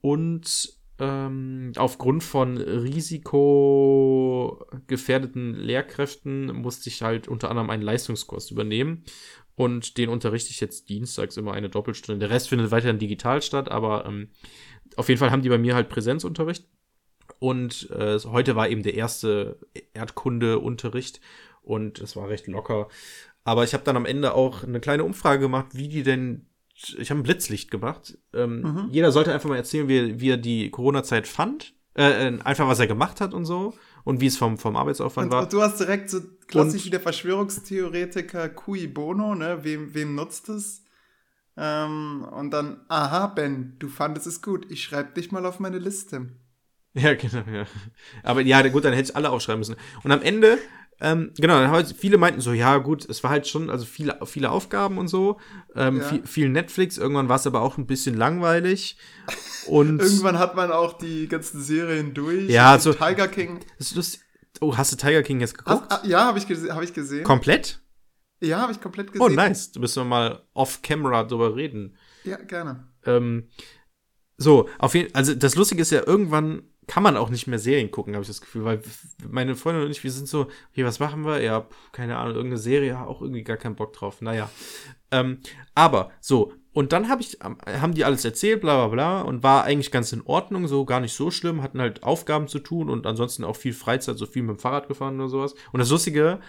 Und 0.00 0.74
ähm, 0.98 1.72
aufgrund 1.76 2.22
von 2.22 2.56
risikogefährdeten 2.56 5.54
Lehrkräften 5.54 6.54
musste 6.54 6.88
ich 6.88 7.02
halt 7.02 7.26
unter 7.26 7.50
anderem 7.50 7.70
einen 7.70 7.82
Leistungskurs 7.82 8.50
übernehmen. 8.50 9.04
Und 9.56 9.98
den 9.98 10.08
unterrichte 10.08 10.50
ich 10.50 10.60
jetzt 10.60 10.88
dienstags 10.88 11.36
immer 11.36 11.52
eine 11.52 11.68
Doppelstunde. 11.68 12.18
Der 12.18 12.30
Rest 12.30 12.48
findet 12.48 12.70
weiterhin 12.70 12.98
digital 12.98 13.40
statt, 13.40 13.70
aber 13.70 14.04
ähm, 14.06 14.30
auf 14.96 15.08
jeden 15.08 15.18
Fall 15.18 15.30
haben 15.30 15.42
die 15.42 15.48
bei 15.48 15.58
mir 15.58 15.74
halt 15.74 15.88
Präsenzunterricht. 15.88 16.66
Und 17.38 17.90
äh, 17.90 18.18
heute 18.20 18.56
war 18.56 18.68
eben 18.68 18.82
der 18.82 18.94
erste 18.94 19.58
Erdkundeunterricht 19.92 21.20
und 21.62 21.98
es 22.00 22.16
war 22.16 22.28
recht 22.28 22.46
locker. 22.46 22.88
Aber 23.44 23.64
ich 23.64 23.74
habe 23.74 23.84
dann 23.84 23.96
am 23.96 24.06
Ende 24.06 24.34
auch 24.34 24.62
eine 24.64 24.80
kleine 24.80 25.04
Umfrage 25.04 25.40
gemacht, 25.40 25.66
wie 25.72 25.88
die 25.88 26.02
denn. 26.02 26.46
Ich 26.98 27.10
habe 27.10 27.20
ein 27.20 27.24
Blitzlicht 27.24 27.70
gemacht. 27.70 28.18
Ähm, 28.32 28.62
Mhm. 28.62 28.88
Jeder 28.90 29.12
sollte 29.12 29.32
einfach 29.32 29.48
mal 29.48 29.56
erzählen, 29.56 29.86
wie, 29.88 29.98
er- 29.98 30.20
wie 30.20 30.30
er 30.30 30.36
die 30.36 30.70
Corona-Zeit 30.70 31.28
fand. 31.28 31.72
Äh, 31.96 32.26
äh, 32.28 32.40
einfach, 32.42 32.66
was 32.66 32.80
er 32.80 32.88
gemacht 32.88 33.20
hat 33.20 33.32
und 33.32 33.44
so. 33.44 33.74
Und 34.02 34.20
wie 34.20 34.26
es 34.26 34.36
vom, 34.36 34.58
vom 34.58 34.74
Arbeitsaufwand 34.76 35.26
Und, 35.26 35.32
war. 35.32 35.42
und 35.44 35.52
du 35.52 35.62
hast 35.62 35.78
direkt 35.78 36.10
so 36.10 36.20
klassisch 36.48 36.80
Und- 36.82 36.86
wie 36.86 36.90
der 36.90 37.00
Verschwörungstheoretiker 37.00 38.48
cui 38.48 38.86
bono, 38.88 39.34
ne? 39.36 39.60
Wem, 39.62 39.94
wem 39.94 40.14
nutzt 40.16 40.48
es? 40.48 40.82
Ähm, 41.56 42.26
und 42.32 42.50
dann, 42.50 42.80
aha, 42.88 43.28
Ben, 43.28 43.76
du 43.78 43.88
fandest 43.88 44.26
es 44.26 44.42
gut. 44.42 44.66
Ich 44.70 44.82
schreibe 44.82 45.12
dich 45.12 45.30
mal 45.30 45.46
auf 45.46 45.60
meine 45.60 45.78
Liste. 45.78 46.30
Ja, 47.02 47.14
genau, 47.14 47.42
ja. 47.52 47.66
Aber 48.22 48.40
ja, 48.42 48.66
gut, 48.68 48.84
dann 48.84 48.92
hätte 48.92 49.10
ich 49.10 49.16
alle 49.16 49.30
aufschreiben 49.30 49.58
müssen. 49.58 49.74
Und 50.04 50.12
am 50.12 50.22
Ende, 50.22 50.58
ähm, 51.00 51.32
genau, 51.36 51.58
dann 51.58 51.70
halt, 51.72 51.92
viele 51.98 52.18
meinten 52.18 52.40
so, 52.40 52.52
ja, 52.52 52.78
gut, 52.78 53.04
es 53.08 53.24
war 53.24 53.30
halt 53.32 53.48
schon, 53.48 53.68
also 53.68 53.84
viele, 53.84 54.18
viele 54.26 54.50
Aufgaben 54.50 54.98
und 54.98 55.08
so, 55.08 55.40
ähm, 55.74 55.98
Ja. 55.98 56.04
viel, 56.04 56.26
viel 56.26 56.48
Netflix, 56.50 56.96
irgendwann 56.96 57.28
war 57.28 57.34
es 57.36 57.46
aber 57.48 57.62
auch 57.62 57.78
ein 57.78 57.86
bisschen 57.88 58.14
langweilig. 58.16 58.96
Und 59.66 59.98
Irgendwann 60.00 60.38
hat 60.38 60.54
man 60.54 60.70
auch 60.70 60.92
die 60.96 61.26
ganzen 61.26 61.60
Serien 61.60 62.14
durch. 62.14 62.48
Ja, 62.48 62.70
Also 62.72 62.92
so- 62.92 62.98
Tiger 62.98 63.26
King. 63.26 63.58
das 63.78 63.88
ist 63.88 63.96
lustig. 63.96 64.20
Oh, 64.60 64.76
hast 64.76 64.92
du 64.92 64.96
Tiger 64.96 65.24
King 65.24 65.40
jetzt 65.40 65.58
geguckt? 65.58 65.82
Hast, 65.90 66.04
ah, 66.04 66.06
ja, 66.06 66.26
habe 66.26 66.38
ich, 66.38 66.44
hab 66.70 66.82
ich 66.82 66.94
gesehen. 66.94 67.24
Komplett? 67.24 67.80
Ja, 68.40 68.60
habe 68.60 68.70
ich 68.72 68.80
komplett 68.80 69.10
gesehen. 69.10 69.20
Oh, 69.26 69.28
nice. 69.28 69.72
Du 69.72 69.80
müssen 69.80 70.00
wir 70.02 70.04
mal 70.04 70.42
off-camera 70.54 71.24
drüber 71.24 71.56
reden. 71.56 71.96
Ja, 72.22 72.36
gerne. 72.36 72.86
Ähm, 73.04 73.48
so, 74.36 74.68
auf 74.78 74.94
jeden 74.94 75.14
also 75.14 75.34
das 75.34 75.54
Lustige 75.56 75.82
ist 75.82 75.90
ja, 75.90 76.06
irgendwann 76.06 76.62
kann 76.86 77.02
man 77.02 77.16
auch 77.16 77.30
nicht 77.30 77.46
mehr 77.46 77.58
Serien 77.58 77.90
gucken, 77.90 78.14
habe 78.14 78.22
ich 78.22 78.28
das 78.28 78.40
Gefühl, 78.40 78.64
weil 78.64 78.82
meine 79.28 79.56
Freundin 79.56 79.84
und 79.84 79.90
ich, 79.90 80.04
wir 80.04 80.10
sind 80.10 80.28
so, 80.28 80.48
okay, 80.72 80.84
was 80.84 81.00
machen 81.00 81.24
wir? 81.24 81.40
Ja, 81.40 81.66
keine 81.92 82.16
Ahnung, 82.16 82.34
irgendeine 82.34 82.60
Serie, 82.60 82.98
auch 83.00 83.20
irgendwie 83.22 83.42
gar 83.42 83.56
keinen 83.56 83.76
Bock 83.76 83.92
drauf. 83.92 84.20
Naja. 84.20 84.50
Ähm, 85.10 85.40
aber 85.74 86.10
so, 86.20 86.52
und 86.74 86.92
dann 86.92 87.08
hab 87.08 87.20
ich, 87.20 87.38
ähm, 87.42 87.56
haben 87.80 87.94
die 87.94 88.04
alles 88.04 88.24
erzählt, 88.24 88.60
bla 88.60 88.76
bla 88.76 88.88
bla, 88.88 89.20
und 89.22 89.42
war 89.42 89.64
eigentlich 89.64 89.90
ganz 89.90 90.12
in 90.12 90.20
Ordnung, 90.26 90.66
so 90.68 90.84
gar 90.84 91.00
nicht 91.00 91.14
so 91.14 91.30
schlimm, 91.30 91.62
hatten 91.62 91.80
halt 91.80 92.02
Aufgaben 92.02 92.48
zu 92.48 92.58
tun 92.58 92.90
und 92.90 93.06
ansonsten 93.06 93.44
auch 93.44 93.56
viel 93.56 93.72
Freizeit, 93.72 94.18
so 94.18 94.26
viel 94.26 94.42
mit 94.42 94.56
dem 94.56 94.58
Fahrrad 94.58 94.88
gefahren 94.88 95.18
oder 95.18 95.30
sowas. 95.30 95.54
Und 95.72 95.78
das 95.78 95.88
Lustige, 95.90 96.40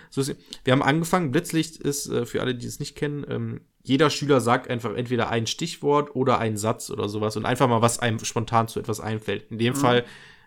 wir 0.64 0.72
haben 0.74 0.84
angefangen, 0.84 1.32
Blitzlicht 1.32 1.78
ist, 1.78 2.08
äh, 2.10 2.26
für 2.26 2.42
alle, 2.42 2.56
die 2.56 2.66
es 2.68 2.80
nicht 2.80 2.96
kennen, 2.96 3.26
ähm, 3.30 3.62
jeder 3.84 4.10
Schüler 4.10 4.42
sagt 4.42 4.68
einfach 4.68 4.96
entweder 4.96 5.30
ein 5.30 5.46
Stichwort 5.46 6.16
oder 6.16 6.40
einen 6.40 6.58
Satz 6.58 6.90
oder 6.90 7.08
sowas 7.08 7.38
und 7.38 7.46
einfach 7.46 7.68
mal, 7.70 7.84
was 7.84 8.00
einem 8.00 8.18
spontan 8.18 8.68
zu 8.68 8.80
etwas 8.80 9.00
einfällt. 9.00 9.52
In 9.52 9.60
dem 9.60 9.74
Mhm. 9.74 9.78
Fall, 9.78 10.06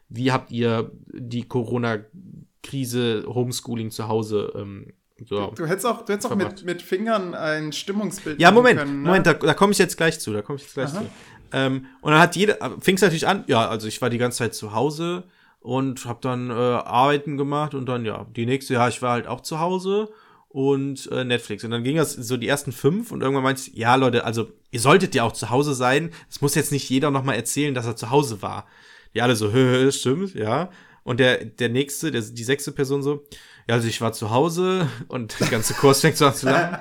wie 0.09 0.33
habt 0.33 0.51
ihr 0.51 0.91
die 1.07 1.47
Corona-Krise, 1.47 3.24
Homeschooling 3.29 3.91
zu 3.91 4.09
Hause 4.09 4.53
ähm, 4.57 4.93
so. 5.27 5.53
Du 5.57 5.66
hättest 5.66 5.87
auch, 5.87 6.05
du 6.05 6.12
hättest 6.12 6.31
auch 6.31 6.37
mit, 6.37 6.64
mit 6.64 6.83
Fingern 6.83 7.35
ein 7.35 7.73
Stimmungsbild 7.73 8.41
Ja, 8.41 8.51
Moment, 8.51 8.79
können, 8.79 9.03
ne? 9.03 9.09
Moment, 9.09 9.27
da, 9.27 9.35
da 9.35 9.55
komme 9.55 9.73
ich 9.73 9.79
jetzt 9.79 9.97
gleich 9.97 10.21
zu, 10.21 10.33
da 10.33 10.43
komme 10.43 10.57
ich 10.57 10.62
jetzt 10.62 10.75
gleich 10.75 10.91
Aha. 10.91 11.01
zu. 11.01 11.07
Ähm, 11.53 11.87
und 12.01 12.12
dann 12.12 12.21
hat 12.21 12.37
jeder, 12.37 12.57
fing 12.81 12.97
es 12.97 13.01
natürlich 13.01 13.27
an, 13.27 13.45
ja, 13.47 13.69
also 13.69 13.89
ich 13.89 14.01
war 14.03 14.11
die 14.11 14.19
ganze 14.19 14.39
Zeit 14.39 14.55
zu 14.55 14.75
Hause 14.75 15.25
und 15.61 16.05
habe 16.05 16.19
dann 16.23 16.51
äh, 16.51 16.53
Arbeiten 16.53 17.37
gemacht 17.37 17.75
und 17.75 17.87
dann, 17.87 18.05
ja, 18.05 18.27
die 18.37 18.47
nächste, 18.47 18.75
ja, 18.75 18.89
ich 18.89 19.03
war 19.03 19.12
halt 19.12 19.27
auch 19.27 19.41
zu 19.41 19.59
Hause 19.61 20.11
und 20.49 21.11
äh, 21.12 21.25
Netflix. 21.25 21.64
Und 21.64 21.71
dann 21.71 21.85
ging 21.85 21.97
das 21.97 22.12
so 22.12 22.37
die 22.37 22.49
ersten 22.49 22.73
fünf 22.73 23.12
und 23.12 23.23
irgendwann 23.23 23.45
meinte 23.45 23.62
ich, 23.62 23.77
ja, 23.77 23.95
Leute, 23.95 24.25
also 24.25 24.51
ihr 24.71 24.81
solltet 24.81 25.14
ja 25.14 25.25
auch 25.25 25.33
zu 25.33 25.51
Hause 25.51 25.75
sein. 25.75 26.11
Es 26.31 26.41
muss 26.41 26.55
jetzt 26.55 26.73
nicht 26.73 26.89
jeder 26.89 27.11
nochmal 27.11 27.37
erzählen, 27.37 27.75
dass 27.75 27.87
er 27.87 27.97
zu 27.97 28.11
Hause 28.11 28.43
war. 28.43 28.66
Die 29.14 29.23
alle 29.23 29.37
so, 29.37 29.53
hö, 29.53 29.53
hö, 29.85 29.93
stimmt, 29.93 30.35
ja. 30.35 30.71
Und 31.03 31.21
der, 31.21 31.45
der 31.45 31.71
nächste, 31.71 32.11
der, 32.11 32.21
die 32.21 32.45
sechste 32.45 32.73
Person 32.73 33.03
so, 33.03 33.25
ja, 33.69 33.75
also 33.75 33.87
ich 33.87 34.01
war 34.01 34.12
zu 34.14 34.31
Hause 34.31 34.89
und 35.09 35.39
der 35.41 35.49
ganze 35.49 35.75
Kurs 35.75 36.01
fängt 36.01 36.16
so 36.16 36.27
an 36.27 36.35
zu 36.35 36.47
lachen. 36.47 36.79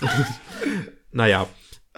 naja. 1.10 1.48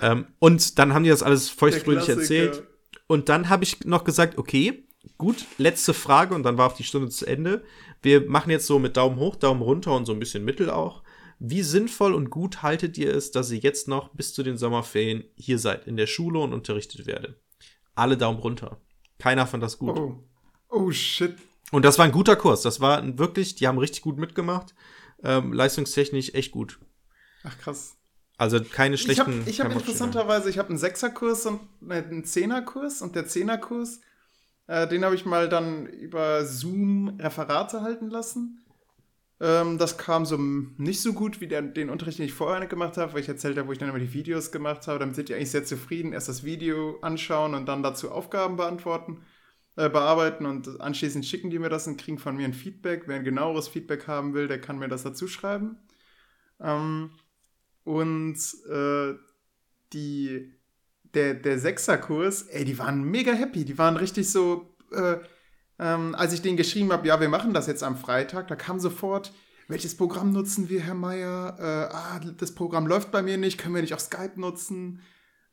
Ähm, 0.01 0.29
und 0.39 0.79
dann 0.79 0.95
haben 0.95 1.05
die 1.05 1.11
das 1.11 1.23
alles 1.23 1.51
feuchtfröhlich 1.51 2.09
erzählt. 2.09 2.63
Und 3.07 3.29
dann 3.29 3.51
habe 3.51 3.65
ich 3.65 3.85
noch 3.85 4.05
gesagt, 4.05 4.39
okay, 4.39 4.89
gut, 5.19 5.45
letzte 5.59 5.93
Frage 5.93 6.35
und 6.35 6.43
dann 6.43 6.57
war 6.57 6.69
auch 6.69 6.77
die 6.77 6.85
Stunde 6.85 7.11
zu 7.11 7.27
Ende. 7.27 7.63
Wir 8.01 8.29
machen 8.29 8.51
jetzt 8.51 8.67
so 8.67 8.79
mit 8.79 8.97
Daumen 8.97 9.19
hoch, 9.19 9.37
Daumen 9.37 9.61
runter 9.61 9.95
und 9.95 10.07
so 10.07 10.13
ein 10.13 10.19
bisschen 10.19 10.45
Mittel 10.45 10.71
auch. 10.71 11.03
Wie 11.39 11.63
sinnvoll 11.63 12.15
und 12.15 12.31
gut 12.31 12.63
haltet 12.63 12.97
ihr 12.97 13.15
es, 13.15 13.33
dass 13.33 13.51
ihr 13.51 13.59
jetzt 13.59 13.89
noch 13.89 14.09
bis 14.15 14.33
zu 14.33 14.43
den 14.43 14.57
Sommerferien 14.57 15.25
hier 15.37 15.59
seid, 15.59 15.87
in 15.87 15.99
der 15.99 16.07
Schule 16.07 16.39
und 16.39 16.55
unterrichtet 16.55 17.07
werde? 17.07 17.39
Alle 17.95 18.17
Daumen 18.17 18.39
runter. 18.39 18.81
Keiner 19.19 19.47
fand 19.47 19.63
das 19.63 19.79
gut. 19.79 19.99
Oh. 19.99 20.25
oh, 20.71 20.91
shit. 20.91 21.37
Und 21.71 21.85
das 21.85 21.99
war 21.99 22.05
ein 22.05 22.13
guter 22.13 22.37
Kurs. 22.37 22.63
Das 22.63 22.81
war 22.81 23.03
wirklich, 23.19 23.55
die 23.55 23.67
haben 23.69 23.79
richtig 23.79 24.03
gut 24.03 24.19
mitgemacht. 24.19 24.75
Ähm, 25.23 25.53
leistungstechnisch 25.53 26.35
echt 26.35 26.51
gut. 26.53 26.79
Ach, 27.45 27.57
krass. 27.59 27.97
Also 28.37 28.59
keine 28.63 28.95
Ich 28.95 29.03
schlechten. 29.03 29.41
habe 29.41 29.51
ich 29.51 29.61
hab 29.61 29.67
keine 29.69 29.75
Bockstellen. 29.75 29.81
interessanterweise, 29.81 30.49
ich 30.51 30.59
habe 30.59 30.71
einen 30.71 30.79
Sechserkurs 30.79 31.45
und 31.47 31.61
einen 31.89 32.25
Zehnerkurs 32.25 33.03
und 33.03 33.15
der 33.15 33.27
Zehnerkurs, 33.27 34.01
äh, 34.67 34.89
den 34.89 35.05
habe 35.05 35.15
ich 35.15 35.27
mal 35.27 35.49
dann 35.49 35.87
über 35.87 36.45
Zoom 36.47 37.19
Referate 37.21 37.83
halten 37.83 38.09
lassen. 38.09 38.65
Ähm, 39.41 39.77
das 39.79 39.99
kam 39.99 40.25
so 40.25 40.39
nicht 40.39 41.03
so 41.03 41.13
gut 41.13 41.41
wie 41.43 41.49
der, 41.49 41.63
den 41.63 41.91
Unterricht, 41.91 42.19
den 42.19 42.27
ich 42.27 42.33
vorher 42.33 42.67
gemacht 42.67 42.97
habe, 42.97 43.13
weil 43.13 43.21
ich 43.21 43.29
erzählt 43.29 43.59
habe, 43.59 43.69
wo 43.69 43.73
ich 43.73 43.79
dann 43.79 43.91
immer 43.91 43.99
die 43.99 44.13
Videos 44.13 44.53
gemacht 44.53 44.87
habe. 44.87 44.99
Damit 44.99 45.17
sind 45.17 45.29
die 45.29 45.35
eigentlich 45.35 45.51
sehr 45.51 45.65
zufrieden. 45.65 46.13
Erst 46.15 46.29
das 46.29 46.43
Video 46.45 46.99
anschauen 47.03 47.55
und 47.55 47.67
dann 47.67 47.83
dazu 47.83 48.11
Aufgaben 48.11 48.57
beantworten, 48.57 49.23
äh, 49.81 49.89
bearbeiten 49.89 50.45
und 50.45 50.81
anschließend 50.81 51.25
schicken 51.25 51.49
die 51.49 51.59
mir 51.59 51.71
das 51.71 51.87
und 51.87 51.99
kriegen 51.99 52.19
von 52.19 52.37
mir 52.37 52.45
ein 52.45 52.53
Feedback. 52.53 53.05
Wer 53.07 53.17
ein 53.17 53.25
genaueres 53.25 53.67
Feedback 53.67 54.07
haben 54.07 54.35
will, 54.35 54.47
der 54.47 54.61
kann 54.61 54.79
mir 54.79 54.89
das 54.89 55.05
dazu 55.05 55.27
schreiben. 55.27 55.79
Ähm, 56.61 57.13
und 57.85 58.37
äh, 58.71 59.15
die, 59.95 60.53
der, 61.15 61.33
der 61.33 61.59
Sechserkurs, 61.59 62.43
ey, 62.43 62.67
die 62.67 62.79
waren 62.79 63.03
mega 63.05 63.33
happy. 63.33 63.65
Die 63.65 63.79
waren 63.79 63.97
richtig 63.97 64.31
so, 64.31 64.77
äh, 64.93 65.17
ähm, 65.79 66.15
als 66.15 66.35
ich 66.35 66.43
denen 66.43 66.59
geschrieben 66.59 66.93
habe, 66.93 67.09
ja, 67.09 67.19
wir 67.19 67.31
machen 67.31 67.55
das 67.55 67.67
jetzt 67.67 67.83
am 67.83 67.97
Freitag, 67.97 68.49
da 68.49 68.57
kam 68.57 68.79
sofort, 68.81 69.33
welches 69.67 69.97
Programm 69.97 70.33
nutzen 70.33 70.69
wir, 70.69 70.81
Herr 70.81 70.95
Meier? 70.95 71.57
Äh, 71.59 71.95
ah, 71.95 72.21
das 72.37 72.55
Programm 72.55 72.87
läuft 72.87 73.13
bei 73.13 73.23
mir 73.23 73.39
nicht, 73.39 73.57
können 73.57 73.75
wir 73.75 73.81
nicht 73.81 73.95
auch 73.95 74.01
Skype 74.01 74.39
nutzen? 74.39 75.01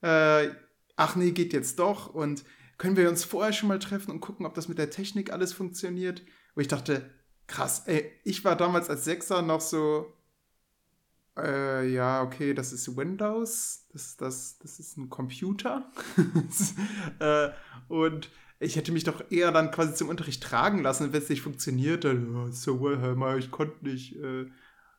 Äh, 0.01 0.49
ach 0.97 1.15
nee, 1.15 1.31
geht 1.31 1.53
jetzt 1.53 1.79
doch. 1.79 2.13
Und 2.13 2.43
können 2.77 2.97
wir 2.97 3.09
uns 3.09 3.23
vorher 3.23 3.53
schon 3.53 3.69
mal 3.69 3.79
treffen 3.79 4.11
und 4.11 4.21
gucken, 4.21 4.45
ob 4.45 4.53
das 4.53 4.67
mit 4.67 4.77
der 4.77 4.89
Technik 4.89 5.31
alles 5.31 5.53
funktioniert? 5.53 6.21
Wo 6.55 6.61
ich 6.61 6.67
dachte, 6.67 7.09
krass, 7.47 7.83
ey, 7.87 8.11
ich 8.23 8.43
war 8.45 8.55
damals 8.55 8.89
als 8.89 9.05
Sechser 9.05 9.41
noch 9.41 9.61
so, 9.61 10.13
Äh, 11.37 11.89
ja, 11.91 12.23
okay, 12.23 12.53
das 12.53 12.73
ist 12.73 12.97
Windows. 12.97 13.85
Das, 13.93 14.17
das, 14.17 14.57
das 14.59 14.79
ist 14.79 14.97
ein 14.97 15.09
Computer. 15.09 15.91
äh, 17.19 17.49
und 17.87 18.31
ich 18.59 18.75
hätte 18.75 18.91
mich 18.91 19.03
doch 19.03 19.29
eher 19.29 19.51
dann 19.51 19.69
quasi 19.71 19.93
zum 19.93 20.09
Unterricht 20.09 20.41
tragen 20.41 20.81
lassen, 20.81 21.13
wenn 21.13 21.21
es 21.21 21.29
nicht 21.29 21.41
funktioniert. 21.43 22.05
Dann, 22.05 22.35
oh, 22.35 22.51
so, 22.51 22.81
well, 22.81 23.37
ich 23.37 23.51
konnte 23.51 23.85
nicht, 23.85 24.15
äh, 24.15 24.47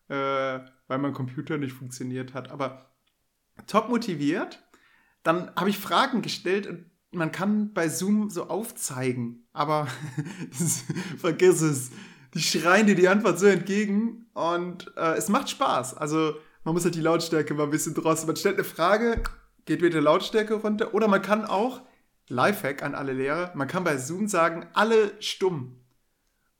äh, 0.08 0.64
weil 0.86 0.98
mein 0.98 1.12
Computer 1.12 1.58
nicht 1.58 1.72
funktioniert 1.72 2.34
hat. 2.34 2.50
Aber 2.50 2.92
top 3.66 3.88
motiviert. 3.88 4.64
Dann 5.24 5.52
habe 5.56 5.70
ich 5.70 5.78
Fragen 5.78 6.22
gestellt 6.22 6.68
und 6.68 6.87
man 7.10 7.32
kann 7.32 7.72
bei 7.72 7.88
Zoom 7.88 8.30
so 8.30 8.48
aufzeigen, 8.48 9.46
aber 9.52 9.88
vergiss 11.18 11.60
es. 11.62 11.90
Die 12.34 12.40
schreien 12.40 12.86
dir 12.86 12.94
die 12.94 13.08
Antwort 13.08 13.38
so 13.38 13.46
entgegen 13.46 14.26
und 14.34 14.92
äh, 14.96 15.14
es 15.14 15.28
macht 15.28 15.48
Spaß. 15.48 15.96
Also 15.96 16.34
man 16.64 16.74
muss 16.74 16.84
halt 16.84 16.94
die 16.94 17.00
Lautstärke 17.00 17.54
mal 17.54 17.64
ein 17.64 17.70
bisschen 17.70 17.94
draußen. 17.94 18.26
Man 18.26 18.36
stellt 18.36 18.56
eine 18.56 18.64
Frage, 18.64 19.22
geht 19.64 19.80
wieder 19.80 20.00
Lautstärke 20.00 20.54
runter 20.54 20.92
oder 20.92 21.08
man 21.08 21.22
kann 21.22 21.46
auch, 21.46 21.82
Lifehack 22.28 22.82
an 22.82 22.94
alle 22.94 23.14
Lehrer, 23.14 23.52
man 23.54 23.68
kann 23.68 23.84
bei 23.84 23.96
Zoom 23.96 24.28
sagen, 24.28 24.66
alle 24.74 25.12
stumm. 25.20 25.80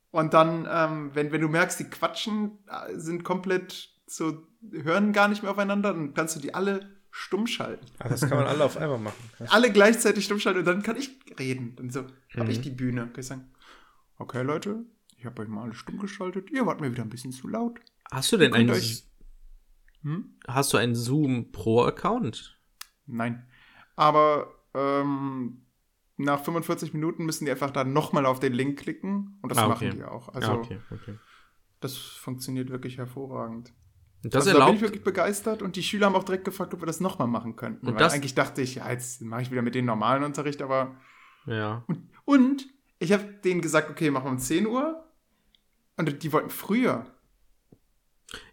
Und 0.09 0.33
dann, 0.33 0.67
ähm, 0.69 1.11
wenn, 1.13 1.31
wenn 1.31 1.41
du 1.41 1.47
merkst, 1.47 1.79
die 1.79 1.83
quatschen, 1.83 2.57
äh, 2.67 2.97
sind 2.97 3.23
komplett 3.23 3.89
so, 4.07 4.47
hören 4.71 5.13
gar 5.13 5.27
nicht 5.27 5.43
mehr 5.43 5.51
aufeinander, 5.51 5.93
dann 5.93 6.15
kannst 6.15 6.35
du 6.35 6.39
die 6.39 6.55
alle 6.55 6.98
stumm 7.11 7.47
schalten. 7.47 7.85
Ah, 7.99 8.09
das 8.09 8.21
kann 8.21 8.37
man 8.37 8.47
alle 8.47 8.63
auf 8.63 8.77
einmal 8.77 8.99
machen. 8.99 9.29
alle 9.47 9.71
gleichzeitig 9.71 10.25
stumm 10.25 10.39
schalten 10.39 10.59
und 10.59 10.65
dann 10.65 10.83
kann 10.83 10.95
ich 10.95 11.19
reden. 11.37 11.75
Dann 11.75 11.89
so, 11.89 12.03
mhm. 12.03 12.39
habe 12.39 12.51
ich 12.51 12.61
die 12.61 12.69
Bühne. 12.69 13.07
Kann 13.07 13.19
ich 13.19 13.27
sagen, 13.27 13.51
okay 14.17 14.43
Leute, 14.43 14.85
ich 15.17 15.25
habe 15.25 15.41
euch 15.41 15.47
mal 15.47 15.63
alle 15.63 15.73
stumm 15.73 15.99
geschaltet. 15.99 16.49
Ihr 16.51 16.65
wart 16.65 16.81
mir 16.81 16.91
wieder 16.91 17.03
ein 17.03 17.09
bisschen 17.09 17.31
zu 17.31 17.47
laut. 17.47 17.79
Hast 18.11 18.31
du 18.31 18.37
denn 18.37 18.53
einen, 18.53 18.69
euch... 18.71 19.03
hm? 20.01 20.37
hast 20.47 20.73
du 20.73 20.77
einen 20.77 20.95
Zoom 20.95 21.51
Pro 21.51 21.83
Account? 21.83 22.57
Nein. 23.05 23.45
Aber 23.95 24.53
ähm, 24.73 25.65
nach 26.17 26.43
45 26.43 26.93
Minuten 26.93 27.25
müssen 27.25 27.45
die 27.45 27.51
einfach 27.51 27.71
da 27.71 27.83
nochmal 27.83 28.25
auf 28.25 28.39
den 28.39 28.53
Link 28.53 28.79
klicken 28.79 29.39
und 29.41 29.49
das 29.49 29.57
ah, 29.57 29.67
okay. 29.67 29.87
machen 29.87 29.97
die 29.97 30.03
auch. 30.03 30.29
Also 30.29 30.51
ah, 30.51 30.55
okay, 30.55 30.79
okay. 30.91 31.15
das 31.79 31.97
funktioniert 31.97 32.69
wirklich 32.69 32.97
hervorragend. 32.97 33.73
Und 34.23 34.33
das 34.33 34.47
also, 34.47 34.59
da 34.59 34.65
bin 34.65 34.75
ich 34.75 34.81
wirklich 34.81 35.03
begeistert 35.03 35.61
und 35.61 35.75
die 35.75 35.83
Schüler 35.83 36.07
haben 36.07 36.15
auch 36.15 36.23
direkt 36.23 36.43
gefragt, 36.43 36.73
ob 36.73 36.81
wir 36.81 36.85
das 36.85 36.99
nochmal 36.99 37.27
machen 37.27 37.55
könnten. 37.55 37.87
Und 37.87 37.99
das 37.99 38.13
eigentlich 38.13 38.35
dachte 38.35 38.61
ich, 38.61 38.75
ja, 38.75 38.91
jetzt 38.91 39.21
mache 39.21 39.43
ich 39.43 39.51
wieder 39.51 39.61
mit 39.61 39.75
den 39.75 39.85
normalen 39.85 40.23
Unterricht, 40.23 40.61
aber. 40.61 40.95
Ja. 41.45 41.83
Und, 41.87 42.09
und 42.25 42.67
ich 42.99 43.13
habe 43.13 43.23
denen 43.43 43.61
gesagt, 43.61 43.89
okay, 43.89 44.11
machen 44.11 44.25
wir 44.25 44.31
um 44.31 44.39
10 44.39 44.67
Uhr. 44.67 45.05
Und 45.95 46.23
die 46.23 46.31
wollten 46.31 46.49
früher. 46.49 47.05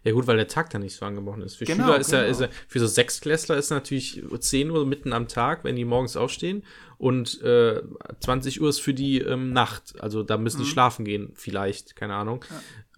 Ja, 0.03 0.11
gut, 0.11 0.27
weil 0.27 0.37
der 0.37 0.47
Tag 0.47 0.69
da 0.69 0.79
nicht 0.79 0.95
so 0.95 1.05
angebrochen 1.05 1.41
ist. 1.41 1.55
Für 1.55 1.65
genau, 1.65 1.85
Schüler 1.85 1.99
ist, 1.99 2.11
genau. 2.11 2.23
ja, 2.23 2.27
ist 2.27 2.41
ja, 2.41 2.47
für 2.67 2.79
so 2.79 2.87
Sechsklässler 2.87 3.57
ist 3.57 3.69
natürlich 3.69 4.23
10 4.39 4.71
Uhr 4.71 4.85
mitten 4.85 5.13
am 5.13 5.27
Tag, 5.27 5.63
wenn 5.63 5.75
die 5.75 5.85
morgens 5.85 6.17
aufstehen. 6.17 6.63
Und 6.97 7.41
äh, 7.41 7.81
20 8.21 8.61
Uhr 8.61 8.69
ist 8.69 8.79
für 8.79 8.93
die 8.93 9.19
ähm, 9.19 9.53
Nacht. 9.53 10.01
Also 10.01 10.23
da 10.23 10.37
müssen 10.37 10.59
mhm. 10.59 10.63
die 10.63 10.69
schlafen 10.69 11.05
gehen, 11.05 11.31
vielleicht, 11.35 11.95
keine 11.95 12.15
Ahnung. 12.15 12.43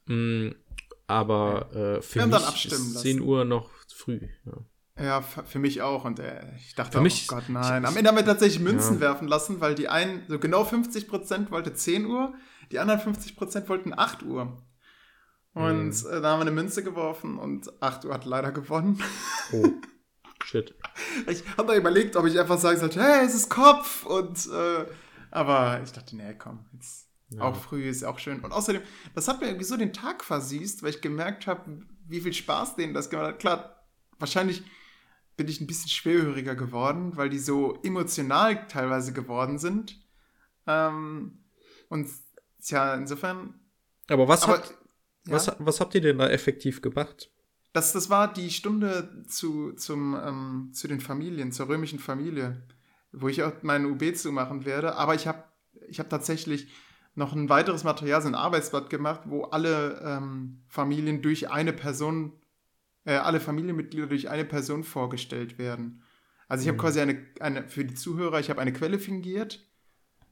Ja. 0.07 0.15
Mm, 0.15 0.55
aber 1.09 1.73
äh, 1.73 2.01
für 2.01 2.25
mich 2.27 2.65
ist 2.71 2.99
10 2.99 3.21
Uhr 3.21 3.43
noch 3.43 3.71
früh. 3.93 4.19
Ja. 4.45 4.53
Ja, 5.03 5.21
für 5.21 5.59
mich 5.59 5.81
auch. 5.81 6.03
Und 6.03 6.19
äh, 6.19 6.41
ich 6.57 6.75
dachte 6.75 6.91
für 6.91 6.97
auch, 6.99 7.03
mich, 7.03 7.27
oh 7.31 7.35
Gott, 7.35 7.45
nein. 7.47 7.85
Am 7.85 7.95
Ende 7.95 8.09
haben 8.09 8.17
wir 8.17 8.25
tatsächlich 8.25 8.59
Münzen 8.59 8.95
ja. 8.95 9.01
werfen 9.01 9.27
lassen, 9.29 9.61
weil 9.61 9.73
die 9.73 9.87
einen, 9.87 10.23
so 10.27 10.37
genau 10.39 10.63
50% 10.63 11.51
wollte 11.51 11.73
10 11.73 12.05
Uhr, 12.05 12.33
die 12.71 12.79
anderen 12.79 12.99
50% 12.99 13.69
wollten 13.69 13.97
8 13.97 14.23
Uhr. 14.23 14.61
Und 15.53 16.03
mhm. 16.03 16.09
äh, 16.11 16.21
da 16.21 16.31
haben 16.31 16.39
wir 16.39 16.41
eine 16.41 16.51
Münze 16.51 16.83
geworfen 16.83 17.39
und 17.39 17.81
8 17.81 18.05
Uhr 18.05 18.13
hat 18.13 18.25
leider 18.25 18.51
gewonnen. 18.51 19.01
Oh. 19.53 19.65
Shit. 20.45 20.75
Ich 21.27 21.43
habe 21.57 21.69
da 21.69 21.75
überlegt, 21.75 22.15
ob 22.15 22.25
ich 22.25 22.39
einfach 22.39 22.57
sagen 22.57 22.79
sollte, 22.79 23.01
hey, 23.01 23.25
es 23.25 23.35
ist 23.35 23.49
Kopf. 23.49 24.05
Und 24.05 24.47
äh, 24.47 24.85
aber 25.31 25.81
ich 25.83 25.91
dachte, 25.91 26.15
nee, 26.15 26.35
komm, 26.37 26.65
jetzt 26.73 27.08
ja. 27.29 27.41
auch 27.41 27.55
früh 27.55 27.87
ist 27.87 28.03
auch 28.03 28.19
schön. 28.19 28.39
Und 28.39 28.51
außerdem, 28.51 28.81
das 29.15 29.27
hat 29.27 29.41
mir 29.41 29.47
irgendwie 29.47 29.65
so 29.65 29.77
den 29.77 29.93
Tag 29.93 30.23
versüßt, 30.23 30.83
weil 30.83 30.91
ich 30.91 31.01
gemerkt 31.01 31.47
habe, 31.47 31.81
wie 32.07 32.21
viel 32.21 32.33
Spaß 32.33 32.75
denen 32.75 32.93
das 32.93 33.09
gemacht 33.09 33.27
hat. 33.27 33.39
Klar, 33.39 33.85
wahrscheinlich 34.17 34.63
bin 35.37 35.47
ich 35.47 35.61
ein 35.61 35.67
bisschen 35.67 35.89
schwerhöriger 35.89 36.55
geworden, 36.55 37.15
weil 37.15 37.29
die 37.29 37.39
so 37.39 37.79
emotional 37.83 38.67
teilweise 38.67 39.13
geworden 39.13 39.57
sind. 39.57 39.99
Ähm, 40.67 41.43
und 41.87 42.09
ja, 42.63 42.95
insofern. 42.95 43.59
Aber 44.09 44.27
was 44.27 44.43
aber, 44.43 44.57
hat 44.57 44.73
ja. 45.29 45.35
Was, 45.35 45.51
was 45.59 45.79
habt 45.79 45.95
ihr 45.95 46.01
denn 46.01 46.17
da 46.17 46.29
effektiv 46.29 46.81
gemacht? 46.81 47.31
Das, 47.73 47.93
das 47.93 48.09
war 48.09 48.33
die 48.33 48.49
Stunde 48.49 49.23
zu, 49.27 49.73
zum, 49.73 50.15
ähm, 50.15 50.71
zu 50.73 50.87
den 50.87 50.99
Familien, 50.99 51.51
zur 51.51 51.69
römischen 51.69 51.99
Familie, 51.99 52.63
wo 53.11 53.27
ich 53.27 53.43
auch 53.43 53.61
meinen 53.61 53.85
UB 53.85 54.15
zu 54.15 54.31
machen 54.31 54.65
werde. 54.65 54.95
Aber 54.95 55.13
ich 55.13 55.27
habe 55.27 55.43
ich 55.87 55.99
hab 55.99 56.09
tatsächlich 56.09 56.71
noch 57.19 57.33
ein 57.33 57.49
weiteres 57.49 57.83
Material, 57.83 58.21
so 58.21 58.27
ein 58.27 58.35
Arbeitsblatt 58.35 58.89
gemacht, 58.89 59.21
wo 59.25 59.43
alle 59.43 60.01
ähm, 60.03 60.63
Familien 60.67 61.21
durch 61.21 61.51
eine 61.51 61.73
Person, 61.73 62.33
äh, 63.05 63.13
alle 63.13 63.39
Familienmitglieder 63.39 64.07
durch 64.07 64.29
eine 64.29 64.45
Person 64.45 64.83
vorgestellt 64.83 65.59
werden. 65.59 66.01
Also 66.47 66.63
ich 66.63 66.67
habe 66.67 66.77
mhm. 66.77 66.81
quasi 66.81 67.01
eine, 67.01 67.25
eine, 67.39 67.67
für 67.67 67.85
die 67.85 67.93
Zuhörer, 67.93 68.39
ich 68.39 68.49
habe 68.49 68.61
eine 68.61 68.73
Quelle 68.73 68.97
fingiert, 68.97 69.67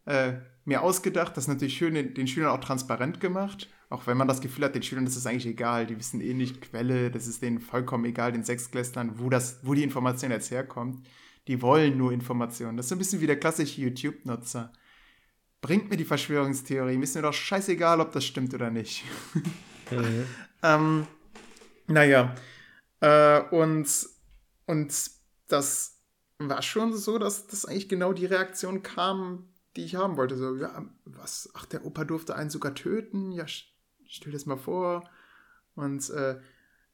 äh, 0.05 0.33
mir 0.65 0.81
ausgedacht, 0.81 1.37
das 1.37 1.43
ist 1.43 1.49
natürlich 1.49 1.77
schön 1.77 1.93
den, 1.93 2.13
den 2.15 2.27
Schülern 2.27 2.49
auch 2.49 2.63
transparent 2.63 3.19
gemacht 3.19 3.69
auch 3.89 4.05
wenn 4.05 4.17
man 4.17 4.27
das 4.27 4.41
Gefühl 4.41 4.65
hat, 4.65 4.75
den 4.75 4.83
Schülern 4.83 5.07
ist 5.07 5.15
das 5.15 5.25
eigentlich 5.25 5.45
egal, 5.45 5.87
die 5.87 5.97
wissen 5.97 6.19
eh 6.19 6.33
nicht 6.33 6.61
Quelle, 6.61 7.09
das 7.09 7.27
ist 7.27 7.41
denen 7.41 7.59
vollkommen 7.59 8.05
egal, 8.05 8.33
den 8.33 8.43
Sechsklässlern, 8.43 9.17
wo, 9.19 9.29
das, 9.29 9.59
wo 9.63 9.73
die 9.73 9.83
Information 9.83 10.31
jetzt 10.31 10.51
herkommt. 10.51 11.07
Die 11.47 11.61
wollen 11.61 11.97
nur 11.97 12.11
Informationen. 12.11 12.75
Das 12.75 12.87
ist 12.87 12.89
so 12.89 12.95
ein 12.95 12.99
bisschen 12.99 13.21
wie 13.21 13.27
der 13.27 13.39
klassische 13.39 13.79
YouTube-Nutzer. 13.79 14.73
Bringt 15.67 15.89
mir 15.89 15.97
die 15.97 16.05
Verschwörungstheorie, 16.05 16.97
ist 17.03 17.15
mir 17.15 17.23
doch 17.23 17.33
scheißegal, 17.33 17.99
ob 17.99 18.13
das 18.13 18.23
stimmt 18.23 18.53
oder 18.53 18.69
nicht. 18.69 19.03
Mhm. 19.89 20.25
ähm, 20.63 21.07
naja. 21.87 22.35
Äh, 22.99 23.39
und, 23.51 23.87
und 24.65 25.11
das 25.47 26.01
war 26.39 26.61
schon 26.61 26.93
so, 26.93 27.17
dass 27.17 27.47
das 27.47 27.63
eigentlich 27.63 27.87
genau 27.87 28.11
die 28.11 28.25
Reaktion 28.25 28.83
kam, 28.83 29.47
die 29.77 29.85
ich 29.85 29.95
haben 29.95 30.17
wollte. 30.17 30.35
So, 30.35 30.57
ja, 30.57 30.85
was? 31.05 31.49
Ach, 31.53 31.65
der 31.67 31.85
Opa 31.85 32.03
durfte 32.03 32.35
einen 32.35 32.49
sogar 32.49 32.75
töten? 32.75 33.31
Ja, 33.31 33.45
stell 33.47 33.71
dir 34.25 34.31
das 34.33 34.45
mal 34.45 34.57
vor. 34.57 35.09
Und 35.75 36.09
äh, 36.09 36.37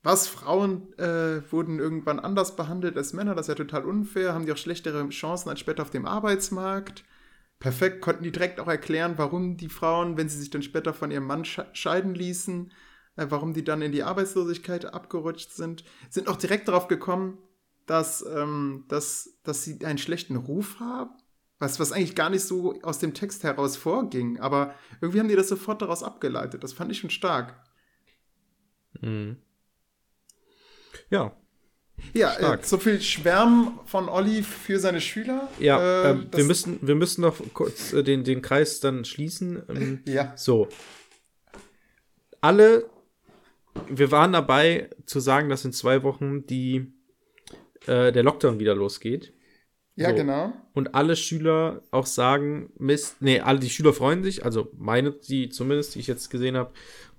was, 0.03 0.27
Frauen 0.27 0.93
äh, 0.99 1.41
wurden 1.51 1.79
irgendwann 1.79 2.19
anders 2.19 2.55
behandelt 2.55 2.95
als 2.95 3.13
Männer, 3.13 3.33
das 3.33 3.47
ist 3.47 3.57
ja 3.57 3.65
total 3.65 3.85
unfair, 3.85 4.35
haben 4.35 4.45
die 4.45 4.51
auch 4.51 4.57
schlechtere 4.57 5.09
Chancen 5.09 5.49
als 5.49 5.61
später 5.61 5.81
auf 5.81 5.89
dem 5.89 6.05
Arbeitsmarkt. 6.05 7.03
Perfekt, 7.63 8.01
konnten 8.01 8.23
die 8.23 8.31
direkt 8.31 8.59
auch 8.59 8.67
erklären, 8.67 9.13
warum 9.15 9.55
die 9.55 9.69
Frauen, 9.69 10.17
wenn 10.17 10.27
sie 10.27 10.37
sich 10.37 10.49
dann 10.49 10.63
später 10.63 10.93
von 10.93 11.11
ihrem 11.11 11.25
Mann 11.25 11.45
scheiden 11.45 12.13
ließen, 12.13 12.71
äh, 13.15 13.25
warum 13.29 13.53
die 13.53 13.63
dann 13.63 13.81
in 13.81 13.93
die 13.93 14.03
Arbeitslosigkeit 14.03 14.93
abgerutscht 14.93 15.51
sind. 15.51 15.83
Sind 16.09 16.27
auch 16.27 16.35
direkt 16.35 16.67
darauf 16.67 16.89
gekommen, 16.89 17.37
dass, 17.85 18.23
ähm, 18.25 18.83
dass, 18.89 19.39
dass 19.43 19.63
sie 19.63 19.83
einen 19.85 19.97
schlechten 19.97 20.35
Ruf 20.35 20.79
haben 20.79 21.15
was, 21.63 21.79
was 21.79 21.93
eigentlich 21.93 22.15
gar 22.15 22.29
nicht 22.29 22.43
so 22.43 22.79
aus 22.81 22.99
dem 22.99 23.13
Text 23.13 23.43
heraus 23.43 23.77
vorging, 23.77 24.39
aber 24.39 24.75
irgendwie 24.99 25.19
haben 25.19 25.29
die 25.29 25.35
das 25.35 25.47
sofort 25.47 25.81
daraus 25.81 26.03
abgeleitet. 26.03 26.61
Das 26.63 26.73
fand 26.73 26.91
ich 26.91 26.99
schon 26.99 27.09
stark. 27.09 27.55
Mhm. 28.99 29.37
Ja. 31.09 31.35
Ja, 32.13 32.53
äh, 32.53 32.59
so 32.61 32.77
viel 32.77 33.01
Schwärmen 33.01 33.79
von 33.85 34.09
Olli 34.09 34.43
für 34.43 34.79
seine 34.79 35.01
Schüler. 35.01 35.49
Ja, 35.59 35.79
äh, 35.79 36.11
äh, 36.11 36.17
wir, 36.31 36.43
müssen, 36.43 36.79
wir 36.81 36.95
müssen 36.95 37.21
noch 37.21 37.37
kurz 37.53 37.93
äh, 37.93 38.03
den, 38.03 38.23
den 38.23 38.41
Kreis 38.41 38.79
dann 38.79 39.05
schließen. 39.05 39.63
Ähm, 39.69 40.01
ja. 40.05 40.33
So. 40.35 40.67
Alle, 42.41 42.85
wir 43.89 44.11
waren 44.11 44.33
dabei 44.33 44.89
zu 45.05 45.19
sagen, 45.19 45.49
dass 45.49 45.65
in 45.65 45.73
zwei 45.73 46.03
Wochen 46.03 46.45
die, 46.45 46.93
äh, 47.87 48.11
der 48.11 48.23
Lockdown 48.23 48.59
wieder 48.59 48.75
losgeht. 48.75 49.33
Ja, 49.95 50.09
so. 50.09 50.15
genau. 50.15 50.53
Und 50.73 50.95
alle 50.95 51.15
Schüler 51.15 51.83
auch 51.91 52.07
sagen, 52.07 52.71
Mist, 52.77 53.17
nee, 53.21 53.39
alle 53.39 53.59
die 53.59 53.69
Schüler 53.69 53.93
freuen 53.93 54.23
sich, 54.23 54.43
also 54.43 54.71
meine, 54.77 55.11
die 55.11 55.49
zumindest, 55.49 55.95
die 55.95 55.99
ich 55.99 56.07
jetzt 56.07 56.29
gesehen 56.29 56.57
habe 56.57 56.73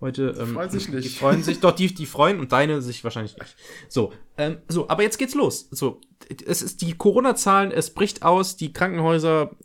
heute. 0.05 0.36
Ähm, 0.39 0.55
freuen 0.55 0.70
sich 0.70 0.89
nicht. 0.89 1.05
Die 1.05 1.09
freuen 1.09 1.43
sich, 1.43 1.60
doch, 1.60 1.72
die, 1.72 1.93
die 1.93 2.06
freuen 2.06 2.39
und 2.39 2.52
deine 2.52 2.81
sich 2.81 3.02
wahrscheinlich 3.02 3.36
nicht. 3.36 3.56
So, 3.89 4.12
ähm, 4.36 4.59
so, 4.68 4.89
aber 4.89 5.02
jetzt 5.02 5.18
geht's 5.18 5.35
los. 5.35 5.68
So, 5.70 6.01
es 6.47 6.62
ist 6.62 6.82
die 6.82 6.93
Corona-Zahlen, 6.97 7.72
es 7.72 7.93
bricht 7.93 8.22
aus, 8.22 8.56
die 8.56 8.72
Krankenhäuser 8.72 9.56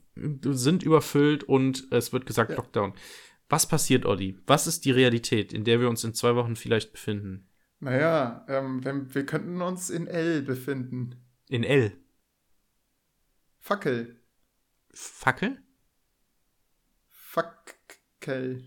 sind 0.44 0.84
überfüllt 0.84 1.44
und 1.44 1.88
es 1.92 2.12
wird 2.12 2.26
gesagt 2.26 2.52
ja. 2.52 2.58
Lockdown. 2.58 2.94
Was 3.50 3.68
passiert, 3.68 4.06
Olli? 4.06 4.38
Was 4.48 4.68
ist 4.68 4.86
die 4.86 4.92
Realität, 4.92 5.54
in 5.54 5.64
der 5.64 5.80
wir 5.80 5.90
uns 5.90 6.04
in 6.04 6.14
zwei 6.14 6.36
Wochen 6.36 6.56
vielleicht 6.56 6.92
befinden? 6.92 7.48
Naja, 7.80 8.46
ähm, 8.48 8.84
wenn, 8.84 9.14
wir 9.14 9.26
könnten 9.26 9.62
uns 9.62 9.90
in 9.90 10.08
L 10.08 10.42
befinden. 10.42 11.16
In 11.48 11.64
L? 11.64 11.94
Fackel. 13.58 14.20
Fackel? 14.92 15.62
Fackel. 17.08 18.64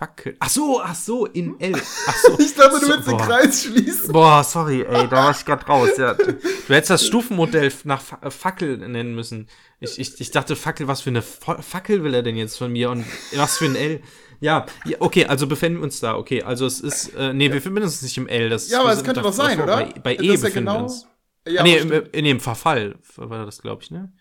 Fackel. 0.00 0.34
Ach 0.40 0.48
so, 0.48 0.80
ach 0.82 0.94
so, 0.94 1.26
in 1.26 1.60
L. 1.60 1.74
Ach 1.74 2.16
so. 2.16 2.38
Ich 2.38 2.54
glaube, 2.54 2.80
du 2.80 2.86
so, 2.86 2.92
willst 2.92 3.06
den 3.06 3.18
boah. 3.18 3.26
Kreis 3.26 3.64
schließen. 3.64 4.12
Boah, 4.12 4.42
sorry, 4.42 4.80
ey, 4.80 5.06
da 5.08 5.24
war 5.24 5.30
ich 5.32 5.44
grad 5.44 5.68
raus. 5.68 5.90
Ja. 5.98 6.14
Du 6.68 6.74
hättest 6.74 6.90
das 6.90 7.06
Stufenmodell 7.06 7.70
nach 7.84 8.02
äh, 8.22 8.30
Fackel 8.30 8.78
nennen 8.78 9.14
müssen. 9.14 9.48
Ich, 9.78 9.98
ich, 9.98 10.18
ich 10.18 10.30
dachte, 10.30 10.56
Fackel, 10.56 10.88
was 10.88 11.02
für 11.02 11.10
eine 11.10 11.20
Fa 11.20 11.60
Fackel 11.60 12.02
will 12.02 12.14
er 12.14 12.22
denn 12.22 12.36
jetzt 12.36 12.56
von 12.56 12.72
mir 12.72 12.90
und 12.90 13.04
was 13.34 13.58
für 13.58 13.66
ein 13.66 13.76
L? 13.76 14.00
Ja, 14.40 14.64
ja 14.86 14.96
okay, 15.00 15.26
also 15.26 15.46
befinden 15.46 15.80
wir 15.80 15.84
uns 15.84 16.00
da. 16.00 16.16
Okay, 16.16 16.42
also 16.44 16.64
es 16.64 16.80
ist, 16.80 17.14
äh, 17.16 17.34
nee, 17.34 17.48
wir 17.48 17.56
befinden 17.56 17.82
uns 17.82 18.00
nicht 18.00 18.16
im 18.16 18.26
L. 18.26 18.48
Das, 18.48 18.70
Ja, 18.70 18.80
aber 18.80 18.90
wir 18.90 18.94
es 18.94 19.04
könnte 19.04 19.20
doch 19.20 19.34
sein, 19.34 19.60
oder? 19.60 19.76
Bei, 19.76 20.00
bei 20.00 20.14
E 20.14 20.28
ist 20.32 20.42
ja 20.42 20.48
befinden 20.48 20.54
wir 20.54 20.72
genau- 20.72 20.82
uns. 20.84 21.06
Ja, 21.46 21.60
ah, 21.60 21.64
nee, 21.64 21.76
im, 21.76 21.92
in 22.12 22.24
dem 22.24 22.40
Verfall 22.40 22.96
war 23.16 23.44
das, 23.44 23.60
glaube 23.60 23.82
ich, 23.82 23.90
ne? 23.90 24.12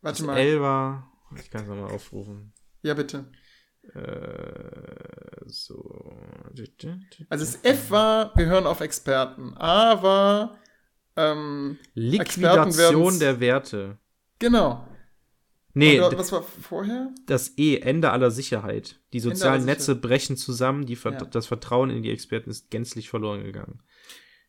Warte 0.00 0.18
Das 0.22 0.26
mal. 0.26 0.38
L 0.38 0.60
war, 0.62 1.10
ich 1.38 1.50
kann 1.50 1.62
es 1.64 1.68
nochmal 1.68 1.90
aufrufen. 1.90 2.52
Ja, 2.82 2.94
bitte. 2.94 3.30
Äh, 3.94 5.44
so. 5.46 6.14
Also 7.28 7.44
das 7.44 7.58
F 7.64 7.90
war, 7.90 8.32
wir 8.36 8.46
hören 8.46 8.66
auf 8.66 8.80
Experten. 8.80 9.54
A 9.56 10.02
war, 10.02 10.58
ähm, 11.16 11.78
Liquidation 11.94 13.18
der 13.18 13.40
Werte. 13.40 13.98
genau. 14.38 14.86
Nee, 15.74 16.00
Und 16.00 16.18
was 16.18 16.32
war 16.32 16.42
vorher? 16.42 17.12
das 17.26 17.56
E, 17.56 17.76
Ende 17.78 18.10
aller 18.10 18.32
Sicherheit. 18.32 18.98
Die 19.12 19.20
sozialen 19.20 19.64
Netze 19.64 19.94
brechen 19.94 20.36
zusammen, 20.36 20.86
die 20.86 20.94
Ja. 20.94 21.10
das 21.12 21.46
Vertrauen 21.46 21.90
in 21.90 22.02
die 22.02 22.10
Experten 22.10 22.50
ist 22.50 22.70
gänzlich 22.70 23.08
verloren 23.08 23.44
gegangen. 23.44 23.80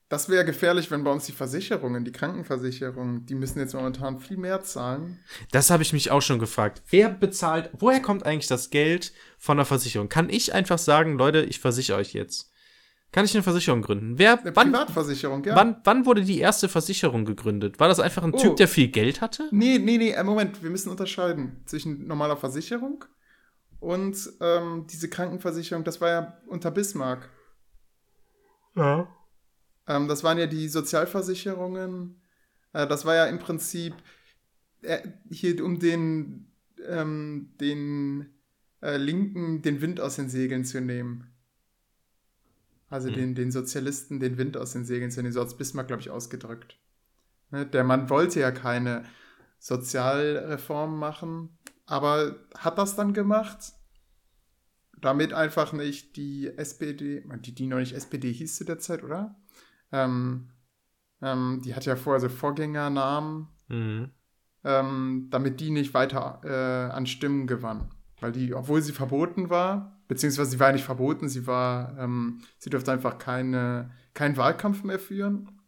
Das 0.09 0.27
wäre 0.27 0.43
gefährlich, 0.43 0.89
wenn 0.89 1.03
bei 1.03 1.11
uns 1.11 1.27
die 1.27 1.31
Versicherungen, 1.31 2.03
die 2.03 2.11
Krankenversicherungen, 2.11 3.27
die 3.27 3.35
müssen 3.35 3.59
jetzt 3.59 3.75
momentan 3.75 4.19
viel 4.19 4.37
mehr 4.37 4.61
zahlen. 4.63 5.19
Das 5.51 5.69
habe 5.69 5.83
ich 5.83 5.93
mich 5.93 6.09
auch 6.09 6.21
schon 6.21 6.39
gefragt. 6.39 6.81
Wer 6.89 7.09
bezahlt, 7.09 7.69
woher 7.77 8.01
kommt 8.01 8.25
eigentlich 8.25 8.47
das 8.47 8.71
Geld 8.71 9.13
von 9.37 9.57
der 9.57 9.67
Versicherung? 9.67 10.09
Kann 10.09 10.29
ich 10.31 10.51
einfach 10.53 10.79
sagen, 10.79 11.15
Leute, 11.19 11.41
ich 11.43 11.59
versichere 11.59 11.97
euch 11.97 12.13
jetzt? 12.13 12.51
Kann 13.11 13.25
ich 13.25 13.35
eine 13.35 13.43
Versicherung 13.43 13.83
gründen? 13.83 14.17
Wer, 14.17 14.39
Eine 14.39 14.55
wann, 14.55 14.71
Privatversicherung, 14.71 15.43
ja. 15.43 15.55
wann, 15.55 15.77
wann 15.83 16.05
wurde 16.07 16.23
die 16.23 16.39
erste 16.39 16.69
Versicherung 16.69 17.25
gegründet? 17.25 17.79
War 17.79 17.87
das 17.87 17.99
einfach 17.99 18.23
ein 18.23 18.33
Oh. 18.33 18.37
Typ, 18.37 18.55
der 18.55 18.67
viel 18.67 18.87
Geld 18.87 19.21
hatte? 19.21 19.47
Nee, 19.51 19.77
nee, 19.79 19.97
nee, 19.97 20.11
äh, 20.11 20.23
Moment, 20.23 20.61
wir 20.63 20.69
müssen 20.71 20.89
unterscheiden 20.89 21.61
zwischen 21.65 22.07
normaler 22.07 22.37
Versicherung 22.37 23.05
und 23.79 24.17
ähm, 24.41 24.85
diese 24.91 25.07
Krankenversicherung, 25.09 25.83
das 25.83 26.01
war 26.01 26.09
ja 26.09 26.37
unter 26.47 26.69
Bismarck. 26.71 27.29
Ja. 28.75 29.07
Ähm, 29.89 30.07
das 30.07 30.23
waren 30.23 30.37
ja 30.37 30.47
die 30.47 30.69
Sozialversicherungen. 30.69 32.21
Äh, 32.71 32.87
das 32.87 33.03
war 33.03 33.15
ja 33.15 33.25
im 33.25 33.39
Prinzip 33.39 33.95
äh, 34.83 34.99
hier 35.29 35.61
um 35.65 35.79
den, 35.79 36.51
ähm, 36.87 37.49
den 37.59 38.29
äh, 38.81 38.97
Linken 38.97 39.61
den 39.61 39.81
Wind 39.81 39.99
aus 39.99 40.15
den 40.15 40.29
Segeln 40.29 40.63
zu 40.63 40.79
nehmen. 40.79 41.25
Also 42.89 43.09
Hm. 43.09 43.15
den, 43.15 43.35
den 43.35 43.51
Sozialisten 43.51 44.19
den 44.19 44.37
Wind 44.37 44.55
aus 44.55 44.73
den 44.73 44.85
Segeln 44.85 45.11
zu 45.11 45.21
nehmen, 45.21 45.33
so 45.33 45.41
hat 45.41 45.57
Bismarck, 45.57 45.87
glaube 45.87 46.01
ich, 46.01 46.09
ausgedrückt. 46.09 46.77
Ne? 47.51 47.65
Der 47.65 47.83
Mann 47.83 48.09
wollte 48.09 48.39
ja 48.39 48.51
keine 48.51 49.03
Sozialreform 49.59 50.97
machen, 50.97 51.57
aber 51.85 52.35
hat 52.55 52.77
das 52.77 52.95
dann 52.95 53.13
gemacht? 53.13 53.73
Damit 55.01 55.33
einfach 55.33 55.71
nicht 55.71 56.15
die 56.15 56.47
SPD, 56.57 57.23
die, 57.41 57.55
die 57.55 57.67
noch 57.67 57.77
nicht 57.77 57.93
SPD 57.93 58.31
hieß 58.31 58.55
zu 58.55 58.65
der 58.65 58.79
Zeit, 58.79 59.03
oder? 59.03 59.35
Ähm, 59.91 60.49
ähm, 61.21 61.61
die 61.63 61.75
hat 61.75 61.85
ja 61.85 61.95
vorher 61.95 62.19
so 62.19 62.29
Vorgängernamen, 62.29 63.47
Mhm. 63.67 64.11
ähm, 64.63 65.27
damit 65.29 65.59
die 65.59 65.69
nicht 65.71 65.93
weiter 65.93 66.41
äh, 66.43 66.91
an 66.91 67.05
Stimmen 67.05 67.47
gewann. 67.47 67.91
Weil 68.19 68.31
die, 68.31 68.53
obwohl 68.53 68.81
sie 68.81 68.91
verboten 68.93 69.49
war, 69.49 70.01
beziehungsweise 70.07 70.51
sie 70.51 70.59
war 70.59 70.67
ja 70.67 70.73
nicht 70.73 70.83
verboten, 70.85 71.29
sie 71.29 71.47
war, 71.47 71.97
ähm, 71.97 72.41
sie 72.57 72.69
durfte 72.69 72.91
einfach 72.91 73.17
keine, 73.17 73.91
keinen 74.13 74.37
Wahlkampf 74.37 74.83
mehr 74.83 74.99
führen. 74.99 75.61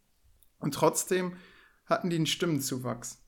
Und 0.59 0.73
trotzdem 0.73 1.33
hatten 1.85 2.09
die 2.09 2.17
einen 2.17 2.25
Stimmenzuwachs. 2.25 3.23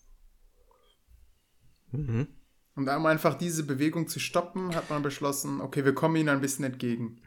Mhm. 1.91 2.27
Und 2.75 2.89
um 2.89 3.05
einfach 3.05 3.35
diese 3.35 3.63
Bewegung 3.65 4.07
zu 4.07 4.19
stoppen, 4.19 4.75
hat 4.75 4.89
man 4.89 5.03
beschlossen, 5.03 5.61
okay, 5.61 5.85
wir 5.85 5.93
kommen 5.93 6.15
ihnen 6.15 6.29
ein 6.29 6.41
bisschen 6.41 6.65
entgegen. 6.65 7.21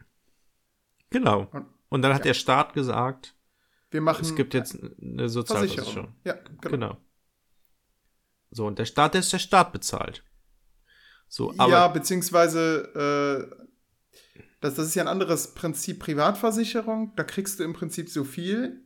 Genau. 1.09 1.47
Und- 1.51 1.67
Und 1.89 2.01
dann 2.01 2.13
hat 2.13 2.25
der 2.25 2.33
Staat 2.33 2.73
gesagt, 2.73 3.33
Wir 3.89 4.01
machen 4.01 4.23
es 4.23 4.35
gibt 4.35 4.53
jetzt 4.53 4.77
eine 5.01 5.29
Sozialversicherung. 5.29 6.13
Ja, 6.23 6.33
genau. 6.61 6.71
Genau. 6.71 6.97
So, 8.51 8.65
und 8.65 8.79
der 8.79 8.85
Staat, 8.85 9.13
der 9.13 9.21
ist 9.21 9.33
der 9.33 9.39
Staat 9.39 9.71
bezahlt. 9.71 10.23
So, 11.27 11.53
aber. 11.57 11.71
ja, 11.71 11.87
beziehungsweise, 11.87 13.49
äh, 14.33 14.39
das, 14.61 14.75
das 14.75 14.87
ist 14.87 14.95
ja 14.95 15.03
ein 15.03 15.09
anderes 15.09 15.53
Prinzip 15.53 15.99
Privatversicherung. 15.99 17.13
Da 17.15 17.23
kriegst 17.23 17.59
du 17.59 17.63
im 17.63 17.73
Prinzip 17.73 18.09
so 18.09 18.23
viel, 18.23 18.81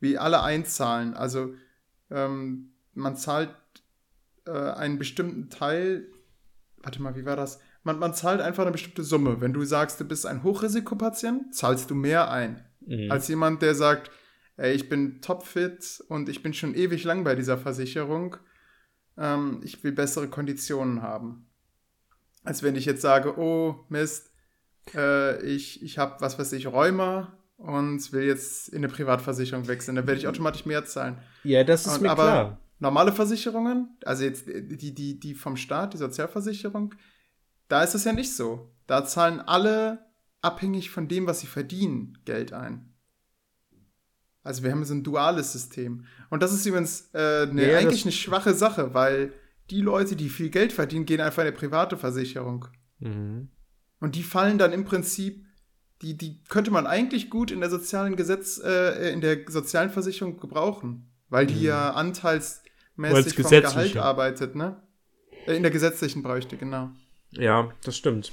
wie 0.00 0.18
alle 0.18 0.42
einzahlen. 0.42 1.14
Also, 1.14 1.54
ähm, 2.10 2.74
man 2.94 3.16
zahlt 3.16 3.54
äh, 4.46 4.50
einen 4.50 4.98
bestimmten 4.98 5.50
Teil. 5.50 6.08
Warte 6.78 7.02
mal, 7.02 7.16
wie 7.16 7.24
war 7.24 7.36
das? 7.36 7.60
Man, 7.82 7.98
man 7.98 8.14
zahlt 8.14 8.40
einfach 8.40 8.62
eine 8.62 8.72
bestimmte 8.72 9.04
Summe. 9.04 9.40
Wenn 9.40 9.52
du 9.52 9.64
sagst, 9.64 10.00
du 10.00 10.04
bist 10.04 10.26
ein 10.26 10.42
Hochrisikopatient, 10.42 11.54
zahlst 11.54 11.90
du 11.90 11.94
mehr 11.94 12.30
ein. 12.30 12.64
Mhm. 12.86 13.10
Als 13.10 13.28
jemand, 13.28 13.62
der 13.62 13.74
sagt, 13.74 14.10
ey, 14.56 14.74
ich 14.74 14.88
bin 14.88 15.20
topfit 15.20 16.02
und 16.08 16.28
ich 16.28 16.42
bin 16.42 16.54
schon 16.54 16.74
ewig 16.74 17.04
lang 17.04 17.24
bei 17.24 17.34
dieser 17.34 17.58
Versicherung. 17.58 18.36
Ähm, 19.18 19.60
ich 19.64 19.82
will 19.84 19.92
bessere 19.92 20.28
Konditionen 20.28 21.02
haben. 21.02 21.46
Als 22.44 22.62
wenn 22.62 22.76
ich 22.76 22.84
jetzt 22.84 23.02
sage, 23.02 23.38
oh 23.38 23.84
Mist, 23.88 24.30
äh, 24.94 25.42
ich, 25.44 25.82
ich 25.82 25.98
habe, 25.98 26.20
was 26.20 26.38
weiß 26.38 26.52
ich, 26.52 26.66
Rheuma 26.68 27.36
und 27.56 28.12
will 28.12 28.24
jetzt 28.24 28.68
in 28.68 28.78
eine 28.78 28.88
Privatversicherung 28.88 29.66
wechseln. 29.66 29.96
Dann 29.96 30.06
werde 30.06 30.20
ich 30.20 30.28
automatisch 30.28 30.66
mehr 30.66 30.84
zahlen. 30.84 31.18
ja, 31.42 31.64
das 31.64 31.86
ist 31.86 31.94
Und, 31.94 32.02
mir 32.02 32.10
aber 32.10 32.22
klar. 32.22 32.60
normale 32.78 33.12
Versicherungen, 33.12 33.96
also 34.04 34.24
jetzt 34.24 34.46
die, 34.46 34.94
die, 34.94 35.18
die 35.18 35.34
vom 35.34 35.56
Staat, 35.56 35.94
die 35.94 35.98
Sozialversicherung, 35.98 36.94
da 37.68 37.82
ist 37.82 37.94
es 37.94 38.04
ja 38.04 38.12
nicht 38.12 38.34
so. 38.34 38.70
Da 38.86 39.04
zahlen 39.04 39.40
alle 39.40 40.05
abhängig 40.46 40.90
von 40.90 41.08
dem, 41.08 41.26
was 41.26 41.40
sie 41.40 41.46
verdienen, 41.46 42.18
Geld 42.24 42.52
ein. 42.52 42.92
Also 44.42 44.62
wir 44.62 44.70
haben 44.70 44.84
so 44.84 44.94
ein 44.94 45.02
duales 45.02 45.52
System. 45.52 46.04
Und 46.30 46.42
das 46.42 46.52
ist 46.52 46.64
übrigens 46.64 47.10
äh, 47.12 47.48
eine, 47.50 47.62
Ja, 47.62 47.68
ja, 47.72 47.78
eigentlich 47.78 48.04
eine 48.04 48.12
schwache 48.12 48.54
Sache, 48.54 48.94
weil 48.94 49.32
die 49.70 49.80
Leute, 49.80 50.14
die 50.14 50.28
viel 50.28 50.50
Geld 50.50 50.72
verdienen, 50.72 51.04
gehen 51.04 51.20
einfach 51.20 51.42
in 51.42 51.48
eine 51.48 51.56
private 51.56 51.96
Versicherung. 51.96 52.66
Mhm. 53.00 53.48
Und 53.98 54.14
die 54.14 54.22
fallen 54.22 54.58
dann 54.58 54.72
im 54.72 54.84
Prinzip, 54.84 55.44
die, 56.00 56.16
die 56.16 56.44
könnte 56.44 56.70
man 56.70 56.86
eigentlich 56.86 57.28
gut 57.28 57.50
in 57.50 57.58
der 57.58 57.70
sozialen 57.70 58.14
Gesetz, 58.14 58.60
äh, 58.62 59.12
in 59.12 59.20
der 59.20 59.50
sozialen 59.50 59.90
Versicherung 59.90 60.38
gebrauchen, 60.38 61.10
weil 61.28 61.46
die 61.46 61.62
ja 61.62 61.86
Weil's 61.88 61.96
anteilsmäßig 61.96 63.34
vom 63.34 63.50
Gehalt 63.50 63.94
ja. 63.94 64.02
arbeitet, 64.02 64.54
ne? 64.54 64.80
Äh, 65.46 65.56
In 65.56 65.62
der 65.62 65.72
gesetzlichen 65.72 66.22
bräuchte, 66.22 66.56
genau. 66.56 66.90
Ja, 67.30 67.72
das 67.82 67.96
stimmt. 67.96 68.30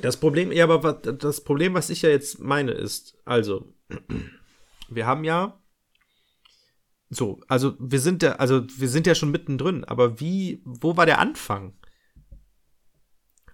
Das 0.00 0.18
Problem, 0.18 0.52
ja, 0.52 0.64
aber 0.64 0.82
was, 0.82 1.18
das 1.18 1.42
Problem, 1.42 1.74
was 1.74 1.90
ich 1.90 2.02
ja 2.02 2.10
jetzt 2.10 2.40
meine, 2.40 2.72
ist, 2.72 3.18
also, 3.24 3.72
wir 4.88 5.06
haben 5.06 5.24
ja 5.24 5.60
so, 7.10 7.40
also 7.48 7.74
wir 7.78 8.00
sind 8.00 8.22
ja, 8.22 8.32
also 8.32 8.64
wir 8.76 8.88
sind 8.88 9.06
ja 9.06 9.14
schon 9.14 9.30
mittendrin, 9.30 9.84
aber 9.84 10.20
wie, 10.20 10.62
wo 10.64 10.96
war 10.96 11.06
der 11.06 11.18
Anfang? 11.18 11.72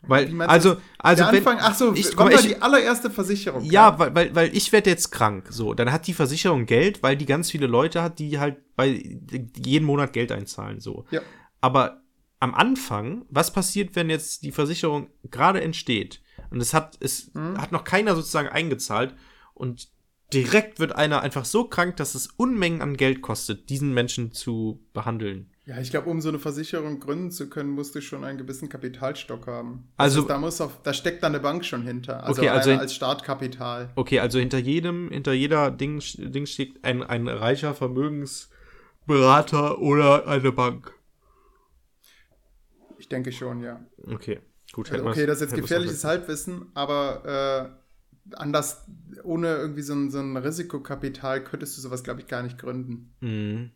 Weil, 0.06 0.42
also, 0.42 0.76
also 0.98 1.22
der 1.22 1.32
wenn, 1.32 1.38
Anfang, 1.38 1.58
ach 1.60 1.74
so, 1.74 1.94
ich, 1.94 2.16
war 2.18 2.30
ich, 2.30 2.42
die 2.42 2.60
allererste 2.60 3.10
Versicherung? 3.10 3.64
ja, 3.64 3.98
weil, 3.98 4.14
weil, 4.14 4.34
weil 4.34 4.56
ich 4.56 4.70
werde 4.72 4.90
jetzt 4.90 5.10
krank, 5.10 5.46
so, 5.50 5.72
dann 5.72 5.92
hat 5.92 6.06
die 6.06 6.12
Versicherung 6.12 6.66
Geld, 6.66 7.02
weil 7.02 7.16
die 7.16 7.26
ganz 7.26 7.50
viele 7.50 7.66
Leute 7.66 8.02
hat, 8.02 8.18
die 8.18 8.38
halt 8.38 8.58
bei 8.76 9.02
jeden 9.56 9.86
Monat 9.86 10.12
Geld 10.12 10.30
einzahlen, 10.30 10.80
so. 10.80 11.06
Ja. 11.10 11.22
Aber 11.60 12.02
am 12.40 12.54
Anfang, 12.54 13.24
was 13.30 13.52
passiert, 13.52 13.96
wenn 13.96 14.10
jetzt 14.10 14.42
die 14.42 14.52
Versicherung 14.52 15.08
gerade 15.30 15.62
entsteht 15.62 16.20
und 16.54 16.60
es 16.60 16.72
hat, 16.72 16.96
es 17.00 17.32
Mhm. 17.34 17.60
hat 17.60 17.72
noch 17.72 17.84
keiner 17.84 18.14
sozusagen 18.14 18.48
eingezahlt 18.48 19.14
und 19.54 19.88
direkt 20.32 20.78
wird 20.80 20.94
einer 20.96 21.20
einfach 21.20 21.44
so 21.44 21.64
krank, 21.64 21.96
dass 21.96 22.14
es 22.14 22.28
Unmengen 22.36 22.80
an 22.80 22.96
Geld 22.96 23.22
kostet, 23.22 23.68
diesen 23.70 23.92
Menschen 23.92 24.32
zu 24.32 24.80
behandeln. 24.92 25.50
Ja, 25.66 25.78
ich 25.78 25.90
glaube, 25.90 26.10
um 26.10 26.20
so 26.20 26.28
eine 26.28 26.38
Versicherung 26.38 27.00
gründen 27.00 27.30
zu 27.30 27.48
können, 27.48 27.70
musst 27.70 27.94
du 27.94 28.02
schon 28.02 28.22
einen 28.24 28.36
gewissen 28.38 28.68
Kapitalstock 28.68 29.46
haben. 29.46 29.88
Das 29.96 30.04
Also- 30.04 30.20
heißt, 30.20 30.30
da 30.30 30.38
muss 30.38 30.60
auf, 30.60 30.82
da 30.82 30.92
steckt 30.92 31.22
dann 31.22 31.34
eine 31.34 31.42
Bank 31.42 31.64
schon 31.64 31.82
hinter. 31.82 32.22
Also, 32.24 32.42
Okay, 32.42 32.50
also 32.50 32.72
als 32.72 32.94
Startkapital. 32.94 33.90
Okay, 33.96 34.20
also 34.20 34.38
hinter 34.38 34.58
jedem, 34.58 35.08
hinter 35.10 35.32
jeder 35.32 35.70
Ding, 35.70 36.02
Ding 36.18 36.46
steht 36.46 36.84
ein, 36.84 37.02
ein 37.02 37.28
reicher 37.28 37.74
Vermögensberater 37.74 39.78
oder 39.78 40.26
eine 40.28 40.52
Bank. 40.52 40.92
Ich 42.98 43.08
denke 43.08 43.32
schon, 43.32 43.62
ja. 43.62 43.80
Okay, 44.06 44.40
gut. 44.74 44.92
Also, 44.92 45.06
okay, 45.06 45.26
das 45.26 45.40
ist 45.40 45.50
jetzt 45.52 45.60
gefährliches 45.60 46.04
Halbwissen, 46.04 46.66
aber 46.74 47.72
äh, 48.30 48.34
anders, 48.36 48.84
ohne 49.22 49.48
irgendwie 49.56 49.82
so 49.82 49.94
ein, 49.94 50.10
so 50.10 50.18
ein 50.20 50.36
Risikokapital 50.36 51.42
könntest 51.44 51.76
du 51.76 51.82
sowas, 51.82 52.02
glaube 52.04 52.20
ich, 52.20 52.26
gar 52.26 52.42
nicht 52.42 52.58
gründen. 52.58 53.14
Mhm. 53.20 53.70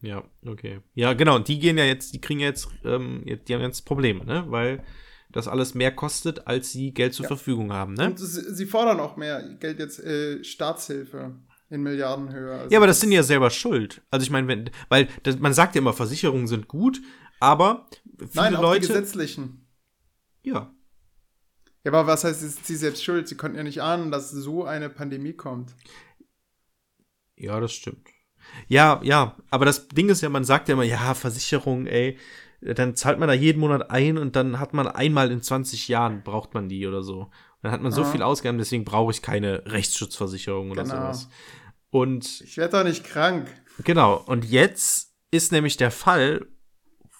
Ja, 0.00 0.22
okay. 0.46 0.80
Ja, 0.94 1.12
genau. 1.14 1.36
Und 1.36 1.48
die 1.48 1.58
gehen 1.58 1.76
ja 1.76 1.84
jetzt, 1.84 2.14
die 2.14 2.20
kriegen 2.20 2.40
ja 2.40 2.46
jetzt, 2.46 2.68
ähm, 2.84 3.24
die 3.26 3.54
haben 3.54 3.62
jetzt 3.62 3.82
Probleme, 3.82 4.24
ne? 4.24 4.44
Weil 4.48 4.84
das 5.30 5.48
alles 5.48 5.74
mehr 5.74 5.92
kostet, 5.94 6.46
als 6.46 6.72
sie 6.72 6.94
Geld 6.94 7.14
zur 7.14 7.24
Ja. 7.24 7.28
Verfügung 7.28 7.72
haben. 7.72 7.94
Ne? 7.94 8.06
Und 8.06 8.18
sie, 8.18 8.66
fordern 8.66 9.00
auch 9.00 9.16
mehr 9.16 9.42
Geld 9.60 9.78
jetzt, 9.78 9.98
äh, 10.00 10.42
Staatshilfe 10.42 11.34
in 11.68 11.82
Milliardenhöhe. 11.82 12.54
Also 12.60 12.70
Ja, 12.70 12.78
aber 12.78 12.86
das 12.86 13.00
sind 13.00 13.10
die 13.10 13.16
ja 13.16 13.22
selber 13.22 13.50
schuld. 13.50 14.00
Also 14.10 14.24
ich 14.24 14.30
meine, 14.30 14.48
wenn, 14.48 14.70
weil 14.88 15.08
das, 15.24 15.38
man 15.38 15.52
sagt 15.52 15.74
ja 15.74 15.80
immer, 15.80 15.92
Versicherungen 15.92 16.46
sind 16.46 16.66
gut, 16.68 17.02
aber 17.40 17.86
viele 18.18 18.30
Nein, 18.34 18.56
auch 18.56 18.60
die 18.60 18.66
Leute. 18.66 18.86
gesetzlichen. 18.88 19.67
Ja, 20.48 20.74
Ja, 21.84 21.92
aber 21.92 22.06
was 22.06 22.24
heißt, 22.24 22.42
ist 22.42 22.66
sie 22.66 22.76
selbst 22.76 23.04
schuld? 23.04 23.28
Sie 23.28 23.36
konnten 23.36 23.56
ja 23.56 23.62
nicht 23.62 23.80
ahnen, 23.82 24.10
dass 24.10 24.30
so 24.30 24.64
eine 24.64 24.90
Pandemie 24.90 25.32
kommt. 25.32 25.74
Ja, 27.36 27.60
das 27.60 27.72
stimmt. 27.72 28.08
Ja, 28.66 29.00
ja, 29.04 29.36
aber 29.50 29.64
das 29.64 29.88
Ding 29.88 30.08
ist 30.08 30.22
ja, 30.22 30.28
man 30.28 30.44
sagt 30.44 30.68
ja 30.68 30.74
immer, 30.74 30.84
ja, 30.84 31.14
Versicherung, 31.14 31.86
ey, 31.86 32.18
dann 32.60 32.96
zahlt 32.96 33.18
man 33.18 33.28
da 33.28 33.34
jeden 33.34 33.60
Monat 33.60 33.90
ein 33.90 34.18
und 34.18 34.34
dann 34.34 34.58
hat 34.58 34.74
man 34.74 34.88
einmal 34.88 35.30
in 35.30 35.42
20 35.42 35.86
Jahren 35.88 36.22
braucht 36.24 36.54
man 36.54 36.68
die 36.68 36.86
oder 36.86 37.02
so. 37.02 37.30
Dann 37.62 37.70
hat 37.72 37.80
man 37.82 37.92
so 37.92 38.02
Ja. 38.02 38.10
viel 38.10 38.22
ausgegeben, 38.22 38.58
deswegen 38.58 38.84
brauche 38.84 39.12
ich 39.12 39.22
keine 39.22 39.64
Rechtsschutzversicherung 39.66 40.70
oder 40.70 40.82
Genau. 40.82 40.96
sowas. 40.96 41.28
Und 41.90 42.40
Ich 42.40 42.56
werde 42.56 42.78
doch 42.78 42.84
nicht 42.84 43.04
krank. 43.04 43.48
genau, 43.84 44.16
und 44.26 44.44
jetzt 44.44 45.14
ist 45.30 45.52
nämlich 45.52 45.76
der 45.76 45.90
Fall, 45.90 46.46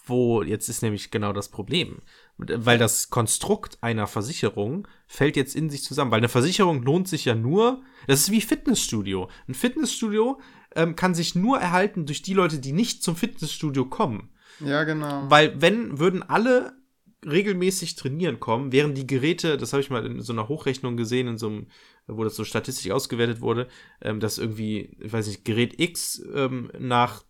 wo 0.06 0.42
jetzt 0.42 0.68
ist 0.68 0.82
nämlich 0.82 1.10
genau 1.10 1.32
das 1.32 1.50
Problem, 1.50 2.00
weil 2.38 2.78
das 2.78 3.10
Konstrukt 3.10 3.78
einer 3.80 4.06
Versicherung 4.06 4.86
fällt 5.06 5.36
jetzt 5.36 5.56
in 5.56 5.70
sich 5.70 5.82
zusammen, 5.82 6.10
weil 6.10 6.18
eine 6.18 6.28
Versicherung 6.28 6.82
lohnt 6.82 7.08
sich 7.08 7.24
ja 7.24 7.34
nur, 7.34 7.82
das 8.06 8.20
ist 8.20 8.30
wie 8.30 8.40
Fitnessstudio. 8.40 9.28
Ein 9.48 9.54
Fitnessstudio 9.54 10.40
ähm, 10.74 10.94
kann 10.96 11.14
sich 11.14 11.34
nur 11.34 11.58
erhalten 11.58 12.06
durch 12.06 12.22
die 12.22 12.34
Leute, 12.34 12.58
die 12.58 12.72
nicht 12.72 13.02
zum 13.02 13.16
Fitnessstudio 13.16 13.86
kommen. 13.86 14.30
Ja, 14.60 14.84
genau. 14.84 15.24
Weil 15.28 15.60
wenn 15.60 15.98
würden 15.98 16.22
alle 16.22 16.78
regelmäßig 17.26 17.96
trainieren 17.96 18.38
kommen, 18.38 18.70
wären 18.70 18.94
die 18.94 19.06
Geräte, 19.06 19.56
das 19.56 19.72
habe 19.72 19.80
ich 19.80 19.90
mal 19.90 20.06
in 20.06 20.20
so 20.20 20.32
einer 20.32 20.48
Hochrechnung 20.48 20.96
gesehen, 20.96 21.26
in 21.26 21.38
so 21.38 21.48
einem, 21.48 21.66
wo 22.06 22.22
das 22.22 22.36
so 22.36 22.44
statistisch 22.44 22.90
ausgewertet 22.92 23.40
wurde, 23.40 23.66
ähm, 24.00 24.20
dass 24.20 24.38
irgendwie, 24.38 24.96
ich 25.00 25.12
weiß 25.12 25.26
nicht, 25.26 25.44
Gerät 25.44 25.80
X 25.80 26.22
ähm, 26.34 26.70
nach 26.78 27.24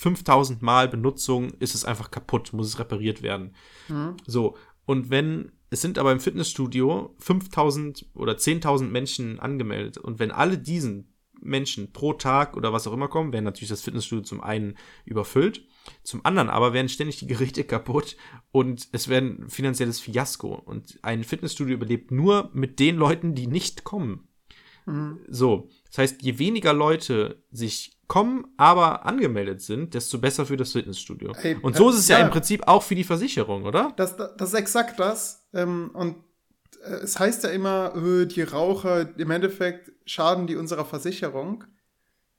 5000 0.00 0.62
Mal 0.62 0.88
Benutzung 0.88 1.50
ist 1.58 1.74
es 1.74 1.84
einfach 1.84 2.10
kaputt, 2.10 2.54
muss 2.54 2.68
es 2.68 2.78
repariert 2.78 3.20
werden. 3.20 3.54
Mhm. 3.88 4.16
So, 4.26 4.56
und 4.86 5.10
wenn, 5.10 5.52
es 5.68 5.82
sind 5.82 5.98
aber 5.98 6.10
im 6.10 6.20
Fitnessstudio 6.20 7.14
5000 7.18 8.06
oder 8.14 8.32
10.000 8.32 8.84
Menschen 8.84 9.38
angemeldet 9.38 9.98
und 9.98 10.18
wenn 10.18 10.30
alle 10.30 10.56
diesen 10.56 11.12
Menschen 11.38 11.92
pro 11.92 12.14
Tag 12.14 12.56
oder 12.56 12.72
was 12.72 12.86
auch 12.86 12.94
immer 12.94 13.08
kommen, 13.08 13.34
werden 13.34 13.44
natürlich 13.44 13.68
das 13.68 13.82
Fitnessstudio 13.82 14.24
zum 14.24 14.40
einen 14.40 14.78
überfüllt, 15.04 15.66
zum 16.02 16.24
anderen 16.24 16.48
aber 16.48 16.72
werden 16.72 16.88
ständig 16.88 17.18
die 17.18 17.26
Geräte 17.26 17.64
kaputt 17.64 18.16
und 18.52 18.88
es 18.92 19.08
werden 19.08 19.50
finanzielles 19.50 20.00
Fiasko. 20.00 20.54
Und 20.54 20.98
ein 21.02 21.24
Fitnessstudio 21.24 21.74
überlebt 21.74 22.10
nur 22.10 22.48
mit 22.54 22.80
den 22.80 22.96
Leuten, 22.96 23.34
die 23.34 23.48
nicht 23.48 23.84
kommen. 23.84 24.28
Mhm. 24.86 25.18
So, 25.28 25.68
das 25.88 25.98
heißt, 25.98 26.22
je 26.22 26.38
weniger 26.38 26.72
Leute 26.72 27.44
sich 27.50 27.99
kommen, 28.10 28.44
aber 28.56 29.06
angemeldet 29.06 29.62
sind, 29.62 29.94
desto 29.94 30.18
besser 30.18 30.44
für 30.44 30.56
das 30.56 30.72
Fitnessstudio. 30.72 31.32
Ey, 31.40 31.56
und 31.62 31.76
so 31.76 31.90
ist 31.90 31.96
es 31.96 32.08
ja, 32.08 32.18
ja. 32.18 32.24
im 32.24 32.32
Prinzip 32.32 32.66
auch 32.66 32.82
für 32.82 32.96
die 32.96 33.04
Versicherung, 33.04 33.62
oder? 33.62 33.92
Das, 33.96 34.16
das, 34.16 34.36
das 34.36 34.48
ist 34.48 34.58
exakt 34.58 34.98
das. 34.98 35.48
Ähm, 35.54 35.92
und 35.94 36.16
äh, 36.82 36.90
es 37.04 37.20
heißt 37.20 37.44
ja 37.44 37.50
immer, 37.50 37.94
äh, 37.94 38.26
die 38.26 38.42
Raucher, 38.42 39.16
im 39.16 39.30
Endeffekt 39.30 39.92
schaden 40.06 40.48
die 40.48 40.56
unserer 40.56 40.84
Versicherung. 40.84 41.62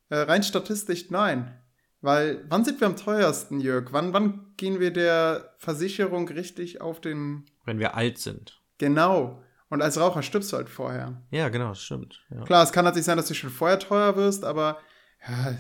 Äh, 0.10 0.18
rein 0.18 0.44
statistisch 0.44 1.10
nein. 1.10 1.58
Weil, 2.02 2.44
wann 2.50 2.66
sind 2.66 2.82
wir 2.82 2.88
am 2.88 2.98
teuersten, 2.98 3.62
Jörg? 3.62 3.94
Wann, 3.94 4.12
wann 4.12 4.54
gehen 4.58 4.82
wir 4.82 4.92
der 4.92 5.56
Versicherung 5.58 6.28
richtig 6.28 6.82
auf 6.82 7.00
den. 7.00 7.46
Wenn 7.64 7.80
wir 7.80 7.96
alt 7.96 8.18
sind. 8.18 8.60
Genau. 8.78 9.42
Und 9.70 9.82
als 9.82 9.98
Raucher 9.98 10.22
stirbst 10.22 10.52
du 10.52 10.58
halt 10.58 10.68
vorher. 10.68 11.22
Ja, 11.32 11.48
genau, 11.48 11.70
das 11.70 11.82
stimmt. 11.82 12.26
Ja. 12.30 12.44
Klar, 12.44 12.62
es 12.62 12.74
kann 12.74 12.84
natürlich 12.84 13.06
sein, 13.06 13.16
dass 13.16 13.30
du 13.30 13.34
schon 13.36 13.50
vorher 13.50 13.80
teuer 13.80 14.18
wirst, 14.18 14.44
aber 14.44 14.80
ja, 15.28 15.52
äh, 15.52 15.56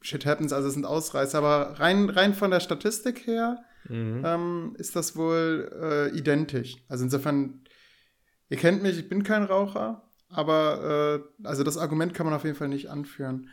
shit 0.00 0.24
happens, 0.26 0.52
also 0.52 0.68
es 0.68 0.74
sind 0.74 0.86
Ausreißer. 0.86 1.38
Aber 1.38 1.78
rein, 1.80 2.08
rein 2.08 2.34
von 2.34 2.50
der 2.50 2.60
Statistik 2.60 3.26
her 3.26 3.64
Mhm. 3.88 4.22
ähm, 4.26 4.76
ist 4.78 4.94
das 4.94 5.16
wohl 5.16 5.70
äh, 6.12 6.16
identisch. 6.16 6.76
Also 6.88 7.04
insofern, 7.04 7.62
ihr 8.50 8.58
kennt 8.58 8.82
mich, 8.82 8.98
ich 8.98 9.08
bin 9.08 9.22
kein 9.22 9.42
Raucher, 9.42 10.02
aber 10.28 11.22
äh, 11.42 11.46
also 11.46 11.64
das 11.64 11.78
Argument 11.78 12.12
kann 12.14 12.26
man 12.26 12.34
auf 12.34 12.44
jeden 12.44 12.56
Fall 12.56 12.68
nicht 12.68 12.90
anführen. 12.90 13.48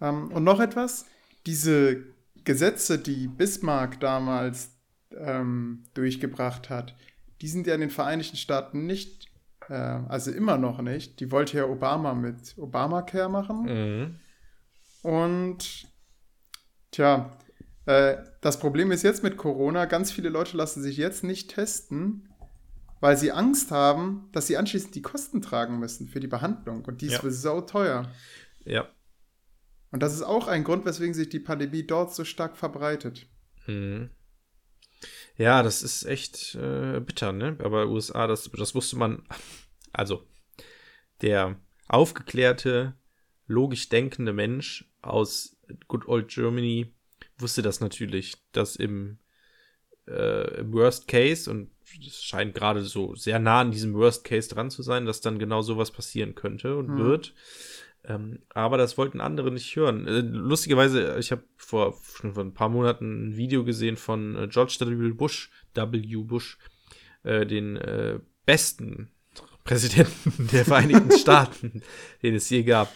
Ähm, 0.00 0.32
und 0.32 0.44
noch 0.44 0.60
etwas, 0.60 1.06
diese 1.44 2.04
Gesetze, 2.44 2.98
die 2.98 3.28
Bismarck 3.28 4.00
damals 4.00 4.70
ähm, 5.10 5.84
durchgebracht 5.94 6.70
hat, 6.70 6.96
die 7.42 7.48
sind 7.48 7.66
ja 7.66 7.74
in 7.74 7.80
den 7.82 7.90
Vereinigten 7.90 8.36
Staaten 8.36 8.86
nicht, 8.86 9.28
äh, 9.68 9.74
also 9.74 10.30
immer 10.30 10.58
noch 10.58 10.80
nicht. 10.80 11.20
Die 11.20 11.30
wollte 11.30 11.58
ja 11.58 11.64
Obama 11.66 12.14
mit 12.14 12.56
Obamacare 12.56 13.28
machen. 13.28 13.62
Mhm. 13.64 14.20
Und 15.02 15.86
tja, 16.90 17.30
äh, 17.86 18.16
das 18.40 18.58
Problem 18.58 18.90
ist 18.90 19.02
jetzt 19.02 19.22
mit 19.22 19.36
Corona, 19.36 19.84
ganz 19.84 20.10
viele 20.12 20.28
Leute 20.28 20.56
lassen 20.56 20.82
sich 20.82 20.96
jetzt 20.96 21.24
nicht 21.24 21.54
testen, 21.54 22.28
weil 23.00 23.16
sie 23.16 23.30
Angst 23.32 23.70
haben, 23.70 24.28
dass 24.32 24.46
sie 24.46 24.56
anschließend 24.56 24.94
die 24.94 25.02
Kosten 25.02 25.42
tragen 25.42 25.78
müssen 25.78 26.08
für 26.08 26.20
die 26.20 26.26
Behandlung. 26.26 26.84
Und 26.84 27.00
die 27.02 27.06
ist 27.06 27.22
Ja. 27.22 27.30
sau 27.30 27.60
teuer. 27.60 28.10
Ja. 28.64 28.88
Und 29.92 30.02
das 30.02 30.14
ist 30.14 30.22
auch 30.22 30.48
ein 30.48 30.64
Grund, 30.64 30.84
weswegen 30.84 31.14
sich 31.14 31.28
die 31.28 31.38
Pandemie 31.40 31.86
dort 31.86 32.12
so 32.14 32.24
stark 32.24 32.56
verbreitet. 32.56 33.26
Mhm. 33.66 34.10
Ja, 35.38 35.62
das 35.62 35.82
ist 35.82 36.04
echt 36.04 36.54
äh, 36.54 37.00
bitter, 37.00 37.32
ne? 37.32 37.56
Aber 37.62 37.88
USA, 37.88 38.26
das, 38.26 38.50
das 38.56 38.74
wusste 38.74 38.96
man. 38.96 39.22
Also, 39.92 40.26
der 41.22 41.58
aufgeklärte, 41.88 42.98
logisch 43.46 43.88
denkende 43.88 44.34
Mensch 44.34 44.84
aus 45.00 45.56
Good 45.88 46.06
Old 46.06 46.28
Germany 46.28 46.92
wusste 47.38 47.62
das 47.62 47.80
natürlich, 47.80 48.34
dass 48.52 48.76
im, 48.76 49.18
äh, 50.06 50.60
im 50.60 50.72
Worst 50.74 51.08
Case, 51.08 51.50
und 51.50 51.70
es 52.06 52.22
scheint 52.22 52.54
gerade 52.54 52.82
so 52.82 53.14
sehr 53.14 53.38
nah 53.38 53.60
an 53.60 53.70
diesem 53.70 53.94
Worst 53.94 54.24
Case 54.24 54.50
dran 54.50 54.70
zu 54.70 54.82
sein, 54.82 55.06
dass 55.06 55.22
dann 55.22 55.38
genau 55.38 55.62
sowas 55.62 55.90
passieren 55.90 56.34
könnte 56.34 56.76
und 56.76 56.90
Mhm. 56.90 56.98
wird. 56.98 57.34
Ähm, 58.08 58.38
aber 58.54 58.78
das 58.78 58.96
wollten 58.96 59.20
andere 59.20 59.50
nicht 59.50 59.74
hören. 59.74 60.06
Äh, 60.06 60.20
lustigerweise, 60.20 61.16
ich 61.18 61.32
habe 61.32 61.42
vor 61.56 61.94
schon 62.14 62.34
vor 62.34 62.44
ein 62.44 62.54
paar 62.54 62.68
Monaten 62.68 63.28
ein 63.30 63.36
Video 63.36 63.64
gesehen 63.64 63.96
von 63.96 64.36
äh, 64.36 64.48
George 64.48 64.76
W. 64.80 65.12
Bush, 65.12 65.50
W. 65.74 66.16
Bush, 66.22 66.58
äh, 67.24 67.44
den 67.46 67.76
äh, 67.76 68.20
besten 68.44 69.10
Präsidenten 69.64 70.48
der 70.52 70.64
Vereinigten 70.64 71.10
Staaten, 71.18 71.82
den 72.22 72.34
es 72.36 72.48
je 72.48 72.62
gab. 72.62 72.92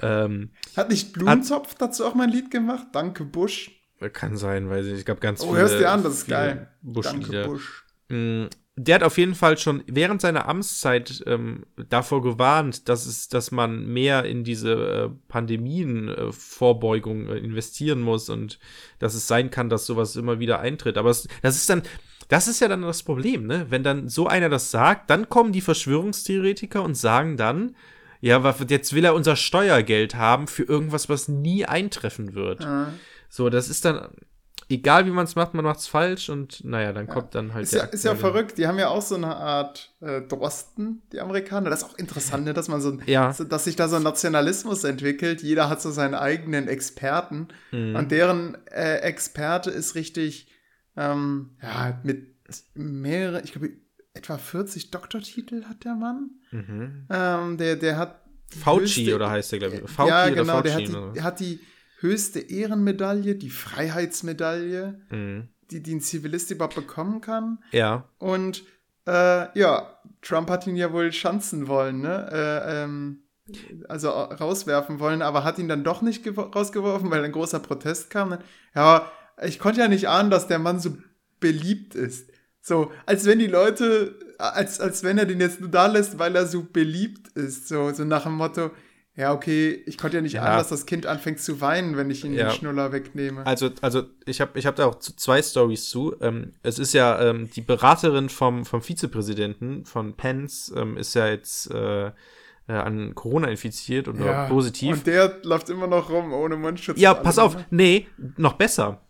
Ähm, 0.00 0.50
Hat 0.74 0.88
nicht 0.88 1.12
Blumentopf 1.12 1.74
dazu 1.74 2.06
auch 2.06 2.14
mal 2.14 2.24
ein 2.24 2.30
Lied 2.32 2.50
gemacht? 2.50 2.86
Danke, 2.92 3.24
Bush. 3.24 3.70
kann 4.14 4.36
sein, 4.38 4.70
weiß 4.70 4.86
ich 4.86 4.92
nicht. 4.92 5.00
Es 5.00 5.04
gab 5.04 5.20
ganz 5.20 5.42
Oh, 5.42 5.48
viele. 5.48 5.58
hörst 5.58 5.78
dir 5.78 5.90
an, 5.90 6.02
das 6.02 6.14
ist 6.14 6.28
geil. 6.28 6.70
Bush-Lieder. 6.80 7.28
Danke, 7.30 7.48
Bush. 7.48 7.84
Mm, 8.08 8.46
Der 8.78 8.96
hat 8.96 9.02
auf 9.02 9.16
jeden 9.16 9.34
Fall 9.34 9.56
schon 9.56 9.82
während 9.86 10.20
seiner 10.20 10.48
Amtszeit 10.48 11.24
ähm, 11.26 11.64
davor 11.88 12.20
gewarnt, 12.20 12.90
dass 12.90 13.06
es, 13.06 13.28
dass 13.28 13.50
man 13.50 13.86
mehr 13.86 14.26
in 14.26 14.44
diese 14.44 14.72
äh, 14.72 15.08
Pandemien-Vorbeugung 15.28 17.28
äh, 17.28 17.38
investieren 17.38 18.02
muss 18.02 18.28
und 18.28 18.58
dass 18.98 19.14
es 19.14 19.26
sein 19.26 19.50
kann, 19.50 19.70
dass 19.70 19.86
sowas 19.86 20.14
immer 20.14 20.40
wieder 20.40 20.60
eintritt. 20.60 20.98
Aber 20.98 21.08
es, 21.08 21.26
das 21.40 21.56
ist 21.56 21.70
dann, 21.70 21.84
das 22.28 22.48
ist 22.48 22.60
ja 22.60 22.68
dann 22.68 22.82
das 22.82 23.02
Problem, 23.02 23.46
ne? 23.46 23.66
Wenn 23.70 23.82
dann 23.82 24.10
so 24.10 24.26
einer 24.26 24.50
das 24.50 24.70
sagt, 24.70 25.08
dann 25.08 25.30
kommen 25.30 25.52
die 25.52 25.62
Verschwörungstheoretiker 25.62 26.82
und 26.82 26.96
sagen 26.96 27.38
dann, 27.38 27.74
ja, 28.20 28.54
jetzt 28.68 28.92
will 28.92 29.04
er 29.04 29.14
unser 29.14 29.36
Steuergeld 29.36 30.16
haben 30.16 30.48
für 30.48 30.64
irgendwas, 30.64 31.08
was 31.08 31.28
nie 31.28 31.64
eintreffen 31.64 32.34
wird. 32.34 32.60
Ja. 32.60 32.92
So, 33.28 33.48
das 33.48 33.68
ist 33.68 33.84
dann, 33.84 34.08
egal 34.68 35.06
wie 35.06 35.10
man 35.10 35.24
es 35.24 35.36
macht, 35.36 35.54
man 35.54 35.64
macht 35.64 35.78
es 35.80 35.86
falsch 35.86 36.28
und 36.28 36.64
naja, 36.64 36.92
dann 36.92 37.06
kommt 37.06 37.34
dann 37.34 37.54
halt 37.54 37.64
Ist 37.64 37.74
ja, 37.74 37.84
ist 37.84 38.04
ja 38.04 38.14
verrückt. 38.14 38.58
Die 38.58 38.66
haben 38.66 38.78
ja 38.78 38.88
auch 38.88 39.02
so 39.02 39.14
eine 39.14 39.36
Art 39.36 39.94
äh, 40.00 40.22
Drosten, 40.22 41.02
die 41.12 41.20
Amerikaner. 41.20 41.70
Das 41.70 41.82
ist 41.82 41.88
auch 41.88 41.98
interessant, 41.98 42.44
ne, 42.44 42.54
dass 42.54 42.68
man 42.68 42.80
so, 42.80 42.98
Ja. 43.06 43.32
so, 43.32 43.44
dass 43.44 43.64
sich 43.64 43.76
da 43.76 43.88
so 43.88 43.96
ein 43.96 44.02
Nationalismus 44.02 44.84
entwickelt. 44.84 45.42
Jeder 45.42 45.68
hat 45.68 45.80
so 45.80 45.90
seinen 45.90 46.14
eigenen 46.14 46.68
Experten. 46.68 47.48
Mhm. 47.70 47.96
Und 47.96 48.10
deren 48.10 48.56
äh, 48.66 48.96
Experte 48.98 49.70
ist 49.70 49.94
richtig, 49.94 50.48
ähm, 50.96 51.50
ja, 51.62 52.00
mit 52.02 52.34
mehreren, 52.74 53.42
ich 53.44 53.52
glaube, 53.52 53.70
etwa 54.14 54.38
40 54.38 54.90
Doktortitel 54.90 55.64
hat 55.64 55.84
der 55.84 55.94
Mann. 55.94 56.30
Mhm. 56.50 57.06
Ähm, 57.10 57.56
der, 57.58 57.76
der 57.76 57.98
hat. 57.98 58.22
Fauci 58.60 59.00
höchste- 59.02 59.14
oder 59.14 59.30
heißt 59.30 59.52
der, 59.52 59.58
glaube 59.58 59.76
ich. 59.76 59.90
Fauci 59.90 60.08
ja, 60.08 60.26
oder 60.26 60.34
genau, 60.34 60.60
der 60.60 60.72
Fauci 60.72 60.84
hat, 60.84 60.88
die, 60.88 60.96
oder 60.96 61.12
der 61.12 61.24
hat 61.24 61.40
die 61.40 61.60
höchste 62.06 62.40
Ehrenmedaille, 62.40 63.34
die 63.34 63.50
Freiheitsmedaille, 63.50 65.00
Mhm. 65.10 65.48
die, 65.70 65.82
die 65.82 65.94
ein 65.96 66.00
Zivilist 66.00 66.50
überhaupt 66.50 66.74
bekommen 66.76 67.20
kann. 67.20 67.58
Ja. 67.72 68.08
Und 68.18 68.64
äh, 69.06 69.58
ja, 69.58 69.98
Trump 70.22 70.50
hat 70.50 70.66
ihn 70.66 70.76
ja 70.76 70.92
wohl 70.92 71.12
schanzen 71.12 71.68
wollen, 71.68 72.00
ne? 72.00 72.28
Äh, 72.32 72.82
ähm, 72.84 73.22
also 73.88 74.08
rauswerfen 74.10 74.98
wollen, 74.98 75.22
aber 75.22 75.44
hat 75.44 75.58
ihn 75.58 75.68
dann 75.68 75.84
doch 75.84 76.02
nicht 76.02 76.24
gewo- 76.26 76.52
rausgeworfen, 76.52 77.10
weil 77.10 77.24
ein 77.24 77.30
großer 77.32 77.60
Protest 77.60 78.10
kam. 78.10 78.38
Ja, 78.74 79.10
ich 79.44 79.60
konnte 79.60 79.80
ja 79.80 79.86
nicht 79.88 80.08
ahnen, 80.08 80.30
dass 80.30 80.48
der 80.48 80.58
Mann 80.58 80.80
so 80.80 80.96
beliebt 81.38 81.94
ist. 81.94 82.28
So, 82.60 82.90
als 83.04 83.24
wenn 83.26 83.38
die 83.38 83.46
Leute, 83.46 84.18
als, 84.38 84.80
als 84.80 85.04
wenn 85.04 85.18
er 85.18 85.26
den 85.26 85.38
jetzt 85.40 85.60
nur 85.60 85.70
da 85.70 85.86
lässt, 85.86 86.18
weil 86.18 86.34
er 86.34 86.46
so 86.46 86.64
beliebt 86.64 87.28
ist. 87.36 87.68
So, 87.68 87.92
so 87.92 88.02
nach 88.04 88.24
dem 88.24 88.32
Motto, 88.32 88.72
ja, 89.16 89.32
okay, 89.32 89.82
ich 89.86 89.96
konnte 89.96 90.18
ja 90.18 90.22
nicht 90.22 90.34
Ja. 90.34 90.42
ahnen, 90.42 90.58
dass 90.58 90.68
das 90.68 90.84
Kind 90.86 91.06
anfängt 91.06 91.40
zu 91.40 91.60
weinen, 91.60 91.96
wenn 91.96 92.10
ich 92.10 92.24
ihm 92.24 92.34
Ja. 92.34 92.48
den 92.50 92.54
Schnuller 92.56 92.92
wegnehme. 92.92 93.46
Also, 93.46 93.70
also 93.80 94.02
ich 94.26 94.40
habe 94.42 94.58
ich 94.58 94.66
hab 94.66 94.76
da 94.76 94.86
auch 94.86 94.98
zwei 94.98 95.42
Stories 95.42 95.88
zu. 95.88 96.14
Ähm, 96.20 96.52
es 96.62 96.78
ist 96.78 96.92
ja 96.92 97.20
ähm, 97.20 97.48
die 97.54 97.62
Beraterin 97.62 98.28
vom, 98.28 98.64
vom 98.66 98.82
Vizepräsidenten 98.82 99.84
von 99.86 100.14
Pence 100.14 100.72
ähm, 100.76 100.96
ist 100.98 101.14
ja 101.14 101.28
jetzt 101.28 101.70
äh, 101.70 102.06
äh, 102.08 102.12
an 102.68 103.14
Corona 103.14 103.48
infiziert 103.48 104.08
und 104.08 104.20
ja. 104.22 104.48
positiv. 104.48 104.92
Und 104.98 105.06
der 105.06 105.38
läuft 105.44 105.70
immer 105.70 105.86
noch 105.86 106.10
rum 106.10 106.32
ohne 106.32 106.56
Mundschutz. 106.56 106.98
Ja, 107.00 107.14
pass 107.14 107.38
auf. 107.38 107.56
ne? 107.56 107.64
Nee, 107.70 108.06
noch 108.36 108.54
besser. 108.54 109.00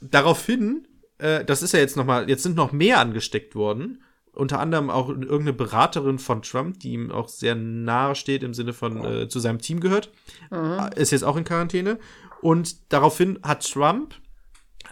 Daraufhin, 0.00 0.86
äh, 1.18 1.44
das 1.44 1.62
ist 1.62 1.72
ja 1.72 1.78
jetzt 1.80 1.96
noch 1.96 2.04
mal, 2.04 2.28
jetzt 2.28 2.42
sind 2.42 2.56
noch 2.56 2.72
mehr 2.72 2.98
angesteckt 2.98 3.54
worden. 3.54 4.02
Unter 4.34 4.58
anderem 4.60 4.90
auch 4.90 5.08
irgendeine 5.08 5.52
Beraterin 5.52 6.18
von 6.18 6.42
Trump, 6.42 6.80
die 6.80 6.92
ihm 6.92 7.10
auch 7.12 7.28
sehr 7.28 7.54
nahe 7.54 8.14
steht 8.14 8.42
im 8.42 8.52
Sinne 8.54 8.72
von 8.72 9.04
äh, 9.04 9.28
zu 9.28 9.38
seinem 9.40 9.60
Team 9.60 9.80
gehört, 9.80 10.10
Mhm. 10.50 10.90
ist 10.96 11.10
jetzt 11.12 11.24
auch 11.24 11.36
in 11.36 11.44
Quarantäne. 11.44 11.98
Und 12.40 12.92
daraufhin 12.92 13.38
hat 13.42 13.70
Trump 13.70 14.14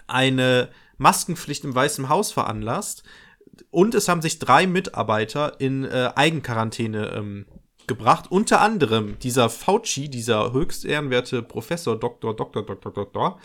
eine 0.07 0.69
Maskenpflicht 0.97 1.63
im 1.65 1.75
Weißen 1.75 2.09
Haus 2.09 2.31
veranlasst. 2.31 3.03
Und 3.69 3.93
es 3.95 4.07
haben 4.07 4.21
sich 4.21 4.39
drei 4.39 4.65
Mitarbeiter 4.65 5.59
in 5.59 5.83
äh, 5.83 6.11
Eigenquarantäne 6.15 7.11
ähm, 7.15 7.45
gebracht. 7.87 8.31
Unter 8.31 8.61
anderem 8.61 9.17
dieser 9.19 9.49
Fauci, 9.49 10.09
dieser 10.09 10.53
höchst 10.53 10.85
ehrenwerte 10.85 11.41
Professor, 11.41 11.99
Doktor, 11.99 12.35
Doktor, 12.35 12.65
Doktor, 12.65 12.91
Doktor. 12.91 13.39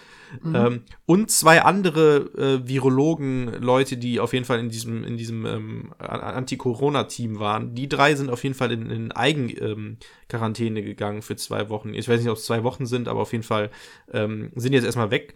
Ähm, 0.45 0.85
und 1.07 1.31
zwei 1.31 1.63
andere 1.63 2.17
äh, 2.37 2.69
Virologen, 2.69 3.53
Leute, 3.63 3.97
die 3.97 4.21
auf 4.21 4.33
jeden 4.33 4.45
Fall 4.45 4.61
in 4.61 4.69
diesem, 4.69 5.05
in 5.05 5.17
diesem 5.17 5.47
ähm, 5.47 5.95
Anti-Corona-Team 5.99 7.39
waren. 7.39 7.75
Die 7.75 7.89
drei 7.89 8.15
sind 8.15 8.31
auf 8.31 8.43
jeden 8.43 8.55
Fall 8.55 8.73
in, 8.73 8.91
in 8.91 9.13
Eigenquarantäne 9.13 10.81
ähm, 10.81 10.87
gegangen 10.87 11.23
für 11.23 11.37
zwei 11.37 11.69
Wochen. 11.71 11.95
Ich 11.95 12.09
weiß 12.09 12.21
nicht, 12.21 12.31
ob 12.31 12.37
es 12.37 12.45
zwei 12.45 12.63
Wochen 12.63 12.87
sind, 12.87 13.09
aber 13.09 13.21
auf 13.21 13.33
jeden 13.33 13.45
Fall 13.45 13.71
ähm, 14.13 14.53
sind 14.55 14.73
jetzt 14.73 14.85
erstmal 14.85 15.11
weg. 15.11 15.35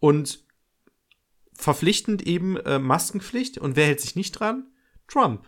Und 0.00 0.44
verpflichtend 1.54 2.26
eben 2.26 2.56
äh, 2.56 2.78
Maskenpflicht. 2.78 3.58
Und 3.58 3.76
wer 3.76 3.86
hält 3.86 4.00
sich 4.00 4.16
nicht 4.16 4.32
dran? 4.32 4.72
Trump. 5.06 5.46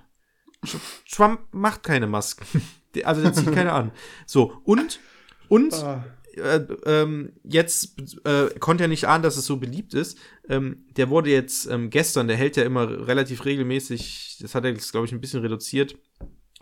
Tr- 0.65 0.81
Trump 1.11 1.41
macht 1.53 1.83
keine 1.83 2.07
Masken. 2.07 2.47
Also 3.03 3.23
der 3.23 3.33
zieht 3.33 3.53
keine 3.53 3.73
an. 3.73 3.91
So, 4.27 4.61
und, 4.65 5.01
und 5.49 5.73
Ah. 5.75 6.05
äh, 6.37 6.61
ähm, 6.87 7.33
jetzt 7.45 7.97
äh, 8.25 8.49
konnte 8.61 8.85
er 8.85 8.89
nicht 8.89 9.07
ahnen, 9.07 9.23
dass 9.23 9.37
es 9.37 9.47
so 9.47 9.57
beliebt 9.57 9.95
ist. 9.95 10.19
Ähm, 10.49 10.85
der 10.97 11.11
wurde 11.11 11.31
jetzt 11.31 11.67
ähm, 11.71 11.91
gestern, 11.91 12.29
der 12.29 12.37
hält 12.37 12.57
ja 12.57 12.65
immer 12.65 13.07
relativ 13.07 13.45
regelmäßig, 13.45 14.39
das 14.41 14.55
hat 14.55 14.65
er 14.65 14.71
jetzt, 14.71 14.91
glaube 14.93 15.07
ich, 15.07 15.13
ein 15.13 15.21
bisschen 15.21 15.41
reduziert, 15.41 15.97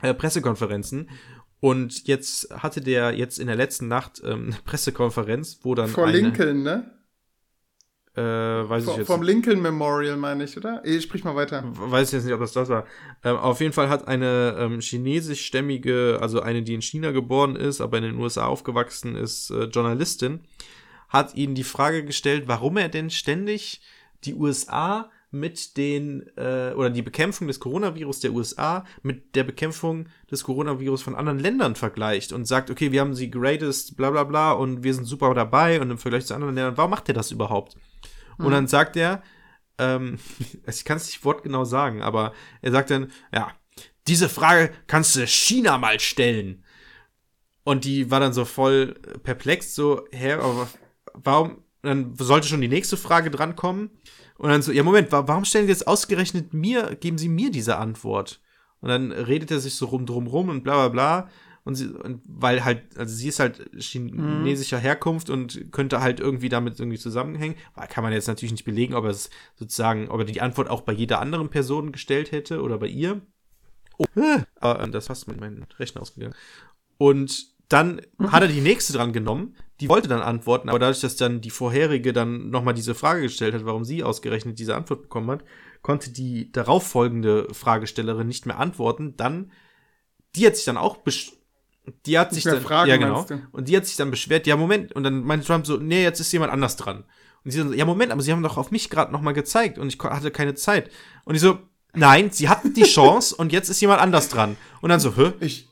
äh, 0.02 0.14
Pressekonferenzen. 0.14 1.08
Und 1.60 2.08
jetzt 2.08 2.50
hatte 2.50 2.80
der 2.80 3.12
jetzt 3.12 3.38
in 3.38 3.46
der 3.46 3.54
letzten 3.56 3.86
Nacht 3.88 4.20
ähm, 4.24 4.46
eine 4.46 4.56
Pressekonferenz, 4.64 5.60
wo 5.62 5.74
dann 5.74 5.88
Vor 5.88 6.06
eine, 6.06 6.18
Lincoln, 6.18 6.62
ne? 6.64 6.90
Äh, 8.14 8.20
weiß 8.20 8.88
ich 8.88 8.96
jetzt 8.98 9.06
vom 9.06 9.22
Lincoln 9.22 9.62
Memorial, 9.62 10.18
meine 10.18 10.44
ich, 10.44 10.56
oder? 10.58 10.84
Eh, 10.84 11.00
sprich 11.00 11.24
mal 11.24 11.34
weiter. 11.34 11.64
weiß 11.64 12.08
ich 12.08 12.12
jetzt 12.12 12.24
nicht, 12.24 12.34
ob 12.34 12.40
das 12.40 12.52
das 12.52 12.68
war. 12.68 12.84
Ähm, 13.24 13.36
auf 13.36 13.60
jeden 13.60 13.72
Fall 13.72 13.88
hat 13.88 14.06
eine 14.06 14.54
ähm, 14.58 14.80
chinesischstämmige, 14.80 16.18
also 16.20 16.40
eine, 16.40 16.62
die 16.62 16.74
in 16.74 16.82
China 16.82 17.12
geboren 17.12 17.56
ist, 17.56 17.80
aber 17.80 17.96
in 17.96 18.04
den 18.04 18.18
USA 18.18 18.46
aufgewachsen 18.46 19.16
ist, 19.16 19.50
äh, 19.50 19.64
Journalistin, 19.64 20.40
hat 21.08 21.34
ihnen 21.36 21.54
die 21.54 21.64
Frage 21.64 22.04
gestellt, 22.04 22.44
warum 22.46 22.76
er 22.76 22.90
denn 22.90 23.08
ständig 23.08 23.80
die 24.24 24.34
USA 24.34 25.10
mit 25.30 25.78
den, 25.78 26.26
äh, 26.36 26.74
oder 26.76 26.90
die 26.90 27.00
Bekämpfung 27.00 27.46
des 27.46 27.60
Coronavirus 27.60 28.20
der 28.20 28.34
USA 28.34 28.84
mit 29.02 29.34
der 29.34 29.44
Bekämpfung 29.44 30.06
des 30.30 30.44
Coronavirus 30.44 31.00
von 31.00 31.14
anderen 31.14 31.38
Ländern 31.38 31.74
vergleicht 31.76 32.34
und 32.34 32.44
sagt, 32.44 32.70
okay, 32.70 32.92
wir 32.92 33.00
haben 33.00 33.14
die 33.14 33.30
greatest, 33.30 33.96
bla 33.96 34.10
bla 34.10 34.24
bla 34.24 34.52
und 34.52 34.84
wir 34.84 34.92
sind 34.92 35.06
super 35.06 35.32
dabei 35.32 35.80
und 35.80 35.90
im 35.90 35.96
Vergleich 35.96 36.26
zu 36.26 36.34
anderen 36.34 36.54
Ländern, 36.54 36.76
warum 36.76 36.90
macht 36.90 37.08
er 37.08 37.14
das 37.14 37.30
überhaupt? 37.30 37.78
Und 38.38 38.52
dann 38.52 38.66
sagt 38.66 38.96
er, 38.96 39.22
ähm, 39.78 40.18
ich 40.66 40.84
kann 40.84 40.96
es 40.96 41.06
nicht 41.06 41.24
wortgenau 41.24 41.64
sagen, 41.64 42.02
aber 42.02 42.32
er 42.60 42.72
sagt 42.72 42.90
dann, 42.90 43.10
ja, 43.32 43.52
diese 44.08 44.28
Frage 44.28 44.72
kannst 44.86 45.16
du 45.16 45.26
China 45.26 45.78
mal 45.78 46.00
stellen. 46.00 46.64
Und 47.64 47.84
die 47.84 48.10
war 48.10 48.18
dann 48.18 48.32
so 48.32 48.44
voll 48.44 48.94
perplex, 49.22 49.74
so, 49.74 50.04
hä, 50.10 50.32
aber 50.32 50.68
warum, 51.14 51.62
dann 51.82 52.14
sollte 52.16 52.48
schon 52.48 52.60
die 52.60 52.68
nächste 52.68 52.96
Frage 52.96 53.30
drankommen. 53.30 53.90
Und 54.36 54.50
dann 54.50 54.62
so, 54.62 54.72
ja, 54.72 54.82
Moment, 54.82 55.12
wa 55.12 55.28
warum 55.28 55.44
stellen 55.44 55.66
Sie 55.66 55.72
jetzt 55.72 55.86
ausgerechnet 55.86 56.52
mir, 56.52 56.96
geben 56.96 57.18
Sie 57.18 57.28
mir 57.28 57.50
diese 57.50 57.76
Antwort? 57.76 58.40
Und 58.80 58.88
dann 58.88 59.12
redet 59.12 59.52
er 59.52 59.60
sich 59.60 59.76
so 59.76 59.86
rum 59.86 60.06
drum 60.06 60.26
rum 60.26 60.48
und 60.48 60.64
bla 60.64 60.74
bla 60.74 60.88
bla. 60.88 61.30
Und, 61.64 61.76
sie, 61.76 61.86
und 61.88 62.22
weil 62.26 62.64
halt, 62.64 62.98
also 62.98 63.14
sie 63.14 63.28
ist 63.28 63.38
halt 63.38 63.70
chinesischer 63.76 64.78
Herkunft 64.78 65.30
und 65.30 65.70
könnte 65.70 66.00
halt 66.00 66.18
irgendwie 66.18 66.48
damit 66.48 66.80
irgendwie 66.80 66.98
zusammenhängen. 66.98 67.56
Kann 67.88 68.02
man 68.02 68.12
jetzt 68.12 68.26
natürlich 68.26 68.52
nicht 68.52 68.64
belegen, 68.64 68.94
ob 68.94 69.04
er 69.04 69.10
es 69.10 69.30
sozusagen, 69.54 70.08
ob 70.08 70.18
er 70.20 70.24
die 70.24 70.40
Antwort 70.40 70.68
auch 70.68 70.80
bei 70.80 70.92
jeder 70.92 71.20
anderen 71.20 71.50
Person 71.50 71.92
gestellt 71.92 72.32
hätte 72.32 72.62
oder 72.62 72.78
bei 72.78 72.88
ihr. 72.88 73.20
Oh, 73.98 74.06
aber 74.56 74.82
äh, 74.82 74.90
das 74.90 75.06
fast 75.06 75.28
mit 75.28 75.38
meinem 75.38 75.64
Rechner 75.78 76.02
ausgegangen. 76.02 76.34
Und 76.98 77.52
dann 77.68 78.02
hat 78.18 78.42
er 78.42 78.48
die 78.48 78.60
nächste 78.60 78.92
dran 78.92 79.12
genommen, 79.12 79.56
die 79.80 79.88
wollte 79.88 80.08
dann 80.08 80.20
antworten, 80.20 80.68
aber 80.68 80.78
dadurch, 80.78 81.00
dass 81.00 81.16
dann 81.16 81.40
die 81.40 81.50
vorherige 81.50 82.12
dann 82.12 82.50
nochmal 82.50 82.74
diese 82.74 82.94
Frage 82.94 83.22
gestellt 83.22 83.54
hat, 83.54 83.64
warum 83.64 83.84
sie 83.84 84.04
ausgerechnet 84.04 84.58
diese 84.58 84.76
Antwort 84.76 85.02
bekommen 85.02 85.30
hat, 85.30 85.44
konnte 85.80 86.12
die 86.12 86.52
darauffolgende 86.52 87.48
Fragestellerin 87.52 88.28
nicht 88.28 88.46
mehr 88.46 88.58
antworten. 88.58 89.16
Dann, 89.16 89.52
die 90.36 90.46
hat 90.46 90.56
sich 90.56 90.64
dann 90.64 90.76
auch 90.76 90.98
besch 90.98 91.32
die 92.06 92.18
hat 92.18 92.32
sich 92.32 92.44
dann, 92.44 92.60
fragen, 92.60 92.88
ja 92.88 92.96
genau, 92.96 93.26
und 93.50 93.68
die 93.68 93.76
hat 93.76 93.86
sich 93.86 93.96
dann 93.96 94.10
beschwert, 94.10 94.46
ja 94.46 94.56
Moment, 94.56 94.92
und 94.92 95.02
dann 95.02 95.24
meinte 95.24 95.46
Trump 95.46 95.66
so, 95.66 95.76
nee, 95.76 96.02
jetzt 96.02 96.20
ist 96.20 96.32
jemand 96.32 96.52
anders 96.52 96.76
dran. 96.76 97.04
Und 97.44 97.50
sie 97.50 97.58
dann 97.58 97.68
so, 97.68 97.74
ja 97.74 97.84
Moment, 97.84 98.12
aber 98.12 98.22
sie 98.22 98.32
haben 98.32 98.42
doch 98.42 98.56
auf 98.56 98.70
mich 98.70 98.88
gerade 98.88 99.12
nochmal 99.12 99.34
gezeigt 99.34 99.78
und 99.78 99.92
ich 99.92 99.98
hatte 100.00 100.30
keine 100.30 100.54
Zeit. 100.54 100.90
Und 101.24 101.34
ich 101.34 101.40
so, 101.40 101.58
nein, 101.94 102.30
sie 102.30 102.48
hatten 102.48 102.72
die 102.72 102.84
Chance 102.84 103.34
und 103.34 103.52
jetzt 103.52 103.68
ist 103.68 103.80
jemand 103.80 104.00
anders 104.00 104.28
dran. 104.28 104.56
Und 104.80 104.90
dann 104.90 105.00
so, 105.00 105.16
hä? 105.16 105.32
Ich, 105.40 105.68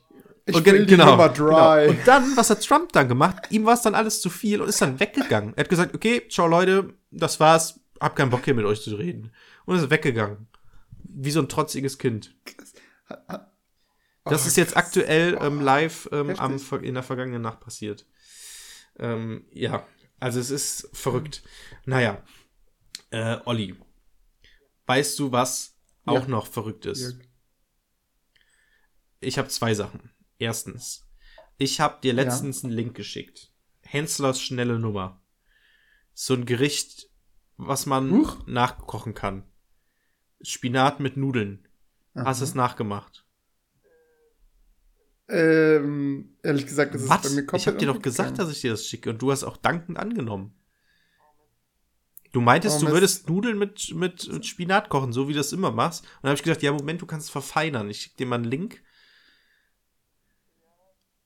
ich 0.47 0.55
Und 0.55 0.67
will 0.67 0.85
die 0.85 0.97
Nummer 0.97 1.29
dry. 1.29 1.87
Genau. 1.87 1.91
Und 1.91 1.99
dann, 2.07 2.37
was 2.37 2.51
hat 2.51 2.67
Trump 2.67 2.93
dann 2.93 3.09
gemacht? 3.09 3.45
Ihm 3.51 3.65
war 3.67 3.75
es 3.75 3.83
dann 3.83 3.95
alles 3.95 4.21
zu 4.21 4.31
viel 4.31 4.61
und 4.61 4.69
ist 4.69 4.83
dann 4.83 4.99
weggegangen. 4.99 5.55
Er 5.55 5.65
hat 5.65 5.71
gesagt, 5.71 5.95
okay, 5.95 6.23
ciao 6.29 6.49
Leute, 6.49 6.95
das 7.13 7.39
war's, 7.39 7.81
hab 8.01 8.17
keinen 8.17 8.31
Bock 8.31 8.45
hier 8.45 8.55
mit 8.55 8.65
euch 8.65 8.83
zu 8.83 8.97
reden. 8.97 9.31
Und 9.65 9.77
ist 9.77 9.91
weggegangen. 9.91 10.49
Wie 11.05 11.31
so 11.31 11.41
ein 11.41 11.49
trotziges 11.49 11.99
Kind. 11.99 12.35
Das 14.25 14.45
Oh, 14.45 14.49
ist 14.49 14.57
jetzt 14.57 14.77
aktuell 14.77 15.39
ähm, 15.41 15.61
live 15.61 16.09
ähm, 16.13 16.31
am, 16.39 16.57
in 16.83 16.95
der 16.95 17.03
vergangenen 17.03 17.43
Nacht 17.43 17.61
passiert. 17.61 18.07
Ähm, 18.99 19.47
ja, 19.53 19.87
also 20.19 20.39
es 20.41 20.51
ist 20.51 20.91
verrückt. 20.93 21.43
Naja, 21.87 22.23
äh, 23.11 23.39
Olli, 23.47 23.75
weißt 24.87 25.19
du, 25.19 25.33
was 25.33 25.77
Ja. 26.07 26.13
auch 26.13 26.27
noch 26.27 26.47
verrückt 26.47 26.85
ist? 26.87 27.01
Jörg. 27.01 27.17
Ich 29.21 29.39
habe 29.39 29.49
zwei 29.49 29.75
Sachen. 29.75 30.11
Erstens, 30.39 31.07
ich 31.59 31.81
habe 31.81 32.01
dir 32.03 32.13
letztens 32.13 32.65
einen 32.65 32.73
Link 32.73 32.95
geschickt. 32.95 33.53
Henslers 33.83 34.41
schnelle 34.41 34.79
Nummer. 34.79 35.23
So 36.15 36.35
ein 36.35 36.47
Gericht, 36.47 37.09
was 37.57 37.87
man 37.87 38.11
Huch. 38.11 38.47
nachkochen 38.47 39.15
kann. 39.15 39.45
Spinat 40.43 41.01
mit 41.01 41.17
Nudeln. 41.17 41.67
Hast 42.15 42.41
du 42.41 42.45
es 42.45 42.55
nachgemacht? 42.55 43.27
Ähm, 45.31 46.37
ehrlich 46.43 46.67
gesagt, 46.67 46.95
das 46.95 47.03
ist 47.03 47.09
Was? 47.09 47.23
bei 47.23 47.29
mir 47.31 47.47
komplett 47.47 47.61
Ich 47.61 47.67
habe 47.69 47.79
dir 47.79 47.87
doch 47.87 48.03
gesagt, 48.03 48.39
dass 48.39 48.51
ich 48.51 48.61
dir 48.61 48.73
das 48.73 48.87
schicke 48.87 49.11
und 49.11 49.23
du 49.23 49.31
hast 49.31 49.45
auch 49.45 49.57
dankend 49.57 49.99
angenommen. 49.99 50.55
Du 52.33 52.41
meintest, 52.41 52.83
Oh, 52.83 52.87
du 52.87 52.93
würdest 52.93 53.29
Nudeln 53.29 53.59
mit, 53.59 53.93
mit, 53.95 54.33
mit 54.33 54.47
Spinat 54.47 54.89
kochen, 54.89 55.13
so 55.13 55.29
wie 55.29 55.33
du 55.33 55.39
das 55.39 55.53
immer 55.53 55.73
machst. 55.73 56.03
Und 56.05 56.09
dann 56.23 56.31
habe 56.31 56.37
ich 56.37 56.43
gedacht, 56.45 56.63
ja, 56.63 56.73
Moment, 56.73 57.01
du 57.03 57.07
kannst 57.07 57.27
es 57.27 57.31
verfeinern. 57.31 57.91
Ich 57.91 58.03
schicke 58.03 58.17
dir 58.19 58.27
mal 58.27 58.37
einen 58.37 58.45
Link. 58.45 58.83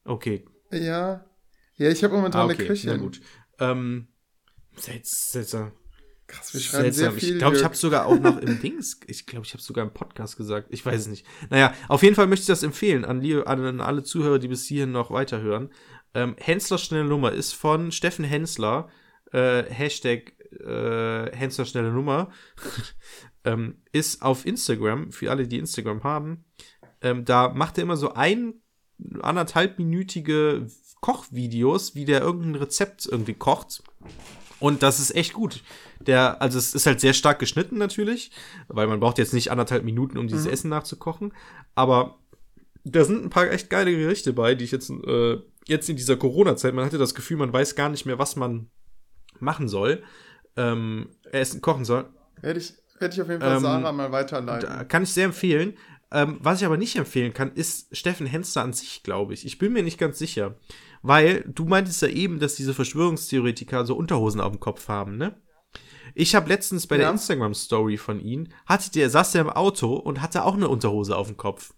Okay. 0.05 0.45
Ja. 0.71 1.25
Ja, 1.77 1.91
ich 1.91 2.05
habe 2.05 2.15
momentan 2.15 2.43
Ah, 2.43 2.45
okay. 2.47 2.57
eine 2.59 2.67
Küche. 2.67 2.87
Na 2.89 2.97
gut. 2.97 3.21
Ähm, 3.59 4.09
selts- 4.77 5.33
seltsam. 5.33 5.73
Krass, 6.35 6.55
wir 6.55 6.61
schreiben 6.61 6.83
Seltsam. 6.93 7.03
sehr 7.03 7.13
viel. 7.13 7.33
ich 7.33 7.39
glaube, 7.39 7.57
ich 7.57 7.65
habe 7.65 7.77
sogar 7.77 8.07
auch 8.07 8.19
noch 8.19 8.39
im 8.39 8.61
Dings, 8.63 9.01
ich 9.07 9.27
glaube, 9.27 9.47
ich 9.47 9.53
habe 9.53 9.63
sogar 9.63 9.85
im 9.85 9.93
Podcast 9.93 10.37
gesagt. 10.37 10.69
Ich 10.71 10.85
weiß 10.85 11.03
es 11.03 11.07
nicht. 11.07 11.27
Naja, 11.51 11.73
auf 11.89 12.03
jeden 12.03 12.15
Fall 12.15 12.27
möchte 12.27 12.43
ich 12.43 12.49
das 12.49 12.63
empfehlen 12.63 13.05
an, 13.05 13.25
an 13.47 13.81
alle 13.81 14.03
Zuhörer, 14.03 14.39
die 14.39 14.49
bis 14.49 14.67
hierhin 14.67 14.93
noch 14.93 15.11
weiterhören. 15.11 15.71
Ähm, 16.15 16.37
Hensler 16.39 16.79
schnelle 16.79 17.05
Nummer 17.05 17.33
ist 17.33 17.53
von 17.53 17.93
Steffen 17.93 18.25
Hensler. 18.25 18.89
Äh, 19.33 19.65
Hashtag 19.65 20.33
äh, 20.61 21.37
Hensler 21.37 21.65
schnelle 21.65 21.93
Nummer. 21.93 22.31
ähm, 23.45 23.83
ist 23.93 24.23
auf 24.23 24.47
Instagram, 24.47 25.13
für 25.13 25.31
alle, 25.31 25.47
die 25.47 25.59
Instagram 25.59 26.03
haben. 26.05 26.45
Ähm, 27.01 27.25
da 27.25 27.49
macht 27.51 27.79
er 27.79 27.83
immer 27.83 27.97
so 27.97 28.15
ein 28.15 28.55
anderthalbminütige 29.21 30.67
Kochvideos, 31.01 31.95
wie 31.95 32.05
der 32.05 32.23
irgendein 32.23 32.55
Rezept 32.55 33.07
irgendwie 33.07 33.35
kocht. 33.35 33.83
Und 34.61 34.83
das 34.83 35.01
ist 35.01 35.15
echt 35.15 35.33
gut. 35.33 35.63
Der, 36.01 36.41
also 36.41 36.59
es 36.59 36.75
ist 36.75 36.87
halt 36.87 37.01
sehr 37.01 37.13
stark 37.13 37.39
geschnitten 37.39 37.79
natürlich, 37.79 38.31
weil 38.69 38.87
man 38.87 39.01
braucht 39.01 39.19
jetzt 39.19 39.35
nicht 39.35 39.51
anderthalb 39.51 39.85
Minuten, 39.85 40.19
um 40.19 40.29
dieses 40.29 40.47
Essen 40.47 40.71
nachzukochen. 40.71 41.33
Aber 41.75 42.19
da 42.85 43.05
sind 43.05 43.25
ein 43.25 43.31
paar 43.31 43.51
echt 43.51 43.71
geile 43.71 43.97
Gerichte 43.97 44.33
bei, 44.33 44.55
die 44.55 44.65
ich 44.65 44.73
jetzt, 44.73 44.91
äh, 44.91 45.39
jetzt 45.67 45.89
in 45.89 45.97
dieser 45.97 46.17
Corona-Zeit, 46.17 46.75
man 46.75 46.85
hatte 46.85 46.99
das 46.99 47.15
Gefühl, 47.15 47.39
man 47.39 47.53
weiß 47.53 47.75
gar 47.75 47.89
nicht 47.89 48.07
mehr, 48.07 48.19
was 48.19 48.37
man 48.37 48.71
machen 49.41 49.69
soll, 49.69 50.03
ähm, 50.57 51.09
essen, 51.33 51.61
kochen 51.61 51.85
soll. 51.85 52.09
Werde 52.41 52.61
ich, 52.61 52.75
werde 52.99 53.15
ich 53.15 53.23
auf 53.23 53.29
jeden 53.29 53.41
Fall 53.41 53.57
Ähm, 53.57 53.63
Sarah 53.63 53.93
mal 53.93 54.13
weiterleiten. 54.13 54.89
Kann 54.89 55.03
ich 55.03 55.13
sehr 55.13 55.25
empfehlen. 55.25 55.75
Ähm, 56.13 56.39
was 56.41 56.61
ich 56.61 56.67
aber 56.67 56.77
nicht 56.77 56.97
empfehlen 56.97 57.33
kann, 57.33 57.53
ist 57.55 57.97
Steffen 57.97 58.27
Henster 58.27 58.63
an 58.63 58.73
sich, 58.73 59.03
glaube 59.03 59.35
ich. 59.35 59.45
Ich 59.45 59.59
bin 59.59 59.73
mir 59.73 59.83
nicht 59.83 59.99
ganz 59.99 60.19
sicher. 60.19 60.55
Weil 61.07 61.45
du 61.47 61.67
meintest 61.67 62.01
ja 62.01 62.09
eben, 62.09 62.41
dass 62.41 62.55
diese 62.55 62.73
Verschwörungstheoretiker 62.73 63.85
so 63.85 63.95
Unterhosen 63.95 64.41
auf 64.41 64.53
dem 64.53 64.59
Kopf 64.61 64.89
haben, 64.89 65.19
ne? 65.19 65.35
Ich 66.15 66.35
habe 66.35 66.49
letztens 66.49 66.87
bei 66.87 66.97
der 66.97 67.07
Ja. 67.07 67.13
Instagram-Story 67.13 67.99
von 67.99 68.21
ihm, 68.21 68.47
hatte 68.65 68.91
der, 68.91 69.11
saß 69.11 69.33
der 69.33 69.43
im 69.43 69.51
Auto 69.51 69.97
und 69.97 70.23
hatte 70.23 70.47
auch 70.47 70.55
eine 70.55 70.67
Unterhose 70.67 71.15
auf 71.15 71.27
dem 71.27 71.37
Kopf. 71.37 71.75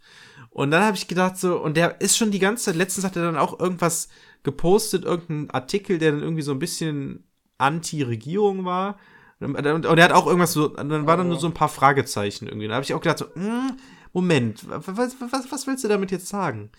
Und 0.51 0.70
dann 0.70 0.85
habe 0.85 0.97
ich 0.97 1.09
gedacht 1.09 1.39
so, 1.39 1.61
und 1.61 1.77
der 1.77 2.01
ist 2.01 2.16
schon 2.16 2.31
die 2.31 2.39
ganze 2.39 2.66
Zeit, 2.66 2.77
letztens 2.77 3.05
hat 3.05 3.16
er 3.16 3.24
dann 3.24 3.36
auch 3.36 3.59
irgendwas 3.59 4.09
gepostet, 4.44 5.05
irgendeinen 5.05 5.51
Artikel, 5.51 5.98
der 5.98 6.12
dann 6.12 6.23
irgendwie 6.23 6.43
so 6.43 6.53
ein 6.53 6.61
bisschen 6.61 7.24
Anti-Regierung 7.59 8.65
war. 8.65 8.97
Und, 9.40 9.57
und 9.57 9.98
er 9.98 10.05
hat 10.05 10.12
auch 10.12 10.27
irgendwas 10.27 10.53
so, 10.53 10.69
dann 10.69 10.89
waren 10.89 11.19
dann 11.19 11.28
nur 11.28 11.40
so 11.40 11.48
ein 11.48 11.55
paar 11.55 11.69
Fragezeichen 11.69 12.47
irgendwie. 12.47 12.69
Da 12.69 12.74
habe 12.74 12.85
ich 12.85 12.94
auch 12.94 13.01
gedacht 13.01 13.19
so, 13.19 13.27
hm, 13.35 13.77
Moment, 14.12 14.65
was, 14.69 15.16
was, 15.19 15.51
was 15.51 15.66
willst 15.66 15.82
du 15.82 15.89
damit 15.89 16.12
jetzt 16.12 16.28
sagen? 16.28 16.70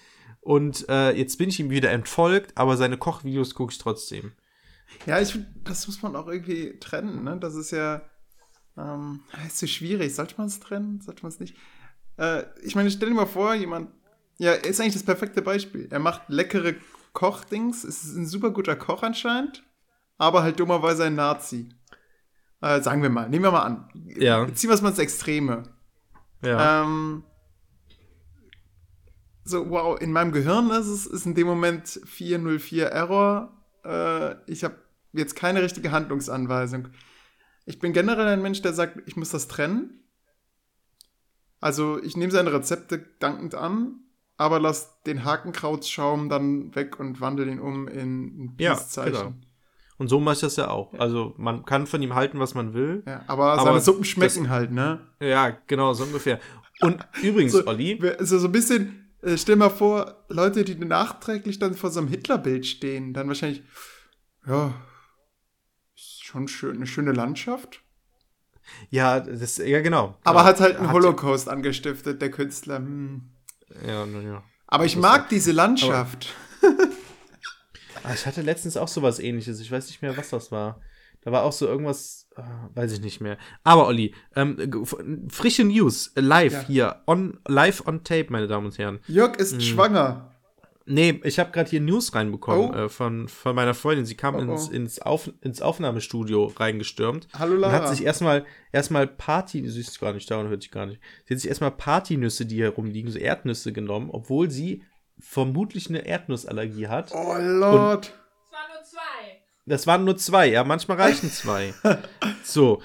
Und 0.47 0.87
äh, 0.87 1.11
jetzt 1.11 1.37
bin 1.37 1.49
ich 1.49 1.59
ihm 1.59 1.69
wieder 1.69 1.91
entfolgt, 1.91 2.57
aber 2.57 2.77
seine 2.77 2.97
Kochvideos 2.97 3.53
gucke 3.53 3.73
ich 3.73 3.79
trotzdem. 3.79 4.31
Ja, 5.05 5.19
ich 5.19 5.33
finde, 5.33 5.49
das 5.65 5.85
muss 5.87 6.01
man 6.01 6.15
auch 6.15 6.29
irgendwie 6.29 6.79
trennen, 6.79 7.25
ne? 7.25 7.37
Das 7.37 7.53
ist 7.53 7.71
ja, 7.71 8.01
ähm, 8.77 9.23
ist 9.45 9.57
so 9.57 9.67
schwierig. 9.67 10.15
Sollte 10.15 10.35
man 10.37 10.47
es 10.47 10.61
trennen? 10.61 11.01
Sollte 11.01 11.23
man 11.23 11.33
es 11.33 11.41
nicht? 11.41 11.57
Äh, 12.15 12.43
ich 12.63 12.75
meine, 12.75 12.89
stell 12.89 13.09
dir 13.09 13.15
mal 13.15 13.25
vor, 13.25 13.55
jemand, 13.55 13.89
ja, 14.37 14.51
er 14.51 14.63
ist 14.63 14.79
eigentlich 14.79 14.93
das 14.93 15.03
perfekte 15.03 15.41
Beispiel. 15.41 15.89
Er 15.91 15.99
macht 15.99 16.21
leckere 16.29 16.75
Kochdings, 17.11 17.83
ist 17.83 18.05
ein 18.15 18.25
super 18.25 18.51
guter 18.51 18.77
Koch 18.77 19.03
anscheinend, 19.03 19.65
aber 20.17 20.43
halt 20.43 20.61
dummerweise 20.61 21.03
ein 21.03 21.15
Nazi. 21.15 21.67
Äh, 22.61 22.79
sagen 22.81 23.01
wir 23.01 23.09
mal, 23.09 23.27
nehmen 23.27 23.43
wir 23.43 23.51
mal 23.51 23.63
an. 23.63 23.89
Ja. 24.15 24.47
Ziehen 24.53 24.69
wir 24.69 24.75
es 24.75 24.81
mal 24.81 24.91
ins 24.91 24.99
Extreme. 24.99 25.63
Ja. 26.41 26.83
Ähm, 26.83 27.25
so, 29.47 29.69
wow, 29.69 29.99
in 29.99 30.11
meinem 30.11 30.31
Gehirn 30.31 30.69
ist 30.71 30.87
es 30.87 31.05
ist 31.05 31.25
in 31.25 31.33
dem 31.35 31.47
Moment 31.47 31.99
404 32.05 32.87
Error. 32.87 33.53
Äh, 33.85 34.35
ich 34.51 34.63
habe 34.63 34.75
jetzt 35.13 35.35
keine 35.35 35.61
richtige 35.61 35.91
Handlungsanweisung. 35.91 36.89
Ich 37.65 37.79
bin 37.79 37.93
generell 37.93 38.27
ein 38.27 38.41
Mensch, 38.41 38.61
der 38.61 38.73
sagt, 38.73 39.01
ich 39.07 39.15
muss 39.17 39.29
das 39.29 39.47
trennen. 39.47 40.01
Also 41.59 42.01
ich 42.03 42.15
nehme 42.15 42.31
seine 42.31 42.53
Rezepte 42.53 42.99
dankend 43.19 43.55
an, 43.55 44.01
aber 44.37 44.59
lass 44.59 45.01
den 45.03 45.23
Hakenkrautsschaum 45.25 46.29
dann 46.29 46.75
weg 46.75 46.99
und 46.99 47.19
wandle 47.19 47.47
ihn 47.51 47.59
um 47.59 47.87
in 47.87 48.43
ein 48.45 48.55
Ja, 48.59 48.73
Peace-Zeichen. 48.75 49.13
genau. 49.13 49.33
Und 49.97 50.09
so 50.09 50.19
mache 50.19 50.35
ich 50.35 50.41
das 50.41 50.55
ja 50.57 50.69
auch. 50.69 50.93
Also 50.93 51.33
man 51.37 51.65
kann 51.65 51.87
von 51.87 52.01
ihm 52.03 52.13
halten, 52.13 52.39
was 52.39 52.53
man 52.53 52.75
will. 52.75 53.01
Ja, 53.07 53.23
aber, 53.25 53.53
Aber 53.53 53.63
seine 53.63 53.81
Suppen 53.81 54.01
das- 54.01 54.09
schmecken 54.09 54.49
halt, 54.49 54.71
ne? 54.71 54.99
Ja, 55.19 55.57
genau, 55.65 55.93
so 55.93 56.03
ungefähr. 56.03 56.39
Und 56.81 57.03
übrigens, 57.23 57.53
So, 57.53 57.65
Olli, 57.65 57.99
Also 58.19 58.37
so 58.37 58.47
ein 58.47 58.51
bisschen, 58.51 59.06
äh, 59.27 59.37
stell 59.37 59.57
mal 59.57 59.69
vor, 59.69 60.25
Leute, 60.29 60.63
die 60.63 60.75
nachträglich 60.75 61.59
dann 61.59 61.73
vor 61.75 61.91
so 61.91 61.99
einem 61.99 62.07
Hitlerbild 62.07 62.65
stehen, 62.65 63.13
dann 63.13 63.27
wahrscheinlich, 63.27 63.63
ja, 64.47 64.73
ist 65.95 66.23
schon 66.23 66.47
schön, 66.47 66.77
eine 66.77 66.87
schöne 66.87 67.11
Landschaft. 67.11 67.81
ja, 68.89 69.19
das, 69.19 69.57
ja, 69.57 69.81
genau. 69.81 70.17
Aber 70.23 70.39
ja, 70.39 70.45
hat 70.45 70.59
halt 70.59 70.77
einen 70.77 70.91
Holocaust 70.91 71.49
angestiftet, 71.49 72.21
der 72.21 72.31
Künstler. 72.31 72.77
Hm. 72.77 73.29
Ja, 73.85 74.05
na 74.05 74.21
ja. 74.21 74.43
Aber 74.67 74.85
ich 74.85 74.95
mag 74.95 75.29
diese 75.29 75.51
Landschaft. 75.51 76.33
Ah, 78.03 78.13
ich 78.13 78.25
hatte 78.25 78.41
letztens 78.41 78.77
auch 78.77 78.87
sowas 78.87 79.19
ähnliches. 79.19 79.59
Ich 79.59 79.69
weiß 79.69 79.87
nicht 79.87 80.01
mehr, 80.01 80.15
was 80.15 80.29
das 80.29 80.49
war. 80.49 80.79
Da 81.21 81.31
war 81.31 81.43
auch 81.43 81.51
so 81.51 81.67
irgendwas, 81.67 82.27
äh, 82.37 82.41
weiß 82.75 82.93
ich 82.93 83.01
nicht 83.01 83.19
mehr. 83.21 83.37
Aber 83.63 83.87
Olli, 83.87 84.13
ähm, 84.35 84.57
frische 85.29 85.63
News, 85.65 86.11
äh, 86.15 86.21
live 86.21 86.53
Ja. 86.53 86.63
hier, 86.67 86.95
on, 87.05 87.39
live 87.47 87.85
on 87.85 88.03
tape, 88.03 88.27
meine 88.29 88.47
Damen 88.47 88.67
und 88.67 88.77
Herren. 88.77 88.99
Jörg 89.07 89.35
ist 89.37 89.53
Hm. 89.53 89.61
schwanger. 89.61 90.31
Nee, 90.89 91.19
ich 91.25 91.37
habe 91.37 91.51
gerade 91.51 91.69
hier 91.69 91.81
News 91.81 92.15
reinbekommen 92.15 92.69
Oh. 92.71 92.73
äh, 92.85 92.87
von, 92.87 93.27
von 93.27 93.53
meiner 93.53 93.73
Freundin. 93.73 94.05
Sie 94.05 94.15
kam 94.15 94.35
Oh, 94.35 94.39
ins, 94.39 94.69
oh. 94.69 94.71
ins, 94.71 94.99
Auf, 95.01 95.29
ins 95.41 95.61
Aufnahmestudio 95.61 96.45
reingestürmt. 96.45 97.27
Hallo 97.37 97.55
Und 97.55 97.59
Lara. 97.59 97.73
hat 97.73 97.89
sich 97.89 98.05
erstmal 98.05 98.45
erstmal 98.71 99.05
Party, 99.05 99.67
sie 99.69 99.81
ist 99.81 99.99
gar 99.99 100.13
nicht 100.13 100.31
da 100.31 100.37
und 100.39 100.47
hört 100.47 100.61
sich 100.61 100.71
gar 100.71 100.85
nicht. 100.85 101.01
Sie 101.25 101.33
hat 101.33 101.41
sich 101.41 101.49
erstmal 101.49 101.71
Partynüsse, 101.71 102.45
die 102.45 102.55
hier 102.55 102.69
rumliegen, 102.69 103.11
so 103.11 103.19
Erdnüsse 103.19 103.73
genommen, 103.73 104.09
obwohl 104.11 104.49
sie 104.49 104.81
vermutlich 105.19 105.89
eine 105.89 106.05
Erdnussallergie 106.07 106.87
hat. 106.87 107.11
oh 107.13 107.35
Lord. 107.37 108.05
Zwei. 108.05 108.13
Das 109.67 109.85
waren 109.85 110.05
nur 110.05 110.17
zwei, 110.17 110.49
ja, 110.49 110.63
manchmal 110.63 110.97
reichen 110.97 111.29
zwei. 111.29 111.73
so. 112.43 112.81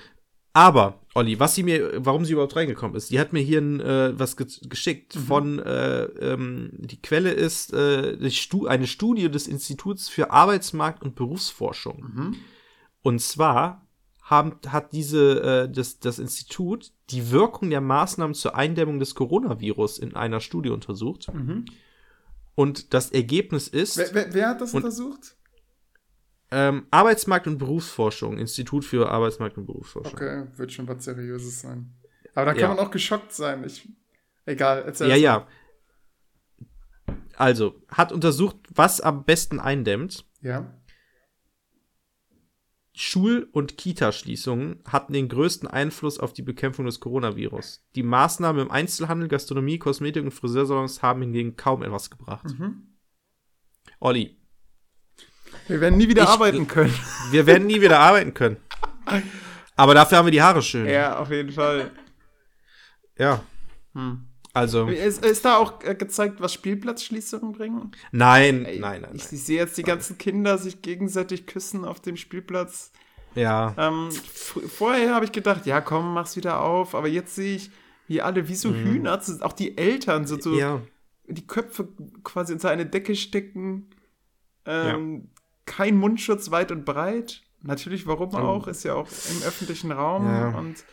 Aber, 0.52 1.00
Olli, 1.14 1.40
was 1.40 1.54
sie 1.54 1.62
mir, 1.62 2.04
warum 2.04 2.26
sie 2.26 2.32
überhaupt 2.32 2.56
reingekommen 2.56 2.94
ist, 2.96 3.10
die 3.10 3.18
hat 3.18 3.32
mir 3.32 3.40
hier 3.40 3.60
ein, 3.60 3.80
äh, 3.80 4.18
was 4.18 4.36
ge 4.36 4.46
geschickt 4.68 5.14
von, 5.14 5.58
äh, 5.60 6.02
ähm, 6.02 6.70
die 6.72 7.00
Quelle 7.00 7.30
ist 7.30 7.72
äh, 7.72 8.18
die 8.18 8.30
Stu 8.30 8.66
eine 8.66 8.86
Studie 8.86 9.30
des 9.30 9.48
Instituts 9.48 10.10
für 10.10 10.30
Arbeitsmarkt 10.30 11.02
und 11.02 11.14
Berufsforschung. 11.14 12.12
Mhm. 12.14 12.36
Und 13.00 13.20
zwar 13.20 13.86
haben, 14.22 14.56
hat 14.66 14.92
diese, 14.92 15.40
äh, 15.40 15.72
das, 15.72 16.00
das 16.00 16.18
Institut 16.18 16.92
die 17.10 17.30
Wirkung 17.30 17.70
der 17.70 17.80
Maßnahmen 17.80 18.34
zur 18.34 18.54
Eindämmung 18.54 18.98
des 18.98 19.14
Coronavirus 19.14 19.98
in 19.98 20.14
einer 20.14 20.40
Studie 20.40 20.70
untersucht. 20.70 21.32
Mhm. 21.32 21.64
Und 22.54 22.92
das 22.92 23.10
Ergebnis 23.10 23.68
ist. 23.68 23.96
Wer, 23.96 24.12
wer, 24.12 24.34
wer 24.34 24.48
hat 24.50 24.60
das 24.60 24.74
untersucht? 24.74 25.36
Ähm, 26.54 26.86
Arbeitsmarkt 26.90 27.46
und 27.46 27.56
Berufsforschung, 27.58 28.38
Institut 28.38 28.84
für 28.84 29.10
Arbeitsmarkt 29.10 29.56
und 29.56 29.64
Berufsforschung. 29.66 30.12
Okay, 30.12 30.46
wird 30.56 30.70
schon 30.70 30.86
was 30.86 31.04
Seriöses 31.04 31.62
sein. 31.62 31.94
Aber 32.34 32.46
da 32.46 32.52
kann 32.52 32.60
Ja. 32.60 32.68
man 32.68 32.78
auch 32.78 32.90
geschockt 32.90 33.32
sein. 33.32 33.64
Ich, 33.64 33.88
egal, 34.44 34.82
erzähl 34.84 35.08
Ja, 35.08 35.16
es 35.16 35.22
ja. 35.22 35.46
Also, 37.36 37.80
hat 37.88 38.12
untersucht, 38.12 38.56
was 38.74 39.00
am 39.00 39.24
besten 39.24 39.58
eindämmt. 39.60 40.26
Ja. 40.42 40.78
Schul- 42.94 43.48
und 43.52 43.78
Kita-Schließungen 43.78 44.80
hatten 44.86 45.14
den 45.14 45.28
größten 45.30 45.66
Einfluss 45.66 46.18
auf 46.20 46.34
die 46.34 46.42
Bekämpfung 46.42 46.84
des 46.84 47.00
Coronavirus. 47.00 47.82
Die 47.94 48.02
Maßnahmen 48.02 48.60
im 48.60 48.70
Einzelhandel, 48.70 49.28
Gastronomie, 49.28 49.78
Kosmetik 49.78 50.22
und 50.22 50.30
Friseursalons 50.32 51.00
haben 51.02 51.22
hingegen 51.22 51.56
kaum 51.56 51.82
etwas 51.82 52.10
gebracht. 52.10 52.44
Mhm. 52.58 52.88
Olli, 53.98 54.36
Wir 55.68 55.80
werden 55.80 55.96
nie 55.98 56.08
wieder 56.08 56.24
Ich- 56.24 56.28
arbeiten 56.28 56.66
können. 56.68 56.94
wir 57.30 57.46
werden 57.46 57.66
nie 57.66 57.80
wieder 57.80 57.98
arbeiten 58.00 58.34
können. 58.34 58.56
Aber 59.76 59.94
dafür 59.94 60.18
haben 60.18 60.26
wir 60.26 60.32
die 60.32 60.42
Haare 60.42 60.62
schön. 60.62 60.86
Ja, 60.86 61.18
auf 61.18 61.30
jeden 61.30 61.52
Fall. 61.52 61.90
Ja. 63.18 63.42
Hm. 63.94 64.24
Also, 64.54 64.86
Ist, 64.88 65.24
ist 65.24 65.46
da 65.46 65.56
auch 65.56 65.82
äh, 65.82 65.94
gezeigt, 65.94 66.40
was 66.40 66.52
Spielplatzschließungen 66.52 67.52
bringen? 67.52 67.92
nein, 68.10 68.66
Ey, 68.66 68.78
nein, 68.80 69.00
nein, 69.00 69.12
Ich, 69.14 69.32
ich 69.32 69.44
sehe 69.44 69.56
jetzt 69.58 69.78
die 69.78 69.82
ganzen 69.82 70.18
Kinder 70.18 70.58
sich 70.58 70.82
gegenseitig 70.82 71.46
küssen 71.46 71.86
auf 71.86 72.00
dem 72.00 72.16
Spielplatz. 72.18 72.92
Ja. 73.34 73.74
Ähm, 73.78 74.10
vorher 74.68 75.14
habe 75.14 75.24
ich 75.24 75.32
gedacht, 75.32 75.64
ja 75.64 75.80
komm, 75.80 76.12
mach's 76.12 76.36
wieder 76.36 76.60
auf. 76.60 76.94
Aber 76.94 77.08
jetzt 77.08 77.34
sehe 77.34 77.56
ich, 77.56 77.70
wie 78.08 78.20
alle 78.20 78.46
wie 78.46 78.54
so 78.54 78.74
Hühner, 78.74 79.18
so- 79.22 79.40
auch 79.42 79.54
die 79.54 79.78
Eltern, 79.78 80.26
so, 80.26 80.38
so 80.38 80.50
Mhm. 80.50 80.58
Ja. 80.58 80.80
die 81.28 81.46
Köpfe 81.46 81.88
quasi 82.22 82.52
unter 82.52 82.68
eine 82.68 82.84
Decke 82.84 83.16
stecken. 83.16 83.88
Ähm, 84.66 85.30
Kein 85.76 85.96
Mundschutz 85.96 86.50
weit 86.50 86.70
und 86.70 86.84
breit. 86.84 87.42
Natürlich, 87.62 88.06
warum 88.06 88.34
auch? 88.34 88.66
Ist 88.66 88.84
ja 88.84 88.94
auch 88.94 89.08
im 89.30 89.42
öffentlichen 89.42 89.90
Raum. 89.90 90.26
Oh. 90.26 90.30
Ja. 90.30 90.58
Und 90.58 90.84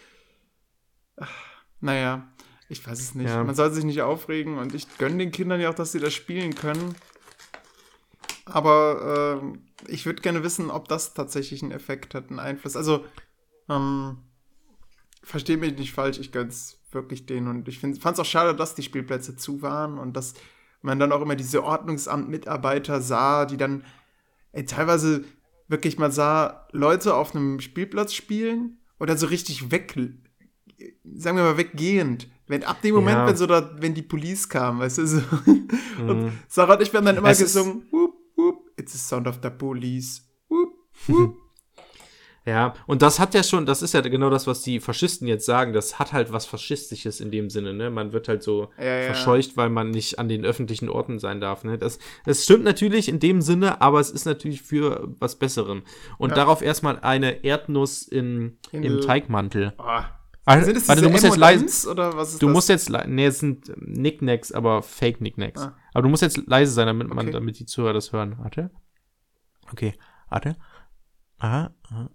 ach, 1.18 1.34
naja, 1.82 2.32
ich 2.70 2.86
weiß 2.86 3.00
es 3.00 3.14
nicht. 3.14 3.28
Ja. 3.28 3.44
Man 3.44 3.56
soll 3.56 3.72
sich 3.72 3.84
nicht 3.84 4.02
aufregen 4.02 4.58
und 4.58 4.74
ich 4.74 4.98
gönne 4.98 5.18
den 5.18 5.32
Kindern 5.32 5.60
ja 5.60 5.70
auch, 5.70 5.76
dass 5.76 5.92
sie 5.92 6.00
das 6.00 6.14
spielen 6.14 6.56
können. 6.56 6.96
Aber 8.46 9.42
ähm, 9.42 9.66
ich 9.88 10.06
würde 10.06 10.22
gerne 10.22 10.44
wissen, 10.44 10.72
ob 10.72 10.88
das 10.88 11.14
tatsächlich 11.14 11.62
einen 11.62 11.74
Effekt 11.74 12.16
hat, 12.16 12.30
einen 12.30 12.40
Einfluss. 12.40 12.78
Also, 12.78 13.04
ähm, 13.68 14.20
verstehe 15.24 15.58
mich 15.58 15.78
nicht 15.78 15.94
falsch, 15.94 16.20
ich 16.20 16.32
gönn's 16.32 16.78
wirklich 16.92 17.26
denen. 17.26 17.48
Und 17.48 17.68
ich 17.68 17.80
fand 17.80 17.98
es 17.98 18.20
auch 18.20 18.26
schade, 18.26 18.56
dass 18.56 18.76
die 18.76 18.84
Spielplätze 18.84 19.36
zu 19.36 19.62
waren 19.62 19.98
und 19.98 20.14
dass 20.14 20.36
man 20.82 21.00
dann 21.00 21.12
auch 21.12 21.22
immer 21.22 21.36
diese 21.36 21.64
Ordnungsamt-Mitarbeiter 21.64 23.02
sah, 23.02 23.46
die 23.46 23.58
dann 23.58 23.84
ey, 24.52 24.66
teilweise 24.66 25.24
wirklich 25.68 25.98
mal 25.98 26.12
sah, 26.12 26.68
Leute 26.72 27.14
auf 27.16 27.36
einem 27.36 27.60
Spielplatz 27.60 28.14
spielen 28.14 28.80
oder 29.00 29.16
so 29.18 29.28
richtig 29.28 29.72
weg, 29.72 29.96
sagen 31.16 31.38
wir 31.38 31.44
mal 31.44 31.58
weggehend. 31.58 32.30
Wenn 32.48 32.64
ab 32.64 32.82
dem 32.82 32.96
Moment, 32.96 33.18
Ja. 33.18 33.28
wenn 33.28 33.38
so 33.38 33.46
da, 33.46 33.76
wenn 33.80 33.94
die 33.94 34.02
Police 34.02 34.50
kam, 34.50 34.80
weißt 34.80 34.98
du, 34.98 35.06
so. 35.08 35.22
Und 36.00 36.32
Sarah 36.48 36.74
und 36.76 36.82
ich, 36.82 36.92
wir 36.92 36.98
haben 36.98 37.06
dann 37.06 37.18
immer 37.18 37.30
Es 37.30 37.38
gesungen, 37.40 37.84
whoop, 37.92 38.16
whoop, 38.36 38.72
it's 38.78 38.94
the 38.94 38.98
sound 38.98 39.28
of 39.28 39.40
the 39.44 39.50
police. 39.52 40.28
Whoop, 40.48 40.74
whoop. 41.08 41.38
Ja, 42.50 42.74
und 42.88 43.02
das 43.02 43.20
hat 43.20 43.34
ja 43.34 43.44
schon, 43.44 43.66
das 43.66 43.82
ist 43.82 43.94
ja 43.94 44.02
genau 44.02 44.30
das, 44.30 44.48
was 44.48 44.62
die 44.62 44.80
Faschisten 44.80 45.28
jetzt 45.28 45.46
sagen. 45.46 45.72
Das 45.74 46.00
hat 46.00 46.14
halt 46.14 46.32
was 46.34 46.46
Faschistisches 46.46 47.20
in 47.22 47.32
dem 47.32 47.50
Sinne, 47.50 47.74
ne? 47.74 47.90
Man 47.90 48.12
wird 48.12 48.28
halt 48.28 48.42
so 48.44 48.70
Ja, 48.78 48.84
ja. 48.86 49.04
verscheucht, 49.06 49.56
weil 49.56 49.70
man 49.70 49.92
nicht 49.92 50.18
an 50.20 50.28
den 50.30 50.46
öffentlichen 50.46 50.90
Orten 50.90 51.20
sein 51.20 51.40
darf, 51.42 51.64
ne? 51.64 51.78
Das, 51.78 52.00
das 52.26 52.44
stimmt 52.44 52.64
natürlich 52.64 53.08
in 53.08 53.20
dem 53.20 53.42
Sinne, 53.42 53.82
aber 53.82 54.00
es 54.00 54.10
ist 54.10 54.26
natürlich 54.26 54.62
für 54.62 55.08
was 55.20 55.38
Besserem. 55.38 55.84
Und 56.18 56.30
Ja. 56.32 56.36
darauf 56.38 56.62
erstmal 56.62 57.00
eine 57.00 57.44
Erdnuss 57.44 58.02
in, 58.04 58.58
In 58.72 58.84
im 58.84 59.02
Teigmantel. 59.02 59.74
Oh. 59.78 59.84
Also, 60.46 60.66
Sind 60.66 60.78
es 60.78 60.88
warte, 60.88 61.04
du 61.04 61.10
musst 61.10 61.24
jetzt 61.26 61.38
leise, 61.38 61.90
oder 61.92 62.16
was 62.18 62.34
ist 62.34 62.42
du 62.42 62.48
das? 62.48 62.54
musst 62.56 62.70
jetzt, 62.70 62.90
nee, 63.06 63.26
es 63.28 63.38
sind 63.38 63.72
Nicknacks, 63.78 64.52
aber 64.52 64.82
Fake 64.82 65.22
Nicknacks. 65.22 65.62
Ah. 65.62 65.78
Aber 65.94 66.02
du 66.04 66.10
musst 66.10 66.24
jetzt 66.24 66.38
leise 66.48 66.72
sein, 66.72 66.88
damit 66.88 67.08
man, 67.10 67.20
Okay. 67.20 67.32
damit 67.32 67.60
die 67.60 67.66
Zuhörer 67.68 67.94
das 67.94 68.12
hören. 68.12 68.36
Warte. 68.40 68.72
Okay, 69.72 69.94
warte. 70.30 70.56
Aha, 71.38 71.72
aha. 71.90 72.10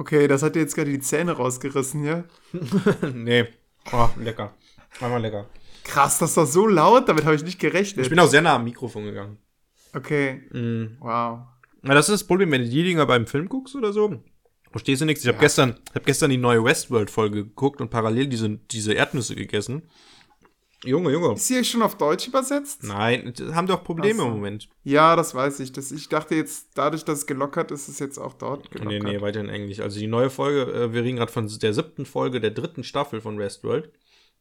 Okay, 0.00 0.26
das 0.28 0.42
hat 0.42 0.54
dir 0.54 0.60
jetzt 0.60 0.74
gerade 0.74 0.90
die 0.90 1.00
Zähne 1.00 1.32
rausgerissen, 1.32 2.04
ja? 2.04 2.24
nee. 3.12 3.46
Oh, 3.92 4.08
lecker. 4.18 4.54
Einmal 4.98 5.20
lecker. 5.20 5.44
Krass, 5.84 6.18
das 6.18 6.34
war 6.38 6.46
so 6.46 6.66
laut, 6.66 7.06
damit 7.06 7.24
habe 7.26 7.34
ich 7.34 7.42
nicht 7.44 7.58
gerechnet. 7.58 8.06
Ich 8.06 8.10
bin 8.10 8.18
auch 8.18 8.28
sehr 8.28 8.40
nah 8.40 8.54
am 8.56 8.64
Mikrofon 8.64 9.04
gegangen. 9.04 9.36
okay, 9.94 10.42
Mhm. 10.52 10.96
wow. 11.00 11.40
Na, 11.82 11.92
das 11.94 12.08
ist 12.08 12.22
das 12.22 12.26
Problem, 12.26 12.50
wenn 12.50 12.62
du 12.62 12.68
die 12.70 12.82
Dinger 12.82 13.04
beim 13.04 13.26
Film 13.26 13.48
guckst 13.50 13.74
oder 13.76 13.92
so. 13.92 14.22
Verstehst 14.70 15.02
du 15.02 15.04
nichts? 15.06 15.22
Ich 15.22 15.28
habe 15.28 15.36
Ja. 15.36 15.40
gestern, 15.42 15.76
ich 15.90 15.94
hab 15.96 16.06
gestern 16.06 16.30
die 16.30 16.36
neue 16.38 16.64
Westworld-Folge 16.64 17.44
geguckt 17.44 17.80
und 17.82 17.90
parallel 17.90 18.28
diese, 18.28 18.48
diese 18.70 18.94
Erdnüsse 18.94 19.34
gegessen. 19.34 19.82
Junge, 20.84 21.10
Junge. 21.12 21.34
Ist 21.34 21.48
hier 21.48 21.62
schon 21.62 21.82
auf 21.82 21.96
Deutsch 21.96 22.26
übersetzt? 22.28 22.84
Nein, 22.84 23.34
die 23.36 23.54
haben 23.54 23.66
doch 23.66 23.84
Probleme 23.84 24.20
so. 24.20 24.26
im 24.26 24.32
Moment. 24.32 24.68
Ja, 24.82 25.14
das 25.14 25.34
weiß 25.34 25.60
ich. 25.60 25.72
Das, 25.72 25.92
ich 25.92 26.08
dachte 26.08 26.34
jetzt, 26.34 26.70
dadurch, 26.74 27.04
dass 27.04 27.18
es 27.18 27.26
gelockert 27.26 27.70
ist, 27.70 27.82
ist 27.82 27.94
es 27.94 27.98
jetzt 27.98 28.18
auch 28.18 28.32
dort 28.32 28.70
gelockert. 28.70 29.02
Nee, 29.02 29.12
nee, 29.16 29.20
weiter 29.20 29.40
in 29.40 29.50
Englisch. 29.50 29.80
Also 29.80 30.00
die 30.00 30.06
neue 30.06 30.30
Folge, 30.30 30.72
äh, 30.72 30.92
wir 30.92 31.02
reden 31.04 31.16
gerade 31.16 31.32
von 31.32 31.46
der 31.46 31.74
siebten 31.74 32.06
Folge 32.06 32.40
der 32.40 32.52
dritten 32.52 32.82
Staffel 32.82 33.20
von 33.20 33.38
Westworld. 33.38 33.90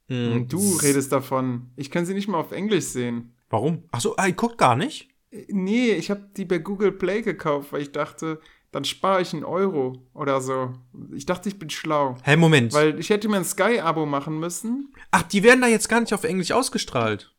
Mhm. 0.07 0.31
Und 0.31 0.53
du 0.53 0.77
redest 0.77 1.11
davon. 1.11 1.71
Ich 1.75 1.91
kann 1.91 2.05
sie 2.05 2.13
nicht 2.13 2.27
mal 2.27 2.39
auf 2.39 2.51
Englisch 2.51 2.85
sehen. 2.85 3.35
Warum? 3.49 3.83
Achso, 3.91 4.13
ah, 4.17 4.27
ihr 4.27 4.33
guckt 4.33 4.57
gar 4.57 4.75
nicht? 4.75 5.09
Äh, 5.31 5.45
Nee, 5.49 5.91
ich 5.91 6.09
habe 6.09 6.29
die 6.35 6.45
bei 6.45 6.57
Google 6.59 6.91
Play 6.91 7.21
gekauft, 7.21 7.73
weil 7.73 7.81
ich 7.81 7.91
dachte, 7.91 8.39
dann 8.71 8.83
spare 8.83 9.21
ich 9.21 9.33
einen 9.33 9.43
Euro 9.43 10.07
oder 10.13 10.41
so. 10.41 10.73
Ich 11.13 11.25
dachte, 11.25 11.49
ich 11.49 11.57
bin 11.57 11.69
schlau. 11.69 12.15
Hä, 12.23 12.35
Moment. 12.35 12.73
Weil 12.73 12.99
ich 12.99 13.09
hätte 13.09 13.27
mir 13.29 13.37
ein 13.37 13.45
Sky-Abo 13.45 14.05
machen 14.05 14.39
müssen. 14.39 14.93
Ach, 15.11 15.23
die 15.23 15.43
werden 15.43 15.61
da 15.61 15.67
jetzt 15.67 15.89
gar 15.89 15.99
nicht 16.01 16.13
auf 16.13 16.23
Englisch 16.23 16.51
ausgestrahlt. 16.51 17.33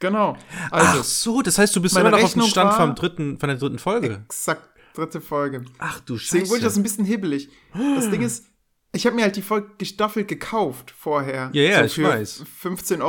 Genau. 0.00 0.36
Also, 0.70 0.98
Ach 1.00 1.04
so, 1.04 1.42
das 1.42 1.58
heißt, 1.58 1.74
du 1.76 1.80
bist 1.80 1.96
immer 1.96 2.10
noch 2.10 2.14
auf 2.18 2.32
dem 2.32 2.40
Rechnung 2.40 2.48
Stand 2.48 2.74
vom 2.74 2.94
dritten, 2.94 3.38
von 3.38 3.48
der 3.48 3.56
dritten 3.58 3.78
Folge. 3.78 4.22
exakt 4.26 4.68
dritte 4.94 5.20
Folge. 5.20 5.64
Ach 5.78 6.00
du 6.00 6.16
Deswegen 6.16 6.48
wurde 6.48 6.58
ich 6.58 6.64
das 6.64 6.76
ein 6.76 6.82
bisschen 6.82 7.04
hibbelig. 7.04 7.48
Das 7.96 8.10
Ding 8.10 8.22
ist, 8.22 8.46
ich 8.92 9.06
habe 9.06 9.16
mir 9.16 9.22
halt 9.22 9.36
die 9.36 9.42
Folge 9.42 9.70
gestaffelt 9.78 10.28
gekauft 10.28 10.92
vorher. 10.92 11.50
Ja, 11.52 11.62
ja, 11.62 11.78
so 11.80 11.84
ich 11.86 11.94
für 11.94 12.04
weiß. 12.04 12.44
15,99 12.62 13.02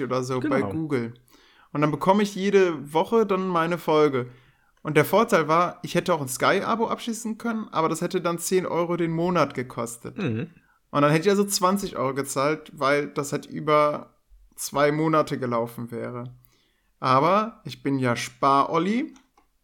Euro 0.00 0.04
oder 0.04 0.22
so 0.22 0.40
bei 0.40 0.60
Genau. 0.60 0.72
Google. 0.72 1.14
Und 1.72 1.80
dann 1.80 1.90
bekomme 1.90 2.22
ich 2.22 2.34
jede 2.34 2.92
Woche 2.92 3.24
dann 3.26 3.46
meine 3.46 3.78
Folge. 3.78 4.26
Und 4.82 4.96
der 4.96 5.04
Vorteil 5.04 5.46
war, 5.46 5.78
ich 5.82 5.94
hätte 5.94 6.14
auch 6.14 6.20
ein 6.20 6.28
Sky-Abo 6.28 6.88
abschließen 6.88 7.36
können, 7.36 7.68
aber 7.70 7.88
das 7.88 8.00
hätte 8.00 8.20
dann 8.20 8.38
10 8.38 8.66
Euro 8.66 8.96
den 8.96 9.10
Monat 9.10 9.54
gekostet. 9.54 10.16
Mhm. 10.16 10.50
Und 10.90 11.02
dann 11.02 11.10
hätte 11.10 11.26
ich 11.26 11.30
also 11.30 11.44
20 11.44 11.96
Euro 11.96 12.14
gezahlt, 12.14 12.72
weil 12.74 13.08
das 13.08 13.32
halt 13.32 13.46
über 13.46 14.14
zwei 14.56 14.90
Monate 14.90 15.38
gelaufen 15.38 15.90
wäre. 15.90 16.34
Aber 16.98 17.60
ich 17.64 17.82
bin 17.82 17.98
ja 17.98 18.16
Spar-Olli 18.16 19.14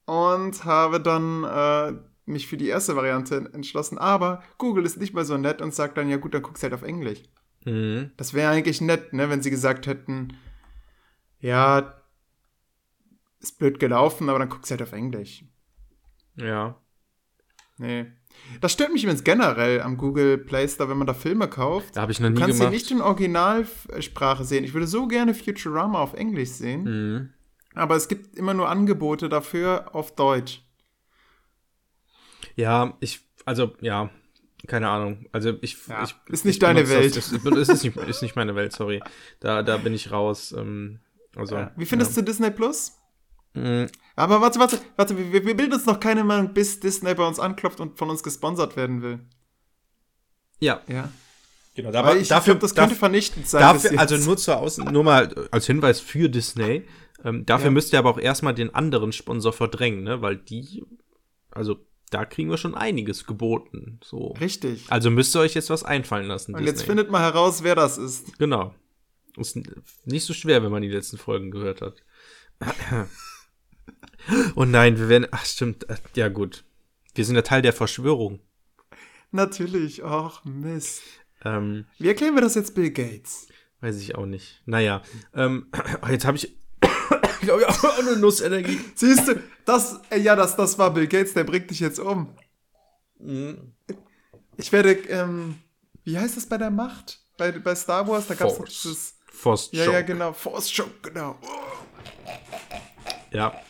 und 0.06 0.64
habe 0.64 1.00
dann 1.00 1.44
äh, 1.44 1.92
mich 2.26 2.46
für 2.46 2.56
die 2.56 2.68
erste 2.68 2.96
Variante 2.96 3.50
entschlossen. 3.52 3.98
Aber 3.98 4.42
Google 4.58 4.84
ist 4.84 4.98
nicht 4.98 5.14
mehr 5.14 5.24
so 5.24 5.36
nett 5.36 5.62
und 5.62 5.74
sagt 5.74 5.96
dann, 5.96 6.08
ja 6.08 6.16
gut, 6.16 6.34
dann 6.34 6.42
guckst 6.42 6.62
du 6.62 6.64
halt 6.64 6.74
auf 6.74 6.82
Englisch. 6.82 7.22
Mhm. 7.64 8.10
Das 8.16 8.34
wäre 8.34 8.50
eigentlich 8.50 8.80
nett, 8.80 9.12
ne, 9.12 9.28
wenn 9.28 9.42
sie 9.42 9.50
gesagt 9.50 9.86
hätten, 9.86 10.36
ja, 11.40 11.94
ist 13.40 13.58
blöd 13.58 13.78
gelaufen, 13.78 14.28
aber 14.28 14.38
dann 14.38 14.48
guckst 14.48 14.70
du 14.70 14.72
halt 14.72 14.82
auf 14.82 14.92
Englisch. 14.92 15.44
Ja. 16.36 16.80
Nee. 17.78 18.06
Das 18.60 18.72
stört 18.72 18.92
mich 18.92 19.02
übrigens 19.04 19.24
generell 19.24 19.80
am 19.82 19.96
Google 19.96 20.38
Play 20.38 20.66
Store, 20.68 20.88
wenn 20.88 20.98
man 20.98 21.06
da 21.06 21.14
Filme 21.14 21.48
kauft. 21.48 21.96
Da 21.96 22.02
habe 22.02 22.12
ich 22.12 22.20
noch 22.20 22.28
nie 22.28 22.34
Du 22.36 22.40
kannst 22.40 22.58
ja 22.58 22.66
gemacht. 22.66 22.74
nicht 22.74 22.90
in 22.90 23.00
Originalsprache 23.00 24.44
sehen. 24.44 24.64
Ich 24.64 24.74
würde 24.74 24.86
so 24.86 25.06
gerne 25.08 25.34
Futurama 25.34 26.00
auf 26.00 26.14
Englisch 26.14 26.50
sehen, 26.50 26.84
Mhm. 26.84 27.30
aber 27.74 27.96
es 27.96 28.08
gibt 28.08 28.36
immer 28.36 28.54
nur 28.54 28.68
Angebote 28.68 29.28
dafür 29.28 29.94
auf 29.94 30.14
Deutsch. 30.14 30.62
Ja, 32.54 32.96
ich, 33.00 33.20
also, 33.44 33.72
ja, 33.80 34.10
keine 34.66 34.88
Ahnung. 34.88 35.26
Also, 35.32 35.54
ich, 35.60 35.76
Ja, 35.86 36.04
ich 36.04 36.14
ist 36.28 36.44
nicht 36.44 36.56
ich 36.56 36.58
deine 36.60 36.88
Welt. 36.88 37.16
Das, 37.16 37.30
das, 37.30 37.44
es 37.44 37.68
ist, 37.68 37.84
nicht, 37.84 37.96
ist 37.96 38.22
nicht 38.22 38.36
meine 38.36 38.54
Welt, 38.54 38.72
sorry. 38.72 39.02
Da, 39.40 39.62
da 39.62 39.76
bin 39.76 39.92
ich 39.94 40.10
raus. 40.10 40.52
Ähm, 40.56 41.00
also, 41.36 41.56
Ja. 41.56 41.72
Wie 41.76 41.86
findest 41.86 42.16
du 42.16 42.22
Disney 42.22 42.50
Plus? 42.50 42.96
Mhm. 43.56 43.86
Aber 44.14 44.40
warte, 44.40 44.58
warte, 44.58 44.78
warte, 44.96 45.16
wir, 45.16 45.44
wir 45.44 45.56
bilden 45.56 45.72
uns 45.74 45.86
noch 45.86 46.00
keine 46.00 46.24
Meinung, 46.24 46.54
bis 46.54 46.80
Disney 46.80 47.14
bei 47.14 47.26
uns 47.26 47.38
anklopft 47.40 47.80
und 47.80 47.98
von 47.98 48.08
uns 48.10 48.22
gesponsert 48.22 48.76
werden 48.76 49.02
will. 49.02 49.18
Ja, 50.60 50.80
Ja. 50.88 51.10
genau. 51.74 51.92
Aber 51.92 52.16
ich 52.16 52.28
glaube, 52.28 52.54
das 52.56 52.74
könnte 52.74 52.94
vernichtend 52.94 53.46
sein. 53.48 53.60
Dafür, 53.60 53.98
also 53.98 54.16
nur 54.16 54.36
zur 54.36 54.56
Außen, 54.58 54.84
nur 54.86 55.04
mal 55.04 55.34
als 55.50 55.66
Hinweis 55.66 56.00
für 56.00 56.28
Disney. 56.30 56.86
Ähm, 57.24 57.44
dafür 57.44 57.66
Ja. 57.66 57.70
müsst 57.72 57.92
ihr 57.92 57.98
aber 57.98 58.10
auch 58.10 58.18
erstmal 58.18 58.54
den 58.54 58.74
anderen 58.74 59.12
Sponsor 59.12 59.52
verdrängen, 59.52 60.02
ne? 60.04 60.22
Weil 60.22 60.36
die, 60.36 60.84
also 61.50 61.76
da 62.10 62.24
kriegen 62.24 62.48
wir 62.50 62.56
schon 62.56 62.74
einiges 62.74 63.26
geboten. 63.26 63.98
So. 64.02 64.28
Richtig. 64.40 64.86
Also 64.88 65.10
müsst 65.10 65.34
ihr 65.36 65.40
euch 65.40 65.54
jetzt 65.54 65.70
was 65.70 65.82
einfallen 65.82 66.26
lassen. 66.26 66.54
Und 66.54 66.64
jetzt 66.64 66.84
findet 66.84 67.10
mal 67.10 67.20
heraus, 67.22 67.62
wer 67.64 67.74
das 67.74 67.98
ist. 67.98 68.38
Genau. 68.38 68.74
Ist 69.36 69.58
nicht 70.06 70.24
so 70.24 70.32
schwer, 70.32 70.62
wenn 70.62 70.70
man 70.70 70.82
die 70.82 70.88
letzten 70.88 71.18
Folgen 71.18 71.50
gehört 71.50 71.82
hat. 71.82 72.02
Oh 74.54 74.64
nein, 74.64 74.98
wir 74.98 75.08
werden. 75.08 75.26
Ach, 75.30 75.44
stimmt. 75.44 75.88
äh, 75.88 75.96
Ja, 76.14 76.28
gut. 76.28 76.64
Wir 77.14 77.24
sind 77.24 77.36
ja 77.36 77.42
Teil 77.42 77.62
der 77.62 77.72
Verschwörung. 77.72 78.40
Natürlich. 79.30 80.04
Ach, 80.04 80.44
Mist. 80.44 81.02
Ähm, 81.44 81.86
Wie 81.98 82.08
erklären 82.08 82.34
wir 82.34 82.42
das 82.42 82.54
jetzt 82.54 82.74
Bill 82.74 82.90
Gates? 82.90 83.48
weiß 83.80 84.00
ich 84.00 84.14
auch 84.16 84.26
nicht. 84.26 84.62
Naja. 84.66 85.02
Ähm, 85.34 85.70
oh, 86.02 86.06
jetzt 86.10 86.24
habe 86.24 86.36
ich. 86.36 86.44
ich 86.82 87.40
glaube, 87.40 87.62
ich 87.62 87.68
habe 87.68 87.88
auch 87.88 87.98
eine 87.98 88.16
Nussenergie. 88.16 88.80
Siehst 88.94 89.28
du, 89.28 89.40
das, 89.64 90.00
äh, 90.10 90.18
ja, 90.18 90.34
das, 90.34 90.56
das 90.56 90.78
war 90.78 90.92
Bill 90.92 91.06
Gates, 91.06 91.34
der 91.34 91.44
bringt 91.44 91.70
dich 91.70 91.80
jetzt 91.80 91.98
um. 91.98 92.34
Mhm. 93.18 93.74
Ich 94.56 94.72
werde, 94.72 94.92
ähm, 94.92 95.56
wie 96.04 96.18
heißt 96.18 96.36
das 96.36 96.46
bei 96.46 96.58
der 96.58 96.70
Macht? 96.70 97.20
Bei, 97.36 97.52
bei 97.52 97.74
Star 97.74 98.06
Wars, 98.08 98.26
da 98.26 98.34
gab 98.34 98.48
es 98.48 98.82
dieses. 98.82 99.14
Force 99.26 99.68
Ja, 99.72 99.92
ja, 99.92 100.00
genau. 100.00 100.32
Force 100.32 100.74
Choke, 100.74 100.90
genau. 101.02 101.38
Ja. 103.30 103.60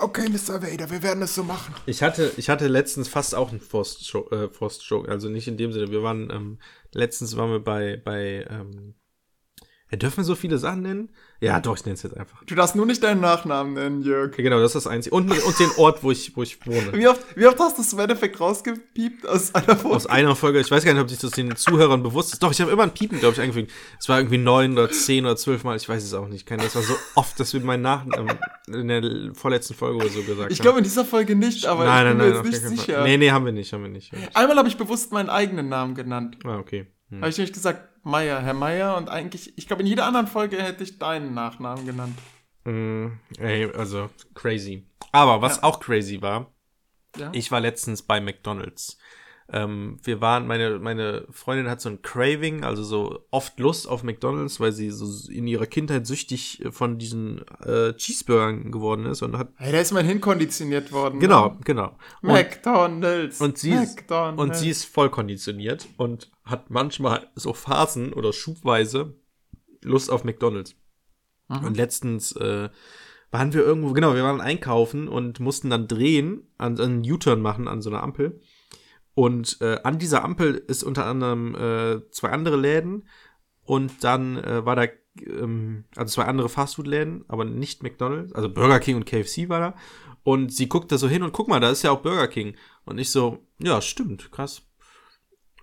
Okay, 0.00 0.28
Mr. 0.28 0.62
Vader, 0.62 0.90
wir 0.90 1.02
werden 1.02 1.22
es 1.22 1.34
so 1.34 1.42
machen. 1.42 1.74
Ich 1.86 2.02
hatte, 2.02 2.32
ich 2.36 2.48
hatte 2.48 2.68
letztens 2.68 3.08
fast 3.08 3.34
auch 3.34 3.50
einen 3.50 3.60
Force 3.60 4.08
Choke, 4.10 4.34
äh, 4.34 4.68
Choke. 4.88 5.10
Also 5.10 5.28
nicht 5.28 5.48
in 5.48 5.56
dem 5.56 5.72
Sinne. 5.72 5.90
Wir 5.90 6.04
waren, 6.04 6.30
ähm, 6.30 6.58
letztens 6.92 7.36
waren 7.36 7.50
wir 7.50 7.60
bei, 7.60 7.96
bei, 7.96 8.46
ähm, 8.48 8.94
ja, 9.90 9.96
dürfen 9.96 10.18
wir 10.18 10.24
so 10.24 10.34
viele 10.34 10.58
Sachen 10.58 10.82
nennen? 10.82 11.08
Ja, 11.40 11.60
doch, 11.60 11.76
ich 11.76 11.84
nenne 11.84 11.94
es 11.94 12.02
jetzt 12.02 12.16
einfach. 12.16 12.42
Du 12.44 12.54
darfst 12.56 12.74
nur 12.74 12.84
nicht 12.84 13.02
deinen 13.02 13.20
Nachnamen 13.20 13.74
nennen, 13.74 14.02
Jörg. 14.02 14.32
Okay, 14.32 14.42
genau, 14.42 14.58
das 14.58 14.74
ist 14.74 14.84
das 14.84 14.86
Einzige. 14.88 15.14
Und, 15.14 15.30
und 15.30 15.58
den 15.60 15.70
Ort, 15.76 16.02
wo 16.02 16.10
ich, 16.10 16.36
wo 16.36 16.42
ich 16.42 16.66
wohne. 16.66 16.92
Wie 16.92 17.06
oft, 17.06 17.22
wie 17.36 17.46
oft 17.46 17.58
hast 17.60 17.78
du 17.78 17.82
es 17.82 17.92
im 17.92 18.00
Endeffekt 18.00 18.40
rausgepiept 18.40 19.26
aus 19.26 19.54
einer 19.54 19.76
Folge? 19.76 19.96
Aus 19.96 20.06
einer 20.06 20.34
Folge, 20.34 20.58
ich 20.60 20.70
weiß 20.70 20.84
gar 20.84 20.92
nicht, 20.92 21.00
ob 21.02 21.08
sich 21.08 21.20
das 21.20 21.30
den 21.30 21.54
Zuhörern 21.54 22.02
bewusst 22.02 22.32
ist. 22.32 22.42
Doch, 22.42 22.50
ich 22.50 22.60
habe 22.60 22.72
immer 22.72 22.82
ein 22.82 22.92
Piepen, 22.92 23.20
glaube 23.20 23.34
ich, 23.34 23.40
eingefügt. 23.40 23.70
Es 24.00 24.08
war 24.08 24.18
irgendwie 24.18 24.38
neun 24.38 24.72
oder 24.72 24.90
zehn 24.90 25.24
oder 25.24 25.36
zwölf 25.36 25.62
Mal, 25.62 25.76
ich 25.76 25.88
weiß 25.88 26.02
es 26.02 26.12
auch 26.12 26.26
nicht. 26.28 26.44
Keine- 26.44 26.64
Das 26.64 26.74
war 26.74 26.82
so 26.82 26.94
oft, 27.14 27.38
dass 27.38 27.54
wir 27.54 27.60
meinen 27.60 27.82
Nachnamen 27.82 28.36
in 28.66 28.88
der 28.88 29.34
vorletzten 29.34 29.74
Folge 29.74 29.96
oder 29.98 30.08
so 30.08 30.22
gesagt 30.22 30.50
Ich 30.50 30.58
haben. 30.58 30.64
glaube 30.64 30.78
in 30.78 30.84
dieser 30.84 31.04
Folge 31.04 31.36
nicht, 31.36 31.66
aber 31.66 31.84
nein, 31.84 31.98
ich 31.98 32.04
nein, 32.04 32.18
bin 32.18 32.26
nein, 32.26 32.32
mir 32.34 32.40
auf 32.40 32.46
jetzt 32.46 32.52
nicht 32.52 32.62
keinen 32.62 32.76
Fall. 32.76 32.86
sicher. 32.86 33.02
Nee, 33.04 33.16
nee, 33.16 33.30
haben 33.30 33.44
wir 33.44 33.52
nicht, 33.52 33.72
haben 33.72 33.82
wir 33.84 33.90
nicht. 33.90 34.12
Einmal 34.34 34.56
habe 34.58 34.68
ich 34.68 34.76
bewusst 34.76 35.12
meinen 35.12 35.30
eigenen 35.30 35.68
Namen 35.68 35.94
genannt. 35.94 36.36
Ah, 36.44 36.58
okay. 36.58 36.88
Hm. 37.10 37.18
Habe 37.20 37.30
ich 37.30 37.38
nämlich 37.38 37.52
gesagt, 37.52 38.04
Meier, 38.04 38.40
Herr 38.40 38.54
Meier. 38.54 38.96
Und 38.96 39.08
eigentlich, 39.08 39.56
ich 39.56 39.66
glaube, 39.66 39.82
in 39.82 39.88
jeder 39.88 40.06
anderen 40.06 40.26
Folge 40.26 40.62
hätte 40.62 40.84
ich 40.84 40.98
deinen 40.98 41.34
Nachnamen 41.34 41.84
genannt. 41.86 42.18
Mm, 42.64 43.08
ey, 43.38 43.70
also 43.72 44.10
crazy. 44.34 44.86
Aber 45.12 45.40
was 45.42 45.56
Ja. 45.56 45.62
auch 45.64 45.80
crazy 45.80 46.20
war, 46.20 46.52
Ja? 47.16 47.30
ich 47.32 47.50
war 47.50 47.60
letztens 47.60 48.02
bei 48.02 48.20
McDonald's. 48.20 48.98
Ähm, 49.50 49.96
wir 50.02 50.20
waren, 50.20 50.46
meine, 50.46 50.78
meine 50.78 51.26
Freundin 51.30 51.70
hat 51.70 51.80
so 51.80 51.88
ein 51.88 52.02
Craving, 52.02 52.64
also 52.64 52.82
so 52.82 53.20
oft 53.30 53.58
Lust 53.58 53.88
auf 53.88 54.02
McDonald's, 54.02 54.60
weil 54.60 54.72
sie 54.72 54.90
so 54.90 55.06
in 55.30 55.46
ihrer 55.46 55.66
Kindheit 55.66 56.06
süchtig 56.06 56.62
von 56.70 56.98
diesen 56.98 57.40
äh, 57.64 57.94
Cheeseburgern 57.94 58.70
geworden 58.70 59.06
ist 59.06 59.22
und 59.22 59.38
hat. 59.38 59.48
Hey, 59.56 59.72
da 59.72 59.80
ist 59.80 59.92
man 59.92 60.04
hinkonditioniert 60.04 60.92
worden. 60.92 61.18
Genau, 61.18 61.48
Ne? 61.48 61.58
genau. 61.64 61.96
Und, 62.20 62.32
McDonalds. 62.32 63.40
und, 63.40 63.56
sie 63.56 63.70
ist, 63.72 63.96
McDonald's. 63.96 64.42
und 64.42 64.56
sie 64.56 64.68
ist 64.68 64.84
voll 64.84 65.08
konditioniert 65.08 65.88
und 65.96 66.30
hat 66.44 66.68
manchmal 66.68 67.28
so 67.34 67.54
Phasen 67.54 68.12
oder 68.12 68.34
schubweise 68.34 69.14
Lust 69.82 70.10
auf 70.10 70.24
McDonald's. 70.24 70.74
Mhm. 71.48 71.64
Und 71.64 71.76
letztens 71.78 72.32
äh, 72.32 72.68
waren 73.30 73.52
wir 73.52 73.62
irgendwo, 73.62 73.92
genau, 73.92 74.14
wir 74.14 74.24
waren 74.24 74.40
einkaufen 74.40 75.08
und 75.08 75.40
mussten 75.40 75.70
dann 75.70 75.88
drehen, 75.88 76.42
an, 76.58 76.78
einen 76.78 77.10
U-Turn 77.10 77.40
machen 77.40 77.66
an 77.68 77.80
so 77.80 77.90
einer 77.90 78.02
Ampel. 78.02 78.40
Und 79.18 79.60
äh, 79.62 79.80
an 79.82 79.98
dieser 79.98 80.22
Ampel 80.22 80.54
ist 80.54 80.84
unter 80.84 81.04
anderem 81.04 81.56
äh, 81.56 82.08
zwei 82.12 82.28
andere 82.28 82.56
Läden 82.56 83.08
und 83.64 84.04
dann 84.04 84.36
äh, 84.36 84.64
war 84.64 84.76
da, 84.76 84.84
ähm, 85.26 85.86
also 85.96 86.14
zwei 86.14 86.26
andere 86.26 86.48
Fastfood-Läden, 86.48 87.24
aber 87.26 87.44
nicht 87.44 87.82
McDonald's, 87.82 88.32
also 88.32 88.48
Burger 88.48 88.78
King 88.78 88.94
und 88.94 89.06
KFC 89.06 89.48
war 89.48 89.58
da. 89.58 89.74
Und 90.22 90.52
sie 90.52 90.68
guckt 90.68 90.92
da 90.92 90.98
so 90.98 91.08
hin 91.08 91.24
und 91.24 91.32
guck 91.32 91.48
mal, 91.48 91.58
da 91.58 91.68
ist 91.68 91.82
ja 91.82 91.90
auch 91.90 92.02
Burger 92.02 92.28
King. 92.28 92.54
Und 92.84 92.98
ich 92.98 93.10
so, 93.10 93.44
ja, 93.58 93.82
stimmt, 93.82 94.30
krass. 94.30 94.62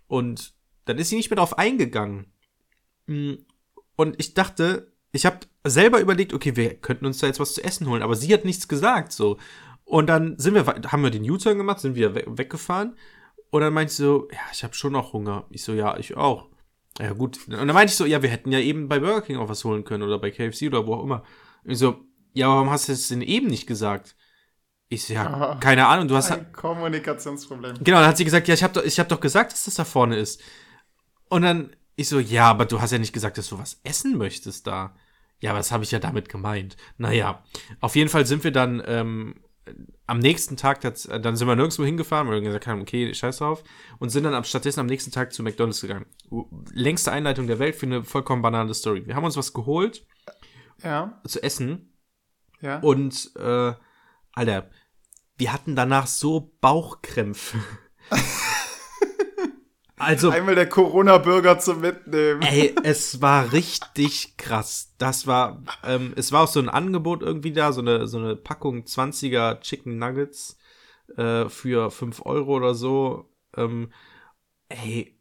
Und 0.08 0.54
dann 0.84 0.98
ist 0.98 1.08
sie 1.08 1.16
nicht 1.16 1.30
mehr 1.30 1.38
drauf 1.38 1.58
eingegangen. 1.58 2.34
Mm, 3.08 3.36
Und 3.96 4.16
ich 4.18 4.34
dachte, 4.34 4.92
ich 5.14 5.26
habe 5.26 5.40
selber 5.64 6.02
überlegt, 6.02 6.34
okay, 6.34 6.58
wir 6.58 6.74
könnten 6.74 7.06
uns 7.06 7.20
da 7.20 7.28
jetzt 7.28 7.40
was 7.40 7.54
zu 7.54 7.64
essen 7.64 7.88
holen, 7.88 8.04
aber 8.04 8.18
sie 8.18 8.34
hat 8.34 8.44
nichts 8.44 8.68
gesagt, 8.68 9.14
so. 9.14 9.38
Und 9.86 10.08
dann 10.08 10.38
sind 10.38 10.56
wir, 10.56 10.66
haben 10.66 11.04
wir 11.04 11.10
den 11.10 11.30
U-Turn 11.32 11.58
gemacht, 11.58 11.80
sind 11.80 11.96
we 11.96 12.26
weggefahren. 12.38 12.98
Und 13.56 13.62
dann 13.62 13.74
meinte 13.74 13.94
sie 13.94 14.04
so, 14.04 14.28
ja, 14.34 14.40
ich 14.52 14.66
habe 14.66 14.74
schon 14.74 14.92
noch 14.92 15.14
Hunger. 15.14 15.46
Ich 15.50 15.64
so, 15.64 15.72
ja, 15.74 15.96
ich 15.98 16.18
auch. 16.18 16.50
Ja, 17.00 17.14
gut. 17.14 17.40
Und 17.48 17.54
dann 17.54 17.68
meinte 17.68 17.92
ich 17.92 17.96
so, 17.96 18.06
ja, 18.06 18.22
wir 18.22 18.30
hätten 18.30 18.52
ja 18.52 18.60
eben 18.60 18.90
bei 18.90 19.00
Burger 19.00 19.22
King 19.22 19.38
auch 19.38 19.48
was 19.48 19.64
holen 19.64 19.86
können 19.86 20.04
oder 20.04 20.20
bei 20.20 20.30
KFC 20.30 20.64
oder 20.64 20.86
wo 20.86 20.96
auch 20.96 21.04
immer. 21.06 21.24
Und 21.64 21.72
ich 21.72 21.78
so, 21.78 22.04
ja, 22.34 22.50
warum 22.50 22.70
hast 22.70 22.90
du 22.90 22.92
es 22.92 23.08
denn 23.08 23.22
eben 23.22 23.48
nicht 23.48 23.66
gesagt? 23.66 24.18
Ich 24.90 25.06
so, 25.06 25.14
ja, 25.14 25.26
Ah. 25.26 25.56
keine 25.56 25.88
Ahnung, 25.88 26.10
du 26.10 26.18
hast, 26.18 26.32
Ein 26.32 26.52
Kommunikationsproblem. 26.52 27.78
Genau, 27.82 28.00
dann 28.00 28.10
hat 28.10 28.18
sie 28.18 28.26
gesagt, 28.26 28.46
ja, 28.50 28.56
ich 28.56 28.62
habe 28.62 28.74
doch, 28.74 28.84
ich 28.84 29.00
hab 29.00 29.08
doch 29.08 29.22
gesagt, 29.22 29.54
dass 29.54 29.64
das 29.64 29.76
da 29.76 29.86
vorne 29.86 30.18
ist. 30.18 30.42
Und 31.30 31.44
dann 31.44 31.74
ich 31.96 32.10
so, 32.10 32.20
ja, 32.20 32.50
aber 32.50 32.66
du 32.66 32.82
hast 32.82 32.92
ja 32.92 32.98
nicht 32.98 33.14
gesagt, 33.14 33.38
dass 33.38 33.48
du 33.48 33.58
was 33.58 33.80
essen 33.86 34.18
möchtest 34.18 34.68
da. 34.68 34.98
Ja, 35.40 35.52
aber 35.52 35.60
das 35.60 35.72
habe 35.72 35.86
ich 35.86 35.92
ja 35.92 36.00
damit 36.00 36.28
gemeint. 36.28 36.76
Naja, 36.98 37.42
auf 37.80 37.96
jeden 37.96 38.10
Fall 38.10 38.26
sind 38.26 38.44
wir 38.44 38.52
dann 38.52 38.84
ähm, 38.86 39.36
am 40.08 40.20
nächsten 40.20 40.56
Tag, 40.56 40.82
dann 40.82 41.36
sind 41.36 41.48
wir 41.48 41.56
nirgendwo 41.56 41.84
hingefahren, 41.84 42.28
weil 42.28 42.36
wir 42.36 42.42
gesagt 42.42 42.68
haben, 42.68 42.82
okay, 42.82 43.14
scheiß 43.14 43.38
drauf, 43.38 43.64
und 44.00 44.10
sind 44.10 44.24
dann 44.24 44.44
stattdessen 44.44 44.80
am 44.80 44.86
nächsten 44.86 45.12
Tag 45.12 45.34
zu 45.34 45.42
McDonalds 45.42 45.82
gegangen. 45.82 46.06
Längste 46.72 47.12
Einleitung 47.12 47.48
der 47.48 47.60
Welt 47.60 47.76
für 47.76 47.88
eine 47.88 48.04
vollkommen 48.04 48.42
banale 48.42 48.74
Story. 48.74 49.06
Wir 49.08 49.16
haben 49.16 49.24
uns 49.24 49.38
was 49.38 49.54
geholt 49.54 50.06
Ja, 50.84 51.22
zu 51.26 51.42
essen 51.42 51.94
ja. 52.62 52.80
und, 52.80 53.32
äh, 53.36 53.74
Alter, 54.34 54.70
wir 55.38 55.54
hatten 55.54 55.76
danach 55.76 56.08
so 56.08 56.54
Bauchkrämpfe. 56.62 57.58
also, 59.98 60.30
Einmal 60.30 60.56
der 60.56 60.68
Corona-Bürger 60.68 61.60
zum 61.60 61.82
Mitnehmen. 61.82 62.42
ey, 62.42 62.76
es 62.84 63.22
war 63.22 63.54
richtig 63.54 64.36
krass. 64.38 64.94
Das 64.98 65.26
war, 65.26 65.64
ähm, 65.84 66.14
es 66.16 66.32
war 66.32 66.44
auch 66.44 66.48
so 66.48 66.60
ein 66.60 66.70
Angebot 66.70 67.22
irgendwie 67.22 67.54
da, 67.54 67.72
so 67.72 67.82
eine, 67.82 68.08
so 68.08 68.18
eine 68.18 68.36
Packung 68.36 68.84
20er 68.84 69.62
Chicken 69.62 69.98
Nuggets 69.98 70.58
äh, 71.16 71.48
für 71.48 71.92
5 71.92 72.26
Euro 72.26 72.56
oder 72.56 72.76
so. 72.76 73.30
Ähm, 73.56 73.92
ey, 74.70 75.18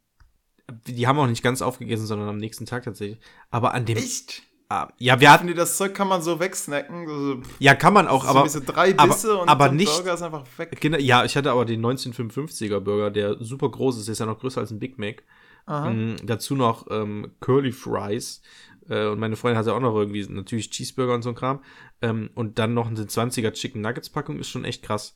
die 0.89 1.07
haben 1.07 1.19
auch 1.19 1.27
nicht 1.27 1.43
ganz 1.43 1.63
aufgegessen, 1.63 2.07
sondern 2.07 2.29
am 2.29 2.39
nächsten 2.39 2.67
Tag 2.67 2.85
tatsächlich. 2.85 3.21
Aber 3.51 3.75
an 3.75 3.85
dem, 3.85 3.99
Echt? 3.99 4.43
Ah, 4.69 4.89
ja, 4.99 5.21
wir 5.21 5.31
hatten, 5.31 5.53
das 5.55 5.77
Zeug 5.77 5.95
kann 5.95 6.09
man 6.09 6.23
so 6.23 6.41
wegsnacken. 6.41 7.07
So, 7.09 7.43
ja, 7.59 7.75
kann 7.75 7.93
man 7.95 8.09
auch, 8.09 8.25
so 8.25 8.31
aber, 8.31 8.43
diese 8.45 8.61
drei 8.61 8.97
aber- 8.97 9.13
Bisse 9.13 9.37
und 9.39 9.49
aber 9.49 9.67
so 9.67 9.71
ein 9.71 9.77
nicht- 9.77 9.95
Burger 9.97 10.15
ist 10.15 10.23
einfach 10.23 10.47
weg. 10.59 10.77
Genau, 10.81 10.99
ja, 10.99 11.25
ich 11.25 11.37
hatte 11.37 11.51
aber 11.51 11.65
den 11.65 11.81
1955er 11.85 12.81
Burger, 12.81 13.11
der 13.11 13.37
super 13.43 13.71
groß 13.71 13.99
ist, 13.99 14.07
der 14.09 14.13
ist 14.13 14.19
ja 14.19 14.27
noch 14.27 14.39
größer 14.41 14.61
als 14.61 14.71
ein 14.71 14.79
Big 14.79 14.99
Mac. 14.99 15.23
Mm, 15.67 16.17
dazu 16.25 16.57
noch 16.57 16.87
ähm, 16.91 17.33
Curly 17.41 17.73
Fries. 17.73 18.43
Äh, 18.89 19.07
und 19.07 19.19
meine 19.19 19.35
Freundin 19.37 19.57
hatte 19.59 19.73
auch 19.75 19.81
noch 19.81 19.97
irgendwie 19.97 20.27
natürlich 20.29 20.69
Cheeseburger 20.69 21.15
und 21.15 21.23
so 21.23 21.31
ein 21.31 21.35
Kram. 21.35 21.63
Ähm, 22.03 22.29
und 22.35 22.59
dann 22.59 22.75
noch 22.75 22.87
eine 22.87 23.01
20er 23.01 23.51
Chicken 23.53 23.81
Nuggets 23.81 24.11
Packung 24.11 24.39
ist 24.39 24.51
schon 24.51 24.67
echt 24.67 24.83
krass. 24.83 25.15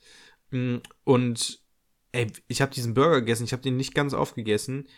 Mm, 0.50 0.76
und 1.04 1.60
ey, 2.12 2.32
ich 2.46 2.62
habe 2.62 2.72
diesen 2.72 2.94
Burger 2.94 3.20
gegessen, 3.20 3.44
ich 3.44 3.52
habe 3.52 3.60
den 3.62 3.76
nicht 3.76 3.94
ganz 3.94 4.14
aufgegessen. 4.14 4.88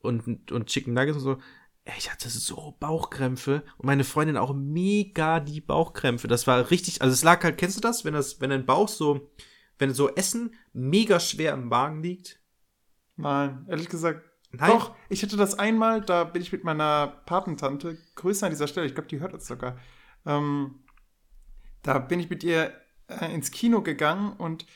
Und, 0.00 0.50
und 0.50 0.66
Chicken 0.66 0.94
Nuggets 0.94 1.18
und 1.18 1.22
so. 1.22 1.38
Ich 1.96 2.10
hatte 2.10 2.28
so 2.28 2.76
Bauchkrämpfe 2.78 3.64
und 3.76 3.86
meine 3.86 4.04
Freundin 4.04 4.36
auch 4.36 4.54
mega 4.54 5.40
die 5.40 5.60
Bauchkrämpfe. 5.60 6.28
Das 6.28 6.46
war 6.46 6.70
richtig, 6.70 7.02
also 7.02 7.12
es 7.12 7.24
lag 7.24 7.42
halt, 7.42 7.58
kennst 7.58 7.76
du 7.76 7.80
das, 7.80 8.04
wenn 8.04 8.14
das, 8.14 8.40
wenn 8.40 8.50
dein 8.50 8.66
Bauch 8.66 8.88
so, 8.88 9.32
wenn 9.78 9.92
so 9.92 10.08
Essen 10.14 10.54
mega 10.72 11.18
schwer 11.18 11.54
im 11.54 11.68
Magen 11.68 12.02
liegt? 12.02 12.40
Nein, 13.16 13.66
ehrlich 13.68 13.88
gesagt. 13.88 14.22
Nein. 14.52 14.70
Doch, 14.70 14.94
ich 15.08 15.22
hatte 15.22 15.36
das 15.36 15.58
einmal, 15.58 16.02
da 16.02 16.24
bin 16.24 16.42
ich 16.42 16.52
mit 16.52 16.62
meiner 16.62 17.08
Patentante, 17.26 17.98
Grüße 18.14 18.44
an 18.46 18.52
dieser 18.52 18.68
Stelle, 18.68 18.86
ich 18.86 18.94
glaube, 18.94 19.08
die 19.08 19.18
hört 19.18 19.32
uns 19.32 19.46
sogar. 19.46 19.78
Ähm, 20.24 20.84
da 21.82 21.98
bin 21.98 22.20
ich 22.20 22.30
mit 22.30 22.44
ihr 22.44 22.72
äh, 23.08 23.34
ins 23.34 23.50
Kino 23.50 23.82
gegangen 23.82 24.34
und 24.34 24.66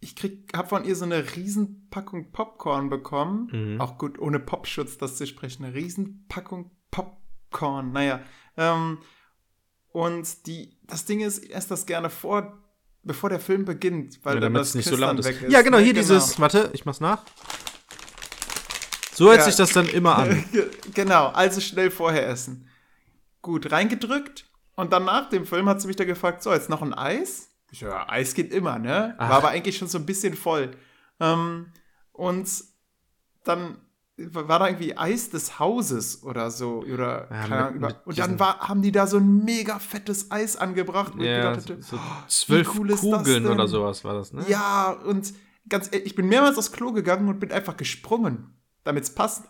ich 0.00 0.14
krieg, 0.16 0.50
hab 0.56 0.68
von 0.68 0.84
ihr 0.84 0.94
so 0.96 1.04
eine 1.04 1.34
Riesenpackung 1.34 2.30
Popcorn 2.30 2.88
bekommen. 2.88 3.48
Mhm. 3.74 3.80
Auch 3.80 3.98
gut, 3.98 4.18
ohne 4.18 4.38
Popschutz 4.38 4.96
das 4.98 5.16
zu 5.16 5.26
sprechen. 5.26 5.64
Eine 5.64 5.74
Riesenpackung 5.74 6.70
Popcorn. 6.90 7.92
Naja. 7.92 8.20
Ähm, 8.56 8.98
und 9.92 10.46
die, 10.46 10.78
das 10.86 11.04
Ding 11.04 11.20
ist, 11.20 11.44
ich 11.44 11.54
esse 11.54 11.70
das 11.70 11.86
gerne 11.86 12.10
vor, 12.10 12.62
bevor 13.02 13.30
der 13.30 13.40
Film 13.40 13.64
beginnt, 13.64 14.20
weil 14.24 14.34
Ja, 14.34 14.40
dann 14.40 14.52
damit 14.52 14.60
das 14.60 14.68
es 14.70 14.74
nicht 14.76 14.84
so 14.84 14.90
Knistern 14.92 15.16
laut 15.16 15.24
ist. 15.24 15.26
weg 15.26 15.42
ist. 15.42 15.52
Ja, 15.52 15.62
genau, 15.62 15.78
hier 15.78 15.94
dieses, 15.94 16.38
warte, 16.38 16.70
ich 16.74 16.84
mach's 16.84 17.00
nach. 17.00 17.24
So 19.14 19.26
hört 19.26 19.38
Ja. 19.38 19.44
sich 19.46 19.56
das 19.56 19.72
dann 19.72 19.88
immer 19.88 20.16
an. 20.18 20.44
Ge- 20.52 20.70
Genau, 20.94 21.26
also 21.28 21.60
schnell 21.60 21.90
vorher 21.90 22.28
essen. 22.28 22.68
Gut, 23.42 23.70
reingedrückt 23.72 24.48
und 24.76 24.92
dann 24.92 25.04
nach 25.06 25.28
dem 25.28 25.44
Film 25.46 25.68
hat 25.68 25.80
sie 25.80 25.86
mich 25.88 25.96
da 25.96 26.04
gefragt, 26.04 26.42
so, 26.42 26.52
jetzt 26.52 26.68
noch 26.68 26.82
ein 26.82 26.94
Eis? 26.94 27.47
Ich 27.70 27.80
so, 27.80 27.86
ja, 27.86 28.08
Eis 28.08 28.34
geht 28.34 28.52
immer, 28.52 28.78
ne? 28.78 29.14
Ach. 29.18 29.28
War 29.28 29.36
aber 29.38 29.48
eigentlich 29.48 29.76
schon 29.76 29.88
so 29.88 29.98
ein 29.98 30.06
bisschen 30.06 30.34
voll. 30.34 30.70
Ähm, 31.20 31.66
und 32.12 32.48
dann 33.44 33.78
war 34.16 34.58
da 34.58 34.66
irgendwie 34.66 34.96
Eis 34.96 35.30
des 35.30 35.58
Hauses 35.58 36.22
oder 36.24 36.50
so. 36.50 36.80
Oder, 36.82 37.28
Ja, 37.30 37.46
keine 37.46 37.66
Ahnung, 37.66 37.80
mit 37.80 37.96
und 38.06 38.18
dann 38.18 38.38
war, 38.40 38.60
haben 38.68 38.82
die 38.82 38.90
da 38.90 39.06
so 39.06 39.18
ein 39.18 39.44
mega 39.44 39.78
fettes 39.78 40.30
Eis 40.30 40.56
angebracht. 40.56 41.12
ich 41.16 41.22
Ja, 41.24 41.36
gedacht 41.52 41.68
hätte, 41.70 41.82
so 41.82 41.96
"Oh, 41.96 42.00
zwölf 42.26 42.74
cool 42.76 42.88
Kugeln 42.88 43.44
denn?" 43.44 43.52
oder 43.52 43.68
sowas 43.68 44.02
war 44.04 44.14
das, 44.14 44.32
ne? 44.32 44.44
Ja, 44.48 44.90
und 44.92 45.32
ganz 45.68 45.88
ehrlich, 45.92 46.06
ich 46.06 46.14
bin 46.16 46.26
mehrmals 46.28 46.58
aufs 46.58 46.72
Klo 46.72 46.92
gegangen 46.92 47.28
und 47.28 47.38
bin 47.38 47.52
einfach 47.52 47.76
gesprungen, 47.76 48.56
damit 48.82 49.04
es 49.04 49.14
passt. 49.14 49.44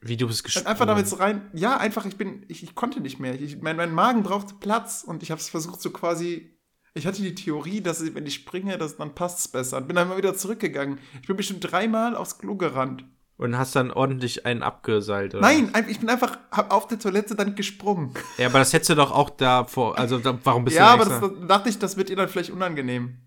Wie 0.00 0.16
du 0.16 0.26
bist 0.28 0.40
Und 0.40 0.44
gesprungen. 0.44 0.66
einfach 0.68 0.86
damit 0.86 1.08
so 1.08 1.16
rein. 1.16 1.50
Ja, 1.52 1.76
einfach, 1.76 2.06
ich 2.06 2.16
bin, 2.16 2.46
ich, 2.48 2.62
ich 2.62 2.74
konnte 2.76 3.00
nicht 3.00 3.18
mehr. 3.18 3.34
Ich, 3.38 3.60
mein, 3.60 3.76
mein 3.76 3.92
Magen 3.92 4.22
brauchte 4.22 4.54
Platz 4.54 5.02
und 5.04 5.22
ich 5.24 5.32
habe 5.32 5.40
es 5.40 5.48
versucht, 5.48 5.82
so 5.82 5.90
quasi. 5.90 6.56
Ich 6.94 7.06
hatte 7.06 7.22
die 7.22 7.34
Theorie, 7.34 7.80
dass 7.80 8.00
ich, 8.00 8.14
wenn 8.14 8.26
ich 8.26 8.34
springe, 8.34 8.76
dass, 8.78 8.96
dann 8.96 9.14
passt 9.14 9.38
es 9.40 9.48
besser. 9.48 9.76
Und 9.76 9.86
bin 9.86 9.96
dann 9.96 10.08
mal 10.08 10.16
wieder 10.16 10.34
zurückgegangen. 10.34 10.98
Ich 11.20 11.26
bin 11.28 11.36
bestimmt 11.36 11.70
dreimal 11.70 12.16
aufs 12.16 12.38
Klo 12.38 12.56
gerannt. 12.56 13.04
Und 13.36 13.56
hast 13.56 13.76
dann 13.76 13.92
ordentlich 13.92 14.46
einen 14.46 14.64
abgeseilt, 14.64 15.34
oder? 15.34 15.42
Nein, 15.42 15.72
ein- 15.72 15.88
ich 15.88 16.00
bin 16.00 16.08
einfach 16.08 16.38
auf 16.50 16.88
der 16.88 16.98
Toilette 16.98 17.36
dann 17.36 17.54
gesprungen. 17.54 18.12
Ja, 18.36 18.46
aber 18.48 18.58
das 18.58 18.72
hättest 18.72 18.90
du 18.90 18.94
doch 18.96 19.12
auch 19.12 19.30
da 19.30 19.62
vor, 19.64 19.96
also 19.96 20.18
da, 20.18 20.36
warum 20.42 20.64
bist 20.64 20.76
ja, 20.76 20.96
du 20.96 21.02
aber 21.02 21.20
denn 21.20 21.38
das, 21.40 21.48
dachte 21.48 21.68
ich, 21.68 21.78
das 21.78 21.96
wird 21.96 22.10
ihr 22.10 22.16
dann 22.16 22.28
vielleicht 22.28 22.50
unangenehm. 22.50 23.18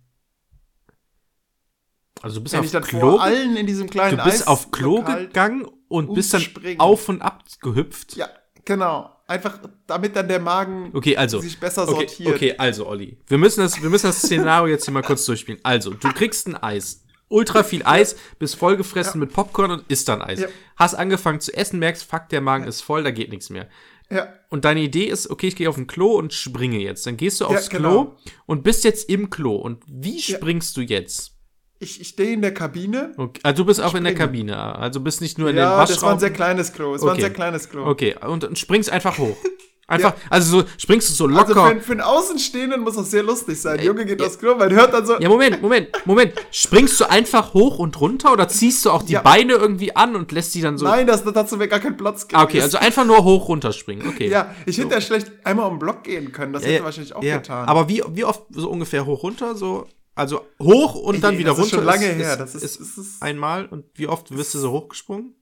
Also 2.21 2.35
du 2.35 2.43
bist 2.43 2.53
Wenn 2.53 2.59
auf 2.59 2.65
ich 2.65 2.71
dann 2.71 2.83
Klo, 2.83 2.99
vor 2.99 3.21
allen 3.21 3.55
in 3.55 3.65
diesem 3.65 3.89
kleinen 3.89 4.17
du 4.17 4.23
bist 4.23 4.47
auf 4.47 4.69
Klo 4.71 5.01
gegangen 5.01 5.65
und 5.87 6.13
bist 6.13 6.33
dann 6.33 6.43
auf 6.77 7.09
und 7.09 7.21
ab 7.21 7.43
gehüpft. 7.61 8.15
Ja, 8.15 8.27
genau. 8.65 9.09
Einfach, 9.31 9.59
damit 9.87 10.15
dann 10.15 10.27
der 10.27 10.39
Magen 10.39 10.91
Okay, 10.93 11.15
also. 11.15 11.39
sich 11.39 11.57
besser 11.59 11.83
okay, 11.87 11.91
sortiert. 12.07 12.35
okay, 12.35 12.55
also 12.57 12.85
Olli, 12.85 13.17
wir 13.27 13.37
müssen 13.37 13.61
das, 13.61 13.81
wir 13.81 13.89
müssen 13.89 14.07
das 14.07 14.17
Szenario 14.21 14.67
jetzt 14.73 14.83
hier 14.85 14.93
mal 14.93 15.01
kurz 15.03 15.25
durchspielen. 15.25 15.61
Also, 15.63 15.91
du 15.93 16.11
kriegst 16.11 16.47
ein 16.47 16.55
Eis, 16.55 17.05
ultra 17.29 17.63
viel 17.63 17.81
Eis, 17.85 18.17
bist 18.39 18.57
vollgefressen 18.57 19.19
mit 19.21 19.31
Popcorn 19.31 19.71
und 19.71 19.83
isst 19.87 20.09
dann 20.09 20.21
Eis. 20.21 20.41
Ja. 20.41 20.47
Hast 20.75 20.95
angefangen 20.95 21.39
zu 21.39 21.53
essen, 21.55 21.79
merkst, 21.79 22.03
fuck, 22.03 22.27
der 22.29 22.41
Magen 22.41 22.65
ist 22.65 22.81
voll, 22.81 23.03
da 23.03 23.11
geht 23.11 23.29
nichts 23.31 23.49
mehr. 23.49 23.69
Ja, 24.09 24.27
Und 24.49 24.65
deine 24.65 24.81
Idee 24.81 25.05
ist, 25.05 25.29
okay, 25.29 25.47
ich 25.47 25.55
gehe 25.55 25.69
auf 25.69 25.77
ein 25.77 25.87
Klo 25.87 26.17
und 26.17 26.33
springe 26.33 26.79
jetzt. 26.79 27.07
Dann 27.07 27.15
gehst 27.15 27.39
du 27.39 27.45
aufs 27.45 27.67
Ja, 27.71 27.77
genau. 27.77 28.03
Klo 28.03 28.15
und 28.45 28.63
bist 28.63 28.83
jetzt 28.83 29.07
im 29.09 29.29
Klo. 29.29 29.55
Und 29.55 29.83
wie 29.87 30.17
Ja. 30.19 30.35
springst 30.35 30.75
du 30.75 30.81
jetzt? 30.81 31.37
Ich, 31.81 31.99
ich 32.01 32.07
stehe 32.09 32.33
in 32.33 32.41
der 32.41 32.53
Kabine. 32.53 33.11
Okay, 33.17 33.39
also 33.43 33.63
du 33.63 33.65
bist 33.67 33.81
auch 33.81 33.93
in 33.95 34.03
der 34.03 34.11
springe. 34.11 34.25
Kabine. 34.27 34.75
Also 34.77 34.99
bist 34.99 35.21
nicht 35.21 35.37
nur 35.37 35.49
in 35.49 35.55
dem 35.55 35.63
Ja, 35.63 35.79
das 35.81 35.89
war 35.89 35.95
Waschraum. 35.95 36.09
ein 36.13 36.19
sehr 36.19 36.31
kleines 36.31 36.73
Klo. 36.73 36.93
Es 36.95 37.01
war 37.01 37.09
ein 37.09 37.13
Okay. 37.13 37.21
sehr 37.21 37.29
kleines 37.33 37.69
Klo. 37.69 37.85
okay, 37.85 38.15
und, 38.27 38.57
springst 38.57 38.89
einfach 38.89 39.17
hoch. 39.17 39.35
Einfach, 39.87 40.13
also 40.29 40.61
so 40.61 40.67
springst 40.77 41.09
du 41.09 41.13
so 41.13 41.25
Also 41.25 41.53
locker. 41.53 41.67
für, 41.75 41.81
für 41.81 41.91
einen 41.91 41.99
Außenstehenden 41.99 42.79
muss 42.79 42.95
das 42.95 43.11
sehr 43.11 43.23
lustig 43.23 43.59
sein. 43.59 43.75
Der 43.75 43.87
Junge 43.87 44.05
geht 44.05 44.21
aufs 44.21 44.39
Klo, 44.39 44.55
man 44.55 44.71
hört 44.71 44.93
dann 44.93 45.05
so. 45.05 45.19
Ja, 45.19 45.27
Moment, 45.27 45.61
Moment, 45.61 45.89
Moment. 46.05 46.33
Springst 46.49 46.97
du 47.01 47.09
einfach 47.09 47.53
hoch 47.53 47.77
und 47.77 47.99
runter 47.99 48.31
oder 48.31 48.47
ziehst 48.47 48.85
du 48.85 48.91
auch 48.91 49.03
die 49.03 49.13
Ja. 49.13 49.21
Beine 49.21 49.51
irgendwie 49.51 49.93
an 49.93 50.15
und 50.15 50.31
lässt 50.31 50.55
die 50.55 50.61
dann 50.61 50.77
so. 50.77 50.85
Nein, 50.85 51.07
das, 51.07 51.25
dazu 51.25 51.59
wäre 51.59 51.67
gar 51.67 51.81
kein 51.81 51.97
Platz 51.97 52.25
gewesen. 52.25 52.39
Ah, 52.39 52.45
okay, 52.45 52.61
also 52.61 52.77
einfach 52.77 53.03
nur 53.03 53.21
hoch 53.25 53.49
runter 53.49 53.73
springen. 53.73 54.07
Okay. 54.07 54.29
Ja, 54.29 54.55
ich 54.65 54.77
hätte 54.77 54.93
ja 54.93 55.01
schlecht 55.01 55.29
einmal 55.43 55.65
um 55.67 55.73
den 55.73 55.79
Block 55.79 56.05
gehen 56.05 56.31
können. 56.31 56.53
Das 56.53 56.63
hätte 56.65 56.85
wahrscheinlich 56.85 57.13
auch 57.13 57.21
ja. 57.21 57.37
getan. 57.39 57.67
Aber 57.67 57.89
wie, 57.89 58.01
wie 58.13 58.23
oft 58.23 58.43
so 58.51 58.69
ungefähr 58.69 59.05
hoch 59.05 59.23
runter? 59.23 59.55
So, 59.55 59.87
also 60.21 60.45
hoch 60.61 60.95
und 60.95 61.21
dann 61.23 61.33
Ey, 61.33 61.39
wieder 61.39 61.49
das 61.51 61.57
ist 61.59 61.63
runter. 61.65 61.75
schon 61.77 61.85
lange 61.85 62.05
her. 62.05 62.37
Das 62.37 62.55
ist- 62.55 62.63
ist, 62.63 62.79
ist- 62.79 62.97
ist- 62.97 63.21
einmal. 63.21 63.65
Und 63.65 63.85
wie 63.95 64.07
oft 64.07 64.29
bist 64.29 64.53
du 64.55 64.59
so 64.59 64.71
hochgesprungen? 64.71 65.35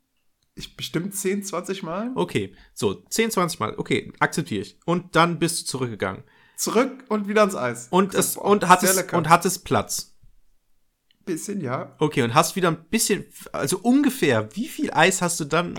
ich 0.55 0.75
bestimmt 0.75 1.15
10, 1.15 1.41
20 1.43 1.83
Mal. 1.83 2.11
Okay, 2.15 2.53
so 2.73 2.95
10, 3.09 3.31
20 3.31 3.61
Mal. 3.61 3.75
Okay, 3.77 4.11
akzeptiere 4.19 4.61
ich. 4.63 4.77
Und 4.85 5.15
dann 5.15 5.39
bist 5.39 5.61
du 5.61 5.65
zurückgegangen. 5.65 6.23
zurück 6.57 7.05
und 7.07 7.29
wieder 7.29 7.39
ans 7.41 7.55
Eis. 7.55 7.87
Und, 7.91 8.13
es, 8.13 8.33
Boah, 8.33 8.43
und, 8.45 8.67
hat 8.67 8.83
es, 8.83 8.93
lecker. 8.97 9.17
und 9.17 9.29
hat 9.29 9.45
es 9.45 9.59
Platz. 9.59 10.17
bisschen, 11.25 11.61
ja. 11.61 11.95
Okay, 11.99 12.23
und 12.23 12.33
hast 12.33 12.55
wieder 12.57 12.67
ein 12.69 12.83
bisschen, 12.89 13.23
also 13.53 13.77
ungefähr, 13.77 14.49
wie 14.55 14.67
viel 14.67 14.91
Eis 14.91 15.21
hast 15.21 15.39
du 15.39 15.45
dann, 15.45 15.75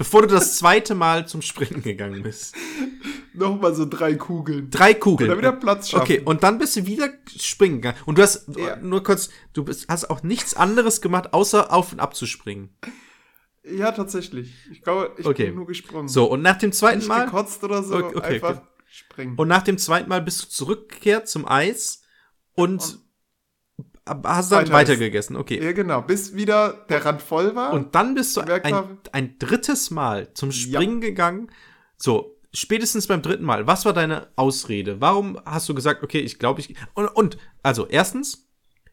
bevor 0.00 0.22
du 0.22 0.28
das 0.28 0.56
zweite 0.56 0.94
Mal 0.94 1.28
zum 1.28 1.42
Springen 1.42 1.82
gegangen 1.82 2.22
bist? 2.22 2.56
Nochmal 3.34 3.74
so 3.74 3.84
drei 3.84 4.14
Kugeln. 4.14 4.70
Drei 4.70 4.94
Kugeln. 4.94 5.28
Oder 5.30 5.38
wieder 5.38 5.52
Platz 5.52 5.90
schaffen. 5.90 6.02
Okay, 6.02 6.20
und 6.24 6.42
dann 6.42 6.56
bist 6.58 6.74
du 6.74 6.86
wieder 6.86 7.10
springen 7.38 7.76
gegangen. 7.82 7.98
Und 8.06 8.16
du 8.16 8.22
hast, 8.22 8.48
Ja. 8.56 8.76
nur 8.76 9.02
kurz, 9.02 9.28
du 9.52 9.62
bist, 9.62 9.86
hast 9.88 10.08
auch 10.08 10.22
nichts 10.22 10.54
anderes 10.54 11.02
gemacht, 11.02 11.34
außer 11.34 11.70
auf 11.70 11.92
und 11.92 12.00
ab 12.00 12.16
zu 12.16 12.24
springen. 12.24 12.70
Ja, 13.62 13.92
tatsächlich. 13.92 14.54
Ich 14.72 14.80
glaube, 14.80 15.12
ich 15.18 15.26
Okay. 15.26 15.46
bin 15.46 15.56
nur 15.56 15.66
gesprungen. 15.66 16.08
So, 16.08 16.24
und 16.24 16.40
nach 16.40 16.56
dem 16.56 16.72
zweiten 16.72 16.98
Nicht 17.00 17.08
Mal, 17.08 17.26
gekotzt 17.26 17.62
oder 17.62 17.82
so, 17.82 17.96
Okay, 17.96 18.16
okay, 18.16 18.34
einfach 18.34 18.56
okay. 18.56 18.66
springen. 18.88 19.34
und 19.36 19.48
nach 19.48 19.62
dem 19.62 19.76
zweiten 19.76 20.08
Mal 20.08 20.22
bist 20.22 20.42
du 20.42 20.48
zurückgekehrt 20.48 21.28
zum 21.28 21.46
Eis 21.46 22.02
und, 22.54 22.80
ab- 22.82 22.88
hast 24.24 24.52
dann 24.52 24.70
Weiter 24.70 24.96
gegessen. 24.96 25.36
Okay. 25.36 25.62
ja, 25.62 25.72
genau. 25.72 26.02
Bis 26.02 26.34
wieder 26.34 26.84
der 26.88 27.04
Rand 27.04 27.22
voll 27.22 27.54
war. 27.54 27.72
Und 27.72 27.94
dann 27.94 28.14
bist 28.14 28.36
du 28.36 28.40
ein, 28.40 28.74
habe- 28.74 28.98
ein 29.12 29.38
drittes 29.38 29.90
Mal 29.90 30.32
zum 30.34 30.52
Springen 30.52 31.00
gegangen. 31.00 31.50
So, 31.96 32.36
spätestens 32.52 33.06
beim 33.06 33.22
dritten 33.22 33.44
Mal. 33.44 33.66
Was 33.66 33.84
war 33.84 33.92
deine 33.92 34.28
Ausrede? 34.36 35.00
Warum 35.00 35.38
hast 35.44 35.68
du 35.68 35.74
gesagt, 35.74 36.02
okay, 36.02 36.20
ich 36.20 36.38
glaube, 36.38 36.60
ich. 36.60 36.74
Und, 36.94 37.06
und, 37.08 37.38
also, 37.62 37.86
erstens, 37.86 38.48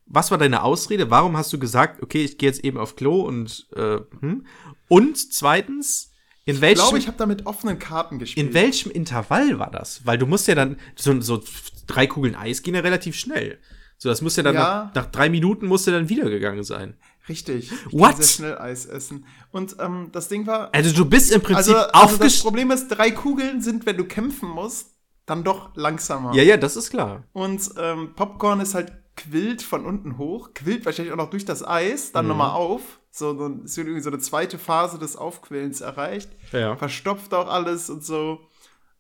was 0.06 0.31
war 0.31 0.38
deine 0.38 0.64
Ausrede? 0.64 1.10
Warum 1.10 1.38
hast 1.38 1.52
du 1.53 1.60
gesagt, 1.60 2.02
okay, 2.03 2.23
ich 2.23 2.38
gehe 2.38 2.49
jetzt 2.49 2.64
eben 2.64 2.77
auf 2.77 2.95
Klo 2.95 3.22
und, 3.22 3.68
äh, 3.76 3.99
hm? 4.22 4.45
Und 4.88 5.34
zweitens, 5.34 6.14
in 6.45 6.56
ich 6.56 6.61
welchem, 6.61 6.76
glaube, 6.81 6.98
ich 6.98 7.07
habe 7.07 7.18
da 7.18 7.26
mit 7.26 7.45
offenen 7.45 7.77
Karten 7.77 8.19
gespielt. 8.19 8.48
in 8.48 8.53
welchem 8.53 8.89
Intervall 8.91 9.60
war 9.60 9.69
das? 9.69 10.06
Weil 10.06 10.18
du 10.18 10.26
musst 10.26 10.48
ja 10.48 10.56
dann, 10.56 10.77
so, 10.95 11.19
so 11.19 11.44
drei 11.88 12.07
Kugeln 12.07 12.35
Eis 12.35 12.61
gehen 12.64 12.76
ja 12.76 12.81
relativ 12.81 13.15
schnell. 13.18 13.60
So, 13.99 14.10
das 14.10 14.22
muss 14.22 14.36
ja 14.36 14.44
dann 14.44 14.53
Ja. 14.56 14.86
nach, 14.94 14.94
nach 14.95 15.11
drei 15.11 15.30
Minuten 15.30 15.65
musst 15.65 15.88
du 15.88 15.91
dann 15.91 16.07
wieder 16.10 16.30
gegangen 16.30 16.64
sein. 16.64 16.98
Richtig. 17.28 17.72
Ich 17.72 17.94
What? 17.94 18.18
sehr 18.18 18.26
schnell 18.28 18.57
Eis 18.60 18.86
essen. 18.86 19.26
Und 19.52 19.76
ähm, 19.80 20.10
das 20.11 20.28
Ding 20.30 20.45
war, 20.48 20.74
Also 20.74 20.94
du 20.95 21.03
bist 21.06 21.32
im 21.32 21.41
Prinzip 21.41 21.76
also, 21.76 21.91
also 21.91 22.18
das. 22.18 22.40
Problem 22.41 22.72
ist, 22.72 22.88
drei 22.90 23.11
Kugeln 23.11 23.61
sind, 23.61 23.86
wenn 23.86 23.98
du 23.98 24.06
kämpfen 24.06 24.49
musst, 24.49 24.91
dann 25.26 25.44
doch 25.44 25.76
langsamer. 25.76 26.34
Ja, 26.36 26.44
ja, 26.44 26.57
das 26.57 26.76
ist 26.78 26.90
klar. 26.91 27.24
Und 27.34 27.69
ähm, 27.78 28.14
Popcorn 28.15 28.60
ist 28.61 28.76
halt 28.76 28.94
quillt 29.18 29.64
von 29.64 29.84
unten 29.86 30.18
hoch, 30.19 30.53
quillt 30.53 30.86
wahrscheinlich 30.86 31.11
auch 31.11 31.18
noch 31.18 31.32
durch 31.32 31.44
das 31.44 31.68
Eis, 31.68 32.10
Mhm. 32.10 32.14
dann 32.14 32.28
nochmal 32.28 32.52
auf. 32.52 32.99
So, 33.10 33.34
dann 33.34 33.64
ist 33.64 33.76
irgendwie 33.78 33.99
so 34.02 34.11
eine 34.11 34.19
zweite 34.19 34.60
Phase 34.60 34.99
des 34.99 35.15
Aufquillens 35.15 35.82
erreicht. 35.82 36.30
Ja. 36.52 36.76
Verstopft 36.78 37.34
auch 37.34 37.48
alles 37.49 37.90
und 37.90 38.06
so. 38.06 38.41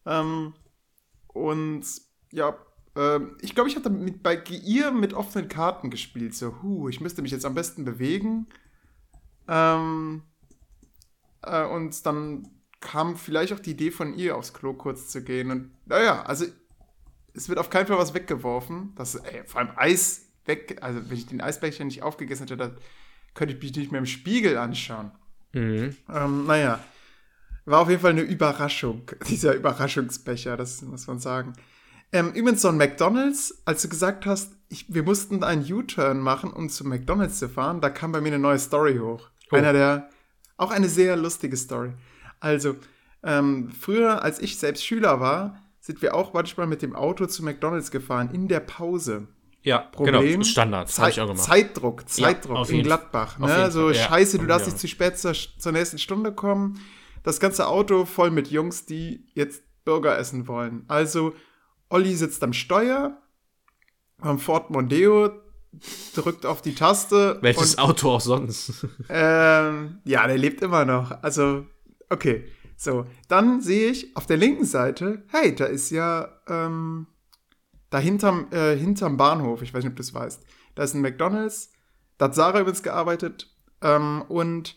Ähm, 0.07 0.53
und 1.27 1.83
ja, 2.31 2.55
ähm, 2.97 3.37
ich 3.41 3.53
glaube, 3.53 3.69
ich 3.69 3.75
hatte 3.75 3.89
mit, 3.89 4.23
bei 4.23 4.41
ihr 4.63 4.91
mit 4.91 5.13
offenen 5.13 5.47
Karten 5.47 5.89
gespielt. 5.89 6.35
So, 6.35 6.61
hu, 6.61 6.89
ich 6.89 6.99
müsste 6.99 7.21
mich 7.21 7.31
jetzt 7.31 7.45
am 7.45 7.53
besten 7.53 7.85
bewegen. 7.85 8.47
Ähm, 9.47 10.23
äh, 11.43 11.65
und 11.65 12.05
dann 12.05 12.49
kam 12.79 13.15
vielleicht 13.15 13.53
auch 13.53 13.59
die 13.59 13.71
Idee 13.71 13.91
von 13.91 14.13
ihr, 14.15 14.35
aufs 14.35 14.53
Klo 14.53 14.73
kurz 14.73 15.09
zu 15.09 15.23
gehen. 15.23 15.51
Und 15.51 15.71
naja, 15.85 16.23
also 16.23 16.45
es 17.33 17.47
wird 17.47 17.59
auf 17.59 17.69
keinen 17.69 17.87
Fall 17.87 17.97
was 17.97 18.13
weggeworfen. 18.13 18.93
Das, 18.95 19.15
ey, 19.15 19.43
vor 19.45 19.61
allem 19.61 19.71
Eis 19.75 20.29
weg. 20.45 20.79
Also, 20.81 21.07
wenn 21.09 21.17
ich 21.17 21.27
den 21.27 21.41
Eisbecher 21.41 21.85
nicht 21.85 22.01
aufgegessen 22.01 22.43
hätte, 22.43 22.57
dann 22.57 22.77
könnte 23.35 23.53
ich 23.53 23.61
mich 23.61 23.75
nicht 23.75 23.91
mehr 23.91 23.99
im 23.99 24.07
Spiegel 24.07 24.57
anschauen. 24.57 25.11
Mhm. 25.53 25.95
Ähm, 26.09 26.45
naja, 26.47 26.83
war 27.65 27.81
auf 27.81 27.89
jeden 27.89 28.01
Fall 28.01 28.11
eine 28.11 28.21
Überraschung, 28.21 29.11
dieser 29.27 29.53
Überraschungsbecher, 29.53 30.57
das 30.57 30.81
muss 30.81 31.05
man 31.05 31.19
sagen. 31.19 31.53
Ähm, 32.11 32.31
übrigens, 32.33 32.61
so 32.61 32.69
ein 32.69 32.77
McDonalds, 32.77 33.61
als 33.65 33.81
du 33.81 33.89
gesagt 33.89 34.25
hast, 34.25 34.53
ich, 34.69 34.85
wir 34.93 35.03
mussten 35.03 35.43
einen 35.43 35.71
U-Turn 35.71 36.19
machen, 36.19 36.51
um 36.51 36.69
zu 36.69 36.85
McDonalds 36.85 37.39
zu 37.39 37.49
fahren, 37.49 37.81
da 37.81 37.89
kam 37.89 38.11
bei 38.11 38.21
mir 38.21 38.29
eine 38.29 38.39
neue 38.39 38.59
Story 38.59 38.97
hoch. 38.97 39.29
Oh. 39.51 39.55
Einer 39.55 39.73
der, 39.73 40.09
auch 40.57 40.71
eine 40.71 40.89
sehr 40.89 41.15
lustige 41.15 41.55
Story. 41.57 41.91
Also, 42.39 42.75
ähm, 43.23 43.71
früher, 43.71 44.21
als 44.23 44.39
ich 44.39 44.57
selbst 44.57 44.85
Schüler 44.85 45.19
war, 45.19 45.61
sind 45.79 46.01
wir 46.01 46.15
auch 46.15 46.33
manchmal 46.33 46.67
mit 46.67 46.81
dem 46.81 46.95
Auto 46.95 47.25
zu 47.25 47.43
McDonalds 47.43 47.91
gefahren, 47.91 48.29
in 48.33 48.47
der 48.47 48.59
Pause. 48.59 49.27
Ja, 49.63 49.79
Problem. 49.79 50.21
genau. 50.31 50.43
Standard. 50.43 50.97
Habe 50.97 51.09
ich 51.09 51.19
auch 51.19 51.27
gemacht. 51.27 51.43
Zeitdruck, 51.45 52.07
Zeitdruck 52.09 52.57
auf 52.57 52.71
in 52.71 52.83
Gladbach. 52.83 53.37
Ne? 53.39 53.47
jeden 53.47 53.71
So 53.71 53.81
Fall, 53.87 53.95
ja. 53.95 54.03
scheiße, 54.07 54.37
du 54.39 54.45
darfst 54.45 54.67
Ja. 54.67 54.71
nicht 54.73 54.79
zu 54.79 54.87
spät 54.87 55.17
zur, 55.17 55.33
zur 55.33 55.71
nächsten 55.71 55.97
Stunde 55.97 56.31
kommen. 56.31 56.79
Das 57.23 57.39
ganze 57.39 57.67
Auto 57.67 58.05
voll 58.05 58.31
mit 58.31 58.49
Jungs, 58.49 58.85
die 58.85 59.25
jetzt 59.33 59.63
Burger 59.83 60.17
essen 60.17 60.47
wollen. 60.47 60.85
Also, 60.87 61.33
Olli 61.89 62.15
sitzt 62.15 62.43
am 62.43 62.53
Steuer, 62.53 63.21
am 64.21 64.39
Ford 64.39 64.69
Mondeo, 64.69 65.31
drückt 66.15 66.45
auf 66.45 66.61
die 66.61 66.75
Taste. 66.75 67.37
Welches 67.41 67.75
und, 67.75 67.79
Auto 67.81 68.11
auch 68.11 68.21
sonst? 68.21 68.85
ähm, 69.09 69.99
ja, 70.05 70.27
der 70.27 70.37
lebt 70.37 70.61
immer 70.61 70.85
noch. 70.85 71.11
Also, 71.23 71.65
okay. 72.09 72.45
So, 72.79 73.05
dann 73.27 73.59
sehe 73.61 73.89
ich 73.89 74.15
auf 74.15 74.27
der 74.27 74.37
linken 74.37 74.65
Seite, 74.65 75.23
hey, 75.29 75.55
da 75.55 75.65
ist 75.65 75.89
ja, 75.89 76.29
ähm, 76.47 77.07
da 77.89 77.97
hinterm, 77.97 78.51
äh, 78.51 78.77
hinterm 78.77 79.17
Bahnhof, 79.17 79.63
ich 79.63 79.73
weiß 79.73 79.83
nicht, 79.83 79.91
ob 79.91 79.95
du 79.95 80.03
es 80.03 80.13
weißt, 80.13 80.43
da 80.75 80.83
ist 80.83 80.93
ein 80.93 81.01
McDonalds, 81.01 81.71
da 82.19 82.25
hat 82.25 82.35
Sarah 82.35 82.59
übrigens 82.59 82.83
gearbeitet, 82.83 83.51
ähm, 83.81 84.23
und 84.27 84.75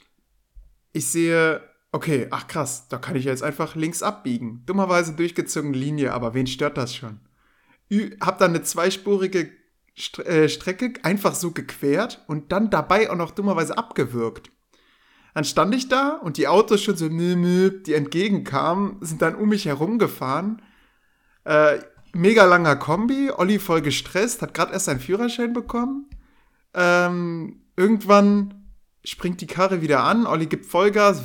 ich 0.92 1.08
sehe, 1.08 1.62
okay, 1.92 2.28
ach 2.30 2.46
krass, 2.46 2.88
da 2.88 2.98
kann 2.98 3.16
ich 3.16 3.24
jetzt 3.24 3.42
einfach 3.42 3.74
links 3.74 4.02
abbiegen. 4.02 4.62
Dummerweise 4.66 5.14
durchgezogene 5.14 5.76
Linie, 5.76 6.12
aber 6.12 6.34
wen 6.34 6.46
stört 6.46 6.76
das 6.76 6.94
schon? 6.94 7.20
Ü 7.90 8.16
hab 8.20 8.38
dann 8.38 8.50
eine 8.50 8.62
zweispurige 8.62 9.50
St 9.98 10.20
äh, 10.20 10.48
Strecke 10.48 10.92
einfach 11.02 11.34
so 11.34 11.50
gequert 11.50 12.24
und 12.28 12.52
dann 12.52 12.70
dabei 12.70 13.10
auch 13.10 13.16
noch 13.16 13.32
dummerweise 13.32 13.76
abgewürgt. 13.76 14.50
Dann 15.34 15.44
stand 15.44 15.74
ich 15.74 15.88
da 15.88 16.16
und 16.16 16.36
die 16.36 16.48
Autos 16.48 16.82
schon 16.82 16.96
so, 16.96 17.08
die 17.08 17.94
entgegenkamen, 17.94 18.96
sind 19.00 19.22
dann 19.22 19.36
um 19.36 19.48
mich 19.48 19.64
herumgefahren. 19.64 20.62
Äh, 21.44 21.78
mega 22.12 22.44
langer 22.44 22.76
Kombi, 22.76 23.30
Olli 23.30 23.58
voll 23.58 23.80
gestresst, 23.80 24.42
hat 24.42 24.54
gerade 24.54 24.72
erst 24.72 24.86
seinen 24.86 25.00
Führerschein 25.00 25.52
bekommen. 25.52 26.10
Ähm, 26.74 27.62
irgendwann 27.76 28.54
springt 29.04 29.40
die 29.40 29.46
Karre 29.46 29.82
wieder 29.82 30.02
an, 30.02 30.26
Olli 30.26 30.46
gibt 30.46 30.66
Vollgas 30.66 31.22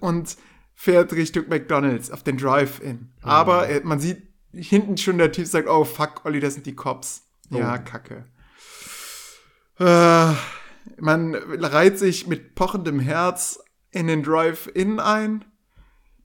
und 0.00 0.36
fährt 0.74 1.12
Richtung 1.12 1.48
McDonalds 1.48 2.10
auf 2.10 2.22
den 2.22 2.36
Drive-In. 2.38 3.12
Aber 3.22 3.68
äh, 3.68 3.80
man 3.84 4.00
sieht 4.00 4.28
hinten 4.52 4.96
schon 4.96 5.18
der 5.18 5.30
Typ 5.32 5.46
sagt, 5.46 5.68
oh 5.68 5.84
fuck, 5.84 6.24
Olli, 6.24 6.40
das 6.40 6.54
sind 6.54 6.66
die 6.66 6.74
Cops. 6.74 7.22
Ja, 7.50 7.74
Oh. 7.78 7.84
kacke. 7.84 8.24
Äh, 9.78 10.32
man 10.98 11.34
reiht 11.34 11.98
sich 11.98 12.26
mit 12.26 12.54
pochendem 12.54 13.00
Herz 13.00 13.58
in 13.90 14.06
den 14.06 14.22
Drive-In 14.22 15.00
ein. 15.00 15.44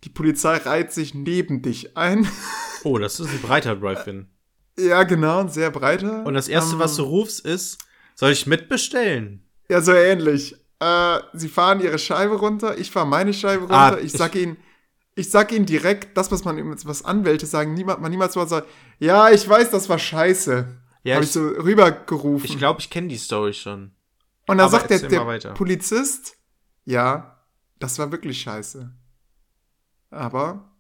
Die 0.04 0.10
Polizei 0.10 0.58
reiht 0.58 0.92
sich 0.92 1.14
neben 1.14 1.62
dich 1.62 1.98
ein. 1.98 2.28
Oh, 2.88 3.00
das 3.00 3.20
ist 3.20 3.32
ein 3.32 3.42
breiter 3.42 3.76
Drive-In. 3.76 4.28
ja, 4.78 5.02
genau, 5.06 5.40
ein 5.40 5.50
sehr 5.50 5.72
breiter. 5.72 6.24
Und 6.24 6.36
das 6.36 6.48
erste, 6.48 6.74
Ähm, 6.74 6.80
was 6.80 6.96
du 6.98 7.02
rufst, 7.02 7.44
ist, 7.44 7.80
soll 8.14 8.30
ich 8.32 8.46
mitbestellen? 8.46 9.44
Ja, 9.72 9.82
so 9.82 9.92
ähnlich. 9.92 10.56
Äh, 10.80 11.20
sie 11.34 11.48
fahren 11.50 11.80
ihre 11.80 11.98
Scheibe 12.00 12.36
runter, 12.36 12.78
ich 12.78 12.92
fahre 12.92 13.08
meine 13.08 13.34
Scheibe 13.34 13.68
Ah, 13.70 13.90
runter. 13.90 14.02
ich 14.04 14.12
sag 14.12 14.36
ihnen, 14.36 14.58
ich 15.16 15.30
sag 15.32 15.52
ihnen 15.54 15.66
direkt, 15.66 16.18
das, 16.18 16.32
was 16.32 16.44
man 16.44 16.58
was 16.86 17.06
Anwälte 17.06 17.46
sagen, 17.46 17.74
niemand, 17.74 18.02
man 18.02 18.12
niemals 18.12 18.34
so 18.34 18.46
sagt, 18.46 18.68
ja, 19.00 19.30
ich 19.30 19.48
weiß, 19.48 19.72
das 19.72 19.88
war 19.88 20.00
scheiße. 20.00 20.68
Ja, 21.04 21.16
Hab 21.16 21.22
ich- 21.24 21.30
ich 21.30 21.34
so 21.34 21.48
rübergerufen. 21.48 22.50
Ich 22.50 22.58
glaube, 22.58 22.82
ich 22.82 22.90
kenne 22.90 23.08
die 23.08 23.18
Story 23.18 23.54
schon. 23.54 23.92
Und 24.48 24.58
dann 24.58 24.62
aber 24.68 24.80
sagt 24.80 24.90
der, 24.90 25.00
der. 25.00 25.52
Polizist, 25.54 26.36
ja, 26.84 27.40
das 27.80 27.98
war 28.00 28.12
wirklich 28.12 28.42
scheiße. 28.42 28.92
Aber 30.12 30.72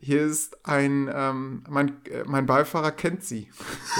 hier 0.00 0.22
ist 0.22 0.64
ein, 0.66 1.10
ähm, 1.12 1.64
mein, 1.68 2.04
äh, 2.06 2.24
mein 2.26 2.46
Beifahrer 2.46 2.90
kennt 2.92 3.24
sie. 3.24 3.50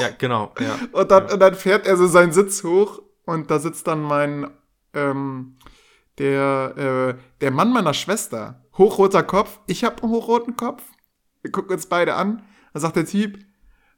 Ja, 0.00 0.10
genau. 0.10 0.54
Ja. 0.60 0.78
Und 0.92 1.10
dann, 1.10 1.30
und 1.30 1.40
dann 1.40 1.54
fährt 1.54 1.86
er 1.86 1.96
so 1.96 2.06
seinen 2.06 2.32
Sitz 2.32 2.62
hoch 2.62 3.00
und 3.24 3.50
da 3.50 3.58
sitzt 3.58 3.86
dann 3.86 4.02
mein, 4.02 4.50
ähm, 4.94 5.56
der, 6.18 7.16
äh, 7.16 7.20
der 7.40 7.50
Mann 7.50 7.72
meiner 7.72 7.94
Schwester. 7.94 8.62
Hochroter 8.78 9.22
Kopf. 9.22 9.60
Ich 9.66 9.84
habe 9.84 10.02
einen 10.02 10.12
hochroten 10.12 10.56
Kopf. 10.56 10.82
Wir 11.42 11.50
gucken 11.52 11.72
uns 11.74 11.86
beide 11.86 12.14
an. 12.14 12.42
Dann 12.72 12.82
sagt 12.82 12.96
der 12.96 13.06
Typ, 13.06 13.38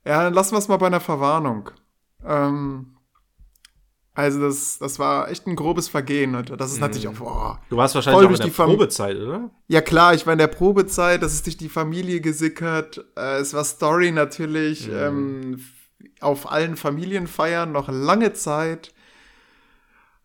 ja, 0.05 0.23
dann 0.25 0.35
lassen 0.35 0.53
wir 0.53 0.59
es 0.59 0.69
mal 0.69 0.77
bei 0.77 0.87
einer 0.87 1.01
Verwarnung. 1.01 1.71
Ähm, 2.25 2.97
also 4.15 4.41
das, 4.41 4.79
das 4.79 4.99
war 4.99 5.31
echt 5.31 5.47
ein 5.47 5.57
grobes 5.57 5.89
Vergehen. 5.89 6.35
Und 6.37 6.59
das 6.59 6.73
ist 6.73 6.81
natürlich 6.81 7.07
auch, 7.09 7.15
boah. 7.15 7.61
Du 7.69 7.77
warst 7.77 7.95
wahrscheinlich 7.95 8.27
auch 8.27 8.31
in 8.31 8.37
der 8.37 8.65
Probezeit, 8.65 9.17
oder? 9.17 9.51
Ja 9.69 9.83
klar, 9.83 10.15
ich 10.15 10.27
war 10.27 10.33
in 10.33 10.39
der 10.39 10.47
Probezeit, 10.47 11.23
das 11.23 11.35
ist 11.35 11.45
durch 11.45 11.59
die 11.59 11.69
Familie 11.69 12.21
gesickert. 12.21 13.05
Äh, 13.17 13.41
es 13.41 13.53
war 13.53 13.65
Story 13.65 14.13
natürlich 14.13 14.91
ähm, 14.91 15.55
f- 15.55 16.21
auf 16.21 16.51
allen 16.51 16.77
Familienfeiern 16.77 17.73
noch 17.73 17.89
lange 17.89 18.33
Zeit. 18.33 18.95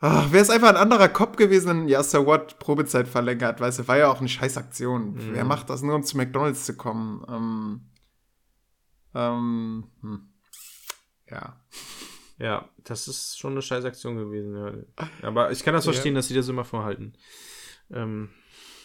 Wäre 0.01 0.37
es 0.41 0.49
einfach 0.49 0.69
ein 0.69 0.77
anderer 0.77 1.09
Cop 1.09 1.37
gewesen, 1.37 1.67
dann, 1.67 1.87
ja, 1.87 2.01
so 2.01 2.25
what, 2.25 2.57
Probezeit 2.57 3.07
verlängert, 3.07 3.59
weißt 3.61 3.79
du, 3.79 3.87
war 3.87 3.97
ja 3.97 4.09
auch 4.09 4.19
eine 4.19 4.29
Scheißaktion. 4.29 5.15
Wer 5.33 5.43
macht 5.45 5.69
das 5.69 5.83
nur, 5.83 5.93
um 5.95 6.03
zu 6.03 6.17
McDonalds 6.17 6.65
zu 6.65 6.75
kommen? 6.75 7.23
Ähm, 7.29 7.81
Ähm, 9.13 9.83
hm. 10.01 10.29
Ja. 11.29 11.57
Ja, 12.37 12.69
das 12.83 13.07
ist 13.07 13.37
schon 13.37 13.51
eine 13.51 13.61
scheiß 13.61 13.85
Aktion 13.85 14.15
gewesen. 14.15 14.55
Ja. 14.55 15.07
Aber 15.27 15.51
ich 15.51 15.63
kann 15.63 15.73
das 15.73 15.83
verstehen, 15.83 16.13
Ja. 16.13 16.19
dass 16.19 16.27
sie 16.29 16.33
das 16.33 16.47
immer 16.47 16.63
vorhalten. 16.65 17.13
Ähm, 17.91 18.29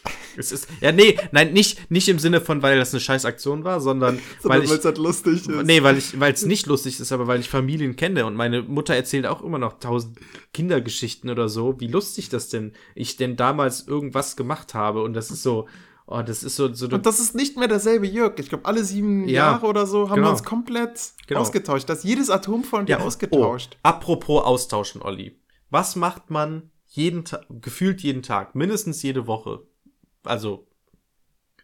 es 0.37 0.53
ist, 0.53 0.69
ja, 0.81 0.93
nee, 0.93 1.19
nein, 1.33 1.53
nicht, 1.53 1.91
nicht 1.91 2.09
im 2.09 2.19
Sinne 2.19 2.41
von, 2.41 2.62
weil 2.62 2.78
das 2.78 2.93
eine 2.93 3.01
scheiß 3.01 3.24
Aktion 3.24 3.65
war, 3.65 3.81
sondern 3.81 4.19
weil 4.43 4.62
ich, 4.65 4.70
es 4.70 4.85
halt 4.85 4.99
lustig 4.99 5.49
ist. 5.49 5.65
nee, 5.65 5.83
weil 5.83 5.99
ich, 5.99 6.19
weil 6.19 6.33
es 6.33 6.45
nicht 6.45 6.66
lustig 6.66 7.01
ist, 7.01 7.12
aber 7.12 7.27
weil 7.27 7.41
ich 7.41 7.49
Familien 7.49 7.97
kenne 7.97 8.27
und 8.27 8.35
meine 8.35 8.62
Mutter 8.62 8.95
erzählt 8.95 9.27
auch 9.27 9.43
immer 9.43 9.59
noch 9.59 9.78
tausend 9.78 10.19
Kindergeschichten 10.53 11.31
oder 11.31 11.49
so, 11.49 11.81
wie 11.81 11.87
lustig 11.89 12.28
das 12.28 12.49
denn, 12.49 12.73
ich 12.95 13.16
denn 13.16 13.37
damals 13.37 13.87
irgendwas 13.87 14.37
gemacht 14.37 14.74
habe 14.74 15.03
und 15.03 15.15
das 15.15 15.31
ist 15.31 15.43
so, 15.43 15.66
oh, 16.07 16.23
das 16.23 16.43
ist 16.43 16.57
so, 16.57 16.73
so, 16.73 16.87
Und 16.89 17.05
das 17.07 17.20
ist 17.20 17.35
nicht 17.35 17.57
mehr 17.57 17.69
derselbe 17.69 18.07
Jörg. 18.07 18.35
Ich 18.39 18.49
glaube, 18.49 18.65
alle 18.65 18.85
sieben 18.85 19.28
Ja, 19.28 19.53
Jahre 19.53 19.66
oder 19.66 19.87
so 19.87 20.09
haben 20.09 20.16
genau. 20.16 20.28
wir 20.28 20.31
uns 20.33 20.45
komplett 20.45 21.01
Genau. 21.27 21.41
ausgetauscht. 21.41 21.89
Das 21.89 22.05
jedes 22.05 22.31
Atom 22.31 22.62
von 22.65 22.87
dir 22.87 22.99
Ja, 22.99 23.05
ausgetauscht. 23.05 23.73
Oh, 23.77 23.78
apropos 23.83 24.45
austauschen, 24.45 25.03
Olli. 25.03 25.39
Was 25.70 25.97
macht 25.97 26.31
man 26.31 26.70
jeden 26.87 27.24
Tag, 27.24 27.45
gefühlt 27.61 28.01
jeden 28.03 28.23
Tag, 28.23 28.55
mindestens 28.55 29.03
jede 29.03 29.27
Woche? 29.27 29.66
Also, 30.27 30.66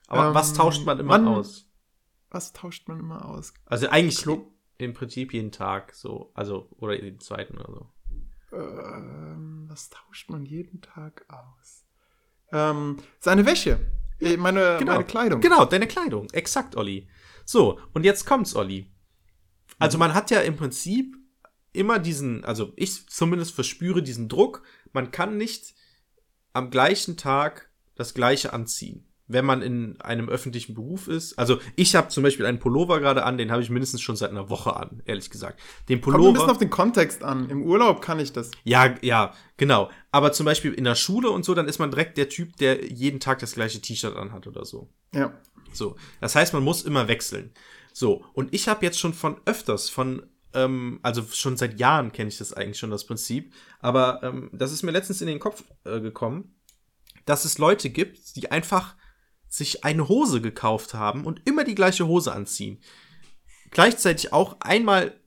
aber 0.06 0.28
Ähm, 0.28 0.34
was 0.34 0.52
tauscht 0.54 0.84
man 0.84 0.98
immer 1.00 1.10
wann- 1.10 1.28
aus? 1.28 1.68
Was 2.30 2.52
tauscht 2.52 2.88
man 2.88 2.98
immer 3.00 3.26
aus? 3.28 3.52
Also 3.66 3.88
eigentlich 3.88 4.18
Klo- 4.18 4.46
im 4.78 4.94
Prinzip 4.94 5.32
jeden 5.34 5.52
Tag 5.52 5.94
so, 5.94 6.30
also, 6.34 6.68
oder 6.78 6.94
jeden 6.94 7.20
zweiten 7.20 7.58
oder 7.58 7.72
so. 7.72 7.92
Ähm, 8.56 9.66
was 9.68 9.90
tauscht 9.90 10.30
man 10.30 10.44
jeden 10.44 10.80
Tag 10.82 11.24
aus? 11.28 11.84
Ähm, 12.52 12.96
seine 13.18 13.46
Wäsche. 13.46 13.78
Äh, 14.20 14.36
Meine, 14.36 14.78
meine 14.84 15.04
Kleidung. 15.04 15.40
Genau, 15.40 15.64
deine 15.64 15.86
Kleidung. 15.88 16.28
Exakt, 16.32 16.76
Olli. 16.76 17.08
So, 17.44 17.80
und 17.92 18.04
jetzt 18.04 18.24
kommt's, 18.26 18.54
Olli. 18.54 18.92
Also 19.78 19.98
man 19.98 20.14
hat 20.14 20.30
ja 20.30 20.40
im 20.40 20.56
Prinzip 20.56 21.16
immer 21.72 21.98
diesen, 21.98 22.44
also 22.44 22.72
ich 22.76 23.08
zumindest 23.08 23.54
verspüre 23.54 24.02
diesen 24.02 24.28
Druck, 24.28 24.62
man 24.92 25.10
kann 25.10 25.38
nicht 25.38 25.74
am 26.52 26.70
gleichen 26.70 27.16
Tag 27.16 27.70
das 27.94 28.14
gleiche 28.14 28.52
anziehen. 28.52 29.06
Wenn 29.28 29.44
man 29.44 29.62
in 29.62 30.00
einem 30.00 30.28
öffentlichen 30.28 30.74
Beruf 30.74 31.08
ist. 31.08 31.38
Also 31.38 31.58
ich 31.76 31.94
habe 31.94 32.08
zum 32.08 32.22
Beispiel 32.22 32.44
einen 32.44 32.58
Pullover 32.58 33.00
gerade 33.00 33.24
an, 33.24 33.38
den 33.38 33.50
habe 33.50 33.62
ich 33.62 33.70
mindestens 33.70 34.02
schon 34.02 34.16
seit 34.16 34.30
einer 34.30 34.50
Woche 34.50 34.76
an, 34.76 35.00
ehrlich 35.06 35.30
gesagt. 35.30 35.60
Den 35.88 36.00
Kommt 36.00 36.16
ein 36.16 36.20
bisschen 36.20 36.34
Pullover. 36.34 36.50
auf 36.50 36.58
den 36.58 36.70
Kontext 36.70 37.22
an. 37.22 37.48
Im 37.48 37.62
Urlaub 37.62 38.02
kann 38.02 38.18
ich 38.18 38.32
das. 38.32 38.50
Ja, 38.64 38.94
ja, 39.00 39.32
genau. 39.56 39.90
Aber 40.10 40.32
zum 40.32 40.44
Beispiel 40.44 40.74
in 40.74 40.84
der 40.84 40.96
Schule 40.96 41.30
und 41.30 41.44
so, 41.44 41.54
dann 41.54 41.68
ist 41.68 41.78
man 41.78 41.90
direkt 41.90 42.18
der 42.18 42.28
Typ, 42.28 42.56
der 42.56 42.84
jeden 42.84 43.20
Tag 43.20 43.38
das 43.38 43.54
gleiche 43.54 43.80
T-Shirt 43.80 44.16
anhat 44.16 44.46
oder 44.46 44.64
so. 44.64 44.90
Ja. 45.14 45.32
So, 45.72 45.96
das 46.20 46.34
heißt, 46.34 46.52
man 46.52 46.64
muss 46.64 46.82
immer 46.82 47.08
wechseln. 47.08 47.52
So, 47.92 48.24
und 48.34 48.52
ich 48.52 48.68
habe 48.68 48.84
jetzt 48.84 48.98
schon 48.98 49.14
von 49.14 49.40
öfters, 49.44 49.88
von, 49.88 50.26
ähm, 50.54 50.98
also 51.02 51.22
schon 51.30 51.56
seit 51.56 51.78
Jahren 51.78 52.12
kenne 52.12 52.28
ich 52.28 52.38
das 52.38 52.52
eigentlich 52.52 52.78
schon, 52.78 52.90
das 52.90 53.06
Prinzip, 53.06 53.52
aber 53.80 54.22
ähm, 54.22 54.50
das 54.52 54.72
ist 54.72 54.82
mir 54.82 54.92
letztens 54.92 55.20
in 55.20 55.26
den 55.26 55.38
Kopf 55.38 55.64
äh, 55.84 56.00
gekommen, 56.00 56.54
dass 57.24 57.44
es 57.44 57.58
Leute 57.58 57.90
gibt, 57.90 58.36
die 58.36 58.50
einfach 58.50 58.96
sich 59.48 59.84
eine 59.84 60.08
Hose 60.08 60.40
gekauft 60.40 60.94
haben 60.94 61.24
und 61.24 61.42
immer 61.46 61.64
die 61.64 61.74
gleiche 61.74 62.06
Hose 62.06 62.32
anziehen. 62.32 62.80
Gleichzeitig 63.70 64.32
auch 64.32 64.56
einmal 64.60 65.20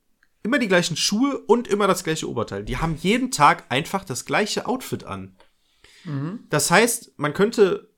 immer 0.43 0.59
die 0.59 0.67
gleichen 0.67 0.95
Schuhe 0.95 1.39
und 1.39 1.67
immer 1.67 1.87
das 1.87 2.03
gleiche 2.03 2.29
Oberteil. 2.29 2.63
Die 2.63 2.77
haben 2.77 2.95
jeden 2.95 3.31
Tag 3.31 3.65
einfach 3.69 4.03
das 4.03 4.25
gleiche 4.25 4.67
Outfit 4.67 5.03
an. 5.03 5.35
Das 6.49 6.69
heißt, 6.69 7.17
man 7.17 7.33
könnte 7.33 7.93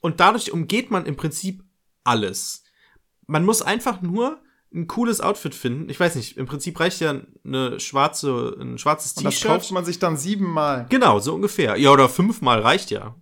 und 0.00 0.20
dadurch 0.20 0.52
umgeht 0.52 0.90
man 0.90 1.06
im 1.06 1.16
Prinzip 1.16 1.64
alles. 2.04 2.64
Man 3.26 3.44
muss 3.44 3.62
einfach 3.62 4.02
nur 4.02 4.42
ein 4.72 4.86
cooles 4.86 5.20
Outfit 5.20 5.54
finden. 5.54 5.88
Ich 5.90 5.98
weiß 5.98 6.14
nicht, 6.14 6.36
im 6.36 6.46
Prinzip 6.46 6.78
reicht 6.78 7.00
ja 7.00 7.20
eine 7.44 7.80
schwarze, 7.80 8.56
ein 8.60 8.78
schwarzes 8.78 9.14
Und 9.14 9.24
das 9.24 9.40
kauft 9.40 9.60
T-Shirt. 9.62 9.74
man 9.74 9.84
sich 9.84 9.98
dann 9.98 10.16
siebenmal. 10.16 10.86
Genau, 10.88 11.18
so 11.18 11.34
ungefähr. 11.34 11.76
Ja, 11.76 11.90
oder 11.90 12.08
fünfmal 12.08 12.60
reicht 12.60 12.90
ja. 12.90 13.16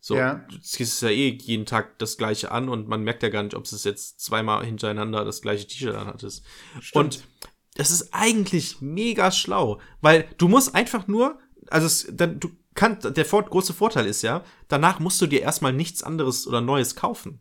So, 0.00 0.16
Ja. 0.16 0.44
es 0.60 0.78
ist 0.78 1.02
ja 1.02 1.10
eh 1.10 1.30
jeden 1.40 1.66
Tag 1.66 1.98
das 1.98 2.16
gleiche 2.16 2.50
an 2.52 2.68
und 2.68 2.88
man 2.88 3.02
merkt 3.02 3.22
ja 3.22 3.28
gar 3.30 3.42
nicht, 3.42 3.54
ob 3.54 3.64
es 3.64 3.84
jetzt 3.84 4.20
zweimal 4.20 4.64
hintereinander 4.64 5.24
das 5.24 5.42
gleiche 5.42 5.66
T-Shirt 5.66 5.94
anhattest. 5.94 6.44
Und 6.92 7.24
das 7.74 7.90
ist 7.90 8.08
eigentlich 8.12 8.80
mega 8.80 9.30
schlau, 9.32 9.80
weil 10.00 10.28
du 10.38 10.48
musst 10.48 10.74
einfach 10.74 11.08
nur, 11.08 11.38
also 11.68 11.86
es, 11.86 12.06
dann, 12.12 12.38
du 12.38 12.50
kannst, 12.74 13.16
der 13.16 13.24
große 13.24 13.72
Vorteil 13.74 14.06
ist 14.06 14.22
ja, 14.22 14.44
danach 14.68 14.98
musst 15.00 15.20
du 15.20 15.26
dir 15.26 15.40
erstmal 15.40 15.72
nichts 15.72 16.02
anderes 16.02 16.46
oder 16.46 16.60
Neues 16.60 16.96
kaufen. 16.96 17.40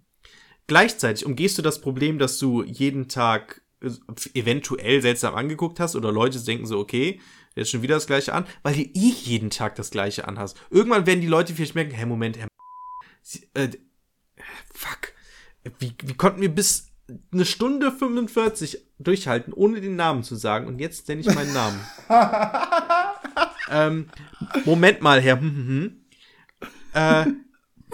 Gleichzeitig 0.72 1.26
umgehst 1.26 1.57
du 1.57 1.61
das 1.61 1.81
Problem, 1.81 2.18
dass 2.18 2.39
du 2.39 2.64
jeden 2.64 3.10
Tag 3.10 3.61
äh, 3.81 3.89
eventuell 4.34 5.02
seltsam 5.02 5.35
angeguckt 5.35 5.81
hast 5.81 5.98
oder 5.98 6.14
Leute 6.14 6.39
denken 6.39 6.65
so, 6.65 6.80
okay, 6.80 7.19
jetzt 7.56 7.72
schon 7.72 7.81
wieder 7.81 7.95
das 7.95 8.07
gleiche 8.07 8.31
an, 8.31 8.45
weil 8.64 8.76
du 8.76 8.81
eh 8.84 9.11
jeden 9.22 9.49
Tag 9.49 9.76
das 9.76 9.89
gleiche 9.89 10.30
anhast. 10.30 10.57
Irgendwann 10.69 11.06
werden 11.06 11.19
die 11.19 11.27
Leute 11.27 11.53
vielleicht 11.53 11.76
merken, 11.76 11.91
hey, 11.91 12.06
Moment, 12.06 12.38
Herr 12.38 12.48
äh, 13.53 13.68
fuck, 14.73 15.11
wie, 15.80 15.93
wie 16.03 16.14
konnten 16.14 16.39
wir 16.39 16.56
bis 16.56 16.93
eine 17.34 17.43
Stunde 17.43 17.91
45 17.91 18.81
durchhalten, 18.98 19.52
ohne 19.52 19.81
den 19.81 19.98
Namen 19.98 20.23
zu 20.23 20.38
sagen 20.38 20.68
und 20.68 20.80
jetzt 20.80 21.06
nenne 21.10 21.19
ich 21.19 21.35
meinen 21.35 21.52
Namen. 21.52 21.81
ähm, 23.69 24.10
Moment 24.64 25.02
mal, 25.02 25.19
Herr, 25.19 25.38
hm, 25.38 25.53
hm, 25.53 25.68
hm. 25.68 26.06
Äh, 26.93 27.50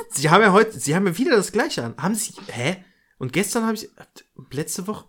Sie 0.09 0.29
haben 0.29 0.41
ja 0.41 0.51
heute, 0.51 0.79
Sie 0.79 0.95
haben 0.95 1.07
ja 1.07 1.17
wieder 1.17 1.35
das 1.35 1.51
Gleiche 1.51 1.83
an. 1.83 1.95
Haben 1.97 2.15
Sie, 2.15 2.33
hä? 2.47 2.83
Und 3.17 3.33
gestern 3.33 3.65
habe 3.65 3.75
ich, 3.75 3.89
letzte 4.51 4.87
Woche, 4.87 5.05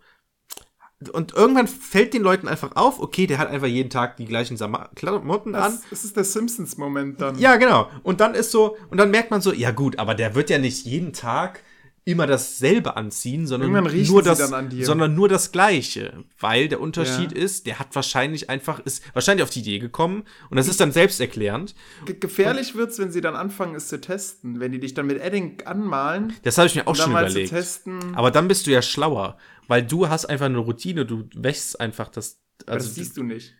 und 1.13 1.33
irgendwann 1.33 1.67
fällt 1.67 2.13
den 2.13 2.23
Leuten 2.23 2.49
einfach 2.49 2.75
auf, 2.75 2.99
okay, 2.99 3.25
der 3.25 3.37
hat 3.37 3.47
einfach 3.47 3.67
jeden 3.67 3.89
Tag 3.89 4.17
die 4.17 4.25
gleichen 4.25 4.57
Sama 4.57 4.89
Klamotten 4.95 5.55
an. 5.55 5.79
Das 5.89 6.03
ist 6.03 6.17
der 6.17 6.25
Simpsons-Moment 6.25 7.21
dann. 7.21 7.39
Ja, 7.39 7.55
genau. 7.55 7.89
Und 8.03 8.19
dann 8.19 8.35
ist 8.35 8.51
so, 8.51 8.75
und 8.89 8.97
dann 8.97 9.09
merkt 9.09 9.31
man 9.31 9.39
so, 9.39 9.53
ja 9.53 9.71
gut, 9.71 9.97
aber 9.97 10.13
der 10.13 10.35
wird 10.35 10.49
ja 10.49 10.57
nicht 10.57 10.85
jeden 10.85 11.13
Tag 11.13 11.63
immer 12.05 12.25
dasselbe 12.27 12.95
anziehen, 12.97 13.45
sondern 13.47 13.71
nur 13.71 14.21
das, 14.23 14.39
sondern 14.81 15.13
nur 15.15 15.29
das 15.29 15.51
Gleiche, 15.51 16.23
weil 16.39 16.67
der 16.67 16.81
Unterschied 16.81 17.31
Ja. 17.31 17.37
ist, 17.43 17.65
der 17.67 17.79
hat 17.79 17.93
wahrscheinlich 17.95 18.49
einfach 18.49 18.79
ist 18.79 19.03
wahrscheinlich 19.13 19.43
auf 19.43 19.49
die 19.49 19.59
Idee 19.59 19.79
gekommen 19.79 20.23
und 20.49 20.57
das 20.57 20.67
ist 20.67 20.79
dann 20.79 20.91
selbsterklärend. 20.91 21.75
Ge 22.05 22.15
gefährlich 22.19 22.75
wird's, 22.75 22.99
wenn 22.99 23.11
sie 23.11 23.21
dann 23.21 23.35
anfangen, 23.35 23.75
es 23.75 23.87
zu 23.87 23.99
testen. 24.01 24.59
Wenn 24.59 24.71
die 24.71 24.79
dich 24.79 24.93
dann 24.93 25.07
mit 25.07 25.21
Edding 25.21 25.61
anmalen, 25.65 26.33
Das 26.43 26.57
habe 26.57 26.67
ich 26.67 26.75
mir 26.75 26.83
auch 26.87 26.91
und 26.91 26.97
schon 26.97 27.11
überlegt. 27.11 27.49
zu 27.49 27.55
testen. 27.55 28.15
Aber 28.15 28.31
dann 28.31 28.47
bist 28.47 28.65
du 28.67 28.71
ja 28.71 28.81
schlauer, 28.81 29.37
weil 29.67 29.83
du 29.85 30.09
hast 30.09 30.25
einfach 30.25 30.47
eine 30.47 30.57
Routine, 30.57 31.05
du 31.05 31.25
wäschst 31.35 31.79
einfach 31.79 32.09
das, 32.09 32.39
also 32.65 32.85
das 32.87 32.95
siehst 32.95 33.17
du 33.17 33.23
nicht. 33.23 33.53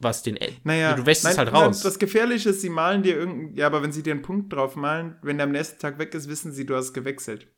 Was 0.00 0.22
den, 0.22 0.38
Naja, 0.64 0.94
du 0.94 1.04
wäschst 1.06 1.24
es 1.24 1.30
nein, 1.30 1.38
halt 1.38 1.52
nein, 1.52 1.64
raus. 1.64 1.80
Das 1.80 1.98
Gefährliche 1.98 2.50
ist, 2.50 2.60
sie 2.60 2.70
malen 2.70 3.02
dir 3.02 3.16
irgendeinen, 3.16 3.54
ja, 3.54 3.66
aber 3.66 3.82
wenn 3.82 3.92
sie 3.92 4.02
dir 4.02 4.12
einen 4.12 4.22
Punkt 4.22 4.52
drauf 4.52 4.76
malen, 4.76 5.16
wenn 5.22 5.38
der 5.38 5.46
am 5.46 5.52
nächsten 5.52 5.78
Tag 5.78 5.98
weg 5.98 6.14
ist, 6.14 6.28
wissen 6.28 6.52
sie, 6.52 6.66
du 6.66 6.76
hast 6.76 6.92
gewechselt. 6.92 7.48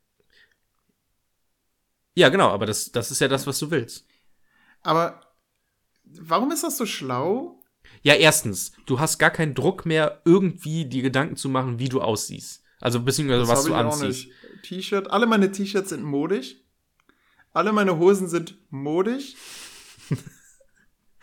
ja, 2.15 2.29
genau, 2.29 2.49
aber 2.49 2.65
das, 2.65 2.91
das 2.91 3.11
ist 3.11 3.21
ja 3.21 3.27
das, 3.27 3.47
was 3.47 3.59
du 3.59 3.71
willst. 3.71 4.05
Aber 4.81 5.21
warum 6.03 6.51
ist 6.51 6.63
das 6.63 6.77
so 6.77 6.85
schlau? 6.85 7.63
Ja, 8.01 8.15
erstens, 8.15 8.71
du 8.85 8.99
hast 8.99 9.19
gar 9.19 9.29
keinen 9.29 9.53
Druck 9.53 9.85
mehr, 9.85 10.21
irgendwie 10.25 10.85
die 10.85 11.01
Gedanken 11.01 11.35
zu 11.35 11.49
machen, 11.49 11.79
wie 11.79 11.89
du 11.89 12.01
aussiehst. 12.01 12.63
Also 12.79 13.01
beziehungsweise 13.01 13.47
was 13.47 13.59
hab 13.59 13.65
du 13.67 13.75
anziehst. 13.75 14.27
T-Shirt, 14.63 15.09
alle 15.11 15.27
meine 15.27 15.51
T-Shirts 15.51 15.89
sind 15.89 16.03
modisch. 16.03 16.55
Alle 17.53 17.73
meine 17.73 17.97
Hosen 17.97 18.27
sind 18.27 18.57
modisch. 18.71 19.35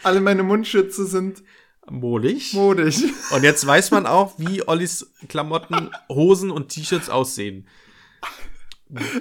alle 0.02 0.20
meine 0.20 0.42
Mundschütze 0.42 1.06
sind 1.06 1.42
Molig. 1.90 2.52
modisch. 2.52 3.02
Und 3.30 3.42
jetzt 3.44 3.66
weiß 3.66 3.90
man 3.92 4.06
auch, 4.06 4.38
wie 4.38 4.66
Ollis 4.68 5.10
Klamotten, 5.28 5.90
Hosen 6.08 6.50
und 6.50 6.68
T-Shirts 6.68 7.08
aussehen. 7.08 7.66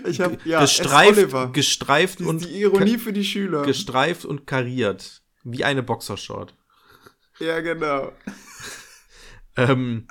Ich 0.06 0.22
habe 0.22 0.38
ja 0.46 0.62
gestreift, 0.62 1.54
gestreift 1.54 2.20
Das 2.22 2.28
und 2.28 2.46
die 2.46 2.62
Ironie 2.62 2.98
für 2.98 3.12
die 3.12 3.26
Schüler. 3.26 3.64
gestreift 3.64 4.24
und 4.26 4.48
kariert. 4.48 5.22
Wie 5.44 5.64
eine 5.66 5.84
Boxershort. 5.84 6.56
Ja, 7.40 7.60
genau. 7.62 8.12
Ähm, 9.56 10.08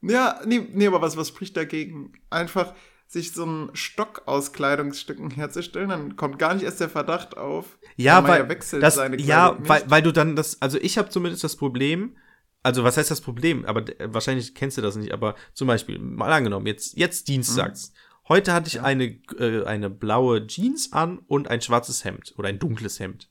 Ja, 0.00 0.40
nee, 0.44 0.66
nee, 0.72 0.86
aber 0.86 1.00
was, 1.00 1.16
was 1.16 1.28
spricht 1.28 1.56
dagegen? 1.56 2.12
Einfach 2.30 2.74
sich 3.12 3.32
so 3.32 3.42
einen 3.42 3.70
Stock 3.76 4.22
aus 4.24 4.52
Kleidungsstücken 4.52 5.30
herzustellen, 5.30 5.90
dann 5.90 6.16
kommt 6.16 6.38
gar 6.38 6.54
nicht 6.54 6.64
erst 6.64 6.80
der 6.80 6.88
Verdacht 6.88 7.36
auf. 7.36 7.78
ja, 7.96 8.26
weil, 8.26 8.40
ja 8.40 8.48
wechselt 8.48 8.82
das, 8.82 8.94
seine 8.94 9.20
ja, 9.20 9.50
Kleidung 9.50 9.68
weil, 9.68 9.80
nicht. 9.80 9.90
weil 9.90 10.02
du 10.02 10.12
dann 10.12 10.34
das, 10.34 10.62
also 10.62 10.78
ich 10.80 10.96
habe 10.96 11.10
zumindest 11.10 11.44
das 11.44 11.56
Problem, 11.56 12.16
also 12.62 12.84
was 12.84 12.96
heißt 12.96 13.10
das 13.10 13.20
Problem? 13.20 13.66
Aber 13.66 13.82
äh, 14.00 14.14
wahrscheinlich 14.14 14.54
kennst 14.54 14.78
du 14.78 14.82
das 14.82 14.96
nicht, 14.96 15.12
aber 15.12 15.34
zum 15.52 15.68
Beispiel, 15.68 15.98
mal 15.98 16.32
angenommen, 16.32 16.66
jetzt, 16.66 16.96
jetzt 16.96 17.28
dienstags. 17.28 17.90
Mhm. 17.90 18.28
Heute 18.28 18.52
hatte 18.54 18.68
ich 18.68 18.80
eine, 18.80 19.04
äh, 19.38 19.64
eine 19.64 19.90
blaue 19.90 20.46
Jeans 20.46 20.92
an 20.92 21.18
und 21.26 21.48
ein 21.48 21.60
schwarzes 21.60 22.04
Hemd 22.04 22.32
oder 22.38 22.48
ein 22.48 22.58
dunkles 22.58 22.98
Hemd. 22.98 23.28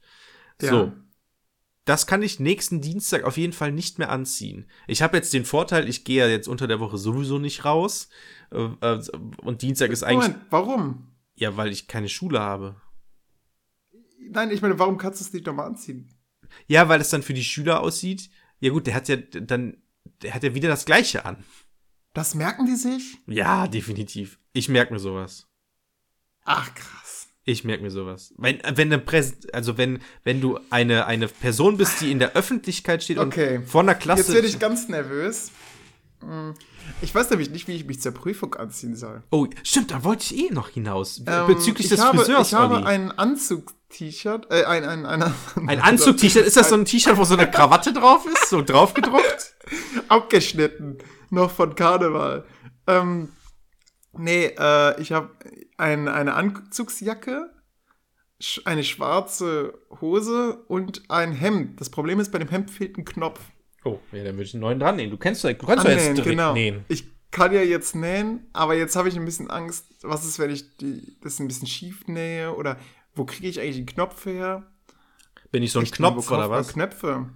Ja. 0.62 0.70
So. 0.70 0.92
Das 1.92 2.08
kann 2.08 2.22
ich 2.22 2.40
nächsten 2.40 2.80
Dienstag 2.80 3.26
auf 3.26 3.36
jeden 3.36 3.52
Fall 3.52 3.74
nicht 3.74 4.00
mehr 4.00 4.10
anziehen. 4.10 4.66
Ich 4.88 5.02
habe 5.02 5.18
jetzt 5.18 5.34
den 5.34 5.44
Vorteil, 5.44 5.90
ich 5.90 6.06
gehe 6.06 6.24
ja 6.24 6.30
jetzt 6.30 6.48
unter 6.48 6.66
der 6.66 6.80
Woche 6.80 6.98
sowieso 6.98 7.38
nicht 7.38 7.66
raus. 7.66 8.08
Äh, 8.50 8.70
äh, 8.80 9.02
und 9.42 9.62
Dienstag 9.62 9.92
ist 9.92 10.02
eigentlich. 10.02 10.30
Moment, 10.30 10.46
warum? 10.52 11.12
Ja, 11.36 11.58
weil 11.58 11.70
ich 11.70 11.90
keine 11.90 12.08
Schule 12.08 12.40
habe. 12.40 12.80
Nein, 14.22 14.52
ich 14.52 14.62
meine, 14.62 14.80
warum 14.80 14.98
kannst 14.98 15.20
du 15.20 15.26
es 15.26 15.34
nicht 15.34 15.46
nochmal 15.46 15.66
anziehen? 15.66 16.08
Ja, 16.66 16.88
weil 16.88 17.02
es 17.02 17.10
dann 17.10 17.24
für 17.24 17.34
die 17.34 17.44
Schüler 17.44 17.82
aussieht. 17.82 18.30
Ja 18.62 18.72
gut, 18.72 18.88
der 18.88 18.96
hat 18.96 19.10
ja 19.10 19.18
dann, 19.18 19.76
der 20.22 20.34
hat 20.34 20.44
ja 20.44 20.56
wieder 20.56 20.70
das 20.70 20.86
Gleiche 20.86 21.26
an. 21.26 21.44
Das 22.14 22.36
merken 22.36 22.68
die 22.68 22.78
sich? 22.78 23.18
Ja, 23.28 23.68
definitiv. 23.68 24.40
Ich 24.54 24.70
merke 24.70 24.94
mir 24.94 25.00
sowas. 25.00 25.50
Ach, 26.46 26.74
krass. 26.74 27.01
Ich 27.44 27.64
merke 27.64 27.82
mir 27.84 27.90
sowas. 27.92 28.34
Wenn, 28.38 28.60
wenn 28.76 28.90
eine 28.94 29.00
Präs 29.00 29.34
also 29.52 29.78
wenn, 29.78 30.00
wenn 30.24 30.42
du 30.42 30.60
eine, 30.70 31.08
eine 31.08 31.28
Person 31.28 31.78
bist, 31.78 32.00
die 32.02 32.12
in 32.12 32.20
der 32.20 32.34
Öffentlichkeit 32.34 33.04
steht 33.04 33.18
Okay. 33.18 33.58
und 33.58 33.68
vor 33.68 33.82
einer 33.82 33.96
Klasse. 33.96 34.22
Jetzt 34.22 34.34
werde 34.34 34.48
ich 34.48 34.60
ganz 34.60 34.88
nervös. 34.90 35.50
Hm, 36.22 36.54
Ich 37.02 37.16
weiß 37.16 37.32
nämlich 37.32 37.50
nicht, 37.50 37.68
wie 37.68 37.76
ich 37.76 37.86
mich 37.86 38.00
zur 38.00 38.12
Prüfung 38.12 38.54
anziehen 38.54 38.96
soll. 38.96 39.24
oh, 39.32 39.48
stimmt, 39.64 39.90
da 39.90 40.04
wollte 40.04 40.24
ich 40.36 40.38
eh 40.50 40.54
noch 40.54 40.70
hinaus. 40.70 41.24
Ähm, 41.26 41.48
Bezüglich 41.48 41.86
ich 41.86 41.90
des 41.90 42.00
habe, 42.06 42.20
Friseurs, 42.20 42.50
Ich 42.50 42.54
habe 42.54 42.76
Olli. 42.76 42.86
ein 42.86 43.12
Anzug-T-Shirt, 43.12 44.46
äh, 44.52 44.66
ein, 44.66 44.86
ein, 44.86 45.06
ein, 45.08 45.24
Ein 45.68 45.80
Anzug-T-Shirt, 45.82 46.46
ist 46.46 46.58
das 46.58 46.70
so 46.70 46.76
ein 46.76 46.86
T-Shirt, 46.86 47.18
wo 47.18 47.24
so 47.24 47.34
eine 47.34 47.50
Krawatte 47.50 47.92
drauf 47.92 48.28
ist? 48.28 48.50
So 48.52 48.62
draufgedruckt? 48.62 49.56
abgeschnitten, 50.10 51.00
noch 51.32 51.50
von 51.50 51.74
Karneval. 51.74 52.46
Ähm, 52.86 53.30
nee, 54.14 54.46
äh, 54.58 55.02
ich 55.02 55.12
habe 55.12 55.32
ein, 55.78 56.08
eine 56.08 56.34
Anzugsjacke, 56.34 57.50
eine 58.66 58.84
schwarze 58.84 59.74
Hose 60.02 60.64
und 60.68 61.04
ein 61.10 61.32
Hemd. 61.32 61.80
Das 61.80 61.90
Problem 61.90 62.20
ist, 62.20 62.32
bei 62.32 62.40
dem 62.40 62.50
Hemd 62.50 62.72
fehlt 62.72 62.98
ein 62.98 63.06
Knopf. 63.06 63.40
Oh, 63.84 64.00
ja, 64.12 64.24
dann 64.24 64.36
würde 64.36 64.44
ich 64.44 64.54
einen 64.54 64.62
neuen 64.62 64.80
dran 64.80 64.96
nähen. 64.96 65.10
Du 65.10 65.18
kennst 65.18 65.44
doch, 65.44 65.52
du 65.52 65.66
kannst 65.66 65.86
doch 65.86 65.90
jetzt 65.90 66.02
Annähen, 66.02 66.16
direkt 66.16 66.32
genau. 66.32 66.54
nähen. 66.54 66.86
Ich 66.88 67.06
kann 67.32 67.54
ja 67.54 67.62
jetzt 67.62 67.96
nähen, 67.96 68.48
aber 68.54 68.76
jetzt 68.76 68.96
habe 68.96 69.10
ich 69.10 69.16
ein 69.16 69.26
bisschen 69.26 69.50
Angst, 69.50 69.86
was 70.02 70.26
ist, 70.26 70.38
wenn 70.38 70.52
ich 70.52 70.78
die, 70.78 71.18
das 71.22 71.40
ein 71.40 71.48
bisschen 71.48 71.68
schief 71.68 72.08
nähe 72.08 72.54
oder 72.54 72.78
wo 73.16 73.26
kriege 73.26 73.48
ich 73.48 73.60
eigentlich 73.60 73.78
den 73.78 73.86
Knopf 73.86 74.26
her? 74.26 74.72
Bin 75.52 75.64
ich 75.64 75.72
so 75.72 75.80
ein 75.80 75.86
wo 75.86 75.92
Knopf 75.92 76.32
oder 76.32 76.50
was? 76.50 76.74
Knöpfe. 76.74 77.30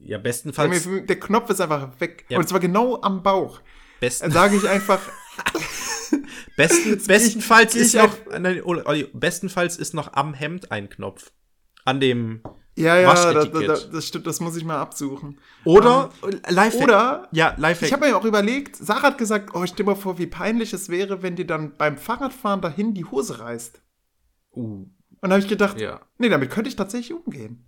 Ja, 0.00 0.18
bestenfalls. 0.18 0.88
der 1.06 1.20
Knopf 1.20 1.50
ist 1.50 1.60
einfach 1.60 2.00
weg. 2.00 2.24
Ja. 2.28 2.38
Und 2.38 2.48
zwar 2.48 2.60
genau 2.60 3.00
am 3.02 3.22
Bauch. 3.22 3.60
Besten, 4.00 4.24
Dann 4.24 4.32
sage 4.32 4.56
ich 4.56 4.68
einfach, 4.68 5.00
besten, 6.56 7.02
bestenfalls 7.06 7.74
ist 7.74 7.94
ich 7.94 8.00
noch, 8.00 8.16
nein, 8.38 8.62
Olli, 8.62 9.08
bestenfalls 9.12 9.76
ist 9.76 9.94
noch 9.94 10.12
am 10.14 10.34
Hemd 10.34 10.70
ein 10.70 10.88
Knopf. 10.88 11.32
An 11.84 12.00
dem, 12.00 12.42
ja, 12.78 12.96
ja, 12.96 13.32
da, 13.32 13.44
da, 13.44 13.60
das 13.60 14.06
stimmt, 14.06 14.28
das 14.28 14.38
muss 14.38 14.54
ich 14.54 14.64
mal 14.64 14.78
absuchen. 14.78 15.40
oder, 15.64 16.10
Lifehack. 16.48 16.84
Oder, 16.84 17.28
ja, 17.32 17.54
Lifehack. 17.56 17.88
ich 17.88 17.92
habe 17.92 18.06
mir 18.06 18.16
auch 18.16 18.24
überlegt, 18.24 18.76
Sarah 18.76 19.02
hat 19.02 19.18
gesagt, 19.18 19.50
oh, 19.52 19.66
stell 19.66 19.78
dir 19.78 19.90
mal 19.90 19.96
vor, 19.96 20.18
wie 20.18 20.28
peinlich 20.28 20.72
es 20.72 20.88
wäre, 20.88 21.20
wenn 21.20 21.34
dir 21.34 21.46
dann 21.46 21.76
beim 21.76 21.98
Fahrradfahren 21.98 22.60
dahin 22.60 22.94
die 22.94 23.04
Hose 23.04 23.40
reißt. 23.40 23.82
uh, 24.54 24.62
Und 24.62 24.90
da 25.22 25.30
habe 25.30 25.40
ich 25.40 25.48
gedacht, 25.48 25.80
ja. 25.80 26.00
nee, 26.18 26.28
damit 26.28 26.50
könnte 26.50 26.68
ich 26.68 26.76
tatsächlich 26.76 27.18
umgehen. 27.18 27.66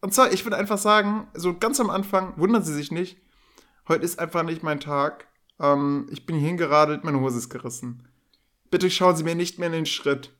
Und 0.00 0.12
zwar, 0.12 0.32
ich 0.32 0.44
würde 0.44 0.56
einfach 0.56 0.78
sagen, 0.78 1.28
so 1.34 1.56
ganz 1.56 1.78
am 1.78 1.90
Anfang, 1.90 2.34
wundern 2.36 2.64
Sie 2.64 2.74
sich 2.74 2.90
nicht, 2.90 3.18
heute 3.86 4.04
ist 4.04 4.18
einfach 4.18 4.42
nicht 4.42 4.64
mein 4.64 4.80
Tag. 4.80 5.28
Ähm, 5.60 6.08
ich 6.10 6.26
bin 6.26 6.36
hier 6.36 6.48
hingeradelt, 6.48 7.04
meine 7.04 7.20
Hose 7.20 7.38
ist 7.38 7.48
gerissen. 7.48 8.08
Bitte 8.70 8.90
schauen 8.90 9.16
Sie 9.16 9.24
mir 9.24 9.34
nicht 9.34 9.58
mehr 9.58 9.68
in 9.68 9.72
den 9.72 9.86
Schritt. 9.86 10.32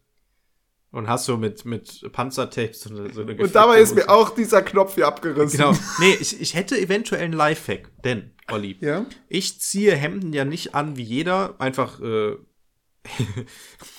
Und 0.90 1.08
hast 1.08 1.28
du 1.28 1.36
mit, 1.36 1.64
mit 1.64 2.10
Panzertape 2.12 2.72
so 2.72 2.90
eine, 2.90 3.12
so 3.12 3.20
eine 3.20 3.36
Und 3.36 3.54
dabei 3.54 3.80
ist 3.80 3.94
mir 3.94 4.08
auch 4.08 4.30
dieser 4.30 4.62
Knopf 4.62 4.94
hier 4.94 5.06
abgerissen. 5.06 5.58
Genau. 5.58 5.76
Nee, 5.98 6.14
ich, 6.20 6.40
ich 6.40 6.54
hätte 6.54 6.78
eventuell 6.80 7.22
einen 7.22 7.34
Lifehack. 7.34 7.90
Denn, 8.02 8.32
Olli, 8.50 8.78
Ja? 8.80 9.04
ich 9.28 9.60
ziehe 9.60 9.94
Hemden 9.94 10.32
ja 10.32 10.44
nicht 10.44 10.74
an 10.74 10.96
wie 10.96 11.02
jeder. 11.02 11.60
Einfach, 11.60 12.00
äh, 12.00 12.36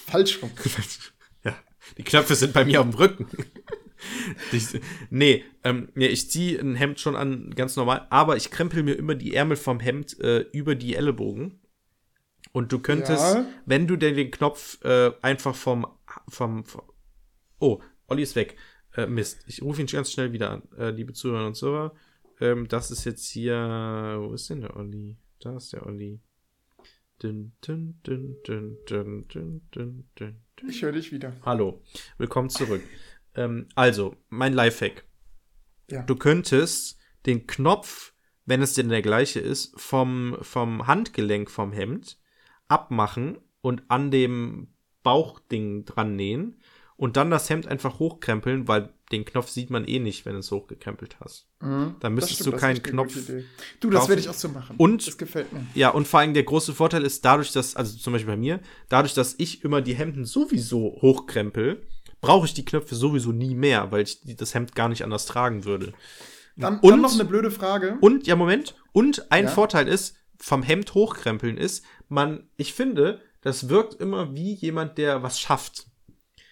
Falsch 0.08 0.42
rum. 0.42 0.52
ja, 1.44 1.56
die 1.98 2.04
Knöpfe 2.04 2.36
sind 2.36 2.54
bei 2.54 2.66
mir 2.66 2.82
auf 2.82 2.90
dem 2.90 2.96
Rücken. 2.96 3.28
nee, 5.10 5.44
ähm, 5.64 5.90
nee, 5.96 6.08
ich 6.08 6.30
ziehe 6.30 6.60
ein 6.60 6.76
Hemd 6.76 7.00
schon 7.00 7.16
an, 7.16 7.52
ganz 7.56 7.76
normal, 7.76 8.08
aber 8.10 8.38
ich 8.38 8.52
krempel 8.52 8.84
mir 8.84 8.94
immer 8.94 9.16
die 9.16 9.34
Ärmel 9.34 9.58
vom 9.58 9.80
Hemd 9.80 10.20
äh, 10.20 10.40
über 10.52 10.76
die 10.76 10.96
Ellenbogen. 10.96 11.60
Und 12.52 12.72
du 12.72 12.80
könntest, 12.80 13.36
ja. 13.36 13.46
wenn 13.66 13.88
du 13.88 13.98
denn 13.98 14.16
den 14.16 14.32
Knopf 14.32 14.84
äh, 14.84 15.12
einfach 15.22 15.56
vom, 15.56 15.86
vom, 16.28 16.64
vom, 16.66 16.82
Oh, 17.60 17.82
Olli 18.08 18.24
ist 18.24 18.36
weg. 18.36 18.56
Äh, 18.96 19.08
Mist. 19.08 19.44
Ich 19.48 19.62
rufe 19.62 19.82
ihn 19.82 19.88
ganz 19.88 20.12
schnell 20.12 20.32
wieder 20.32 20.52
an, 20.52 20.64
äh, 20.78 20.92
liebe 20.92 21.14
Zuhörer 21.14 21.48
und 21.48 21.56
Zuhörer. 21.56 21.94
Ähm, 22.40 22.68
das 22.68 22.92
ist 22.92 23.06
jetzt 23.06 23.28
hier. 23.28 23.56
Wo 24.20 24.34
ist 24.34 24.50
denn 24.50 24.62
der 24.62 24.76
Olli? 24.76 25.18
Da 25.40 25.58
ist 25.58 25.74
der 25.74 25.86
Olli. 25.86 26.20
Dun, 27.20 27.54
dun, 27.62 28.00
dun, 28.04 28.38
dun, 28.44 28.78
dun, 28.86 29.28
dun, 29.28 29.62
dun, 29.72 30.10
dun. 30.16 30.36
Ich 30.68 30.84
höre 30.84 30.92
dich 30.92 31.12
wieder. 31.12 31.36
Hallo, 31.44 31.82
willkommen 32.18 32.50
zurück 32.50 32.82
ähm, 33.38 33.68
also, 33.76 34.16
mein 34.30 34.54
Lifehack. 34.54 35.06
Ja. 35.90 36.04
Du 36.04 36.16
könntest 36.16 36.98
den 37.26 37.48
Knopf, 37.48 38.14
wenn 38.46 38.62
es 38.62 38.74
denn 38.74 38.90
der 38.90 39.02
gleiche 39.02 39.40
ist, 39.40 39.80
vom, 39.80 40.38
vom 40.42 40.88
Handgelenk 40.88 41.50
vom 41.50 41.72
Hemd 41.72 42.18
abmachen 42.68 43.38
und 43.62 43.84
an 43.90 44.12
dem 44.12 44.74
Bauchding 45.04 45.86
dran 45.86 46.16
nähen 46.16 46.58
und 46.98 47.16
dann 47.16 47.30
das 47.32 47.50
Hemd 47.50 47.68
einfach 47.68 48.00
hochkrempeln, 48.00 48.68
weil 48.68 48.94
den 49.12 49.24
Knopf 49.24 49.48
sieht 49.50 49.70
man 49.70 49.86
eh 49.88 50.00
nicht, 50.00 50.26
wenn 50.26 50.34
du 50.34 50.40
es 50.40 50.52
hochgekrempelt 50.52 51.18
hast. 51.22 51.48
Mhm. 51.62 51.96
Dann 52.02 52.14
müsstest 52.14 52.42
stimmt, 52.42 52.56
du 52.56 52.60
keinen 52.60 52.84
Knopf. 52.84 53.14
Du, 53.80 53.90
das 53.90 54.10
werde 54.10 54.22
ich 54.22 54.28
auch 54.28 54.34
so 54.34 54.50
machen. 54.50 54.76
Und- 54.78 55.08
Das 55.08 55.18
gefällt 55.18 55.54
mir. 55.54 55.66
Ja, 55.76 55.90
und 55.90 56.08
vor 56.08 56.20
allem 56.20 56.34
der 56.34 56.44
große 56.44 56.74
Vorteil 56.74 57.04
ist 57.04 57.24
dadurch, 57.24 57.54
dass, 57.54 57.76
also 57.78 57.98
zum 57.98 58.12
Beispiel 58.14 58.34
bei 58.34 58.38
mir, 58.38 58.60
dadurch, 58.90 59.14
dass 59.14 59.36
ich 59.38 59.64
immer 59.64 59.82
die 59.82 59.96
Hemden 59.96 60.26
sowieso 60.26 60.98
hochkrempel, 61.02 61.88
brauche 62.22 62.46
ich 62.46 62.54
die 62.54 62.66
Knöpfe 62.66 62.96
sowieso 62.96 63.32
nie 63.32 63.56
mehr, 63.56 63.92
weil 63.92 64.04
ich 64.04 64.20
das 64.36 64.54
Hemd 64.54 64.76
gar 64.76 64.90
nicht 64.90 65.04
anders 65.04 65.26
tragen 65.26 65.66
würde. 65.66 65.94
Dann, 66.56 66.80
Und- 66.80 66.90
dann 66.92 67.02
noch 67.02 67.14
eine 67.14 67.26
blöde 67.26 67.52
Frage. 67.52 67.98
Und, 68.02 68.26
ja, 68.28 68.36
Moment, 68.36 68.76
und 68.92 69.32
ein 69.32 69.46
Ja. 69.46 69.52
Vorteil 69.52 69.88
ist, 69.88 70.16
vom 70.40 70.64
Hemd 70.64 70.94
hochkrempeln 70.94 71.58
ist, 71.58 71.84
man, 72.10 72.48
ich 72.58 72.74
finde, 72.74 73.22
das 73.42 73.70
wirkt 73.70 73.96
immer 73.96 74.34
wie 74.36 74.54
jemand, 74.54 74.98
der 74.98 75.24
was 75.24 75.40
schafft. 75.40 75.86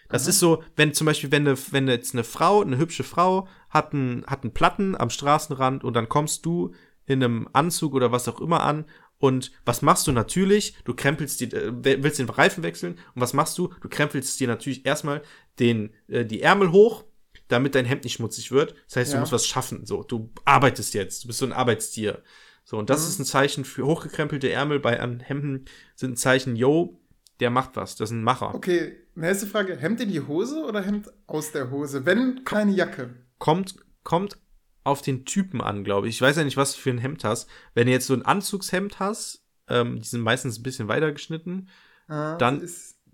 Das 0.10 0.28
ist 0.28 0.40
so, 0.40 0.64
wenn 0.76 0.94
zum 0.94 1.06
Beispiel, 1.06 1.32
wenn, 1.32 1.48
eine, 1.48 1.58
wenn 1.72 1.88
jetzt 1.88 2.14
eine 2.14 2.24
Frau, 2.24 2.62
eine 2.62 2.78
hübsche 2.78 3.04
Frau, 3.04 3.48
hat 3.72 3.94
einen, 3.94 4.24
hat 4.28 4.44
einen 4.44 4.54
Platten 4.54 4.96
am 4.96 5.10
Straßenrand 5.10 5.84
und 5.84 5.94
dann 5.96 6.08
kommst 6.10 6.46
du 6.46 6.74
in 7.08 7.24
einem 7.24 7.50
Anzug 7.54 7.94
oder 7.94 8.12
was 8.12 8.28
auch 8.28 8.40
immer 8.40 8.62
an 8.64 8.86
und 9.26 9.52
was 9.66 9.82
machst 9.82 10.08
du 10.08 10.12
natürlich? 10.12 10.76
Du 10.86 10.94
krempelst 10.94 11.40
die, 11.42 11.52
äh, 11.52 11.72
willst 12.04 12.20
den 12.20 12.30
Reifen 12.30 12.64
wechseln 12.64 12.94
und 13.16 13.22
was 13.22 13.34
machst 13.34 13.58
du? 13.58 13.70
Du 13.82 13.90
krempelst 13.90 14.40
dir 14.40 14.48
natürlich 14.48 14.86
erstmal 14.86 15.22
den, 15.60 15.92
äh, 16.08 16.26
die 16.26 16.42
Ärmel 16.42 16.72
hoch, 16.72 17.04
damit 17.48 17.76
dein 17.76 17.86
Hemd 17.86 18.04
nicht 18.04 18.14
schmutzig 18.14 18.52
wird. 18.52 18.76
Das 18.88 18.96
heißt, 18.98 19.12
du 19.12 19.16
Ja. 19.16 19.20
musst 19.20 19.32
was 19.32 19.46
schaffen. 19.46 19.86
So, 19.86 20.04
du 20.04 20.32
arbeitest 20.46 20.94
jetzt, 20.94 21.24
du 21.24 21.28
bist 21.28 21.40
so 21.40 21.46
ein 21.46 21.54
Arbeitstier. 21.54 22.24
So, 22.64 22.78
und 22.78 22.90
das 22.90 23.02
Mhm. 23.04 23.08
ist 23.10 23.20
ein 23.20 23.26
Zeichen 23.26 23.66
für 23.66 23.86
hochgekrempelte 23.86 24.52
Ärmel 24.52 24.80
bei 24.80 25.00
an 25.00 25.20
Hemden 25.20 25.66
sind 25.96 26.14
ein 26.14 26.18
Zeichen, 26.18 26.56
yo, 26.56 27.00
der 27.40 27.50
macht 27.52 27.76
was, 27.76 27.96
das 27.96 28.10
ist 28.10 28.16
ein 28.16 28.24
Macher. 28.24 28.56
Okay, 28.56 28.96
nächste 29.14 29.46
Frage. 29.46 29.76
Hemd 29.78 30.02
in 30.02 30.10
die 30.10 30.22
Hose 30.22 30.64
oder 30.64 30.82
Hemd 30.82 31.12
aus 31.28 31.52
der 31.52 31.70
Hose? 31.70 32.06
Wenn 32.06 32.44
keine 32.46 32.72
Jacke. 32.72 33.14
kommt, 33.38 33.76
kommt 34.04 34.38
auf 34.86 35.02
den 35.02 35.26
Typen 35.26 35.60
an, 35.62 35.84
glaube 35.84 36.07
ich. 36.07 36.16
Ich 36.16 36.22
weiß 36.22 36.38
ja 36.38 36.44
nicht, 36.45 36.57
was 36.57 36.74
du 36.76 36.80
für 36.80 36.90
ein 36.91 36.98
Hemd 36.99 37.24
hast. 37.26 37.49
Wenn 37.74 37.88
du 37.88 37.91
jetzt 37.91 38.07
so 38.07 38.14
ein 38.14 38.24
Anzugshemd 38.26 38.99
hast, 38.99 39.44
ähm, 39.68 39.98
die 40.02 40.07
sind 40.07 40.22
meistens 40.22 40.60
ein 40.60 40.64
bisschen 40.64 40.88
weiter 40.88 41.12
geschnitten, 41.12 41.68
Ah, 42.07 42.36
Dann- 42.38 42.70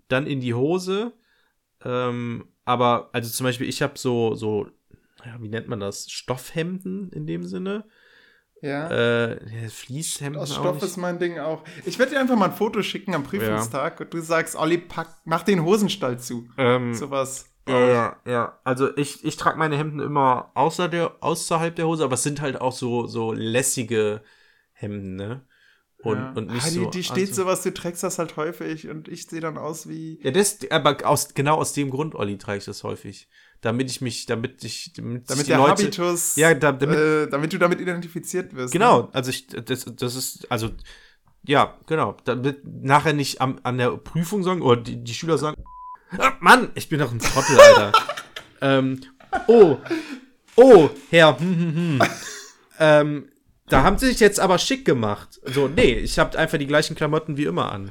dann 0.08 0.26
in 0.26 0.40
die 0.40 0.52
Hose. 0.54 1.14
Ähm, 1.84 2.46
aber, 2.64 3.08
also 3.12 3.30
zum 3.30 3.44
Beispiel, 3.44 3.68
ich 3.68 3.80
habe 3.82 3.98
so, 3.98 4.34
so, 4.34 4.66
ja, 5.24 5.36
wie 5.40 5.48
nennt 5.48 5.66
man 5.68 5.80
das? 5.80 6.10
Stoffhemden 6.10 7.10
in 7.10 7.26
dem 7.26 7.44
Sinne. 7.44 7.84
ja. 8.60 8.88
Äh, 8.90 9.62
ja, 9.62 9.68
Fließhemden. 9.68 10.40
aus 10.40 10.52
Stoff 10.54 10.74
nicht. 10.74 10.84
ist 10.84 10.96
mein 10.98 11.18
Ding 11.18 11.38
auch. 11.38 11.64
Ich 11.86 11.98
werde 11.98 12.12
dir 12.12 12.20
einfach 12.20 12.36
mal 12.36 12.50
ein 12.50 12.54
Foto 12.56 12.82
schicken 12.82 13.14
am 13.14 13.24
Prüfungstag 13.24 13.98
und 14.00 14.12
du 14.14 14.20
sagst, 14.20 14.54
Olli, 14.56 14.78
pack, 14.78 15.08
mach 15.24 15.42
den 15.42 15.64
Hosenstall 15.64 16.18
zu. 16.20 16.48
Ähm, 16.58 16.94
Sowas. 16.94 17.51
Ja, 17.68 17.86
ja, 17.88 18.16
ja. 18.26 18.58
Also 18.64 18.96
ich, 18.96 19.24
ich 19.24 19.36
trage 19.36 19.58
meine 19.58 19.76
Hemden 19.76 20.00
immer 20.00 20.50
außer 20.54 20.88
der, 20.88 21.16
außerhalb 21.20 21.74
der 21.76 21.86
Hose, 21.86 22.04
aber 22.04 22.14
es 22.14 22.22
sind 22.22 22.40
halt 22.40 22.60
auch 22.60 22.72
so, 22.72 23.06
so 23.06 23.32
lässige 23.32 24.22
Hemden, 24.72 25.14
ne? 25.16 25.46
Und, 25.98 26.16
ja. 26.18 26.32
und 26.32 26.50
nicht 26.50 26.66
ah, 26.66 26.70
die, 26.70 26.74
so. 26.74 26.90
die 26.90 27.04
steht 27.04 27.28
Anzug- 27.30 27.34
sowas, 27.34 27.62
du 27.62 27.72
trägst 27.72 28.02
das 28.02 28.18
halt 28.18 28.36
häufig 28.36 28.88
und 28.88 29.06
ich 29.06 29.26
sehe 29.26 29.40
dann 29.40 29.56
aus 29.56 29.88
wie. 29.88 30.18
Ja, 30.24 30.32
das, 30.32 30.58
aber 30.70 30.96
aus, 31.04 31.34
genau 31.34 31.54
aus 31.56 31.72
dem 31.74 31.90
Grund, 31.90 32.16
Olli, 32.16 32.38
trage 32.38 32.58
ich 32.58 32.64
das 32.64 32.82
häufig. 32.82 33.28
Damit 33.60 33.88
ich 33.88 34.00
mich, 34.00 34.26
damit 34.26 34.64
ich, 34.64 34.92
damit, 34.94 35.30
Damit 35.30 35.46
der 35.46 35.58
Leute, 35.58 35.84
Habitus, 35.84 36.34
Ja, 36.34 36.54
da- 36.54 36.72
damit- 36.72 36.98
äh, 36.98 37.28
damit 37.28 37.52
du 37.52 37.58
damit 37.58 37.80
identifiziert 37.80 38.52
wirst. 38.56 38.72
Genau, 38.72 39.02
Ne? 39.02 39.08
also 39.12 39.30
ich, 39.30 39.46
das, 39.46 39.84
das 39.84 40.16
ist, 40.16 40.50
also, 40.50 40.70
ja, 41.44 41.78
genau. 41.86 42.16
Damit 42.24 42.62
nachher 42.64 43.12
nicht 43.12 43.40
am, 43.40 43.60
an 43.62 43.78
der 43.78 43.90
Prüfung 43.96 44.42
sagen, 44.42 44.62
oder 44.62 44.80
die, 44.82 45.04
die 45.04 45.14
Schüler 45.14 45.38
sagen, 45.38 45.62
ah, 46.18 46.32
Mann, 46.40 46.70
ich 46.74 46.88
bin 46.88 46.98
doch 46.98 47.12
ein 47.12 47.18
Trottel, 47.18 47.58
Alter. 47.58 47.92
ähm, 48.60 49.00
oh, 49.46 49.78
oh, 50.56 50.90
Herr, 51.10 51.38
hm, 51.38 51.56
hm, 51.58 51.74
hm. 51.74 52.02
ähm, 52.78 53.28
da 53.68 53.82
haben 53.84 53.96
sie 53.98 54.06
sich 54.08 54.20
jetzt 54.20 54.40
aber 54.40 54.58
schick 54.58 54.84
gemacht. 54.84 55.40
So, 55.44 55.68
nee, 55.68 55.94
ich 55.94 56.18
habe 56.18 56.38
einfach 56.38 56.58
die 56.58 56.66
gleichen 56.66 56.94
Klamotten 56.96 57.36
wie 57.36 57.44
immer 57.44 57.72
an. 57.72 57.90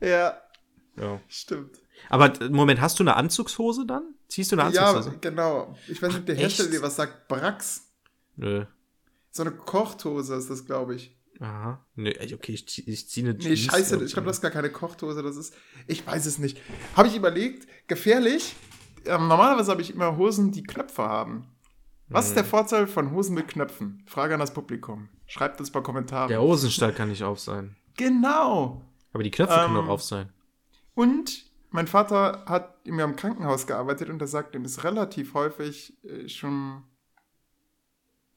Ja, 0.00 0.40
Ja. 0.96 1.20
stimmt. 1.28 1.78
Aber 2.08 2.32
äh, 2.40 2.48
Moment, 2.48 2.80
hast 2.80 2.98
du 2.98 3.02
eine 3.02 3.16
Anzugshose 3.16 3.84
dann? 3.86 4.14
Ziehst 4.28 4.50
du 4.52 4.58
eine 4.58 4.72
Ja, 4.74 4.86
Anzugshose? 4.90 5.18
genau. 5.20 5.76
Ich 5.88 6.00
weiß 6.00 6.10
nicht, 6.10 6.20
ob 6.20 6.26
der 6.26 6.36
Hersteller 6.36 6.70
dir 6.70 6.82
was 6.82 6.96
sagt. 6.96 7.28
Brax. 7.28 7.82
Nö. 8.36 8.64
So 9.30 9.42
eine 9.42 9.52
Kochhose 9.52 10.34
ist 10.36 10.48
das, 10.50 10.64
glaube 10.64 10.94
ich. 10.94 11.16
Aha. 11.40 11.84
Nö, 11.96 12.10
ey, 12.10 12.34
okay, 12.34 12.52
ich, 12.52 12.66
zieh- 12.68 12.86
ich 12.86 13.08
ziehe 13.08 13.26
eine 13.28 13.36
Nee, 13.38 13.56
scheiße, 13.56 14.04
ich 14.04 14.12
glaube, 14.12 14.26
das 14.26 14.36
ist 14.36 14.42
gar 14.42 14.50
keine 14.50 14.70
Kochhose, 14.70 15.22
das 15.22 15.36
ist. 15.36 15.54
Ich 15.86 16.06
weiß 16.06 16.26
es 16.26 16.38
nicht. 16.38 16.60
Habe 16.94 17.08
ich 17.08 17.16
überlegt, 17.16 17.66
gefährlich. 17.88 18.54
Ähm, 19.06 19.26
normalerweise 19.28 19.70
habe 19.70 19.80
ich 19.80 19.92
immer 19.94 20.16
Hosen, 20.18 20.52
die 20.52 20.62
Knöpfe 20.62 21.02
haben. 21.02 21.46
Was 22.08 22.26
ist 22.26 22.36
der 22.36 22.44
Vorteil 22.44 22.86
von 22.88 23.12
Hosen 23.12 23.34
mit 23.34 23.48
Knöpfen? 23.48 24.02
Frage 24.06 24.34
an 24.34 24.40
das 24.40 24.52
Publikum. 24.52 25.08
Schreibt 25.26 25.60
es 25.60 25.70
bei 25.70 25.80
Kommentaren. 25.80 26.28
Der 26.28 26.42
Hosenstall 26.42 26.92
kann 26.92 27.08
nicht 27.08 27.22
auf 27.22 27.38
sein. 27.40 27.76
Genau. 27.96 28.84
Aber 29.12 29.22
die 29.22 29.30
Knöpfe 29.30 29.54
können 29.54 29.76
Ähm, 29.76 29.84
doch 29.86 29.88
auf 29.88 30.02
sein. 30.02 30.28
Und 30.94 31.46
mein 31.70 31.86
Vater 31.86 32.44
hat 32.46 32.74
in 32.84 32.98
im 32.98 33.14
Krankenhaus 33.16 33.66
gearbeitet 33.66 34.10
und 34.10 34.20
er 34.20 34.26
sagt, 34.26 34.54
ihm 34.56 34.64
ist 34.64 34.82
relativ 34.84 35.34
häufig 35.34 35.96
äh, 36.04 36.28
schon. 36.28 36.82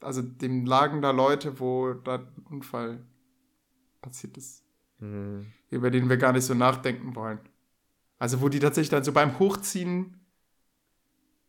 Also 0.04 0.22
dem 0.22 0.66
lagen 0.66 1.02
da 1.02 1.10
Leute, 1.10 1.58
wo 1.60 1.94
da 1.94 2.16
ein 2.16 2.46
Unfall 2.50 3.00
passiert 4.00 4.36
ist. 4.36 4.64
Hm. 5.00 5.46
über 5.70 5.90
den 5.90 6.08
wir 6.08 6.16
gar 6.16 6.32
nicht 6.32 6.44
so 6.44 6.54
nachdenken 6.54 7.16
wollen. 7.16 7.40
Also 8.18 8.40
wo 8.40 8.48
die 8.48 8.60
tatsächlich 8.60 8.90
dann 8.90 9.04
so 9.04 9.12
beim 9.12 9.38
Hochziehen 9.38 10.20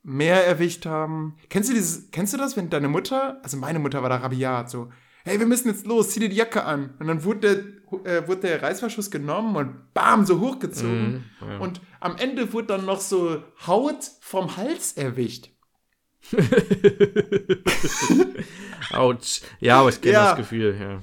mehr 0.01 0.45
erwischt 0.45 0.85
haben. 0.85 1.35
Kennst 1.49 1.69
du 1.69 1.73
dieses, 1.73 2.11
kennst 2.11 2.33
du 2.33 2.37
das, 2.37 2.57
wenn 2.57 2.69
deine 2.69 2.87
Mutter, 2.87 3.39
also 3.43 3.57
meine 3.57 3.79
Mutter 3.79 4.01
war 4.01 4.09
da 4.09 4.17
rabiat, 4.17 4.69
so, 4.69 4.91
hey, 5.23 5.39
wir 5.39 5.47
müssen 5.47 5.67
jetzt 5.67 5.85
los, 5.85 6.09
zieh 6.09 6.19
dir 6.19 6.29
die 6.29 6.35
Jacke 6.35 6.63
an. 6.63 6.95
Und 6.99 7.07
dann 7.07 7.23
wurde 7.23 7.73
der, 8.03 8.21
äh, 8.21 8.27
wurde 8.27 8.41
der 8.41 8.61
Reißverschluss 8.61 9.09
genommen 9.09 9.55
und 9.55 9.93
bam, 9.93 10.25
so 10.25 10.39
hochgezogen. 10.39 11.25
Mhm, 11.39 11.47
ja. 11.47 11.57
Und 11.59 11.81
am 11.99 12.17
Ende 12.17 12.51
wurde 12.53 12.67
dann 12.67 12.85
noch 12.85 12.99
so 12.99 13.43
Haut 13.65 14.11
vom 14.21 14.57
Hals 14.57 14.93
erwischt. 14.93 15.49
Autsch. 18.91 19.41
Ja, 19.59 19.79
aber 19.79 19.89
ich 19.89 20.01
kenne 20.01 20.13
Ja. 20.13 20.29
das 20.29 20.37
Gefühl, 20.37 20.75
ja. 20.79 21.01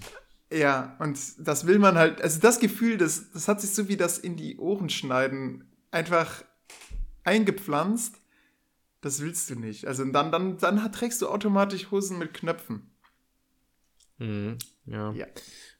Ja, 0.56 0.96
und 0.98 1.18
das 1.38 1.66
will 1.66 1.78
man 1.78 1.96
halt, 1.96 2.20
also 2.20 2.40
das 2.40 2.60
Gefühl, 2.60 2.98
das, 2.98 3.30
das 3.32 3.48
hat 3.48 3.60
sich 3.60 3.70
so 3.70 3.88
wie 3.88 3.96
das 3.96 4.18
in 4.18 4.36
die 4.36 4.58
Ohren 4.58 4.90
schneiden 4.90 5.64
einfach 5.90 6.44
eingepflanzt. 7.24 8.16
Das 9.00 9.20
willst 9.20 9.50
du 9.50 9.56
nicht. 9.56 9.86
Also 9.86 10.04
dann, 10.04 10.30
dann, 10.30 10.58
dann 10.58 10.92
trägst 10.92 11.22
du 11.22 11.28
automatisch 11.28 11.90
Hosen 11.90 12.18
mit 12.18 12.34
Knöpfen. 12.34 12.90
Mhm. 14.18 14.58
Ja. 14.86 15.12
Ja. 15.12 15.26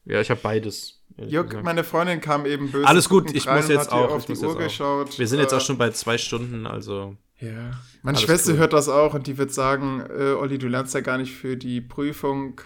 Ja, 0.05 0.21
ich 0.21 0.31
habe 0.31 0.41
beides. 0.43 1.02
Jörg, 1.19 1.49
gesagt. 1.49 1.65
meine 1.65 1.85
Freundin 1.85 2.21
kam 2.21 2.47
eben 2.47 2.71
böse. 2.71 2.87
Alles 2.87 3.09
gut, 3.09 3.35
ich 3.35 3.47
muss 3.49 3.69
jetzt 3.69 3.93
auch, 3.93 4.11
auf 4.11 4.29
ich 4.29 4.39
die 4.39 4.45
Uhr 4.45 4.57
geschaut. 4.57 5.19
Wir 5.19 5.27
sind 5.29 5.41
jetzt 5.41 5.53
Äh, 5.53 5.57
auch 5.57 5.61
schon 5.61 5.79
bei 5.79 5.91
zwei 5.91 6.19
Stunden, 6.19 6.67
also. 6.67 7.17
Ja. 7.39 7.73
Meine 8.03 8.19
Schwester 8.19 8.53
cool. 8.53 8.59
hört 8.59 8.73
das 8.73 8.89
auch 8.89 9.15
und 9.15 9.27
die 9.27 9.37
wird 9.39 9.53
sagen, 9.53 10.01
äh, 10.09 10.33
Olli, 10.33 10.59
du 10.59 10.69
lernst 10.69 10.95
ja 10.95 11.01
gar 11.01 11.19
nicht 11.19 11.33
für 11.33 11.57
die 11.57 11.81
Prüfung. 11.81 12.61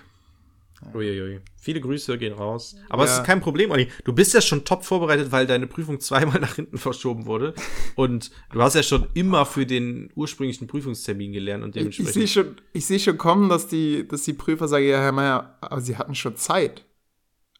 Uiuiui. 0.94 1.40
Viele 1.56 1.80
Grüße 1.80 2.18
gehen 2.18 2.34
raus. 2.34 2.76
Aber 2.90 3.04
es 3.04 3.10
Ja. 3.10 3.16
ist 3.18 3.24
kein 3.26 3.40
Problem, 3.40 3.70
Olli. 3.70 3.88
Du 4.04 4.12
bist 4.12 4.34
ja 4.34 4.42
schon 4.42 4.64
top 4.66 4.84
vorbereitet, 4.84 5.32
weil 5.32 5.46
deine 5.46 5.66
Prüfung 5.66 5.98
zweimal 6.00 6.38
nach 6.40 6.54
hinten 6.56 6.76
verschoben 6.76 7.24
wurde. 7.24 7.54
Und 7.94 8.30
du 8.52 8.60
hast 8.62 8.74
ja 8.74 8.82
schon 8.82 9.06
immer 9.14 9.46
für 9.46 9.64
den 9.64 10.10
ursprünglichen 10.14 10.66
Prüfungstermin 10.66 11.32
gelernt 11.32 11.64
und 11.64 11.70
Ich, 11.70 11.76
ich 11.76 11.96
dementsprechend. 11.96 12.12
sehe 12.14 12.28
schon, 12.28 12.56
ich 12.74 12.84
seh 12.86 12.98
schon 12.98 13.16
kommen, 13.16 13.48
dass 13.48 13.68
die, 13.68 14.06
dass 14.06 14.22
die 14.24 14.34
Prüfer 14.34 14.68
sagen, 14.68 14.86
ja, 14.86 14.98
Herr 15.00 15.12
Meier, 15.12 15.56
aber 15.62 15.80
Sie 15.80 15.96
hatten 15.96 16.14
schon 16.14 16.36
Zeit. 16.36 16.84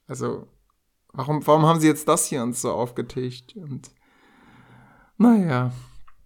Also, 0.07 0.47
warum, 1.17 1.47
warum 1.47 1.67
haben 1.67 1.81
Sie 1.81 1.87
jetzt 1.89 2.07
das 2.09 2.27
hier 2.27 2.43
uns 2.43 2.63
so 2.63 2.71
aufgetischt? 2.71 3.55
Und 3.57 3.91
naja. 5.19 5.73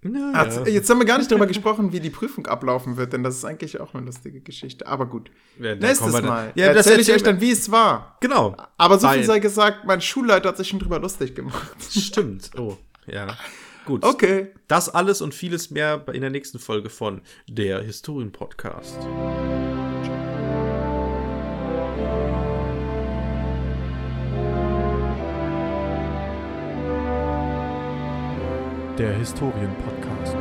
Ja, 0.02 0.32
Also, 0.32 0.60
ja. 0.60 0.68
Jetzt 0.68 0.88
haben 0.88 0.98
wir 0.98 1.04
gar 1.04 1.18
nicht 1.18 1.30
darüber 1.30 1.46
gesprochen, 1.46 1.92
wie 1.92 2.00
die 2.00 2.10
Prüfung 2.10 2.46
ablaufen 2.46 2.96
wird, 2.96 3.12
denn 3.12 3.22
das 3.22 3.36
ist 3.36 3.44
eigentlich 3.44 3.80
auch 3.80 3.92
eine 3.94 4.06
lustige 4.06 4.40
Geschichte. 4.40 4.86
Aber 4.86 5.06
gut. 5.06 5.30
Ja, 5.58 5.74
Nächstes 5.74 6.22
Mal. 6.22 6.52
Ja, 6.54 6.72
das 6.72 6.86
erzähle 6.86 7.02
ich 7.02 7.12
euch 7.12 7.22
dann, 7.22 7.40
wie 7.40 7.50
es 7.50 7.70
war. 7.70 8.16
Genau. 8.20 8.56
Aber 8.78 8.98
so 8.98 9.08
viel 9.08 9.24
sei 9.24 9.40
gesagt, 9.40 9.84
mein 9.84 10.00
Schulleiter 10.00 10.48
hat 10.48 10.56
sich 10.56 10.68
schon 10.68 10.78
drüber 10.78 10.98
lustig 10.98 11.34
gemacht. 11.34 11.76
Stimmt. 11.90 12.50
Oh, 12.58 12.78
ja. 13.06 13.36
Gut. 13.84 14.04
Okay. 14.04 14.48
Das 14.68 14.88
alles 14.88 15.20
und 15.20 15.34
vieles 15.34 15.70
mehr 15.70 16.04
in 16.12 16.20
der 16.22 16.30
nächsten 16.30 16.58
Folge 16.58 16.88
von 16.88 17.20
der 17.48 17.82
Historien-Podcast. 17.82 18.98
Der 29.00 29.14
Historien-Podcast. 29.14 30.36